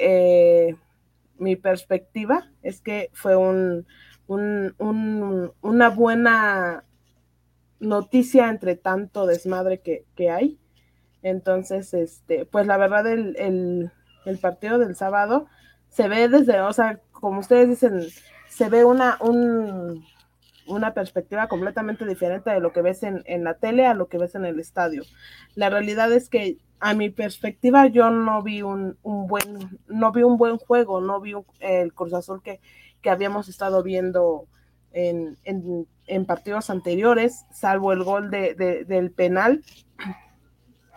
eh, 0.69 0.75
mi 1.37 1.55
perspectiva 1.55 2.49
es 2.61 2.81
que 2.81 3.09
fue 3.13 3.35
un, 3.35 3.85
un, 4.27 4.75
un, 4.77 5.51
una 5.61 5.89
buena 5.89 6.85
noticia 7.83 8.49
entre 8.49 8.75
tanto 8.75 9.25
desmadre 9.27 9.81
que, 9.81 10.05
que 10.15 10.31
hay 10.31 10.59
entonces, 11.23 11.93
este, 11.93 12.45
pues 12.45 12.67
la 12.67 12.77
verdad, 12.77 13.07
el, 13.07 13.89
el, 14.25 14.37
partido 14.39 14.77
del 14.77 14.95
sábado 14.95 15.47
se 15.89 16.09
ve 16.09 16.27
desde, 16.27 16.59
o 16.59 16.73
sea, 16.73 16.99
como 17.11 17.39
ustedes 17.39 17.69
dicen, 17.69 18.01
se 18.49 18.69
ve 18.69 18.83
una, 18.83 19.17
un, 19.21 20.05
una 20.67 20.93
perspectiva 20.93 21.47
completamente 21.47 22.05
diferente 22.05 22.51
de 22.51 22.59
lo 22.59 22.73
que 22.73 22.81
ves 22.81 23.03
en, 23.03 23.23
en, 23.25 23.45
la 23.45 23.53
tele 23.53 23.87
a 23.87 23.93
lo 23.93 24.09
que 24.09 24.17
ves 24.17 24.35
en 24.35 24.43
el 24.43 24.59
estadio. 24.59 25.03
La 25.55 25.69
realidad 25.69 26.11
es 26.11 26.27
que 26.29 26.57
a 26.81 26.93
mi 26.93 27.09
perspectiva 27.09 27.87
yo 27.87 28.09
no 28.09 28.43
vi 28.43 28.61
un, 28.61 28.97
un 29.01 29.27
buen, 29.27 29.79
no 29.87 30.11
vi 30.11 30.23
un 30.23 30.37
buen 30.37 30.57
juego, 30.57 30.99
no 30.99 31.21
vi 31.21 31.33
el 31.61 31.93
Cruz 31.93 32.13
Azul 32.13 32.43
que, 32.43 32.59
que 33.01 33.09
habíamos 33.09 33.47
estado 33.47 33.81
viendo 33.81 34.47
en, 34.93 35.37
en, 35.43 36.25
partidos 36.25 36.69
anteriores, 36.69 37.45
salvo 37.51 37.91
el 37.91 38.03
gol 38.03 38.31
de, 38.31 38.53
de, 38.53 38.85
del 38.85 39.11
penal 39.11 39.61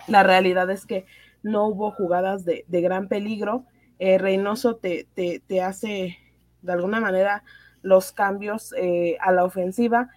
la 0.07 0.23
realidad 0.23 0.71
es 0.71 0.87
que 0.87 1.07
no 1.43 1.67
hubo 1.67 1.91
jugadas 1.91 2.45
de, 2.45 2.65
gran 2.69 3.09
peligro. 3.09 3.65
Eh, 3.99 4.19
Reynoso 4.19 4.77
te, 4.77 5.07
te, 5.15 5.63
hace 5.63 6.19
de 6.63 6.73
alguna 6.73 7.01
manera 7.01 7.45
los 7.83 8.13
cambios 8.13 8.75
eh, 8.77 9.17
a 9.21 9.33
la 9.33 9.45
ofensiva 9.45 10.11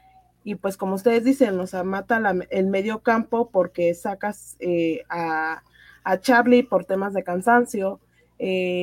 y 0.44 0.56
pues 0.56 0.78
como 0.78 0.96
ustedes 0.96 1.24
dicen, 1.24 1.60
o 1.60 1.68
sea, 1.68 1.84
mata 1.84 2.22
el 2.50 2.68
medio 2.68 3.00
campo 3.04 3.50
porque 3.52 3.94
sacas 3.94 4.58
eh, 4.60 5.04
a, 5.10 5.62
Charlie 6.22 6.64
por 6.64 6.86
temas 6.86 7.14
de 7.14 7.24
cansancio, 7.24 8.00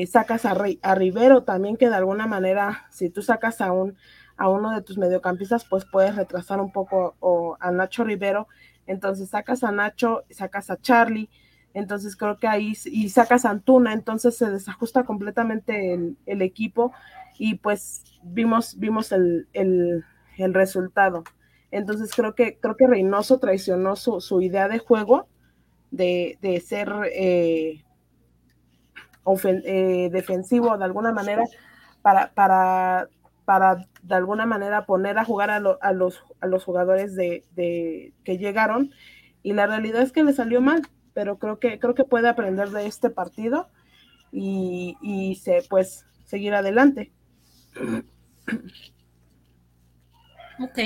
sacas 0.06 0.44
a, 0.44 0.54
a, 0.82 0.94
Rivero 0.94 1.42
también 1.42 1.76
que 1.76 1.88
de 1.88 1.96
alguna 1.96 2.28
manera, 2.28 2.86
si 2.90 3.10
tú 3.10 3.20
sacas 3.20 3.60
a, 3.60 3.72
un, 3.72 3.96
a 4.36 4.48
uno 4.48 4.72
de 4.72 4.82
tus 4.82 4.98
mediocampistas, 4.98 5.64
pues 5.64 5.84
puedes 5.84 6.14
retrasar 6.16 6.60
un 6.60 6.72
poco 6.72 7.16
o, 7.20 7.56
a 7.60 7.70
Nacho 7.70 8.04
Rivero. 8.04 8.48
Entonces 8.86 9.30
sacas 9.30 9.64
a 9.64 9.72
Nacho, 9.72 10.24
sacas 10.30 10.70
a 10.70 10.76
Charlie, 10.76 11.28
entonces 11.74 12.16
creo 12.16 12.38
que 12.38 12.46
ahí, 12.46 12.72
y 12.86 13.08
sacas 13.10 13.44
a 13.44 13.50
Antuna, 13.50 13.92
entonces 13.92 14.36
se 14.36 14.48
desajusta 14.48 15.04
completamente 15.04 15.92
el, 16.24 16.42
equipo 16.42 16.92
y 17.38 17.56
pues 17.56 18.04
vimos, 18.22 18.78
vimos 18.78 19.12
el, 19.12 19.46
resultado. 20.38 21.24
Entonces 21.70 22.12
creo 22.14 22.34
que, 22.34 22.58
creo 22.58 22.76
que 22.76 22.86
Reynoso 22.86 23.38
traicionó 23.38 23.96
su, 23.96 24.40
idea 24.40 24.68
de 24.68 24.78
juego 24.78 25.28
de, 25.90 26.38
ser 26.64 26.90
eh, 27.12 27.84
eh, 29.44 30.08
defensivo 30.12 30.78
de 30.78 30.84
alguna 30.84 31.12
manera 31.12 31.44
para, 32.00 32.32
para 32.32 33.08
para 33.46 33.86
de 34.02 34.14
alguna 34.14 34.44
manera 34.44 34.84
poner 34.86 35.18
a 35.18 35.24
jugar 35.24 35.50
a, 35.50 35.60
los, 35.60 35.78
a 35.80 35.92
los, 35.92 36.64
jugadores 36.64 37.14
de, 37.14 38.12
que 38.24 38.38
llegaron 38.38 38.92
y 39.42 39.52
la 39.52 39.68
realidad 39.68 40.02
es 40.02 40.10
que 40.10 40.24
le 40.24 40.32
salió 40.32 40.60
mal, 40.60 40.82
pero 41.14 41.38
creo 41.38 41.60
que, 41.60 41.78
creo 41.78 41.94
que 41.94 42.04
puede 42.04 42.28
aprender 42.28 42.70
de 42.70 42.86
este 42.86 43.08
partido 43.08 43.70
y, 44.32 45.40
se, 45.42 45.62
pues 45.70 46.04
seguir 46.24 46.54
adelante. 46.54 47.12
Ok, 50.58 50.78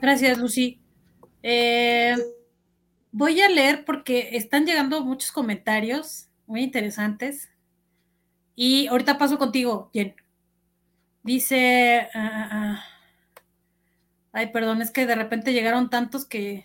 gracias 0.00 0.38
Lucy. 0.38 0.78
Eh, 1.42 2.16
voy 3.12 3.40
a 3.40 3.48
leer 3.48 3.86
porque 3.86 4.36
están 4.36 4.66
llegando 4.66 5.02
muchos 5.02 5.32
comentarios 5.32 6.28
muy 6.46 6.62
interesantes 6.62 7.48
y 8.54 8.88
ahorita 8.88 9.16
paso 9.16 9.38
contigo, 9.38 9.88
Jen. 9.94 10.14
Dice, 11.22 12.08
ah, 12.14 12.30
ah, 12.32 12.48
ah. 12.52 12.84
ay, 14.32 14.52
perdón, 14.52 14.80
es 14.80 14.90
que 14.90 15.06
de 15.06 15.14
repente 15.14 15.52
llegaron 15.52 15.90
tantos 15.90 16.24
que 16.24 16.64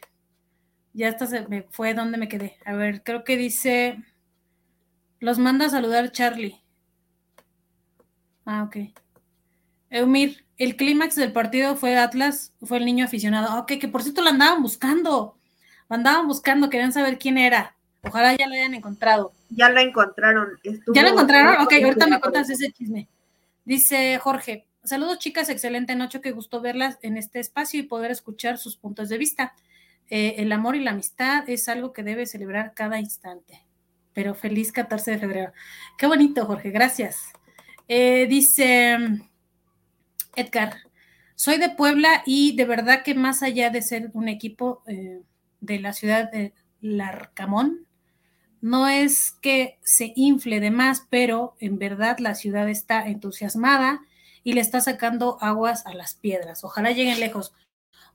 ya 0.93 1.09
hasta 1.09 1.27
se 1.27 1.47
me 1.47 1.63
fue 1.63 1.93
donde 1.93 2.17
me 2.17 2.29
quedé. 2.29 2.57
A 2.65 2.73
ver, 2.73 3.03
creo 3.03 3.23
que 3.25 3.35
dice, 3.35 4.01
los 5.19 5.39
manda 5.39 5.65
a 5.65 5.69
saludar 5.69 6.11
Charlie. 6.11 6.61
Ah, 8.45 8.63
ok. 8.63 8.77
Eumir, 9.89 10.45
el 10.57 10.77
clímax 10.77 11.15
del 11.15 11.33
partido 11.33 11.75
fue 11.75 11.97
Atlas, 11.97 12.53
fue 12.61 12.77
el 12.77 12.85
niño 12.85 13.05
aficionado. 13.05 13.59
Ok, 13.59 13.73
que 13.79 13.87
por 13.89 14.03
cierto 14.03 14.21
lo 14.21 14.29
andaban 14.29 14.61
buscando. 14.61 15.37
Lo 15.89 15.95
andaban 15.95 16.27
buscando, 16.27 16.69
querían 16.69 16.93
saber 16.93 17.19
quién 17.19 17.37
era. 17.37 17.75
Ojalá 18.03 18.35
ya 18.35 18.47
lo 18.47 18.53
hayan 18.53 18.73
encontrado. 18.73 19.33
Ya 19.49 19.69
lo 19.69 19.79
encontraron. 19.81 20.59
¿Ya 20.93 21.03
lo 21.03 21.09
encontraron? 21.09 21.63
Ok, 21.63 21.73
ahorita 21.73 22.07
me 22.07 22.19
contas 22.19 22.49
ese 22.49 22.71
chisme. 22.71 23.09
Dice 23.65 24.19
Jorge, 24.19 24.67
saludos 24.83 25.17
chicas, 25.17 25.49
excelente 25.49 25.95
noche, 25.95 26.21
qué 26.21 26.31
gusto 26.31 26.61
verlas 26.61 26.99
en 27.01 27.17
este 27.17 27.39
espacio 27.39 27.79
y 27.79 27.83
poder 27.83 28.11
escuchar 28.11 28.59
sus 28.59 28.77
puntos 28.77 29.09
de 29.09 29.17
vista. 29.17 29.55
Eh, 30.07 30.35
el 30.37 30.51
amor 30.51 30.75
y 30.75 30.81
la 30.81 30.91
amistad 30.91 31.49
es 31.49 31.67
algo 31.67 31.91
que 31.91 32.03
debe 32.03 32.27
celebrar 32.27 32.75
cada 32.75 32.99
instante. 32.99 33.65
Pero 34.13 34.35
feliz 34.35 34.71
14 34.71 35.11
de 35.11 35.17
febrero. 35.17 35.51
Qué 35.97 36.05
bonito, 36.05 36.45
Jorge, 36.45 36.69
gracias. 36.69 37.33
Eh, 37.87 38.27
dice 38.29 38.99
Edgar, 40.35 40.75
soy 41.33 41.57
de 41.57 41.69
Puebla 41.69 42.21
y 42.27 42.55
de 42.55 42.65
verdad 42.65 43.01
que 43.01 43.15
más 43.15 43.41
allá 43.41 43.71
de 43.71 43.81
ser 43.81 44.11
un 44.13 44.27
equipo 44.27 44.83
eh, 44.85 45.21
de 45.59 45.79
la 45.79 45.93
ciudad 45.93 46.31
de 46.31 46.53
Larcamón, 46.81 47.87
no 48.65 48.87
es 48.87 49.29
que 49.43 49.77
se 49.83 50.11
infle 50.15 50.59
de 50.59 50.71
más, 50.71 51.05
pero 51.11 51.55
en 51.59 51.77
verdad 51.77 52.17
la 52.17 52.33
ciudad 52.33 52.67
está 52.67 53.07
entusiasmada 53.07 54.01
y 54.43 54.53
le 54.53 54.61
está 54.61 54.81
sacando 54.81 55.37
aguas 55.39 55.85
a 55.85 55.93
las 55.93 56.15
piedras. 56.15 56.63
Ojalá 56.63 56.89
lleguen 56.89 57.19
lejos. 57.19 57.53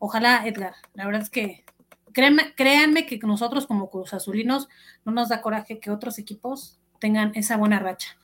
Ojalá, 0.00 0.44
Edgar. 0.44 0.74
La 0.94 1.06
verdad 1.06 1.22
es 1.22 1.30
que 1.30 1.64
créanme, 2.12 2.52
créanme 2.56 3.06
que 3.06 3.16
nosotros 3.18 3.68
como 3.68 3.90
Cruz 3.90 4.12
Azulinos 4.12 4.68
no 5.04 5.12
nos 5.12 5.28
da 5.28 5.40
coraje 5.40 5.78
que 5.78 5.92
otros 5.92 6.18
equipos 6.18 6.80
tengan 6.98 7.30
esa 7.36 7.56
buena 7.56 7.78
racha. 7.78 8.18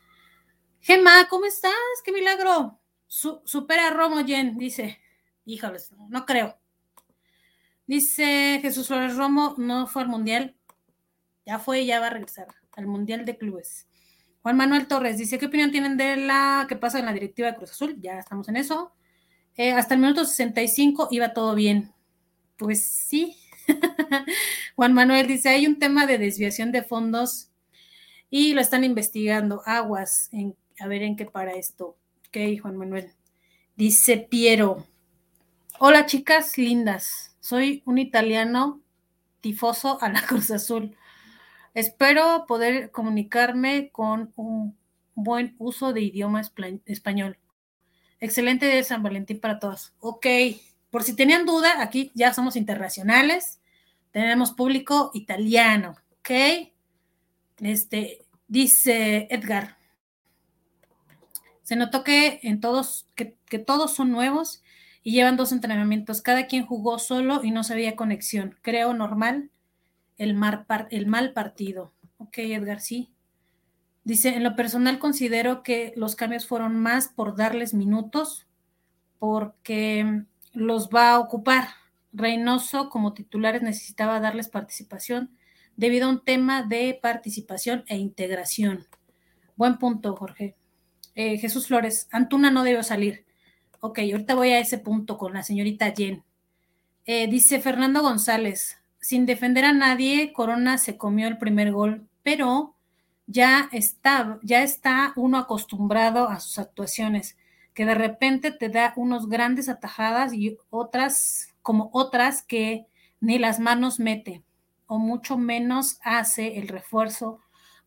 Gemma, 0.80 1.28
¿cómo 1.30 1.44
estás? 1.44 1.72
¡Qué 2.04 2.10
milagro! 2.10 2.80
supera 3.06 3.86
a 3.86 3.90
Romo, 3.90 4.24
Jen, 4.26 4.58
dice. 4.58 4.98
Híjoles, 5.44 5.92
no 6.08 6.26
creo. 6.26 6.58
Dice 7.86 8.58
Jesús 8.62 8.88
Flores 8.88 9.16
Romo, 9.16 9.54
no 9.58 9.86
fue 9.86 10.02
al 10.02 10.08
mundial. 10.08 10.55
Ya 11.46 11.58
fue 11.60 11.82
y 11.82 11.86
ya 11.86 12.00
va 12.00 12.08
a 12.08 12.10
regresar 12.10 12.48
al 12.72 12.86
Mundial 12.86 13.24
de 13.24 13.38
Clubes. 13.38 13.86
Juan 14.42 14.56
Manuel 14.56 14.86
Torres 14.86 15.16
dice, 15.16 15.38
¿qué 15.38 15.46
opinión 15.46 15.70
tienen 15.70 15.96
de 15.96 16.16
la 16.16 16.66
que 16.68 16.76
pasa 16.76 16.98
en 16.98 17.06
la 17.06 17.12
directiva 17.12 17.50
de 17.50 17.56
Cruz 17.56 17.70
Azul? 17.70 17.96
Ya 18.00 18.18
estamos 18.18 18.48
en 18.48 18.56
eso. 18.56 18.92
Eh, 19.56 19.72
hasta 19.72 19.94
el 19.94 20.00
minuto 20.00 20.24
65 20.24 21.08
iba 21.12 21.32
todo 21.32 21.54
bien. 21.54 21.92
Pues 22.56 22.84
sí. 22.84 23.36
Juan 24.76 24.92
Manuel 24.92 25.26
dice, 25.26 25.48
hay 25.48 25.66
un 25.66 25.78
tema 25.78 26.06
de 26.06 26.18
desviación 26.18 26.72
de 26.72 26.82
fondos 26.82 27.50
y 28.28 28.52
lo 28.52 28.60
están 28.60 28.84
investigando. 28.84 29.62
Aguas, 29.64 30.30
a 30.80 30.86
ver 30.86 31.02
en 31.02 31.16
qué 31.16 31.26
para 31.26 31.52
esto. 31.52 31.96
Ok, 32.28 32.60
Juan 32.60 32.76
Manuel. 32.76 33.12
Dice 33.76 34.16
Piero, 34.18 34.86
hola 35.78 36.06
chicas 36.06 36.56
lindas, 36.56 37.36
soy 37.40 37.82
un 37.84 37.98
italiano 37.98 38.80
tifoso 39.40 40.02
a 40.02 40.08
la 40.08 40.22
Cruz 40.22 40.50
Azul. 40.50 40.96
Espero 41.76 42.46
poder 42.48 42.90
comunicarme 42.90 43.90
con 43.92 44.32
un 44.36 44.78
buen 45.14 45.54
uso 45.58 45.92
de 45.92 46.00
idioma 46.00 46.40
español. 46.86 47.36
Excelente 48.18 48.64
de 48.64 48.82
San 48.82 49.02
Valentín 49.02 49.40
para 49.40 49.58
todos. 49.58 49.92
Ok, 50.00 50.26
por 50.88 51.02
si 51.02 51.14
tenían 51.14 51.44
duda, 51.44 51.82
aquí 51.82 52.12
ya 52.14 52.32
somos 52.32 52.56
internacionales, 52.56 53.60
tenemos 54.10 54.52
público 54.52 55.10
italiano, 55.12 55.96
¿ok? 56.20 56.70
Este, 57.60 58.24
dice 58.48 59.28
Edgar, 59.28 59.76
se 61.62 61.76
notó 61.76 62.04
que 62.04 62.40
en 62.42 62.62
todos, 62.62 63.06
que, 63.14 63.36
que 63.50 63.58
todos 63.58 63.94
son 63.94 64.12
nuevos 64.12 64.62
y 65.02 65.12
llevan 65.12 65.36
dos 65.36 65.52
entrenamientos. 65.52 66.22
Cada 66.22 66.46
quien 66.46 66.64
jugó 66.64 66.98
solo 66.98 67.44
y 67.44 67.50
no 67.50 67.64
se 67.64 67.74
había 67.74 67.96
conexión. 67.96 68.56
Creo 68.62 68.94
normal 68.94 69.50
el, 70.16 70.34
mal 70.34 71.32
partido. 71.32 71.92
Ok, 72.18 72.38
Edgar, 72.38 72.80
sí. 72.80 73.12
Dice, 74.04 74.30
en 74.30 74.44
lo 74.44 74.54
personal 74.56 74.98
considero 74.98 75.62
que 75.62 75.92
los 75.96 76.16
cambios 76.16 76.46
fueron 76.46 76.78
más 76.78 77.08
por 77.08 77.36
darles 77.36 77.74
minutos, 77.74 78.46
porque 79.18 80.24
los 80.52 80.88
va 80.88 81.10
a 81.10 81.18
ocupar. 81.18 81.68
Reynoso 82.12 82.88
como 82.88 83.12
titulares 83.12 83.62
necesitaba 83.62 84.20
darles 84.20 84.48
participación 84.48 85.36
debido 85.76 86.06
a 86.06 86.10
un 86.10 86.24
tema 86.24 86.62
de 86.62 86.98
participación 87.00 87.84
e 87.88 87.96
integración. 87.96 88.86
Buen 89.56 89.78
punto, 89.78 90.16
Jorge. 90.16 90.56
Eh, 91.14 91.38
Jesús 91.38 91.66
Flores, 91.66 92.08
Antuna 92.10 92.50
no 92.50 92.62
debió 92.62 92.82
salir. 92.82 93.26
Ok, 93.80 93.98
ahorita 93.98 94.34
voy 94.34 94.50
a 94.50 94.58
ese 94.58 94.78
punto 94.78 95.18
con 95.18 95.34
la 95.34 95.42
señorita 95.42 95.92
Jen. 95.94 96.24
Eh, 97.04 97.28
dice 97.28 97.60
Fernando 97.60 98.02
González, 98.02 98.78
sin 99.06 99.24
defender 99.24 99.64
a 99.64 99.72
nadie, 99.72 100.32
Corona 100.32 100.78
se 100.78 100.96
comió 100.96 101.28
el 101.28 101.38
primer 101.38 101.70
gol, 101.70 102.08
pero 102.24 102.74
ya 103.28 103.68
está, 103.70 104.40
ya 104.42 104.64
está 104.64 105.12
uno 105.14 105.38
acostumbrado 105.38 106.28
a 106.28 106.40
sus 106.40 106.58
actuaciones, 106.58 107.36
que 107.72 107.86
de 107.86 107.94
repente 107.94 108.50
te 108.50 108.68
da 108.68 108.92
unos 108.96 109.28
grandes 109.28 109.68
atajadas 109.68 110.34
y 110.34 110.58
otras, 110.70 111.54
como 111.62 111.88
otras 111.92 112.42
que 112.42 112.86
ni 113.20 113.38
las 113.38 113.60
manos 113.60 114.00
mete, 114.00 114.42
o 114.88 114.98
mucho 114.98 115.38
menos 115.38 116.00
hace 116.02 116.58
el 116.58 116.66
refuerzo 116.66 117.38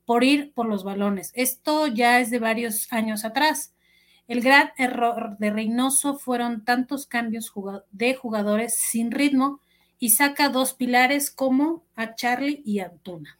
por 0.05 0.23
ir 0.23 0.53
por 0.53 0.67
los 0.67 0.85
balones. 0.85 1.33
Esto 1.35 1.87
ya 1.87 2.21
es 2.21 2.29
de 2.29 2.39
varios 2.39 2.87
años 2.93 3.25
atrás. 3.25 3.73
El 4.29 4.39
gran 4.39 4.71
error 4.77 5.37
de 5.37 5.49
Reynoso 5.49 6.17
fueron 6.17 6.63
tantos 6.63 7.07
cambios 7.07 7.51
de 7.91 8.15
jugadores 8.15 8.77
sin 8.77 9.11
ritmo 9.11 9.59
y 9.99 10.11
saca 10.11 10.49
dos 10.49 10.73
pilares 10.73 11.29
como 11.29 11.83
a 11.95 12.15
Charlie 12.15 12.63
y 12.65 12.79
a 12.79 12.85
Antuna. 12.85 13.37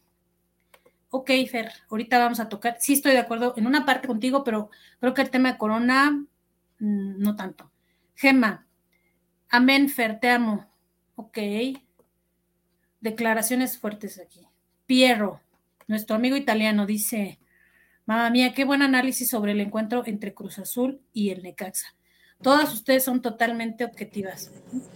Ok, 1.09 1.31
Fer, 1.49 1.71
ahorita 1.89 2.19
vamos 2.19 2.39
a 2.39 2.49
tocar. 2.49 2.77
Sí, 2.79 2.93
estoy 2.93 3.13
de 3.13 3.19
acuerdo 3.19 3.53
en 3.57 3.65
una 3.65 3.85
parte 3.85 4.07
contigo, 4.07 4.43
pero 4.43 4.69
creo 4.99 5.13
que 5.13 5.21
el 5.21 5.31
tema 5.31 5.53
de 5.53 5.57
Corona, 5.57 6.11
mm, 6.11 7.19
no 7.19 7.35
tanto. 7.35 7.71
Gema, 8.15 8.67
amén, 9.49 9.89
Fer, 9.89 10.19
te 10.19 10.29
amo. 10.29 10.67
Ok. 11.15 11.39
Declaraciones 13.01 13.77
fuertes 13.77 14.19
aquí. 14.19 14.45
Piero, 14.85 15.41
nuestro 15.87 16.15
amigo 16.17 16.35
italiano, 16.35 16.85
dice: 16.85 17.39
Mamá 18.05 18.29
mía, 18.29 18.53
qué 18.53 18.65
buen 18.65 18.81
análisis 18.81 19.29
sobre 19.29 19.53
el 19.53 19.61
encuentro 19.61 20.03
entre 20.05 20.33
Cruz 20.33 20.59
Azul 20.59 21.01
y 21.13 21.29
el 21.29 21.41
Necaxa. 21.41 21.95
Todas 22.41 22.73
ustedes 22.73 23.03
son 23.03 23.21
totalmente 23.21 23.83
objetivas. 23.83 24.51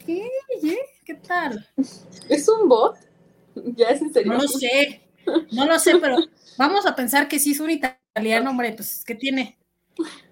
¿Qué? 0.05 0.29
¿Qué 1.05 1.15
tal? 1.15 1.67
¿Es 2.29 2.47
un 2.47 2.69
bot? 2.69 2.97
¿Ya 3.55 3.87
es 3.89 4.01
en 4.01 4.13
serio? 4.13 4.33
No 4.33 4.39
lo 4.39 4.47
sé, 4.47 5.01
no 5.51 5.65
lo 5.65 5.77
sé, 5.77 5.97
pero 5.97 6.17
vamos 6.57 6.85
a 6.85 6.95
pensar 6.95 7.27
que 7.27 7.39
sí 7.39 7.51
es 7.51 7.59
un 7.59 7.69
italiano, 7.69 8.49
hombre, 8.49 8.71
pues, 8.73 9.03
¿qué 9.05 9.15
tiene? 9.15 9.57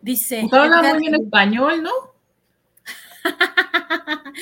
Dice. 0.01 0.47
Habla 0.51 0.81
muy 0.93 0.99
bien 0.99 1.15
español, 1.15 1.83
¿no? 1.83 1.91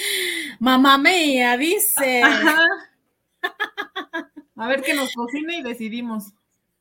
Mamá 0.60 0.98
mía, 0.98 1.58
dice. 1.58 2.22
A 4.56 4.68
ver 4.68 4.82
qué 4.82 4.94
nos 4.94 5.12
cocina 5.14 5.56
y 5.56 5.64
decidimos. 5.64 6.34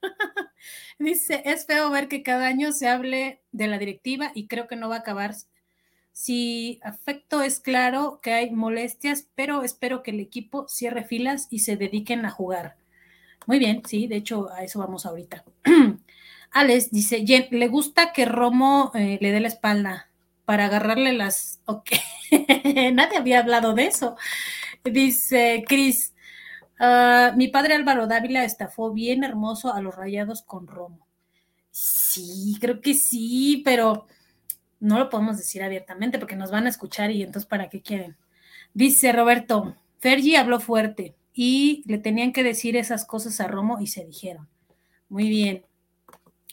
Dice, 0.98 1.42
es 1.44 1.64
feo 1.66 1.90
ver 1.90 2.08
que 2.08 2.24
cada 2.24 2.48
año 2.48 2.72
se 2.72 2.88
hable 2.88 3.40
de 3.52 3.68
la 3.68 3.78
directiva 3.78 4.32
y 4.34 4.48
creo 4.48 4.66
que 4.66 4.76
no 4.76 4.88
va 4.88 4.96
a 4.96 5.00
acabar. 5.00 5.34
Si 6.18 6.80
afecto 6.82 7.42
es 7.42 7.60
claro 7.60 8.18
que 8.20 8.32
hay 8.32 8.50
molestias, 8.50 9.28
pero 9.36 9.62
espero 9.62 10.02
que 10.02 10.10
el 10.10 10.18
equipo 10.18 10.66
cierre 10.66 11.04
filas 11.04 11.46
y 11.48 11.60
se 11.60 11.76
dediquen 11.76 12.26
a 12.26 12.30
jugar. 12.30 12.76
Muy 13.46 13.60
bien, 13.60 13.82
sí, 13.86 14.08
de 14.08 14.16
hecho 14.16 14.50
a 14.52 14.64
eso 14.64 14.80
vamos 14.80 15.06
ahorita. 15.06 15.44
Alex 16.50 16.90
dice, 16.90 17.24
le 17.50 17.68
gusta 17.68 18.12
que 18.12 18.24
Romo 18.24 18.90
eh, 18.94 19.18
le 19.20 19.30
dé 19.30 19.38
la 19.38 19.46
espalda 19.46 20.10
para 20.44 20.64
agarrarle 20.64 21.12
las... 21.12 21.60
Ok, 21.66 21.90
nadie 22.92 23.18
había 23.18 23.38
hablado 23.38 23.74
de 23.74 23.86
eso. 23.86 24.16
Dice 24.82 25.64
Cris, 25.68 26.14
Ah, 26.80 27.32
mi 27.36 27.48
padre 27.48 27.74
Álvaro 27.74 28.06
Dávila 28.06 28.44
estafó 28.44 28.92
bien 28.92 29.24
hermoso 29.24 29.72
a 29.72 29.80
los 29.80 29.94
rayados 29.94 30.42
con 30.42 30.66
Romo. 30.66 31.06
Sí, 31.70 32.56
creo 32.60 32.80
que 32.80 32.94
sí, 32.94 33.62
pero 33.64 34.06
no 34.80 34.98
lo 34.98 35.08
podemos 35.08 35.36
decir 35.36 35.62
abiertamente 35.62 36.18
porque 36.18 36.36
nos 36.36 36.50
van 36.50 36.66
a 36.66 36.70
escuchar 36.70 37.10
y 37.10 37.22
entonces 37.22 37.46
¿para 37.46 37.68
qué 37.68 37.82
quieren? 37.82 38.16
Dice 38.74 39.12
Roberto, 39.12 39.76
Fergi 39.98 40.36
habló 40.36 40.60
fuerte 40.60 41.14
y 41.32 41.82
le 41.86 41.98
tenían 41.98 42.32
que 42.32 42.42
decir 42.42 42.76
esas 42.76 43.04
cosas 43.04 43.40
a 43.40 43.48
Romo 43.48 43.80
y 43.80 43.86
se 43.88 44.04
dijeron. 44.04 44.48
Muy 45.08 45.28
bien. 45.28 45.64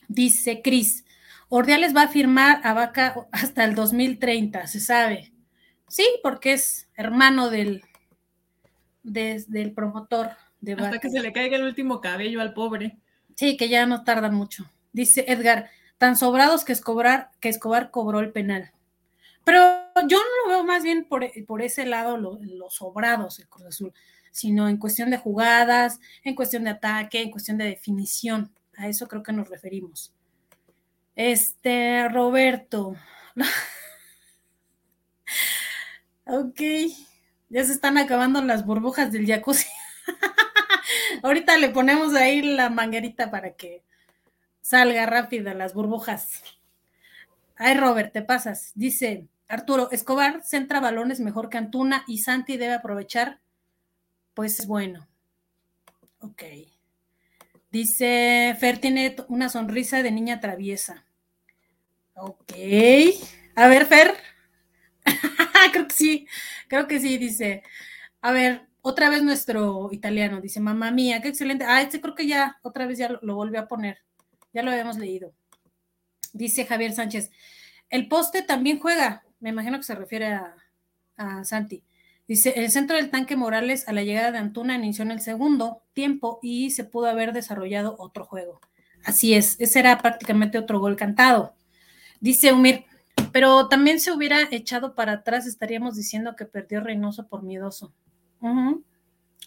Dice 0.08 0.62
Cris, 0.62 1.06
Ordiales 1.50 1.96
va 1.96 2.04
a 2.04 2.08
firmar 2.08 2.62
a 2.64 2.74
Vaca 2.74 3.28
hasta 3.32 3.64
el 3.66 3.76
2030, 3.76 4.68
se 4.68 4.80
sabe. 4.80 5.32
Sí, 5.88 6.06
porque 6.24 6.54
es 6.54 6.90
hermano 6.96 7.50
del, 7.50 7.84
desde 9.04 9.62
el 9.62 9.72
promotor 9.72 10.32
de 10.62 10.74
Hasta 10.74 11.00
que 11.00 11.10
se 11.10 11.22
le 11.22 11.32
caiga 11.32 11.58
el 11.58 11.64
último 11.64 12.02
cabello 12.02 12.42
al 12.42 12.54
pobre. 12.54 12.98
Sí, 13.36 13.58
que 13.58 13.70
ya 13.70 13.86
no 13.86 14.04
tarda 14.04 14.32
mucho. 14.32 14.66
Dice 14.94 15.26
Edgar, 15.28 15.70
tan 15.98 16.16
sobrados 16.16 16.66
que 16.66 16.74
Escobar, 16.74 17.32
que 17.40 17.50
Escobar 17.50 17.92
cobró 17.92 18.20
el 18.20 18.32
penal. 18.32 18.72
Pero 19.44 19.62
yo 20.08 20.18
no 20.18 20.44
lo 20.44 20.50
veo 20.50 20.64
más 20.64 20.84
bien 20.84 21.06
por, 21.06 21.24
ese 21.62 21.86
lado, 21.86 22.18
los 22.18 22.74
sobrados 22.74 23.40
el 23.40 23.48
Cruz 23.48 23.68
Azul, 23.68 23.94
sino 24.32 24.68
en 24.68 24.78
cuestión 24.78 25.12
de 25.12 25.18
jugadas, 25.18 26.00
en 26.24 26.36
cuestión 26.36 26.64
de 26.64 26.72
ataque, 26.72 27.22
en 27.22 27.32
cuestión 27.32 27.58
de 27.58 27.66
definición. 27.66 28.52
A 28.76 28.88
eso 28.88 29.08
creo 29.08 29.24
que 29.24 29.32
nos 29.32 29.48
referimos. 29.48 30.14
Este, 31.16 32.10
Roberto. 32.10 32.96
ok. 36.26 36.62
Ya 37.50 37.64
se 37.64 37.72
están 37.72 37.98
acabando 37.98 38.42
las 38.42 38.66
burbujas 38.66 39.12
del 39.12 39.28
jacuzzi. 39.28 39.68
Ahorita 41.24 41.58
le 41.58 41.70
ponemos 41.70 42.16
ahí 42.16 42.42
la 42.42 42.70
manguerita 42.70 43.32
para 43.32 43.54
que 43.54 43.84
salga 44.66 45.06
rápida 45.06 45.54
las 45.54 45.76
burbujas. 45.76 46.42
Ay, 47.56 47.78
Robert, 47.78 48.12
te 48.12 48.24
pasas. 48.24 48.72
Dice 48.74 49.28
Arturo, 49.48 49.92
Escobar 49.92 50.42
centra 50.44 50.80
balones 50.80 51.20
mejor 51.20 51.50
que 51.50 51.60
Antuna 51.60 52.04
y 52.08 52.18
Santi 52.18 52.58
debe 52.58 52.74
aprovechar. 52.74 53.42
Pues 54.34 54.60
es 54.60 54.66
bueno. 54.66 55.08
Ok. 56.18 56.42
Dice 57.72 58.58
Fer 58.60 58.80
tiene 58.80 59.16
una 59.28 59.50
sonrisa 59.50 60.02
de 60.02 60.10
niña 60.10 60.40
traviesa. 60.40 61.06
Ok. 62.16 62.54
A 63.56 63.68
ver, 63.68 63.86
Fer. 63.86 64.16
creo 65.74 65.88
que 65.88 65.94
sí, 65.94 66.28
creo 66.68 66.88
que 66.88 67.00
sí, 67.00 67.20
dice. 67.20 67.62
A 68.20 68.32
ver, 68.32 68.66
otra 68.82 69.10
vez 69.10 69.22
nuestro 69.22 69.90
italiano, 69.92 70.42
dice, 70.42 70.60
mamá 70.60 70.90
mía, 70.90 71.22
qué 71.22 71.28
excelente. 71.28 71.66
Ah, 71.66 71.84
este 71.84 72.02
creo 72.02 72.16
que 72.16 72.26
ya, 72.26 72.58
otra 72.64 72.88
vez 72.88 72.98
ya 72.98 73.10
lo, 73.22 73.36
volvió 73.36 73.60
a 73.60 73.68
poner. 73.68 74.00
Ya 74.56 74.64
lo 74.64 74.72
habíamos 74.72 74.98
leído. 74.98 75.34
Dice 76.32 76.66
Javier 76.66 76.94
Sánchez, 76.94 77.30
el 77.90 78.08
poste 78.08 78.42
también 78.42 78.80
juega. 78.80 79.26
Me 79.42 79.50
imagino 79.50 79.78
que 79.78 79.84
se 79.84 79.96
refiere 79.96 80.40
a, 81.18 81.44
Santi. 81.44 81.84
Dice, 82.26 82.54
el 82.56 82.72
centro 82.72 82.96
del 82.96 83.10
tanque 83.10 83.36
Morales 83.36 83.86
a 83.88 83.94
la 83.94 84.04
llegada 84.04 84.32
de 84.32 84.38
Antuna 84.38 84.76
inició 84.76 85.04
en 85.04 85.12
el 85.12 85.20
segundo 85.20 85.84
tiempo 85.92 86.40
y 86.42 86.72
se 86.72 86.86
pudo 86.86 87.08
haber 87.08 87.34
desarrollado 87.34 87.98
otro 88.00 88.26
juego. 88.26 88.62
Así 89.04 89.34
es, 89.34 89.60
ese 89.60 89.80
era 89.80 89.98
prácticamente 89.98 90.58
otro 90.58 90.80
gol 90.80 90.96
cantado. 90.96 91.54
Dice 92.22 92.54
Umir, 92.54 92.86
pero 93.34 93.68
también 93.68 94.00
se 94.00 94.14
hubiera 94.14 94.48
echado 94.52 94.96
para 94.96 95.12
atrás, 95.12 95.46
estaríamos 95.46 95.98
diciendo 95.98 96.36
que 96.38 96.46
perdió 96.46 96.80
Reynoso 96.80 97.28
por 97.28 97.44
miedoso. 97.44 97.94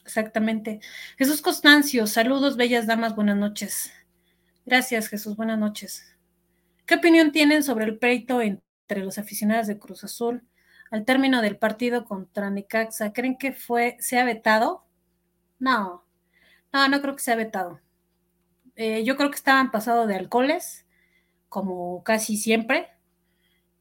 Exactamente. 0.05 0.81
Jesús 1.17 1.41
Constancio, 1.41 2.07
saludos, 2.07 2.57
bellas 2.57 2.87
damas, 2.87 3.17
buenas 3.17 3.37
noches. 3.37 3.93
Gracias, 4.69 5.09
Jesús, 5.09 5.35
buenas 5.35 5.59
noches. 5.59 6.15
¿Qué 6.85 6.97
opinión 6.97 7.33
tienen 7.33 7.63
sobre 7.63 7.87
el 7.87 7.97
pleito 7.97 8.43
entre 8.43 9.03
los 9.03 9.17
aficionados 9.17 9.67
de 9.67 9.79
Cruz 9.79 10.05
Azul 10.05 10.43
al 10.91 11.07
término 11.07 11.41
del 11.41 11.57
partido 11.57 12.05
contra 12.05 12.51
Necaxa? 12.51 13.15
¿Creen 13.15 13.39
que 13.39 13.53
fue, 13.53 13.97
se 13.99 14.19
ha 14.19 14.27
vetado? 14.27 14.85
No, 15.59 16.05
no, 16.71 16.87
no 16.87 17.01
creo 17.01 17.17
que 17.17 17.23
sea 17.23 17.35
vetado. 17.35 17.81
Eh, 18.77 19.05
yo 19.05 19.17
creo 19.17 19.31
que 19.31 19.37
estaban 19.37 19.71
pasados 19.71 20.07
de 20.07 20.17
alcoholes, 20.17 20.85
como 21.49 22.05
casi 22.05 22.37
siempre 22.37 22.91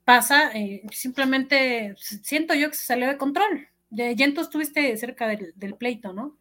pasa, 0.05 0.53
eh, 0.53 0.83
simplemente 0.93 1.95
siento 1.97 2.53
yo 2.53 2.69
que 2.69 2.77
se 2.77 2.85
salió 2.85 3.07
de 3.07 3.17
control. 3.17 3.67
Ya, 3.89 4.09
ya 4.13 4.23
entonces 4.23 4.47
estuviste 4.47 4.95
cerca 4.95 5.27
del, 5.27 5.75
pleito, 5.77 6.13
¿no? 6.13 6.37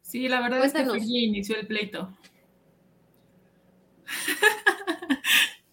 Sí, 0.00 0.26
la 0.26 0.40
verdad 0.40 0.64
es 0.64 0.72
que 0.72 0.86
Fergie 0.86 1.26
inició 1.26 1.56
el 1.56 1.66
pleito. 1.66 2.16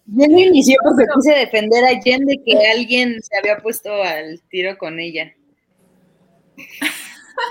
Yo 0.06 0.26
lo 0.26 0.38
inicié 0.38 0.74
porque 0.82 1.04
quise 1.14 1.38
defender 1.38 1.84
a 1.84 2.00
Jen 2.00 2.24
de 2.24 2.42
que 2.44 2.70
alguien 2.70 3.22
se 3.22 3.36
había 3.38 3.58
puesto 3.58 3.92
al 4.02 4.40
tiro 4.48 4.78
con 4.78 4.98
ella. 4.98 5.34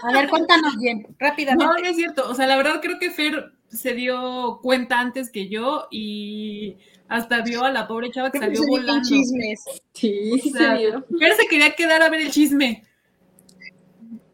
A 0.03 0.11
ver, 0.11 0.27
cuéntanos 0.27 0.75
bien, 0.79 1.05
rápidamente. 1.19 1.65
No, 1.65 1.73
no 1.73 1.87
es 1.87 1.95
cierto. 1.95 2.29
O 2.29 2.33
sea, 2.33 2.47
la 2.47 2.57
verdad 2.57 2.81
creo 2.81 2.99
que 2.99 3.11
Fer 3.11 3.51
se 3.69 3.93
dio 3.93 4.59
cuenta 4.61 4.99
antes 4.99 5.29
que 5.29 5.49
yo 5.49 5.87
y 5.91 6.77
hasta 7.07 7.41
vio 7.41 7.63
a 7.63 7.71
la 7.71 7.87
pobre 7.87 8.11
chava 8.11 8.31
que 8.31 8.39
salió 8.39 8.61
volando. 8.67 9.07
chismes. 9.07 9.63
Sí, 9.93 10.31
o 10.33 10.57
sea, 10.57 10.77
Fer 11.19 11.35
se 11.35 11.47
quería 11.47 11.75
quedar 11.75 12.01
a 12.01 12.09
ver 12.09 12.21
el 12.21 12.31
chisme. 12.31 12.83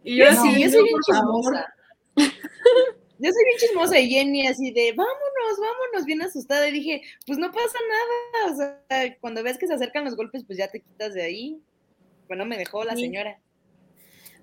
Y 0.03 0.17
yo 0.17 0.25
sí, 0.31 0.61
yo 0.61 0.69
soy 0.69 0.83
bien 0.83 0.99
chismosa. 1.05 1.73
Yo 3.23 3.31
soy 3.31 3.45
bien 3.45 3.57
chismosa 3.57 3.99
y 3.99 4.09
Jenny 4.09 4.47
así 4.47 4.71
de, 4.71 4.91
vámonos, 4.91 5.57
vámonos, 5.57 6.05
bien 6.05 6.21
asustada. 6.21 6.67
Y 6.67 6.73
dije, 6.73 7.01
pues 7.25 7.37
no 7.37 7.51
pasa 7.51 7.79
nada. 7.89 8.51
O 8.51 8.55
sea, 8.57 9.17
cuando 9.21 9.41
ves 9.43 9.57
que 9.57 9.65
se 9.65 9.73
acercan 9.73 10.03
los 10.03 10.17
golpes, 10.17 10.43
pues 10.45 10.57
ya 10.59 10.67
te 10.67 10.81
quitas 10.81 11.13
de 11.13 11.23
ahí. 11.23 11.61
Bueno, 12.27 12.45
me 12.45 12.57
dejó 12.57 12.83
la 12.83 12.97
señora. 12.97 13.39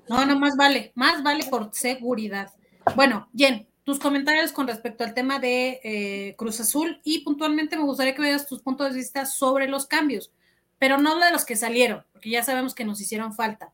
No, 0.08 0.24
no, 0.24 0.38
más 0.38 0.56
vale, 0.56 0.92
más 0.94 1.22
vale 1.22 1.44
por 1.44 1.68
seguridad. 1.74 2.50
Bueno, 2.96 3.28
Jen, 3.36 3.68
tus 3.84 3.98
comentarios 3.98 4.50
con 4.50 4.66
respecto 4.66 5.04
al 5.04 5.12
tema 5.12 5.38
de 5.38 5.80
eh, 5.84 6.34
Cruz 6.38 6.58
Azul 6.60 7.02
y 7.04 7.20
puntualmente 7.20 7.76
me 7.76 7.84
gustaría 7.84 8.14
que 8.14 8.22
veas 8.22 8.46
tus 8.46 8.62
puntos 8.62 8.90
de 8.90 8.96
vista 8.96 9.26
sobre 9.26 9.68
los 9.68 9.86
cambios, 9.86 10.32
pero 10.78 10.96
no 10.96 11.18
de 11.18 11.30
los 11.30 11.44
que 11.44 11.54
salieron, 11.54 12.04
porque 12.12 12.30
ya 12.30 12.42
sabemos 12.42 12.74
que 12.74 12.84
nos 12.84 13.00
hicieron 13.00 13.34
falta, 13.34 13.72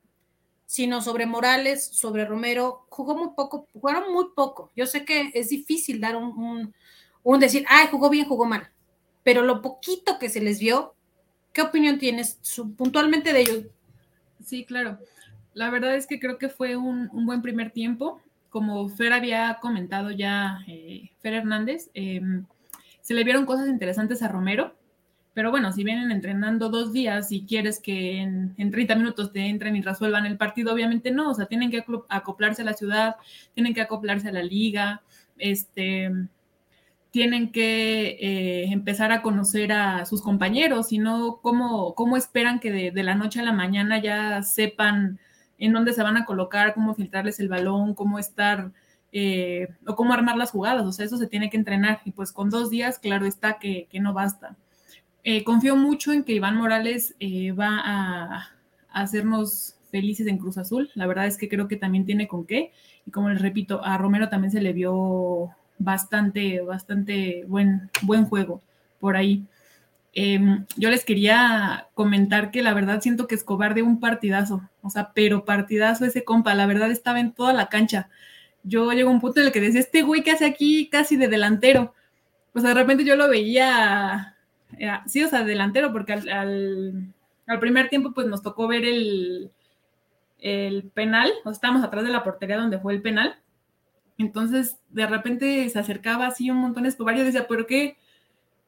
sino 0.66 1.01
sobre 1.01 1.26
Morales, 1.26 1.86
sobre 1.86 2.24
Romero. 2.24 2.86
Jugó 2.88 3.16
muy 3.16 3.28
poco, 3.34 3.68
jugaron 3.72 4.12
muy 4.12 4.26
poco. 4.34 4.70
Yo 4.76 4.86
sé 4.86 5.05
que 5.05 5.30
es 5.34 5.48
difícil 5.48 6.01
dar 6.01 6.16
un, 6.16 6.74
un, 7.22 7.40
decir, 7.40 7.64
ay, 7.68 7.88
jugó 7.90 8.10
bien, 8.10 8.26
jugó 8.26 8.44
mal, 8.44 8.70
pero 9.22 9.43
lo 9.43 9.62
poquito 9.62 10.18
que 10.18 10.28
se 10.28 10.40
les 10.40 10.59
vio, 10.59 10.94
¿qué 11.52 11.62
opinión 11.62 11.98
tienes 11.98 12.38
puntualmente 12.76 13.32
de 13.32 13.40
ellos? 13.40 13.64
Sí, 14.44 14.64
claro. 14.64 14.98
La 15.55 15.70
verdad 15.70 15.97
es 15.97 16.06
que 16.06 16.20
creo 16.20 16.36
que 16.36 16.51
fue 16.51 16.76
un, 16.76 17.09
un 17.12 17.24
buen 17.24 17.40
primer 17.40 17.70
tiempo 17.70 18.20
como 18.56 18.88
Fer 18.88 19.12
había 19.12 19.59
comentado 19.60 20.10
ya, 20.10 20.60
eh, 20.66 21.10
Fer 21.20 21.34
Hernández, 21.34 21.90
em, 21.93 22.47
se 23.02 23.12
le 23.12 23.22
vieron 23.22 23.44
cosas 23.44 23.68
interesantes 23.68 24.22
a 24.22 24.28
Romero, 24.28 24.74
pero 25.36 25.50
bueno, 25.50 25.70
si 25.70 25.84
vienen 25.84 26.10
entrenando 26.10 26.70
dos 26.70 26.94
días 26.94 27.30
y 27.30 27.44
quieres 27.44 27.78
que 27.78 28.22
en, 28.22 28.54
30 28.56 28.94
minutos 28.94 29.34
te 29.34 29.40
entren 29.40 29.76
y 29.76 29.82
resuelvan 29.82 30.24
el 30.24 30.38
partido, 30.38 30.72
obviamente 30.72 31.10
no, 31.10 31.28
o 31.28 31.34
sea, 31.34 31.44
tienen 31.44 31.70
que 31.70 31.84
acoplarse 32.08 32.62
a 32.62 32.64
la 32.64 32.72
ciudad, 32.72 33.16
tienen 33.52 33.74
que 33.74 33.82
acoplarse 33.82 34.30
a 34.30 34.32
la 34.32 34.42
liga, 34.42 35.02
este, 35.36 36.10
tienen 37.10 37.52
que 37.52 38.16
eh, 38.18 38.72
empezar 38.72 39.12
a 39.12 39.20
conocer 39.20 39.72
a 39.72 40.06
sus 40.06 40.22
compañeros, 40.22 40.88
sino 40.88 41.40
cómo, 41.42 41.94
cómo 41.94 42.16
esperan 42.16 42.58
que 42.58 42.90
de, 42.90 43.02
la 43.02 43.14
noche 43.14 43.40
a 43.40 43.44
la 43.44 43.52
mañana 43.52 44.00
ya 44.00 44.42
sepan 44.42 45.18
en 45.58 45.74
dónde 45.74 45.92
se 45.92 46.02
van 46.02 46.16
a 46.16 46.24
colocar, 46.24 46.72
cómo 46.72 46.94
filtrarles 46.94 47.40
el 47.40 47.50
balón, 47.50 47.92
cómo 47.92 48.18
estar 48.18 48.72
eh, 49.12 49.68
o 49.86 49.96
cómo 49.96 50.14
armar 50.14 50.38
las 50.38 50.50
jugadas. 50.50 50.86
O 50.86 50.92
sea, 50.92 51.04
eso 51.04 51.18
se 51.18 51.26
tiene 51.26 51.50
que 51.50 51.58
entrenar 51.58 52.00
y 52.06 52.12
pues 52.12 52.32
con 52.32 52.48
dos 52.48 52.70
días, 52.70 52.98
claro 52.98 53.26
está 53.26 53.58
que, 53.58 53.86
no 54.00 54.14
basta. 54.14 54.56
Eh, 55.28 55.43
confío 55.43 55.74
mucho 55.74 56.12
en 56.12 56.23
que 56.23 56.35
Iván 56.35 56.57
Morales 56.57 57.16
eh, 57.19 57.51
va 57.51 57.81
a, 57.85 58.48
hacernos 58.93 59.74
felices 59.90 60.28
en 60.28 60.39
Cruz 60.39 60.57
Azul. 60.57 60.89
La 60.94 61.09
verdad 61.09 61.27
es 61.27 61.36
que 61.36 61.48
creo 61.48 61.66
que 61.66 61.74
también 61.74 62.07
tiene 62.07 62.28
con 62.28 62.47
qué. 62.47 62.70
Y 63.05 63.11
como 63.11 63.28
les 63.31 63.43
repito, 63.43 63.85
a 63.85 63.98
Romero 63.98 64.28
también 64.28 64.53
se 64.53 64.61
le 64.61 64.73
vio 64.73 65.51
bastante, 65.78 66.61
bastante 66.61 67.44
buen, 67.48 67.90
buen 68.03 68.27
juego 68.27 68.62
por 69.01 69.16
ahí. 69.16 69.44
Em, 70.12 70.65
yo 70.77 70.90
les 70.90 71.05
quería 71.05 71.89
comentar 71.94 72.53
que 72.53 72.62
la 72.62 72.73
verdad 72.73 73.01
siento 73.01 73.27
que 73.27 73.35
Escobar 73.35 73.74
de 73.74 73.82
un 73.82 73.98
partidazo, 73.98 74.70
o 74.81 74.90
sea, 74.90 75.12
pero 75.12 75.44
partidazo 75.44 76.05
ese 76.05 76.23
compa, 76.23 76.55
la 76.55 76.66
verdad 76.66 76.93
estaba 76.93 77.19
en 77.19 77.32
toda 77.32 77.53
la 77.53 77.69
cancha. 77.69 78.11
Yo 78.62 78.93
llego 78.93 79.11
a 79.11 79.12
un 79.12 79.20
punto 79.20 79.40
en 79.40 79.47
el 79.47 79.53
que 79.53 79.61
decía, 79.61 79.81
este 79.81 80.03
güey 80.03 80.23
que 80.23 80.31
hace 80.31 80.47
aquí 80.47 80.89
casi 80.89 81.16
de 81.16 81.27
delantero. 81.27 81.94
Pues 82.53 82.65
de 82.65 82.74
repente 82.74 83.05
yo 83.05 83.16
lo 83.16 83.28
veía, 83.28 84.35
sí, 85.06 85.22
o 85.22 85.28
sea, 85.28 85.44
delantero, 85.44 85.93
porque 85.93 86.12
al, 86.12 87.12
primer 87.60 87.88
tiempo 87.88 88.12
pues 88.12 88.26
nos 88.26 88.43
tocó 88.43 88.66
ver 88.68 88.84
el, 88.84 89.51
el 90.40 90.84
penal, 90.90 91.30
o 91.40 91.44
sea, 91.44 91.52
estábamos 91.52 91.84
atrás 91.84 92.05
de 92.05 92.10
la 92.10 92.24
portería 92.24 92.59
donde 92.59 92.78
fue 92.78 92.94
el 92.94 93.02
penal. 93.02 93.36
Entonces, 94.18 94.78
de 94.90 95.06
repente 95.06 95.68
se 95.68 95.78
acercaba 95.78 96.26
así 96.26 96.51
un 96.51 96.59
montón 96.59 96.84
de 96.84 96.88
Escobar 96.88 97.16
y 97.16 97.22
decía, 97.22 97.47
¿pero 97.47 97.66
qué? 97.66 97.97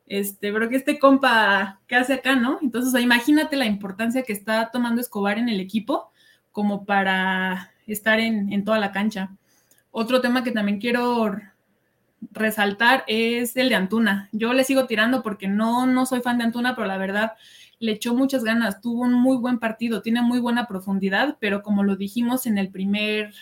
este, 0.08 0.52
pero 0.52 0.68
que 0.68 0.76
este 0.76 0.98
compa, 0.98 1.80
¿qué 1.86 1.96
hace 1.96 2.14
acá, 2.14 2.34
no? 2.34 2.58
Entonces, 2.62 3.00
imagínate 3.00 3.56
la 3.56 3.66
importancia 3.66 4.22
que 4.22 4.32
está 4.32 4.70
tomando 4.70 5.00
Escobar 5.00 5.38
en 5.38 5.48
el 5.48 5.60
equipo 5.60 6.10
como 6.52 6.84
para 6.84 7.72
estar 7.86 8.18
en, 8.18 8.64
toda 8.64 8.78
la 8.78 8.92
cancha. 8.92 9.30
Otro 9.90 10.20
tema 10.20 10.42
que 10.42 10.50
también 10.50 10.80
quiero 10.80 11.36
resaltar 12.32 13.04
es 13.06 13.56
el 13.56 13.68
de 13.68 13.74
Antuna. 13.74 14.28
Yo 14.32 14.52
le 14.52 14.64
sigo 14.64 14.86
tirando 14.86 15.22
porque 15.22 15.48
no, 15.48 15.86
no 15.86 16.06
soy 16.06 16.20
fan 16.20 16.38
de 16.38 16.44
Antuna, 16.44 16.74
pero 16.74 16.86
la 16.86 16.98
verdad 16.98 17.32
le 17.80 17.92
echó 17.92 18.14
muchas 18.14 18.42
ganas, 18.42 18.80
tuvo 18.80 19.02
un 19.02 19.12
muy 19.12 19.36
buen 19.36 19.58
partido, 19.58 20.02
tiene 20.02 20.20
muy 20.20 20.40
buena 20.40 20.66
profundidad, 20.66 21.36
pero 21.40 21.62
como 21.62 21.84
lo 21.84 21.96
dijimos 21.96 22.46
en 22.46 22.58
el 22.58 22.70
primer, 22.70 23.32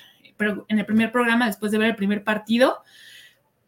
en 0.69 0.79
el 0.79 0.85
primer 0.85 1.11
programa, 1.11 1.47
después 1.47 1.73
de 1.73 1.79
ver 1.79 1.91
el 1.91 1.97
primer 1.97 2.23
partido, 2.23 2.83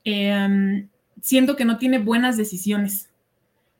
eh, 0.04 0.86
siento 1.22 1.56
que 1.56 1.64
no 1.64 1.78
tiene 1.78 1.98
buenas 1.98 2.36
decisiones. 2.36 3.10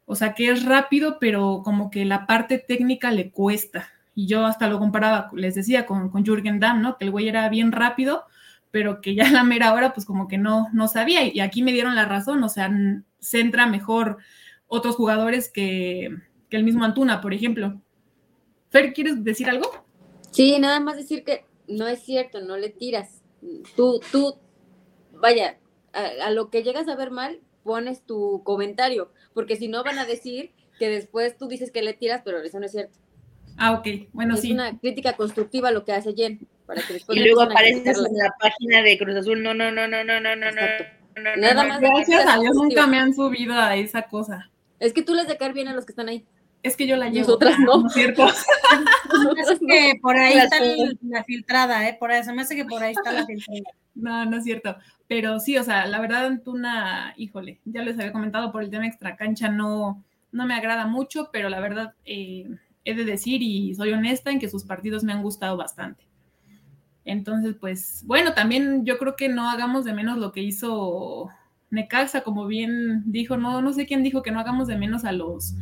O 0.06 0.14
sea, 0.14 0.32
que 0.32 0.50
es 0.50 0.64
rápido, 0.64 1.18
pero 1.20 1.60
como 1.62 1.90
que 1.90 2.04
la 2.06 2.26
parte 2.26 2.58
técnica 2.58 3.10
le 3.10 3.30
cuesta. 3.30 3.88
Y 4.14 4.26
yo 4.26 4.46
hasta 4.46 4.66
lo 4.66 4.78
comparaba, 4.78 5.30
les 5.34 5.54
decía, 5.54 5.84
con, 5.84 6.08
con 6.08 6.24
Jürgen 6.24 6.60
Damm, 6.60 6.80
¿no? 6.80 6.96
Que 6.96 7.04
el 7.04 7.10
güey 7.10 7.28
era 7.28 7.48
bien 7.50 7.72
rápido, 7.72 8.24
pero 8.70 9.00
que 9.00 9.14
ya 9.14 9.30
la 9.30 9.44
mera 9.44 9.72
hora, 9.72 9.92
pues 9.92 10.06
como 10.06 10.28
que 10.28 10.38
no, 10.38 10.68
no 10.72 10.88
sabía. 10.88 11.26
Y 11.26 11.40
aquí 11.40 11.62
me 11.62 11.72
dieron 11.72 11.94
la 11.94 12.04
razón, 12.04 12.42
o 12.42 12.48
sea, 12.48 12.70
centra 13.20 13.66
mejor 13.66 14.18
otros 14.66 14.96
jugadores 14.96 15.50
que, 15.50 16.10
que 16.48 16.56
el 16.56 16.64
mismo 16.64 16.84
Antuna, 16.84 17.20
por 17.20 17.34
ejemplo. 17.34 17.80
Fer, 18.70 18.92
¿quieres 18.92 19.24
decir 19.24 19.48
algo? 19.48 19.70
Sí, 20.30 20.58
nada 20.58 20.80
más 20.80 20.96
decir 20.96 21.24
que 21.24 21.44
no 21.66 21.86
es 21.86 22.02
cierto, 22.02 22.40
no 22.40 22.56
le 22.56 22.70
tiras. 22.70 23.22
Tú, 23.76 24.00
tú, 24.12 24.36
vaya, 25.12 25.58
a, 25.92 26.30
lo 26.30 26.50
que 26.50 26.62
llegas 26.62 26.88
a 26.88 26.96
ver 26.96 27.10
mal, 27.10 27.40
pones 27.62 28.02
tu 28.02 28.42
comentario, 28.44 29.10
porque 29.34 29.56
si 29.56 29.68
no 29.68 29.84
van 29.84 29.98
a 29.98 30.04
decir 30.04 30.52
que 30.78 30.88
después 30.88 31.36
tú 31.36 31.48
dices 31.48 31.70
que 31.70 31.82
le 31.82 31.94
tiras, 31.94 32.22
pero 32.24 32.38
eso 32.38 32.58
no 32.60 32.66
es 32.66 32.72
cierto. 32.72 32.98
Ah, 33.56 33.72
ok, 33.72 34.08
bueno, 34.12 34.34
es 34.34 34.40
sí. 34.40 34.48
Es 34.48 34.54
una 34.54 34.78
crítica 34.78 35.14
constructiva 35.14 35.70
lo 35.70 35.84
que 35.84 35.92
hace 35.92 36.14
Jen. 36.14 36.46
Y 37.08 37.20
luego 37.20 37.42
apareces 37.42 37.98
en 37.98 38.16
la 38.16 38.34
página 38.40 38.82
de 38.82 38.98
Cruz 38.98 39.16
Azul. 39.16 39.42
No, 39.42 39.54
no, 39.54 39.70
no, 39.70 39.88
no, 39.88 40.04
no, 40.04 40.20
no, 40.20 40.36
no, 40.36 40.50
no. 40.50 40.62
Nada 41.36 41.64
más. 41.64 41.80
Gracias 41.80 42.26
a 42.26 42.38
Dios 42.38 42.54
nunca 42.54 42.86
me 42.86 42.98
han 42.98 43.14
subido 43.14 43.54
a 43.54 43.76
esa 43.76 44.02
cosa. 44.02 44.50
Es 44.78 44.92
que 44.92 45.02
tú 45.02 45.14
les 45.14 45.26
de 45.26 45.36
caer 45.36 45.52
bien 45.52 45.68
a 45.68 45.74
los 45.74 45.84
que 45.84 45.92
están 45.92 46.08
ahí. 46.08 46.24
Es 46.62 46.76
que 46.76 46.86
yo 46.86 46.96
la 46.96 47.08
llevo. 47.08 47.26
Nosotras 47.26 47.58
no. 47.58 47.82
¿no 47.82 47.88
cierto? 47.90 48.26
es 49.52 49.58
que 49.66 49.92
por 50.00 50.16
ahí 50.16 50.36
está 50.38 50.56
la 51.02 51.24
filtrada, 51.24 51.88
¿eh? 51.88 51.96
Por 51.98 52.10
ahí, 52.10 52.22
se 52.24 52.32
me 52.32 52.42
hace 52.42 52.56
que 52.56 52.64
por 52.64 52.82
ahí 52.82 52.92
está 52.92 53.12
la 53.12 53.26
filtrada. 53.26 53.60
No, 53.94 54.24
no 54.26 54.36
es 54.36 54.44
cierto. 54.44 54.76
Pero 55.08 55.40
sí, 55.40 55.58
o 55.58 55.64
sea, 55.64 55.84
la 55.88 56.00
verdad, 56.00 56.26
Antuna, 56.26 57.14
híjole, 57.16 57.58
ya 57.64 57.82
les 57.82 57.98
había 57.98 58.12
comentado 58.12 58.52
por 58.52 58.62
el 58.62 58.70
tema 58.70 58.86
extracancha, 58.86 59.48
no, 59.48 60.04
no 60.30 60.46
me 60.46 60.54
agrada 60.54 60.86
mucho, 60.86 61.30
pero 61.32 61.48
la 61.48 61.58
verdad 61.58 61.94
eh, 62.04 62.48
he 62.84 62.94
de 62.94 63.04
decir 63.04 63.42
y 63.42 63.74
soy 63.74 63.92
honesta 63.92 64.30
en 64.30 64.38
que 64.38 64.48
sus 64.48 64.62
partidos 64.62 65.02
me 65.02 65.12
han 65.12 65.24
gustado 65.24 65.56
bastante. 65.56 66.07
Entonces, 67.08 67.56
pues, 67.58 68.02
bueno, 68.04 68.34
también 68.34 68.84
yo 68.84 68.98
creo 68.98 69.16
que 69.16 69.30
no 69.30 69.48
hagamos 69.48 69.86
de 69.86 69.94
menos 69.94 70.18
lo 70.18 70.30
que 70.30 70.42
hizo 70.42 71.30
Necaxa, 71.70 72.20
como 72.20 72.46
bien 72.46 73.02
dijo, 73.06 73.38
no, 73.38 73.62
no 73.62 73.72
sé 73.72 73.86
quién 73.86 74.02
dijo 74.02 74.22
que 74.22 74.30
no 74.30 74.40
hagamos 74.40 74.68
de 74.68 74.76
menos 74.76 75.06
a 75.06 75.12
los, 75.12 75.54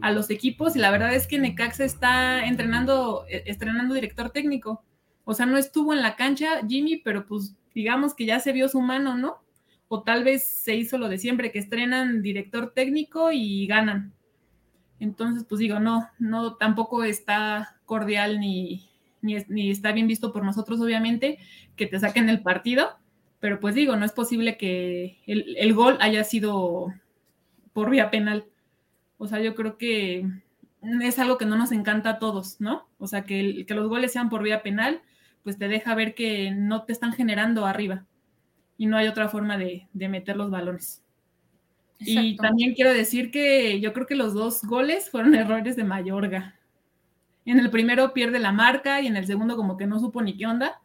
a 0.00 0.12
los 0.12 0.30
equipos, 0.30 0.76
y 0.76 0.78
la 0.78 0.92
verdad 0.92 1.12
es 1.12 1.26
que 1.26 1.40
Necaxa 1.40 1.84
está 1.84 2.46
entrenando, 2.46 3.24
e, 3.28 3.42
estrenando 3.46 3.94
director 3.96 4.30
técnico. 4.30 4.84
O 5.24 5.34
sea, 5.34 5.44
no 5.44 5.58
estuvo 5.58 5.92
en 5.92 6.02
la 6.02 6.14
cancha 6.14 6.64
Jimmy, 6.68 6.98
pero 6.98 7.26
pues 7.26 7.56
digamos 7.74 8.14
que 8.14 8.24
ya 8.24 8.38
se 8.38 8.52
vio 8.52 8.68
su 8.68 8.80
mano, 8.80 9.16
¿no? 9.16 9.42
O 9.88 10.04
tal 10.04 10.22
vez 10.22 10.44
se 10.44 10.76
hizo 10.76 10.98
lo 10.98 11.08
de 11.08 11.18
siempre, 11.18 11.50
que 11.50 11.58
estrenan 11.58 12.22
director 12.22 12.74
técnico 12.74 13.32
y 13.32 13.66
ganan. 13.66 14.12
Entonces, 15.00 15.44
pues 15.48 15.58
digo, 15.58 15.80
no, 15.80 16.08
no, 16.20 16.54
tampoco 16.54 17.02
está 17.02 17.80
cordial 17.86 18.38
ni, 18.38 18.91
ni, 19.22 19.70
está 19.70 19.92
bien 19.92 20.06
visto 20.06 20.32
por 20.32 20.44
nosotros, 20.44 20.80
obviamente, 20.80 21.38
que 21.76 21.86
te 21.86 21.98
saquen 21.98 22.28
el 22.28 22.42
partido, 22.42 22.98
pero 23.40 23.60
pues 23.60 23.74
digo, 23.74 23.96
no 23.96 24.04
es 24.04 24.12
posible 24.12 24.56
que 24.56 25.18
el, 25.26 25.74
gol 25.74 25.96
haya 26.00 26.24
sido 26.24 26.92
por 27.72 27.90
vía 27.90 28.10
penal. 28.10 28.44
O 29.18 29.26
sea, 29.26 29.40
yo 29.40 29.54
creo 29.54 29.78
que 29.78 30.26
es 31.02 31.18
algo 31.18 31.38
que 31.38 31.46
no 31.46 31.56
nos 31.56 31.72
encanta 31.72 32.10
a 32.10 32.18
todos, 32.18 32.60
¿no? 32.60 32.88
O 32.98 33.06
sea, 33.06 33.24
que, 33.24 33.64
que 33.66 33.74
los 33.74 33.88
goles 33.88 34.12
sean 34.12 34.28
por 34.28 34.42
vía 34.42 34.62
penal, 34.62 35.00
pues 35.42 35.58
te 35.58 35.68
deja 35.68 35.94
ver 35.94 36.14
que 36.14 36.50
no 36.50 36.84
te 36.84 36.92
están 36.92 37.12
generando 37.12 37.66
arriba 37.66 38.04
y 38.76 38.86
no 38.86 38.96
hay 38.96 39.06
otra 39.06 39.28
forma 39.28 39.58
de, 39.58 39.88
de 39.92 40.08
meter 40.08 40.36
los 40.36 40.50
balones. 40.50 41.02
Y 41.98 42.36
también 42.36 42.74
quiero 42.74 42.92
decir 42.92 43.30
que 43.30 43.80
yo 43.80 43.92
creo 43.92 44.06
que 44.06 44.16
los 44.16 44.34
dos 44.34 44.62
goles 44.62 45.10
fueron 45.10 45.34
errores 45.34 45.76
de 45.76 45.84
Mayorga. 45.84 46.56
En 47.44 47.58
el 47.58 47.70
primero 47.70 48.12
pierde 48.12 48.38
la 48.38 48.52
marca 48.52 49.00
y 49.00 49.06
en 49.06 49.16
el 49.16 49.26
segundo 49.26 49.56
como 49.56 49.76
que 49.76 49.86
no 49.86 49.98
supo 49.98 50.22
ni 50.22 50.36
qué 50.36 50.46
onda. 50.46 50.80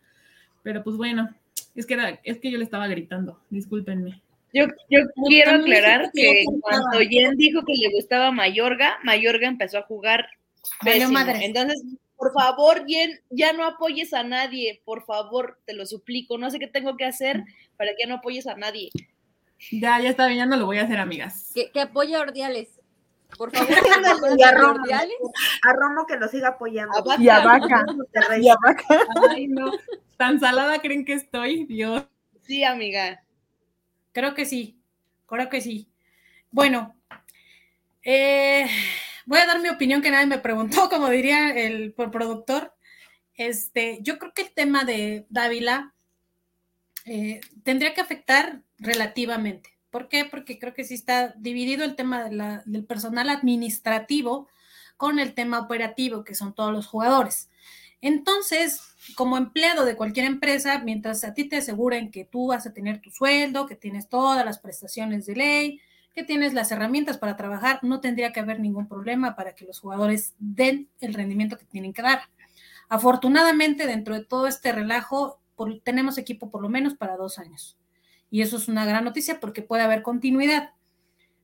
Pero 0.64 0.84
pues 0.84 0.98
bueno, 0.98 1.30
es 1.76 1.86
que, 1.86 1.94
era, 1.94 2.20
es 2.24 2.40
que 2.40 2.52
yo 2.52 2.58
le 2.58 2.64
estaba 2.64 2.88
gritando, 2.88 3.40
discúlpenme. 3.50 4.22
Yo, 4.54 4.66
yo 4.90 5.00
quiero 5.28 5.52
aclarar 5.52 6.10
que 6.14 6.44
cuando 6.62 7.00
Jen 7.00 7.36
dijo 7.36 7.64
que 7.66 7.74
le 7.74 7.92
gustaba 7.92 8.32
Mayorga, 8.32 8.98
Mayorga 9.04 9.48
empezó 9.48 9.78
a 9.78 9.84
jugar 9.84 10.28
Madre. 10.82 11.46
Entonces, 11.46 11.84
por 12.16 12.34
favor, 12.34 12.86
Jen, 12.88 13.20
ya 13.30 13.54
no 13.54 13.66
apoyes 13.66 14.14
a 14.14 14.24
nadie, 14.24 14.82
por 14.86 15.06
favor, 15.06 15.60
te 15.66 15.74
lo 15.74 15.86
suplico. 15.86 16.38
No 16.38 16.50
sé 16.50 16.60
qué 16.60 16.68
tengo 16.68 16.98
que 16.98 17.06
hacer 17.06 17.44
para 17.78 17.92
que 17.98 18.08
no 18.08 18.16
apoyes 18.16 18.48
a 18.48 18.56
nadie. 18.56 18.90
Ya, 19.72 20.00
ya 20.02 20.10
está 20.10 20.28
bien, 20.28 20.40
ya 20.40 20.46
no 20.46 20.58
lo 20.58 20.66
voy 20.66 20.78
a 20.78 20.84
hacer, 20.84 20.98
amigas. 20.98 21.52
Que, 21.54 21.72
que 21.72 21.82
apoye 21.82 22.16
a 22.16 22.22
Ordiales. 22.22 22.77
Por 23.38 23.52
favor, 23.52 23.70
y 24.38 24.44
a 24.44 24.52
Romo, 24.52 24.84
a 25.64 25.74
Romo 25.74 26.06
que 26.08 26.18
lo 26.18 26.28
siga 26.28 26.50
apoyando. 26.50 27.04
y 27.20 27.30
a 27.30 27.40
Vaca. 27.40 27.86
Y 28.40 28.50
a 28.50 28.56
Vaca. 28.64 29.02
Ay, 29.30 29.48
no. 29.48 29.72
Tan 30.18 30.40
salada 30.40 30.80
creen 30.80 31.06
que 31.06 31.14
estoy, 31.14 31.66
Dios. 31.66 32.04
Sí, 32.42 32.64
amiga. 32.64 33.24
Creo 34.14 34.34
que 34.34 34.46
sí. 34.46 34.80
Creo 35.28 35.50
que 35.50 35.62
sí. 35.62 35.90
Bueno, 36.50 36.96
eh, 38.02 38.68
voy 39.26 39.40
a 39.40 39.46
dar 39.46 39.60
mi 39.62 39.70
opinión 39.70 40.02
que 40.02 40.10
nadie 40.10 40.26
me 40.26 40.40
preguntó, 40.40 40.90
como 40.90 41.10
diría 41.10 41.50
el 41.50 41.94
productor. 41.94 42.74
Este, 43.36 44.00
yo 44.02 44.18
creo 44.18 44.34
que 44.34 44.44
el 44.44 44.52
tema 44.54 44.84
de 44.84 45.26
Dávila 45.30 45.94
eh, 47.06 47.42
tendría 47.64 47.94
que 47.94 48.02
afectar 48.02 48.62
relativamente. 48.80 49.77
¿Por 49.98 50.10
qué? 50.10 50.26
Porque 50.26 50.60
creo 50.60 50.76
que 50.76 50.84
sí 50.84 50.94
está 50.94 51.30
dividido 51.40 51.84
el 51.84 51.96
tema 51.96 52.26
del 52.26 52.86
personal 52.86 53.32
administrativo 53.32 54.48
con 54.96 55.18
el 55.18 55.34
tema 55.34 55.58
operativo, 55.58 56.24
que 56.24 56.36
son 56.36 56.54
todos 56.54 56.72
los 56.72 56.86
jugadores. 56.86 57.50
Entonces, 58.00 58.80
como 59.16 59.38
empleado 59.38 59.86
de 59.86 59.96
cualquier 59.96 60.28
empresa, 60.28 60.78
mientras 60.86 61.24
a 61.24 61.34
ti 61.34 61.46
te 61.46 61.58
aseguren 61.58 62.12
que 62.12 62.26
tú 62.26 62.46
vas 62.46 62.68
a 62.68 62.74
tener 62.74 63.02
tu 63.02 63.10
sueldo, 63.10 63.66
que 63.66 63.76
tienes 63.76 64.08
todas 64.08 64.46
las 64.46 64.60
prestaciones 64.60 65.26
de 65.26 65.36
ley, 65.36 65.82
que 66.14 66.24
tienes 66.24 66.54
las 66.54 66.72
herramientas 66.72 67.18
para 67.18 67.36
trabajar, 67.36 67.80
no 67.82 68.00
tendría 68.00 68.32
que 68.32 68.40
haber 68.40 68.60
ningún 68.60 68.88
problema 68.88 69.36
para 69.36 69.56
que 69.56 69.66
los 69.66 69.80
jugadores 69.80 70.36
den 70.38 70.90
el 71.00 71.16
rendimiento 71.16 71.58
que 71.58 71.66
tienen 71.66 71.92
que 71.92 72.04
dar. 72.04 72.22
Afortunadamente, 72.88 73.88
dentro 73.88 74.14
de 74.14 74.24
todo 74.24 74.46
este 74.46 74.72
relajo, 74.72 75.40
tenemos 75.84 76.20
equipo 76.20 76.52
por 76.52 76.62
lo 76.62 76.70
menos 76.70 76.94
para 76.94 77.18
dos 77.18 77.40
años. 77.40 77.80
Y 78.30 78.42
eso 78.42 78.58
es 78.58 78.68
una 78.68 78.86
gran 78.86 79.06
noticia 79.06 79.40
porque 79.40 79.62
puede 79.62 79.84
haber 79.84 80.02
continuidad. 80.02 80.72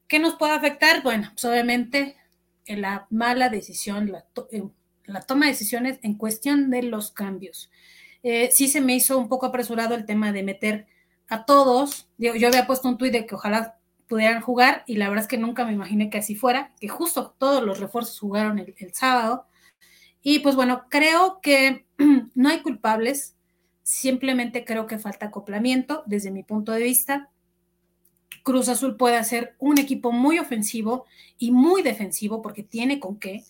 ¿Qué 0.07 0.19
nos 0.19 0.35
puede 0.35 0.53
afectar? 0.53 1.01
Bueno, 1.01 1.29
pues 1.31 1.45
obviamente 1.45 2.17
en 2.65 2.81
la 2.81 3.07
mala 3.09 3.49
decisión, 3.49 4.11
la, 4.11 4.25
la, 5.05 5.21
toma 5.21 5.45
de 5.45 5.51
decisiones 5.51 5.99
en 6.01 6.15
cuestión 6.15 6.69
de 6.69 6.83
los 6.83 7.11
cambios. 7.11 7.69
Eh, 8.21 8.49
sí 8.53 8.67
se 8.67 8.81
me 8.81 8.95
hizo 8.95 9.17
un 9.17 9.27
poco 9.27 9.45
apresurado 9.45 9.95
el 9.95 10.05
tema 10.05 10.31
de 10.31 10.43
meter 10.43 10.87
a 11.27 11.45
todos. 11.45 12.07
Yo, 12.17 12.35
yo 12.35 12.47
había 12.47 12.67
puesto 12.67 12.87
un 12.87 12.97
tuit 12.97 13.11
de 13.11 13.25
que 13.25 13.35
ojalá 13.35 13.77
pudieran 14.07 14.41
jugar 14.41 14.83
y 14.85 14.95
la 14.95 15.09
verdad 15.09 15.23
es 15.23 15.27
que 15.27 15.37
nunca 15.37 15.65
me 15.65 15.73
imaginé 15.73 16.09
que 16.09 16.19
así 16.19 16.35
fuera, 16.35 16.71
que 16.79 16.87
justo 16.87 17.35
todos 17.37 17.63
los 17.63 17.79
refuerzos 17.79 18.19
jugaron 18.19 18.59
el, 18.59 18.75
el 18.77 18.93
sábado. 18.93 19.47
Y 20.21 20.39
pues 20.39 20.55
bueno, 20.55 20.85
creo 20.89 21.39
que 21.41 21.85
no 22.35 22.49
hay 22.49 22.61
culpables. 22.61 23.35
Simplemente 23.83 24.63
creo 24.63 24.87
que 24.87 24.97
falta 24.97 25.27
acoplamiento 25.27 26.03
desde 26.05 26.31
mi 26.31 26.43
punto 26.43 26.71
de 26.71 26.83
vista. 26.83 27.29
Cruz 28.43 28.69
Azul 28.69 28.95
puede 28.97 29.17
hacer 29.17 29.55
un 29.59 29.77
equipo 29.77 30.11
muy 30.11 30.39
ofensivo 30.39 31.05
y 31.37 31.51
muy 31.51 31.81
defensivo 31.81 32.41
porque 32.41 32.63
tiene 32.63 32.99
con 32.99 33.19
qué. 33.19 33.43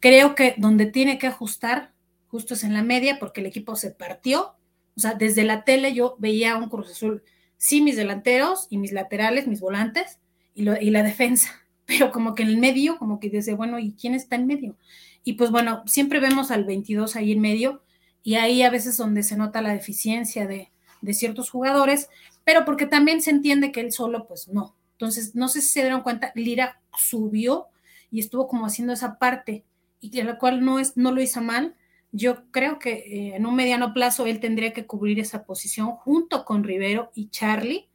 Creo 0.00 0.34
que 0.34 0.54
donde 0.58 0.86
tiene 0.86 1.18
que 1.18 1.26
ajustar 1.26 1.92
justo 2.28 2.54
es 2.54 2.64
en 2.64 2.74
la 2.74 2.82
media 2.82 3.18
porque 3.18 3.40
el 3.40 3.46
equipo 3.46 3.76
se 3.76 3.90
partió. 3.90 4.54
O 4.96 5.00
sea, 5.00 5.14
desde 5.14 5.44
la 5.44 5.64
tele 5.64 5.92
yo 5.92 6.16
veía 6.18 6.56
un 6.56 6.68
Cruz 6.68 6.90
Azul, 6.90 7.22
sí, 7.56 7.80
mis 7.80 7.96
delanteros 7.96 8.66
y 8.70 8.78
mis 8.78 8.92
laterales, 8.92 9.46
mis 9.46 9.60
volantes 9.60 10.18
y, 10.54 10.68
y 10.68 10.90
la 10.90 11.02
defensa, 11.02 11.50
pero 11.84 12.12
como 12.12 12.34
que 12.34 12.42
en 12.42 12.48
el 12.50 12.58
medio, 12.58 12.98
como 12.98 13.18
que 13.18 13.28
dice, 13.30 13.54
bueno, 13.54 13.78
¿y 13.78 13.92
quién 13.92 14.14
está 14.14 14.36
en 14.36 14.46
medio? 14.46 14.76
Y 15.24 15.34
pues 15.34 15.50
bueno, 15.50 15.82
siempre 15.86 16.20
vemos 16.20 16.50
al 16.50 16.64
22 16.64 17.16
ahí 17.16 17.32
en 17.32 17.40
medio 17.40 17.83
y 18.24 18.36
ahí 18.36 18.62
a 18.62 18.70
veces 18.70 18.96
donde 18.96 19.22
se 19.22 19.36
nota 19.36 19.60
la 19.60 19.74
deficiencia 19.74 20.48
de, 20.48 20.70
ciertos 21.12 21.50
jugadores, 21.50 22.08
pero 22.44 22.64
porque 22.64 22.86
también 22.86 23.20
se 23.20 23.30
entiende 23.30 23.70
que 23.70 23.80
él 23.80 23.92
solo, 23.92 24.26
pues 24.26 24.48
no. 24.48 24.74
Entonces, 24.92 25.34
no 25.34 25.48
sé 25.48 25.60
si 25.60 25.68
se 25.68 25.82
dieron 25.82 26.00
cuenta, 26.00 26.32
Lira 26.34 26.80
subió 26.96 27.66
y 28.10 28.20
estuvo 28.20 28.48
como 28.48 28.64
haciendo 28.64 28.94
esa 28.94 29.18
parte, 29.18 29.64
y 30.00 30.22
la 30.22 30.38
cual 30.38 30.64
no, 30.64 30.78
es, 30.78 30.96
no 30.96 31.12
lo 31.12 31.20
hizo 31.20 31.42
mal. 31.42 31.76
Yo 32.10 32.50
creo 32.50 32.78
que 32.78 32.92
eh, 32.92 33.36
en 33.36 33.44
un 33.44 33.54
mediano 33.54 33.92
plazo 33.92 34.24
él 34.24 34.40
tendría 34.40 34.72
que 34.72 34.86
cubrir 34.86 35.20
esa 35.20 35.44
posición 35.44 35.90
junto 35.90 36.46
con 36.46 36.64
Rivero 36.64 37.10
y 37.14 37.28
Charlie. 37.28 37.86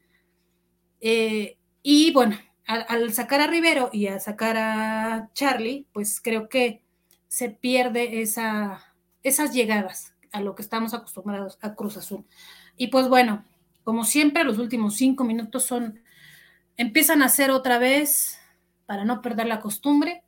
Eh, 1.01 1.57
y 1.81 2.11
bueno, 2.13 2.37
al, 2.67 2.85
al, 2.89 3.11
sacar 3.11 3.41
a 3.41 3.47
Rivero 3.47 3.89
y 3.91 4.05
al 4.05 4.21
sacar 4.21 4.55
a 4.57 5.31
Charlie, 5.33 5.87
pues 5.93 6.21
creo 6.21 6.47
que 6.47 6.83
se 7.27 7.49
pierde 7.49 8.21
esa, 8.21 8.83
esas 9.23 9.51
llegadas 9.51 10.13
a 10.31 10.41
lo 10.41 10.55
que 10.55 10.61
estamos 10.61 10.93
acostumbrados 10.93 11.57
a 11.61 11.75
Cruz 11.75 11.97
Azul. 11.97 12.25
Y 12.77 12.87
pues 12.87 13.07
bueno, 13.07 13.45
como 13.83 14.05
siempre, 14.05 14.43
los 14.43 14.57
últimos 14.57 14.95
cinco 14.95 15.23
minutos 15.23 15.65
son, 15.65 15.99
empiezan 16.77 17.21
a 17.21 17.29
ser 17.29 17.51
otra 17.51 17.79
vez, 17.79 18.39
para 18.85 19.05
no 19.05 19.21
perder 19.21 19.47
la 19.47 19.59
costumbre, 19.59 20.23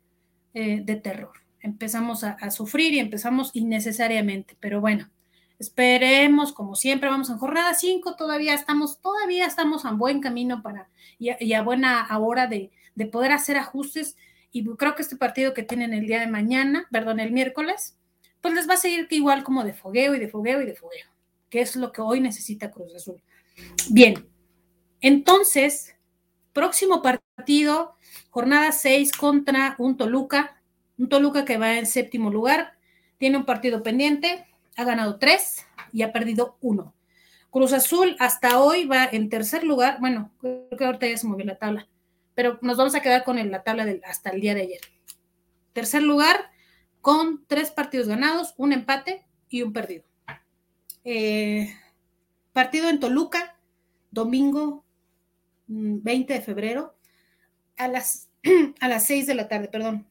eh, 0.54 0.80
de 0.84 0.96
terror. 0.96 1.32
Empezamos 1.60 2.24
a, 2.24 2.50
sufrir 2.50 2.92
y 2.92 2.98
empezamos 2.98 3.50
innecesariamente, 3.54 4.56
pero 4.58 4.80
bueno, 4.80 5.08
esperemos, 5.58 6.52
como 6.52 6.74
siempre, 6.74 7.08
vamos 7.08 7.30
en 7.30 7.38
jornada 7.38 7.72
5, 7.74 8.16
todavía 8.16 8.54
estamos, 8.54 9.00
todavía 9.00 9.46
estamos 9.46 9.84
a 9.84 9.92
buen 9.92 10.20
camino 10.20 10.60
para, 10.62 10.88
y 11.18 11.52
a, 11.52 11.62
buena 11.62 12.08
hora 12.18 12.48
de, 12.48 12.72
de 12.96 13.06
poder 13.06 13.32
hacer 13.32 13.56
ajustes. 13.56 14.16
Y 14.50 14.64
creo 14.64 14.96
que 14.96 15.02
este 15.02 15.16
partido 15.16 15.54
que 15.54 15.62
tienen 15.62 15.94
el 15.94 16.06
día 16.06 16.20
de 16.20 16.26
mañana, 16.26 16.86
perdón, 16.90 17.20
el 17.20 17.32
miércoles, 17.32 17.96
pues 18.42 18.52
les 18.54 18.68
va 18.68 18.74
a 18.74 18.76
seguir 18.76 19.08
que 19.08 19.16
igual 19.16 19.42
como 19.42 19.64
de 19.64 19.72
fogueo 19.72 20.14
y 20.14 20.18
de 20.18 20.28
fogueo 20.28 20.60
y 20.60 20.66
de 20.66 20.74
fogueo, 20.74 21.06
que 21.48 21.62
es 21.62 21.76
lo 21.76 21.92
que 21.92 22.02
hoy 22.02 22.20
necesita 22.20 22.70
Cruz 22.70 22.94
Azul. 22.94 23.22
Bien, 23.88 24.28
entonces, 25.00 25.94
próximo 26.52 27.02
partido, 27.02 27.96
jornada 28.30 28.72
6 28.72 29.12
contra 29.12 29.76
un 29.78 29.96
Toluca, 29.96 30.60
un 30.98 31.08
Toluca 31.08 31.44
que 31.44 31.56
va 31.56 31.78
en 31.78 31.86
séptimo 31.86 32.30
lugar, 32.30 32.74
tiene 33.18 33.38
un 33.38 33.46
partido 33.46 33.82
pendiente, 33.82 34.46
ha 34.76 34.84
ganado 34.84 35.18
tres 35.18 35.64
y 35.92 36.02
ha 36.02 36.12
perdido 36.12 36.58
uno. 36.60 36.94
Cruz 37.50 37.72
Azul 37.72 38.16
hasta 38.18 38.60
hoy 38.60 38.86
va 38.86 39.04
en 39.04 39.28
tercer 39.28 39.62
lugar, 39.62 39.98
bueno, 40.00 40.32
creo 40.40 40.68
que 40.76 40.84
ahorita 40.84 41.06
ya 41.06 41.16
se 41.18 41.26
movió 41.26 41.44
la 41.44 41.58
tabla, 41.58 41.86
pero 42.34 42.58
nos 42.62 42.76
vamos 42.76 42.94
a 42.94 43.02
quedar 43.02 43.24
con 43.24 43.36
la 43.50 43.62
tabla 43.62 43.84
del, 43.84 44.02
hasta 44.04 44.30
el 44.30 44.40
día 44.40 44.54
de 44.54 44.62
ayer. 44.62 44.80
Tercer 45.72 46.02
lugar, 46.02 46.50
con 47.02 47.44
tres 47.46 47.70
partidos 47.70 48.08
ganados, 48.08 48.54
un 48.56 48.72
empate 48.72 49.26
y 49.50 49.62
un 49.62 49.72
perdido. 49.72 50.04
Eh, 51.04 51.76
partido 52.52 52.88
en 52.88 53.00
Toluca, 53.00 53.58
domingo 54.10 54.84
20 55.66 56.32
mm, 56.32 56.36
de 56.38 56.42
febrero, 56.42 56.94
a 57.76 57.88
las, 57.88 58.30
a 58.80 58.88
las 58.88 59.04
6 59.06 59.26
de 59.26 59.34
la 59.34 59.48
tarde, 59.48 59.68
perdón. 59.68 60.06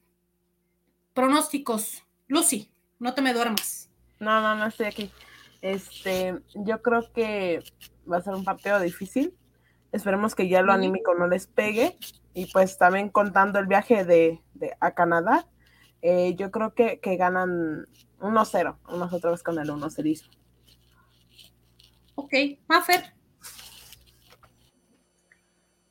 Pronósticos. 1.14 2.04
Lucy, 2.28 2.70
no 3.00 3.14
te 3.14 3.22
me 3.22 3.34
duermas. 3.34 3.90
No, 4.20 4.42
no, 4.42 4.56
no 4.56 4.68
estoy 4.68 4.86
aquí. 4.86 5.12
Este, 5.62 6.42
yo 6.56 6.82
creo 6.82 7.12
que 7.14 7.64
va 8.10 8.18
a 8.18 8.22
ser 8.22 8.34
un 8.34 8.44
partido 8.44 8.80
difícil. 8.80 9.34
Esperemos 9.92 10.36
que 10.36 10.48
ya 10.48 10.62
lo 10.62 10.72
anímico 10.72 11.14
no 11.16 11.28
les 11.28 11.48
pegue. 11.48 11.98
Y 12.34 12.46
pues 12.48 12.78
también 12.78 13.10
contando 13.10 13.60
el 13.60 13.68
viaje 13.68 14.06
de, 14.06 14.42
a 14.80 14.92
Canadá, 14.92 15.48
eh, 16.02 16.36
yo 16.36 16.52
creo 16.52 16.74
que, 16.74 17.00
ganan 17.18 17.88
1-0, 18.20 18.78
unos 18.90 19.14
otra 19.14 19.32
vez 19.32 19.44
con 19.44 19.60
el 19.60 19.70
1-0. 19.70 20.30
Ok, 22.16 22.34
Maffer. 22.68 23.14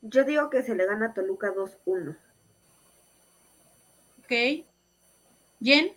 Yo 0.02 0.24
digo 0.24 0.48
que 0.50 0.62
se 0.62 0.74
le 0.74 0.86
gana 0.86 1.06
a 1.06 1.14
Toluca 1.14 1.52
2-1. 1.54 2.16
Ok. 4.18 4.66
Jen. 5.60 5.92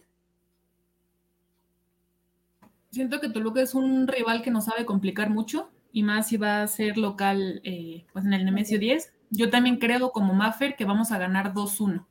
Siento 2.92 3.20
que 3.20 3.30
Toluca 3.30 3.62
es 3.62 3.74
un 3.74 4.08
rival 4.08 4.44
que 4.44 4.52
nos 4.52 4.66
sabe 4.66 4.86
complicar 4.86 5.30
mucho 5.30 5.72
y 5.92 6.04
más 6.04 6.28
si 6.28 6.38
va 6.38 6.62
a 6.62 6.68
ser 6.68 6.98
local 6.98 7.62
eh, 7.64 8.06
pues 8.12 8.26
en 8.26 8.34
el 8.34 8.46
Nemesio 8.46 8.78
10. 8.78 9.14
Yo 9.30 9.50
también 9.50 9.78
creo 9.78 10.12
como 10.12 10.34
Maffer 10.34 10.76
que 10.76 10.86
vamos 10.86 11.12
a 11.12 11.18
ganar 11.18 11.54
2-1. 11.54 12.06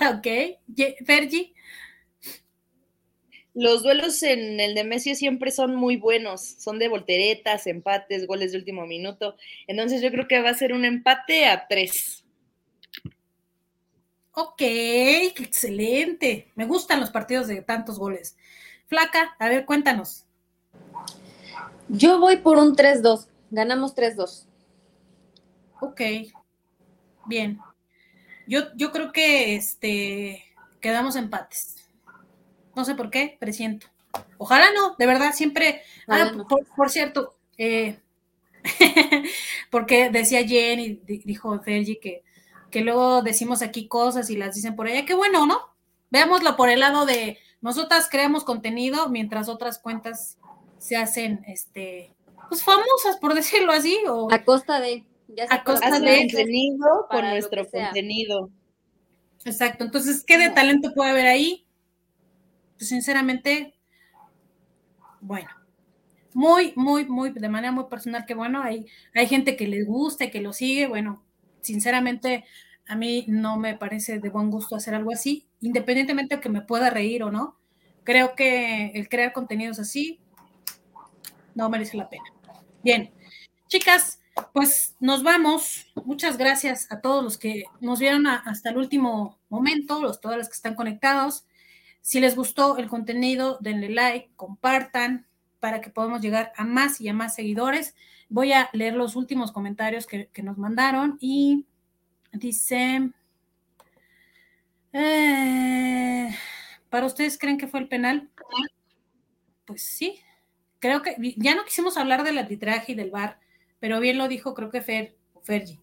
ok. 0.16 0.26
Fergie. 1.04 1.54
Los 3.52 3.82
duelos 3.82 4.22
en 4.22 4.60
el 4.60 4.74
Nemesio 4.74 5.14
siempre 5.14 5.50
son 5.50 5.74
muy 5.74 5.96
buenos, 5.96 6.40
son 6.40 6.78
de 6.78 6.88
volteretas, 6.88 7.66
empates, 7.66 8.26
goles 8.26 8.52
de 8.52 8.58
último 8.58 8.86
minuto. 8.86 9.36
Entonces 9.66 10.00
yo 10.00 10.10
creo 10.10 10.28
que 10.28 10.40
va 10.40 10.50
a 10.50 10.54
ser 10.54 10.72
un 10.72 10.84
empate 10.84 11.46
a 11.46 11.66
tres. 11.66 12.24
Ok, 14.32 14.62
excelente. 14.62 16.50
Me 16.54 16.64
gustan 16.64 17.00
los 17.00 17.10
partidos 17.10 17.48
de 17.48 17.60
tantos 17.62 17.98
goles. 17.98 18.36
Flaca, 18.86 19.34
a 19.38 19.48
ver, 19.48 19.66
cuéntanos. 19.66 20.24
Yo 21.88 22.20
voy 22.20 22.36
por 22.36 22.56
un 22.56 22.76
3-2. 22.76 23.26
Ganamos 23.50 23.96
3-2. 23.96 24.46
Ok, 25.80 26.00
bien. 27.26 27.58
Yo, 28.50 28.62
yo 28.74 28.90
creo 28.90 29.12
que 29.12 29.54
este 29.54 30.44
quedamos 30.80 31.14
empates. 31.14 31.88
No 32.74 32.84
sé 32.84 32.96
por 32.96 33.08
qué, 33.08 33.36
presiento. 33.38 33.86
Ojalá 34.38 34.72
no, 34.74 34.96
de 34.98 35.06
verdad, 35.06 35.32
siempre. 35.32 35.82
Ah, 36.08 36.32
por, 36.74 36.90
cierto, 36.90 37.36
eh, 37.56 38.00
porque 39.70 40.10
decía 40.10 40.44
Jenny, 40.44 41.00
dijo 41.06 41.60
Fergie 41.60 42.00
que, 42.00 42.24
que 42.72 42.80
luego 42.80 43.22
decimos 43.22 43.62
aquí 43.62 43.86
cosas 43.86 44.30
y 44.30 44.36
las 44.36 44.56
dicen 44.56 44.74
por 44.74 44.88
allá. 44.88 45.04
Qué 45.04 45.14
bueno, 45.14 45.46
¿no? 45.46 45.60
Veámoslo 46.10 46.56
por 46.56 46.70
el 46.70 46.80
lado 46.80 47.06
de 47.06 47.38
nosotras 47.60 48.08
creamos 48.10 48.42
contenido 48.42 49.08
mientras 49.10 49.48
otras 49.48 49.78
cuentas 49.78 50.38
se 50.78 50.96
hacen, 50.96 51.44
este, 51.46 52.12
pues 52.48 52.64
famosas, 52.64 53.16
por 53.20 53.34
decirlo 53.34 53.70
así. 53.70 53.96
O, 54.08 54.32
a 54.32 54.42
costa 54.44 54.80
de. 54.80 55.04
A 55.48 55.64
costa 55.64 55.98
de 55.98 56.28
contenido 56.28 57.06
por 57.10 57.24
nuestro 57.24 57.68
contenido. 57.68 58.50
Exacto. 59.44 59.84
Entonces, 59.84 60.24
¿qué 60.26 60.38
de 60.38 60.50
talento 60.50 60.92
puede 60.94 61.10
haber 61.10 61.26
ahí? 61.26 61.66
Pues 62.76 62.88
sinceramente, 62.88 63.74
bueno, 65.20 65.50
muy, 66.32 66.72
muy, 66.76 67.04
muy, 67.06 67.30
de 67.30 67.48
manera 67.48 67.72
muy 67.72 67.84
personal, 67.84 68.24
que 68.26 68.34
bueno, 68.34 68.62
hay, 68.62 68.86
hay 69.14 69.26
gente 69.26 69.56
que 69.56 69.66
les 69.66 69.86
gusta 69.86 70.24
y 70.24 70.30
que 70.30 70.40
lo 70.40 70.52
sigue, 70.52 70.86
bueno, 70.86 71.22
sinceramente, 71.60 72.44
a 72.86 72.96
mí 72.96 73.24
no 73.28 73.56
me 73.56 73.76
parece 73.76 74.18
de 74.18 74.28
buen 74.30 74.50
gusto 74.50 74.76
hacer 74.76 74.94
algo 74.94 75.12
así, 75.12 75.46
independientemente 75.60 76.36
de 76.36 76.40
que 76.40 76.48
me 76.48 76.62
pueda 76.62 76.90
reír 76.90 77.22
o 77.22 77.30
no. 77.30 77.56
Creo 78.04 78.34
que 78.34 78.92
el 78.94 79.08
crear 79.08 79.32
contenidos 79.32 79.78
así 79.78 80.20
no 81.54 81.68
merece 81.68 81.96
la 81.96 82.08
pena. 82.08 82.24
Bien, 82.82 83.12
chicas, 83.68 84.19
pues 84.52 84.96
nos 85.00 85.22
vamos. 85.22 85.86
Muchas 86.04 86.36
gracias 86.36 86.90
a 86.90 87.00
todos 87.00 87.22
los 87.22 87.38
que 87.38 87.64
nos 87.80 87.98
vieron 87.98 88.26
hasta 88.26 88.70
el 88.70 88.78
último 88.78 89.38
momento, 89.48 90.00
los, 90.00 90.20
todos 90.20 90.36
los 90.36 90.48
que 90.48 90.54
están 90.54 90.74
conectados. 90.74 91.44
Si 92.00 92.20
les 92.20 92.34
gustó 92.34 92.78
el 92.78 92.88
contenido, 92.88 93.58
denle 93.60 93.90
like, 93.90 94.30
compartan 94.36 95.26
para 95.60 95.80
que 95.80 95.90
podamos 95.90 96.22
llegar 96.22 96.52
a 96.56 96.64
más 96.64 97.00
y 97.00 97.08
a 97.08 97.14
más 97.14 97.34
seguidores. 97.34 97.94
Voy 98.28 98.52
a 98.52 98.70
leer 98.72 98.94
los 98.94 99.16
últimos 99.16 99.52
comentarios 99.52 100.06
que, 100.06 100.30
nos 100.42 100.56
mandaron 100.56 101.18
y 101.20 101.66
dice, 102.32 103.10
eh, 104.92 106.34
¿para 106.88 107.06
ustedes 107.06 107.38
creen 107.38 107.58
que 107.58 107.68
fue 107.68 107.80
el 107.80 107.88
penal? 107.88 108.30
Pues 109.66 109.82
sí, 109.82 110.20
creo 110.78 111.02
que 111.02 111.16
ya 111.36 111.54
no 111.54 111.64
quisimos 111.64 111.96
hablar 111.96 112.24
del 112.24 112.38
arbitraje 112.38 112.92
y 112.92 112.94
del 112.94 113.10
VAR, 113.10 113.38
pero 113.80 113.98
bien 113.98 114.18
lo 114.18 114.28
dijo 114.28 114.54
creo 114.54 114.70
que 114.70 114.82
Fer, 114.82 115.16
Fergie. 115.42 115.80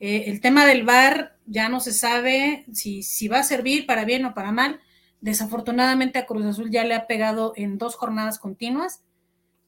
Eh, 0.00 0.24
el 0.26 0.40
tema 0.40 0.66
del 0.66 0.84
VAR 0.84 1.36
ya 1.46 1.68
no 1.68 1.80
se 1.80 1.92
sabe 1.92 2.64
si, 2.72 3.02
si 3.02 3.28
va 3.28 3.38
a 3.38 3.44
servir 3.44 3.86
para 3.86 4.04
bien 4.04 4.24
o 4.24 4.34
para 4.34 4.52
mal 4.52 4.80
Desafortunadamente 5.20 6.18
a 6.18 6.24
Cruz 6.26 6.46
Azul 6.46 6.70
ya 6.70 6.84
le 6.84 6.94
ha 6.94 7.06
pegado 7.06 7.52
en 7.56 7.76
dos 7.76 7.94
jornadas 7.94 8.38
continuas 8.38 9.02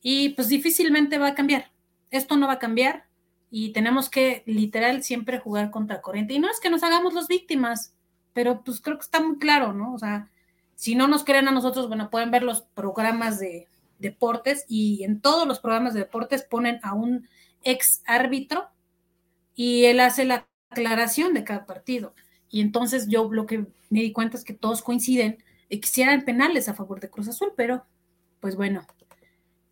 y 0.01 0.30
pues 0.30 0.48
difícilmente 0.48 1.18
va 1.18 1.28
a 1.28 1.34
cambiar. 1.34 1.70
Esto 2.10 2.36
no 2.36 2.47
va 2.47 2.55
a 2.55 2.59
cambiar 2.59 3.05
y 3.51 3.72
tenemos 3.72 4.09
que 4.09 4.43
literal 4.47 5.02
siempre 5.02 5.39
jugar 5.39 5.70
contra 5.70 6.01
corriente. 6.01 6.32
Y 6.32 6.39
no 6.39 6.51
es 6.51 6.59
que 6.59 6.70
nos 6.70 6.82
hagamos 6.82 7.12
las 7.12 7.28
víctimas, 7.28 7.94
pero 8.32 8.62
pues 8.64 8.80
creo 8.80 8.97
que 8.97 9.05
está 9.05 9.20
muy 9.20 9.39
claro, 9.39 9.74
¿no? 9.74 9.93
O 9.93 9.98
sea, 9.98 10.30
si 10.74 10.94
no 10.94 11.06
nos 11.06 11.22
creen 11.22 11.48
a 11.48 11.52
nosotros, 11.52 11.86
bueno, 11.86 12.09
pueden 12.09 12.30
ver 12.30 12.43
los 12.43 12.62
programas 12.62 13.39
de 13.39 13.68
deportes 13.98 14.64
y 14.68 15.05
en 15.05 15.20
todos 15.20 15.47
los 15.47 15.60
programas 15.60 15.93
de 15.93 16.01
deportes 16.01 16.43
ponen 16.43 16.80
a 16.82 16.94
un 16.94 17.28
ex 17.64 18.02
árbitro 18.06 18.68
y 19.55 19.84
él 19.84 20.01
hace 20.01 20.24
la 20.24 20.48
aclaración 20.70 21.34
de 21.34 21.44
cada 21.44 21.66
partido. 21.66 22.14
Y 22.51 22.60
entonces 22.60 23.09
yo 23.09 23.32
lo 23.32 23.47
que 23.47 23.66
me 23.90 24.01
di 24.01 24.12
cuenta 24.12 24.36
es 24.36 24.44
que 24.44 24.55
todos 24.55 24.82
coinciden 24.82 25.43
y 25.68 25.80
quisieran 25.80 26.24
penales 26.24 26.68
a 26.68 26.74
favor 26.74 27.01
de 27.01 27.10
Cruz 27.10 27.28
Azul, 27.28 27.52
pero 27.56 27.86
pues 28.40 28.56
bueno, 28.56 28.86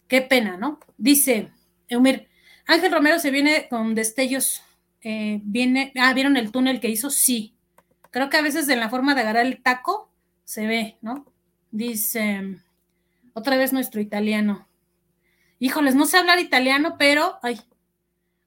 qué 0.08 0.22
pena, 0.22 0.56
¿no? 0.56 0.80
Dice 0.96 1.50
Eumir, 1.88 2.28
Ángel 2.66 2.92
Romero 2.92 3.18
se 3.18 3.30
viene 3.30 3.66
con 3.68 3.94
destellos, 3.94 4.62
eh, 5.02 5.40
viene, 5.42 5.92
ah, 5.96 6.12
¿vieron 6.14 6.36
el 6.36 6.52
túnel 6.52 6.80
que 6.80 6.88
hizo? 6.88 7.10
Sí. 7.10 7.54
Creo 8.10 8.30
que 8.30 8.36
a 8.36 8.42
veces 8.42 8.68
en 8.68 8.80
la 8.80 8.90
forma 8.90 9.14
de 9.14 9.22
agarrar 9.22 9.46
el 9.46 9.62
taco 9.62 10.10
se 10.44 10.66
ve, 10.66 10.98
¿no? 11.00 11.26
Dice, 11.70 12.58
otra 13.34 13.56
vez 13.56 13.72
nuestro 13.72 14.00
italiano. 14.00 14.68
Híjoles, 15.58 15.94
no 15.94 16.06
sé 16.06 16.16
hablar 16.16 16.38
italiano, 16.38 16.96
pero, 16.98 17.38
ay, 17.42 17.60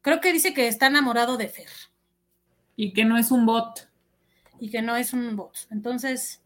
creo 0.04 0.22
que 0.22 0.32
dice 0.32 0.54
que 0.54 0.68
está 0.68 0.86
enamorado 0.86 1.38
de 1.38 1.48
Fer. 1.48 1.70
Y 2.76 2.94
que 2.94 3.06
no 3.06 3.18
es 3.18 3.32
un 3.32 3.48
bot 3.48 3.92
y 4.64 4.70
que 4.70 4.82
no 4.82 4.96
es 4.96 5.12
un 5.12 5.36
bot. 5.36 5.68
Entonces, 5.72 6.42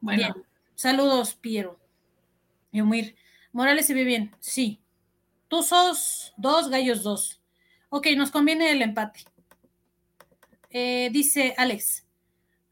bueno. 0.00 0.34
Saludos, 0.74 1.34
Piero. 1.34 1.78
Eumir. 2.72 3.14
Morales 3.52 3.86
se 3.86 3.92
ve 3.92 4.04
bien. 4.04 4.34
Sí. 4.40 4.80
Tú 5.48 5.62
sos 5.62 6.32
dos, 6.38 6.70
gallos 6.70 7.02
dos. 7.02 7.42
Ok, 7.90 8.06
nos 8.16 8.30
conviene 8.30 8.72
el 8.72 8.80
empate. 8.80 9.24
Eh, 10.70 11.10
dice 11.12 11.54
Alex. 11.58 12.06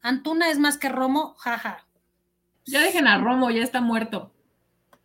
Antuna 0.01 0.49
es 0.49 0.57
más 0.57 0.79
que 0.79 0.89
Romo, 0.89 1.35
jaja. 1.35 1.85
Ya 2.65 2.81
dejen 2.81 3.05
a 3.05 3.19
Romo, 3.19 3.51
ya 3.51 3.61
está 3.61 3.81
muerto. 3.81 4.33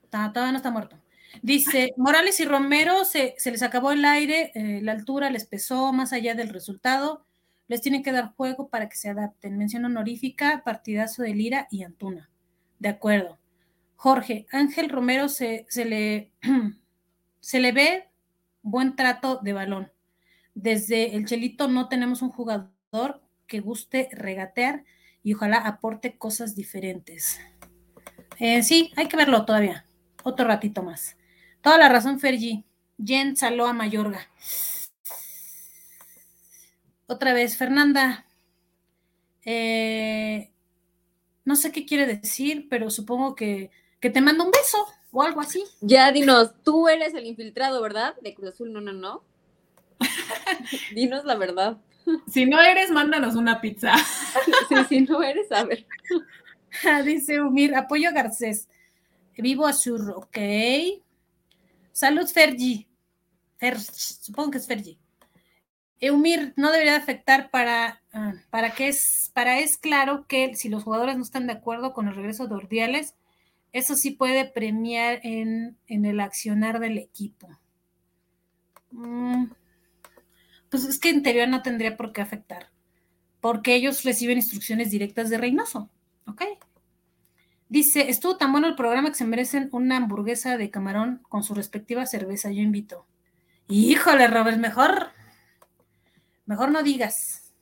todavía 0.09 0.53
no 0.53 0.57
está 0.57 0.71
muerto. 0.71 0.97
Dice, 1.43 1.93
Morales 1.97 2.41
y 2.41 2.45
Romero 2.45 3.05
se, 3.05 3.35
les 3.45 3.63
acabó 3.63 3.93
el 3.93 4.05
aire, 4.05 4.53
eh, 4.55 4.81
la 4.83 4.93
altura 4.93 5.31
les 5.31 5.45
pesó 5.45 5.93
más 5.93 6.13
allá 6.13 6.35
del 6.35 6.49
resultado 6.49 7.27
les 7.69 7.81
tienen 7.81 8.03
que 8.03 8.13
dar 8.13 8.35
juego 8.35 8.69
para 8.69 8.89
que 8.89 8.97
se 8.97 9.09
adapten. 9.09 9.59
Mención 9.59 9.85
honorífica, 9.85 10.63
partidazo 10.65 11.23
de 11.23 11.35
Lira 11.35 11.69
y 11.71 11.83
Antuna. 11.83 12.31
De 12.79 12.89
acuerdo. 12.89 13.39
Jorge, 13.97 14.47
Ángel 14.53 14.89
Romero 14.89 15.29
se, 15.29 15.67
se, 15.69 15.85
le, 15.85 16.33
se 17.41 17.61
le 17.61 17.73
ve 17.73 18.09
buen 18.63 18.95
trato 18.95 19.41
de 19.43 19.53
balón. 19.53 19.91
Desde 20.55 21.17
el 21.17 21.27
Chelito 21.27 21.69
no 21.69 21.89
tenemos 21.89 22.23
un 22.23 22.31
jugador 22.31 23.23
que 23.47 23.61
guste 23.61 24.09
regatear 24.13 24.85
y 25.23 25.35
ojalá 25.35 25.59
aporte 25.59 26.17
cosas 26.19 26.55
diferentes. 26.55 27.41
Eh, 28.39 28.63
sí, 28.63 28.93
hay 28.97 29.09
que 29.09 29.17
verlo 29.17 29.45
todavía. 29.45 29.86
Otro 30.27 30.45
ratito 30.45 30.83
más. 30.83 31.17
Toda 31.63 31.79
la 31.79 31.89
razón, 31.89 32.19
Fergie. 32.19 32.65
Jen 32.99 33.37
Saloa 33.37 33.73
Mayorga. 33.73 34.27
Otra 37.07 37.33
vez, 37.33 37.57
Fernanda. 37.57 38.27
Eh, 39.45 40.51
no 41.45 41.55
sé 41.55 41.71
qué 41.71 41.87
quiere 41.87 42.07
decir, 42.07 42.67
pero 42.69 42.91
supongo 42.91 43.37
que, 43.37 43.71
te 44.01 44.21
manda 44.21 44.43
un 44.43 44.51
beso 44.51 44.85
o 45.13 45.23
algo 45.23 45.41
así. 45.41 45.63
Ya, 45.81 46.11
dinos, 46.11 46.55
tú 46.65 46.89
eres 46.89 47.15
el 47.15 47.25
infiltrado, 47.25 47.81
¿verdad? 47.81 48.17
De 48.21 48.35
Cruz 48.35 48.55
Azul, 48.55 48.73
no, 48.73 48.81
no, 48.81 48.93
no. 48.93 49.23
dinos 50.93 51.25
la 51.25 51.37
verdad. 51.37 51.77
Si 52.27 52.47
no 52.47 52.61
eres, 52.61 52.91
mándanos 52.91 53.37
una 53.37 53.61
pizza. 53.61 53.95
si 54.89 55.03
no 55.03 55.23
eres, 55.23 55.53
a 55.53 55.63
ver. 55.63 55.87
Dice 57.05 57.41
Umir, 57.41 57.77
apoyo 57.77 58.09
a 58.09 58.13
Garcés. 58.13 58.69
Vivo 59.37 59.67
a 59.67 59.73
Zurro, 59.73 60.19
ok. 60.19 60.39
Salud, 61.93 62.27
Fergie. 62.27 62.89
Fer, 63.59 63.81
supongo 63.81 64.53
que 64.53 64.59
es 64.59 64.67
Fergie. 64.67 64.99
Eumir 65.99 66.53
no 66.57 66.73
debería 66.73 66.97
afectar 66.97 67.51
para, 67.51 68.03
ah, 68.13 68.35
para 68.51 68.73
que 68.73 68.89
es, 68.89 69.31
para 69.33 69.59
es 69.61 69.79
claro 69.79 70.27
que 70.27 70.55
si 70.55 70.69
los 70.69 70.83
jugadores 70.83 71.17
no 71.17 71.23
están 71.23 71.47
de 71.47 71.55
acuerdo 71.55 71.95
con 71.95 72.09
el 72.09 72.15
regreso 72.15 72.47
de 72.47 72.55
Ordiales, 72.55 73.15
eso 73.73 73.95
sí 73.97 74.11
puede 74.11 74.45
premiar 74.45 75.21
en, 75.23 75.79
el 75.87 76.21
accionar 76.21 76.81
del 76.81 76.99
equipo. 76.99 77.49
Mm, 78.91 79.47
pues 80.71 80.85
es 80.85 80.99
que 80.99 81.11
en 81.11 81.23
teoría 81.23 81.47
no 81.47 81.63
tendría 81.63 81.97
por 81.97 82.13
qué 82.13 82.21
afectar, 82.21 82.71
porque 83.41 83.75
ellos 83.75 84.03
reciben 84.05 84.39
instrucciones 84.39 84.91
directas 84.91 85.31
de 85.31 85.39
Reynoso, 85.39 85.91
¿ok? 86.27 86.43
Dice, 87.69 88.11
estuvo 88.11 88.37
tan 88.37 88.53
bueno 88.53 88.69
el 88.69 88.77
programa 88.77 89.09
que 89.09 89.17
se 89.17 89.25
merecen 89.25 89.69
una 89.73 89.97
hamburguesa 89.97 90.57
de 90.57 90.71
camarón 90.71 91.23
con 91.29 91.43
su 91.43 91.55
respectiva 91.55 92.07
cerveza, 92.07 92.51
yo 92.51 92.63
invito. 92.63 93.07
Híjole, 93.69 94.29
Robert, 94.29 94.59
mejor 94.59 95.11
Mejor 96.47 96.71
no 96.71 96.83
digas. 96.83 97.53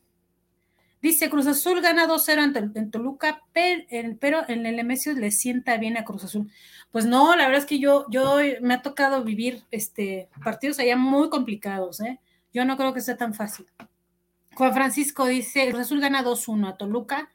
Dice, 1.00 1.28
Cruz 1.28 1.46
Azul 1.46 1.80
gana 1.80 2.06
2-0 2.06 2.72
en 2.74 2.90
Toluca, 2.90 3.42
pero 3.52 4.44
en 4.48 4.66
el 4.66 4.76
Nemesio 4.76 5.12
le 5.14 5.30
sienta 5.30 5.76
bien 5.76 5.96
a 5.96 6.04
Cruz 6.04 6.24
Azul. 6.24 6.50
Pues 6.92 7.04
no, 7.04 7.34
la 7.34 7.44
verdad 7.44 7.62
es 7.62 7.66
que 7.66 7.78
yo, 7.78 8.06
yo 8.10 8.38
me 8.62 8.74
ha 8.74 8.82
tocado 8.82 9.24
vivir 9.24 9.64
este, 9.70 10.28
partidos 10.42 10.78
allá 10.78 10.96
muy 10.96 11.28
complicados, 11.28 12.00
¿eh? 12.00 12.20
Yo 12.52 12.64
no 12.64 12.76
creo 12.76 12.94
que 12.94 13.00
sea 13.00 13.16
tan 13.16 13.34
fácil. 13.34 13.66
Juan 14.54 14.72
Francisco 14.72 15.26
dice, 15.26 15.68
Cruz 15.68 15.82
Azul 15.82 16.00
gana 16.00 16.22
2-1 16.22 16.68
a 16.68 16.76
Toluca. 16.76 17.33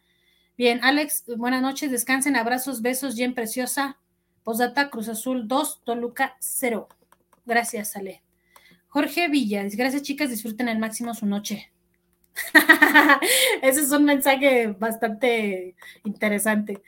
Bien, 0.60 0.81
Alex, 0.84 1.23
buenas 1.38 1.61
noches, 1.61 1.90
descansen, 1.90 2.36
abrazos, 2.36 2.81
besos, 2.81 3.15
bien 3.15 3.34
preciosa. 3.34 3.98
Posdata, 4.44 4.90
Cruz 4.90 5.07
Azul 5.07 5.48
2, 5.48 5.84
Toluca 5.86 6.36
0. 6.41 6.90
Gracias, 7.45 7.95
Ale. 7.95 8.23
Jorge 8.90 9.30
Villas, 9.30 9.77
gracias 9.77 10.02
chicas, 10.02 10.30
disfruten 10.30 10.68
al 10.68 10.77
máximo 10.77 11.14
su 11.14 11.27
noche. 11.27 11.72
Ese 13.61 13.80
es 13.80 13.91
un 13.91 14.03
mensaje 14.03 14.68
bastante 14.68 15.77
interesante. 16.03 16.84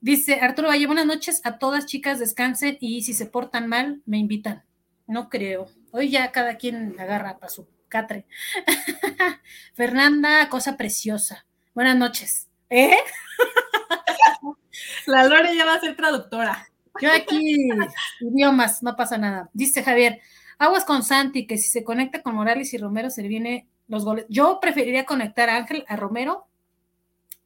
Dice 0.00 0.38
Arturo 0.40 0.68
Valle, 0.68 0.86
buenas 0.86 1.06
noches 1.06 1.40
a 1.42 1.58
todas 1.58 1.86
chicas, 1.86 2.20
descansen 2.20 2.78
y 2.80 3.02
si 3.02 3.12
se 3.12 3.26
portan 3.26 3.66
mal, 3.66 4.02
me 4.06 4.18
invitan. 4.18 4.62
No 5.08 5.30
creo. 5.30 5.66
Hoy 5.90 6.10
ya 6.10 6.30
cada 6.30 6.58
quien 6.58 6.94
agarra 7.00 7.38
para 7.38 7.50
su 7.50 7.66
catre. 7.88 8.24
Fernanda, 9.74 10.48
cosa 10.48 10.76
preciosa. 10.76 11.44
Buenas 11.74 11.96
noches. 11.96 12.46
¿Eh? 12.70 12.96
La 15.06 15.24
Lore 15.24 15.56
ya 15.56 15.64
va 15.64 15.74
a 15.74 15.80
ser 15.80 15.96
traductora. 15.96 16.68
Yo 17.00 17.12
aquí, 17.12 17.68
idiomas, 18.20 18.82
no 18.82 18.96
pasa 18.96 19.18
nada. 19.18 19.50
Dice 19.52 19.82
Javier, 19.82 20.20
Aguas 20.58 20.84
con 20.84 21.02
Santi, 21.02 21.46
que 21.46 21.58
si 21.58 21.68
se 21.68 21.84
conecta 21.84 22.22
con 22.22 22.34
Morales 22.34 22.72
y 22.72 22.78
Romero 22.78 23.10
se 23.10 23.22
viene 23.22 23.68
los 23.88 24.04
goles. 24.04 24.24
Yo 24.28 24.58
preferiría 24.60 25.04
conectar 25.04 25.50
a 25.50 25.56
Ángel, 25.56 25.84
a 25.88 25.96
Romero, 25.96 26.46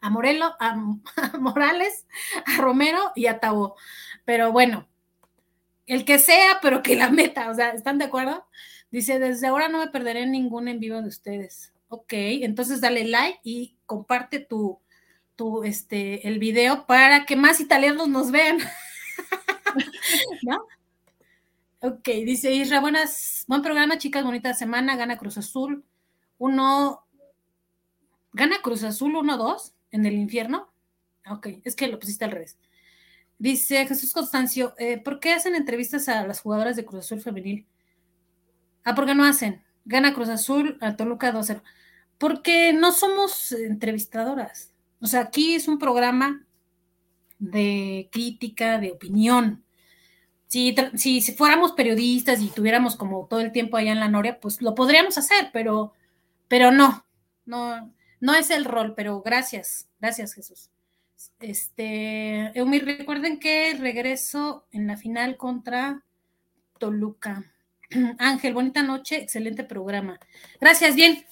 a 0.00 0.10
Morelo, 0.10 0.54
a, 0.60 0.76
Morales, 1.40 2.06
a 2.46 2.60
Romero 2.60 3.12
y 3.16 3.26
a 3.26 3.40
Tabo. 3.40 3.76
Pero 4.24 4.52
bueno, 4.52 4.88
el 5.86 6.04
que 6.04 6.18
sea, 6.18 6.58
pero 6.62 6.82
que 6.82 6.96
la 6.96 7.10
meta, 7.10 7.50
o 7.50 7.54
sea, 7.54 7.70
¿están 7.70 7.98
de 7.98 8.04
acuerdo? 8.04 8.46
Dice, 8.90 9.18
desde 9.18 9.48
ahora 9.48 9.68
no 9.68 9.78
me 9.78 9.88
perderé 9.88 10.26
ningún 10.26 10.68
en 10.68 10.80
vivo 10.80 11.02
de 11.02 11.08
ustedes. 11.08 11.72
Ok, 11.88 12.12
entonces 12.12 12.80
dale 12.80 13.04
like 13.04 13.40
y 13.42 13.76
comparte 13.86 14.38
tu, 14.38 14.78
tu, 15.40 15.64
este, 15.64 16.28
el 16.28 16.38
video 16.38 16.84
para 16.84 17.24
que 17.24 17.34
más 17.34 17.60
italianos 17.60 18.08
nos 18.08 18.30
vean. 18.30 18.58
¿No? 20.42 20.66
Ok, 21.80 22.08
dice 22.26 22.52
Isra, 22.52 22.78
buenas, 22.78 23.46
buen 23.48 23.62
programa, 23.62 23.96
chicas, 23.96 24.22
bonita 24.22 24.52
semana, 24.52 24.96
gana 24.96 25.16
Cruz 25.16 25.38
Azul, 25.38 25.82
uno, 26.36 27.06
gana 28.34 28.60
Cruz 28.60 28.84
Azul 28.84 29.14
1-2 29.14 29.72
en 29.92 30.04
el 30.04 30.12
infierno. 30.12 30.70
Ok, 31.26 31.46
es 31.64 31.74
que 31.74 31.88
lo 31.88 31.98
pusiste 31.98 32.26
al 32.26 32.32
revés. 32.32 32.58
Dice 33.38 33.86
Jesús 33.86 34.12
Constancio, 34.12 34.74
eh, 34.76 34.98
¿por 34.98 35.20
qué 35.20 35.32
hacen 35.32 35.54
entrevistas 35.54 36.10
a 36.10 36.26
las 36.26 36.42
jugadoras 36.42 36.76
de 36.76 36.84
Cruz 36.84 37.06
Azul 37.06 37.22
femenil? 37.22 37.66
Ah, 38.84 38.94
¿por 38.94 39.06
qué 39.06 39.14
no 39.14 39.24
hacen? 39.24 39.64
Gana 39.86 40.12
Cruz 40.12 40.28
Azul 40.28 40.76
a 40.82 40.96
Toluca 40.96 41.32
2-0. 41.32 41.62
Porque 42.18 42.74
no 42.74 42.92
somos 42.92 43.52
entrevistadoras. 43.52 44.69
O 45.00 45.06
sea, 45.06 45.20
aquí 45.20 45.54
es 45.54 45.68
un 45.68 45.78
programa 45.78 46.44
de 47.38 48.08
crítica, 48.12 48.78
de 48.78 48.92
opinión. 48.92 49.64
Si, 50.46 50.74
si, 50.94 51.20
fuéramos 51.32 51.72
periodistas 51.72 52.42
y 52.42 52.48
tuviéramos 52.48 52.96
como 52.96 53.26
todo 53.26 53.40
el 53.40 53.52
tiempo 53.52 53.76
allá 53.76 53.92
en 53.92 54.00
la 54.00 54.08
Noria, 54.08 54.40
pues 54.40 54.60
lo 54.62 54.74
podríamos 54.74 55.16
hacer, 55.16 55.50
pero, 55.52 55.92
pero 56.48 56.70
no, 56.72 57.06
no, 57.46 57.92
no 58.20 58.34
es 58.34 58.50
el 58.50 58.64
rol, 58.64 58.94
pero 58.96 59.22
gracias, 59.22 59.88
gracias 60.00 60.34
Jesús. 60.34 60.70
Este, 61.38 62.50
Eumir, 62.58 62.84
recuerden 62.84 63.38
que 63.38 63.74
regreso 63.74 64.66
en 64.72 64.86
la 64.86 64.96
final 64.96 65.36
contra 65.36 66.04
Toluca. 66.78 67.44
Ángel, 68.18 68.54
bonita 68.54 68.82
noche, 68.82 69.16
excelente 69.22 69.64
programa. 69.64 70.18
Gracias, 70.60 70.94
bien. 70.96 71.24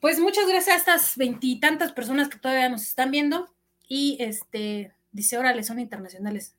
Pues 0.00 0.18
muchas 0.20 0.46
gracias 0.46 0.74
a 0.74 0.78
estas 0.78 1.16
veintitantas 1.16 1.92
personas 1.92 2.28
que 2.28 2.38
todavía 2.38 2.68
nos 2.68 2.82
están 2.82 3.10
viendo. 3.10 3.52
Y 3.88 4.16
este, 4.20 4.94
dice, 5.12 5.38
órale, 5.38 5.62
son 5.62 5.78
internacionales. 5.78 6.54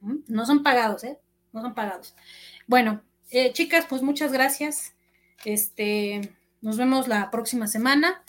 No 0.00 0.46
son 0.46 0.62
pagados, 0.62 1.04
¿eh? 1.04 1.18
No 1.52 1.60
son 1.60 1.74
pagados. 1.74 2.14
Bueno, 2.66 3.02
eh, 3.30 3.52
chicas, 3.52 3.86
pues 3.88 4.02
muchas 4.02 4.32
gracias. 4.32 4.94
Este, 5.44 6.36
nos 6.60 6.76
vemos 6.76 7.08
la 7.08 7.30
próxima 7.30 7.66
semana. 7.66 8.22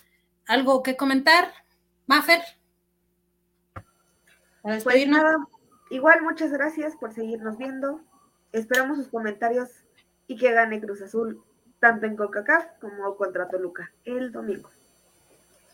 ¿Algo 0.48 0.84
que 0.84 0.98
comentar? 0.98 1.52
Maffer. 2.08 2.42
Pues 4.62 5.08
nada, 5.08 5.38
igual 5.90 6.22
muchas 6.22 6.52
gracias 6.52 6.96
por 6.96 7.14
seguirnos 7.14 7.58
viendo. 7.58 8.02
Esperamos 8.52 8.98
sus 8.98 9.08
comentarios 9.08 9.70
y 10.28 10.36
que 10.36 10.52
gane 10.52 10.82
Cruz 10.82 11.02
Azul 11.02 11.44
tanto 11.80 12.06
en 12.06 12.16
CONCACAF 12.16 12.80
como 12.80 13.16
contra 13.16 13.48
Toluca 13.48 13.92
el 14.06 14.32
domingo. 14.32 14.70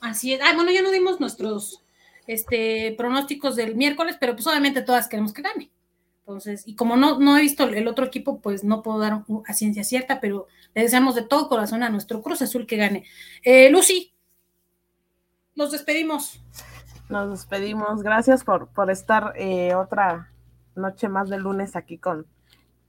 Así 0.02 0.34
es. 0.34 0.42
Ah, 0.42 0.54
bueno, 0.56 0.72
ya 0.72 0.82
no 0.82 0.92
dimos 0.92 1.20
nuestros 1.20 1.84
este, 2.28 2.94
pronósticos 2.98 3.56
del 3.56 3.76
miércoles, 3.76 4.18
pero 4.20 4.34
pues 4.36 4.48
obviamente 4.48 4.82
todas 4.82 5.08
queremos 5.08 5.34
que 5.34 5.42
gane. 5.42 5.72
Entonces, 6.20 6.64
y 6.68 6.76
como 6.76 6.96
no, 6.96 7.20
no 7.20 7.38
he 7.38 7.42
visto 7.42 7.66
el 7.66 7.88
otro 7.88 8.06
equipo, 8.06 8.40
pues 8.40 8.64
no 8.64 8.82
puedo 8.82 8.98
dar 9.00 9.24
a 9.46 9.54
ciencia 9.54 9.84
cierta, 9.84 10.20
pero 10.20 10.48
le 10.74 10.82
deseamos 10.82 11.14
de 11.14 11.22
todo 11.22 11.50
corazón 11.50 11.84
a 11.84 11.90
nuestro 11.90 12.22
Cruz 12.22 12.42
Azul 12.42 12.66
que 12.66 12.78
gane. 12.78 13.06
Eh, 13.44 13.70
Lucy, 13.70 14.14
nos 15.56 15.72
despedimos. 15.72 16.42
Nos 17.10 17.30
despedimos. 17.30 18.02
Gracias 18.02 18.44
por, 18.44 18.70
por 18.70 18.90
estar 18.90 19.34
eh, 19.36 19.76
otra 19.76 20.32
noche 20.76 21.10
más 21.10 21.30
de 21.30 21.38
lunes 21.38 21.76
aquí 21.76 22.00
con, 22.00 22.26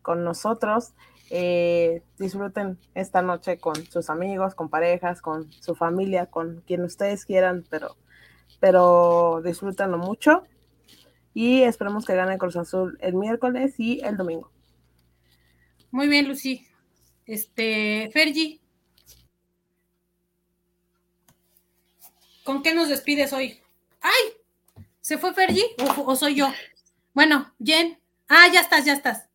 con 0.01 0.25
nosotros. 0.25 0.95
Eh, 1.31 2.03
disfruten 2.19 2.79
esta 2.95 3.21
noche 3.21 3.59
con 3.59 3.75
sus 3.87 4.11
amigos, 4.11 4.55
con 4.55 4.69
parejas, 4.69 5.21
con 5.21 5.53
su 5.53 5.75
familia, 5.75 6.27
con 6.27 6.63
quien 6.67 6.85
ustedes 6.85 7.25
quieran, 7.25 7.65
pero, 7.69 7.97
pero 8.61 9.43
disfrútenlo 9.45 9.99
mucho 9.99 10.45
y 11.35 11.63
esperemos 11.63 12.07
que 12.07 12.15
gane 12.15 12.39
Cruz 12.39 12.57
Azul 12.57 12.97
el 13.01 13.15
miércoles 13.15 13.75
y 13.79 14.01
el 14.05 14.17
domingo. 14.17 14.51
Muy 15.91 16.09
bien, 16.09 16.29
Lucy. 16.29 16.67
Este, 17.27 18.09
Fergie. 18.13 18.61
¿Con 22.45 22.63
qué 22.63 22.73
nos 22.73 22.89
despides 22.89 23.33
hoy? 23.33 23.61
¡Ay! 24.01 24.85
¿Se 25.01 25.19
fue 25.19 25.35
Fergie 25.35 25.75
o, 26.07 26.15
soy 26.17 26.37
yo? 26.37 26.49
Bueno, 27.13 27.53
Jen. 27.63 27.99
Ah, 28.29 28.47
ya 28.53 28.61
estás, 28.61 28.85
ya 28.85 28.93
estás. 28.93 29.29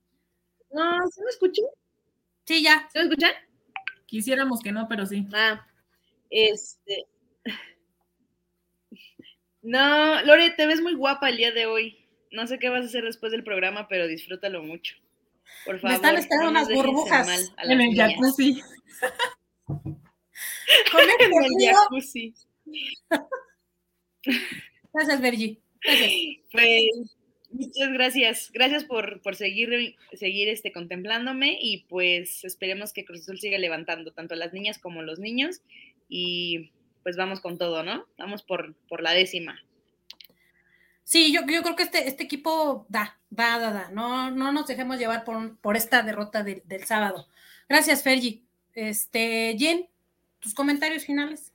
No, 0.72 1.08
¿se 1.10 1.24
me 1.24 1.30
escuchó? 1.30 1.62
Sí, 2.52 2.62
ya. 2.64 2.86
¿Se 2.92 3.00
me 3.00 3.06
escuchan? 3.06 3.32
Quisiéramos 4.08 4.60
que 4.62 4.74
no, 4.74 4.86
pero 4.90 5.06
sí. 5.06 5.26
Ah, 5.34 5.66
este. 6.30 7.08
No, 9.62 10.22
Lore, 10.24 10.50
te 10.50 10.66
ves 10.66 10.82
muy 10.82 10.96
guapa 10.96 11.30
el 11.30 11.38
día 11.38 11.54
de 11.54 11.66
hoy. 11.66 12.06
No 12.30 12.46
sé 12.48 12.60
qué 12.60 12.68
vas 12.68 12.82
a 12.84 12.88
hacer 12.88 13.06
después 13.06 13.32
del 13.32 13.46
programa, 13.46 13.88
pero 13.88 14.06
disfrútalo 14.06 14.64
mucho. 14.64 14.98
Por 15.64 15.80
favor. 15.80 15.92
Me 15.92 15.96
están 15.96 16.18
esperando 16.18 16.52
unas 16.52 16.68
burbujas 16.68 17.54
en 17.64 17.80
el 17.80 17.96
jacuzzi. 17.96 18.62
en 20.94 21.62
el 21.62 21.74
jacuzzi. 21.74 22.34
Gracias, 24.92 25.22
Bergi. 25.22 25.62
Pues 26.52 27.16
muchas 27.52 27.92
gracias. 27.92 28.52
Gracias 28.54 28.84
por, 28.84 29.22
por 29.22 29.36
seguir, 29.36 29.96
seguir 30.14 30.50
este, 30.50 30.72
contemplándome 30.72 31.58
y 31.62 31.84
pues 31.90 32.44
esperemos 32.44 32.94
que 32.94 33.06
Cruz 33.06 33.22
Azul 33.22 33.40
siga 33.40 33.58
levantando 33.58 34.12
tanto 34.12 34.36
las 34.36 34.54
niñas 34.54 34.80
como 34.80 35.02
los 35.02 35.20
niños 35.20 35.62
y 36.10 36.72
pues 37.04 37.16
vamos 37.18 37.40
con 37.42 37.58
todo, 37.58 37.84
¿no? 37.84 38.06
Vamos 38.18 38.44
por, 38.44 38.76
por 38.88 39.02
la 39.02 39.12
décima. 39.12 39.60
Sí, 41.04 41.34
yo, 41.34 41.42
yo 41.42 41.62
creo 41.62 41.76
que 41.76 41.84
este, 41.84 42.08
este 42.08 42.24
equipo 42.24 42.86
da, 42.88 43.20
da, 43.30 43.60
da, 43.60 43.72
da. 43.72 43.90
No, 43.92 44.32
no 44.32 44.52
nos 44.52 44.68
dejemos 44.68 44.98
llevar 44.98 45.24
por, 45.24 45.58
por 45.58 45.76
esta 45.76 46.04
derrota 46.04 46.44
del 46.44 46.86
sábado. 46.86 47.28
Gracias, 47.68 48.04
Fergie. 48.04 48.44
Este, 48.74 49.56
Jen, 49.58 49.90
tus 50.40 50.54
comentarios 50.54 51.06
finales. 51.06 51.51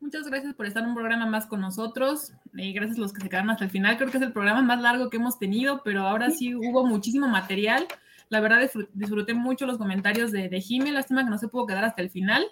Muchas 0.00 0.26
gracias 0.26 0.54
por 0.54 0.66
estar 0.66 0.82
en 0.82 0.88
un 0.88 0.94
programa 0.94 1.26
más 1.26 1.46
con 1.46 1.60
nosotros 1.60 2.32
y 2.54 2.72
gracias 2.72 2.96
a 2.96 3.02
los 3.02 3.12
que 3.12 3.20
se 3.20 3.28
quedaron 3.28 3.50
hasta 3.50 3.64
el 3.64 3.70
final. 3.70 3.98
Creo 3.98 4.10
que 4.10 4.16
es 4.16 4.22
el 4.22 4.32
programa 4.32 4.62
más 4.62 4.80
largo 4.80 5.10
que 5.10 5.18
hemos 5.18 5.38
tenido, 5.38 5.82
pero 5.84 6.06
ahora 6.06 6.30
sí 6.30 6.54
hubo 6.54 6.86
muchísimo 6.86 7.28
material. 7.28 7.86
La 8.30 8.40
verdad 8.40 8.68
disfruté 8.94 9.34
mucho 9.34 9.66
los 9.66 9.76
comentarios 9.76 10.32
de, 10.32 10.48
de 10.48 10.60
Jimmy, 10.60 10.90
lástima 10.90 11.22
que 11.22 11.30
no 11.30 11.36
se 11.36 11.48
pudo 11.48 11.66
quedar 11.66 11.84
hasta 11.84 12.00
el 12.00 12.08
final, 12.08 12.46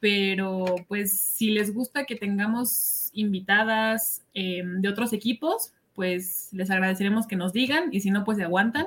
pero 0.00 0.74
pues 0.88 1.16
si 1.16 1.52
les 1.52 1.72
gusta 1.72 2.04
que 2.04 2.16
tengamos 2.16 3.10
invitadas 3.12 4.24
em, 4.34 4.80
de 4.80 4.88
otros 4.88 5.12
equipos, 5.12 5.72
pues 5.94 6.48
les 6.52 6.70
agradeceremos 6.70 7.28
que 7.28 7.36
nos 7.36 7.52
digan 7.52 7.90
y 7.92 8.00
si 8.00 8.10
no, 8.10 8.24
pues 8.24 8.38
se 8.38 8.44
aguantan. 8.44 8.86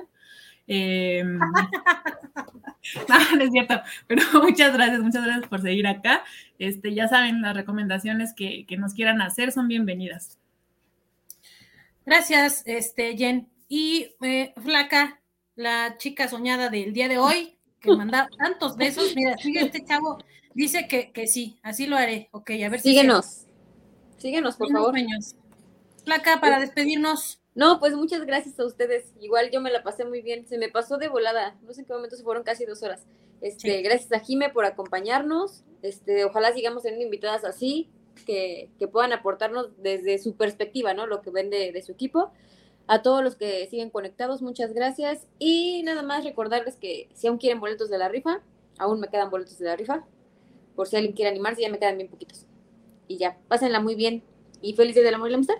Em, 0.67 1.37
no, 3.09 3.41
es 3.41 3.51
cierto, 3.51 3.81
pero 4.07 4.21
muchas 4.43 4.73
gracias, 4.73 4.99
muchas 5.01 5.23
gracias 5.23 5.47
por 5.47 5.61
seguir 5.61 5.87
acá. 5.87 6.23
Este, 6.59 6.93
ya 6.93 7.07
saben, 7.07 7.41
las 7.41 7.55
recomendaciones 7.55 8.33
que, 8.33 8.65
nos 8.77 8.93
quieran 8.93 9.21
hacer 9.21 9.51
son 9.51 9.67
bienvenidas. 9.67 10.39
Gracias, 12.05 12.63
este, 12.65 13.17
Jen. 13.17 13.49
Y 13.67 14.15
eh, 14.21 14.53
Flaca, 14.63 15.19
la 15.55 15.97
chica 15.97 16.27
soñada 16.27 16.69
del 16.69 16.93
día 16.93 17.07
de 17.07 17.17
hoy, 17.17 17.57
que 17.79 17.91
manda 17.95 18.29
tantos 18.37 18.77
besos. 18.77 19.13
Mira, 19.15 19.37
sigue 19.37 19.61
este 19.61 19.83
chavo, 19.83 20.17
dice 20.53 20.87
que, 20.87 21.11
que 21.11 21.27
sí, 21.27 21.59
así 21.63 21.87
lo 21.87 21.97
haré. 21.97 22.29
Ok, 22.31 22.51
a 22.63 22.69
ver 22.69 22.79
si. 22.79 22.89
Síguenos. 22.89 23.45
Síguenos, 24.17 24.55
por 24.55 24.71
favor. 24.71 24.95
Flaca, 26.03 26.39
para 26.39 26.59
despedirnos. 26.59 27.41
No, 27.55 27.79
pues 27.79 27.95
muchas 27.95 28.25
gracias 28.25 28.59
a 28.59 28.65
ustedes. 28.65 29.13
Igual 29.21 29.49
yo 29.49 29.61
me 29.61 29.71
la 29.71 29.81
pasé 29.81 30.03
muy 30.03 30.21
bien. 30.21 30.45
Se 30.45 30.57
me 30.57 30.69
pasó 30.69 30.97
de 30.97 31.07
volada. 31.07 31.55
No 31.63 31.73
sé 31.73 31.81
en 31.81 31.87
qué 31.87 31.93
momento 31.93 32.17
se 32.17 32.23
fueron 32.23 32.43
casi 32.43 32.65
dos 32.65 32.83
horas. 32.83 33.05
Este, 33.39 33.81
gracias 33.81 34.11
a 34.11 34.19
Jime 34.19 34.49
por 34.49 34.65
acompañarnos. 34.65 35.63
Este, 35.81 36.25
ojalá 36.25 36.53
sigamos 36.53 36.83
teniendo 36.83 37.05
invitadas 37.05 37.45
así, 37.45 37.89
que, 38.25 38.69
que 38.77 38.87
puedan 38.87 39.13
aportarnos 39.13 39.69
desde 39.77 40.17
su 40.17 40.35
perspectiva, 40.35 40.93
¿no? 40.93 41.07
Lo 41.07 41.21
que 41.21 41.31
ven 41.31 41.49
de, 41.49 41.81
su 41.81 41.93
equipo. 41.93 42.31
A 42.87 43.01
todos 43.01 43.23
los 43.23 43.35
que 43.35 43.65
siguen 43.67 43.89
conectados, 43.89 44.41
muchas 44.41 44.73
gracias. 44.73 45.25
Y 45.39 45.81
nada 45.83 46.03
más 46.03 46.25
recordarles 46.25 46.75
que 46.75 47.07
si 47.13 47.27
aún 47.27 47.37
quieren 47.37 47.61
boletos 47.61 47.89
de 47.89 47.97
la 47.97 48.09
rifa, 48.09 48.41
aún 48.77 48.99
me 48.99 49.07
quedan 49.07 49.29
boletos 49.29 49.57
de 49.57 49.65
la 49.65 49.77
rifa. 49.77 50.05
Por 50.75 50.87
si 50.87 50.97
alguien 50.97 51.15
quiere 51.15 51.31
animarse, 51.31 51.61
ya 51.61 51.69
me 51.69 51.79
quedan 51.79 51.97
bien 51.97 52.09
poquitos. 52.09 52.45
Y 53.07 53.17
ya, 53.17 53.37
pásenla 53.47 53.79
muy 53.79 53.95
bien. 53.95 54.23
Y 54.61 54.73
feliz 54.73 54.93
día 54.93 55.03
del 55.03 55.13
amor 55.13 55.29
y 55.29 55.31
la 55.31 55.37
amistad. 55.37 55.55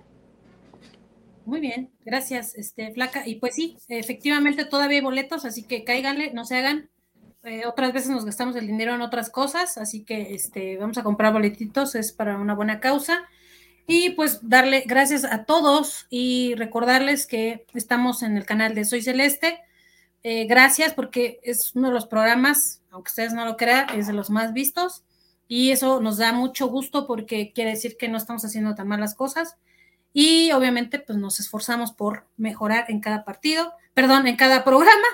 Muy 1.45 1.59
bien, 1.59 1.91
gracias, 2.03 2.55
este, 2.55 2.91
Flaca. 2.91 3.27
Y 3.27 3.35
pues 3.35 3.53
sí, 3.53 3.77
efectivamente 3.87 4.65
todavía 4.65 4.97
hay 4.97 5.03
boletos, 5.03 5.45
así 5.45 5.61
que 5.61 5.83
cáiganle, 5.83 6.33
no 6.33 6.43
se 6.43 6.57
hagan. 6.57 6.89
Eh, 7.43 7.67
otras 7.67 7.93
veces 7.93 8.09
nos 8.09 8.25
gastamos 8.25 8.55
el 8.55 8.65
dinero 8.65 8.95
en 8.95 9.01
otras 9.01 9.29
cosas, 9.29 9.77
así 9.77 10.03
que 10.03 10.33
este, 10.33 10.77
vamos 10.77 10.97
a 10.97 11.03
comprar 11.03 11.31
boletitos, 11.33 11.93
es 11.93 12.11
para 12.11 12.37
una 12.39 12.55
buena 12.55 12.79
causa. 12.79 13.25
Y 13.85 14.11
pues 14.11 14.39
darle 14.41 14.83
gracias 14.87 15.23
a 15.23 15.45
todos 15.45 16.07
y 16.09 16.55
recordarles 16.55 17.27
que 17.27 17.67
estamos 17.75 18.23
en 18.23 18.37
el 18.37 18.45
canal 18.45 18.73
de 18.73 18.83
Soy 18.83 19.03
Celeste. 19.03 19.59
Eh, 20.23 20.45
gracias 20.47 20.95
porque 20.95 21.39
es 21.43 21.75
uno 21.75 21.89
de 21.89 21.93
los 21.93 22.07
programas, 22.07 22.81
aunque 22.89 23.09
ustedes 23.09 23.33
no 23.33 23.45
lo 23.45 23.55
crean, 23.55 23.91
es 23.91 24.07
de 24.07 24.13
los 24.13 24.31
más 24.31 24.51
vistos. 24.53 25.03
Y 25.47 25.69
eso 25.69 26.01
nos 26.01 26.17
da 26.17 26.33
mucho 26.33 26.67
gusto 26.69 27.05
porque 27.05 27.53
quiere 27.53 27.69
decir 27.69 27.97
que 27.97 28.07
no 28.07 28.17
estamos 28.17 28.43
haciendo 28.43 28.73
tan 28.73 28.87
malas 28.87 29.13
cosas 29.13 29.57
y 30.17 30.53
obviamente 30.53 30.97
pues 30.97 31.19
nos 31.19 31.41
esforzamos 31.41 31.91
por 31.91 32.25
mejorar 32.37 32.85
en 32.87 33.01
cada 33.01 33.25
partido, 33.25 33.73
perdón, 33.93 34.27
en 34.27 34.37
cada 34.37 34.63
programa 34.63 35.05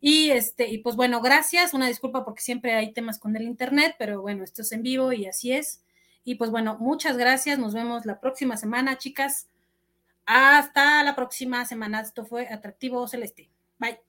y 0.00 0.30
este 0.30 0.66
y 0.68 0.78
pues 0.78 0.96
bueno, 0.96 1.20
gracias, 1.20 1.74
una 1.74 1.86
disculpa 1.86 2.24
porque 2.24 2.42
siempre 2.42 2.74
hay 2.74 2.92
temas 2.92 3.20
con 3.20 3.36
el 3.36 3.42
internet, 3.42 3.94
pero 4.00 4.20
bueno, 4.20 4.42
esto 4.42 4.62
es 4.62 4.72
en 4.72 4.82
vivo 4.82 5.12
y 5.12 5.26
así 5.26 5.52
es. 5.52 5.84
Y 6.24 6.34
pues 6.34 6.50
bueno, 6.50 6.76
muchas 6.80 7.16
gracias, 7.16 7.60
nos 7.60 7.72
vemos 7.72 8.04
la 8.04 8.18
próxima 8.18 8.56
semana, 8.56 8.98
chicas. 8.98 9.46
Hasta 10.26 11.04
la 11.04 11.14
próxima 11.14 11.64
semana. 11.64 12.00
Esto 12.00 12.26
fue 12.26 12.48
Atractivo 12.48 13.06
Celeste. 13.06 13.48
Bye. 13.78 14.07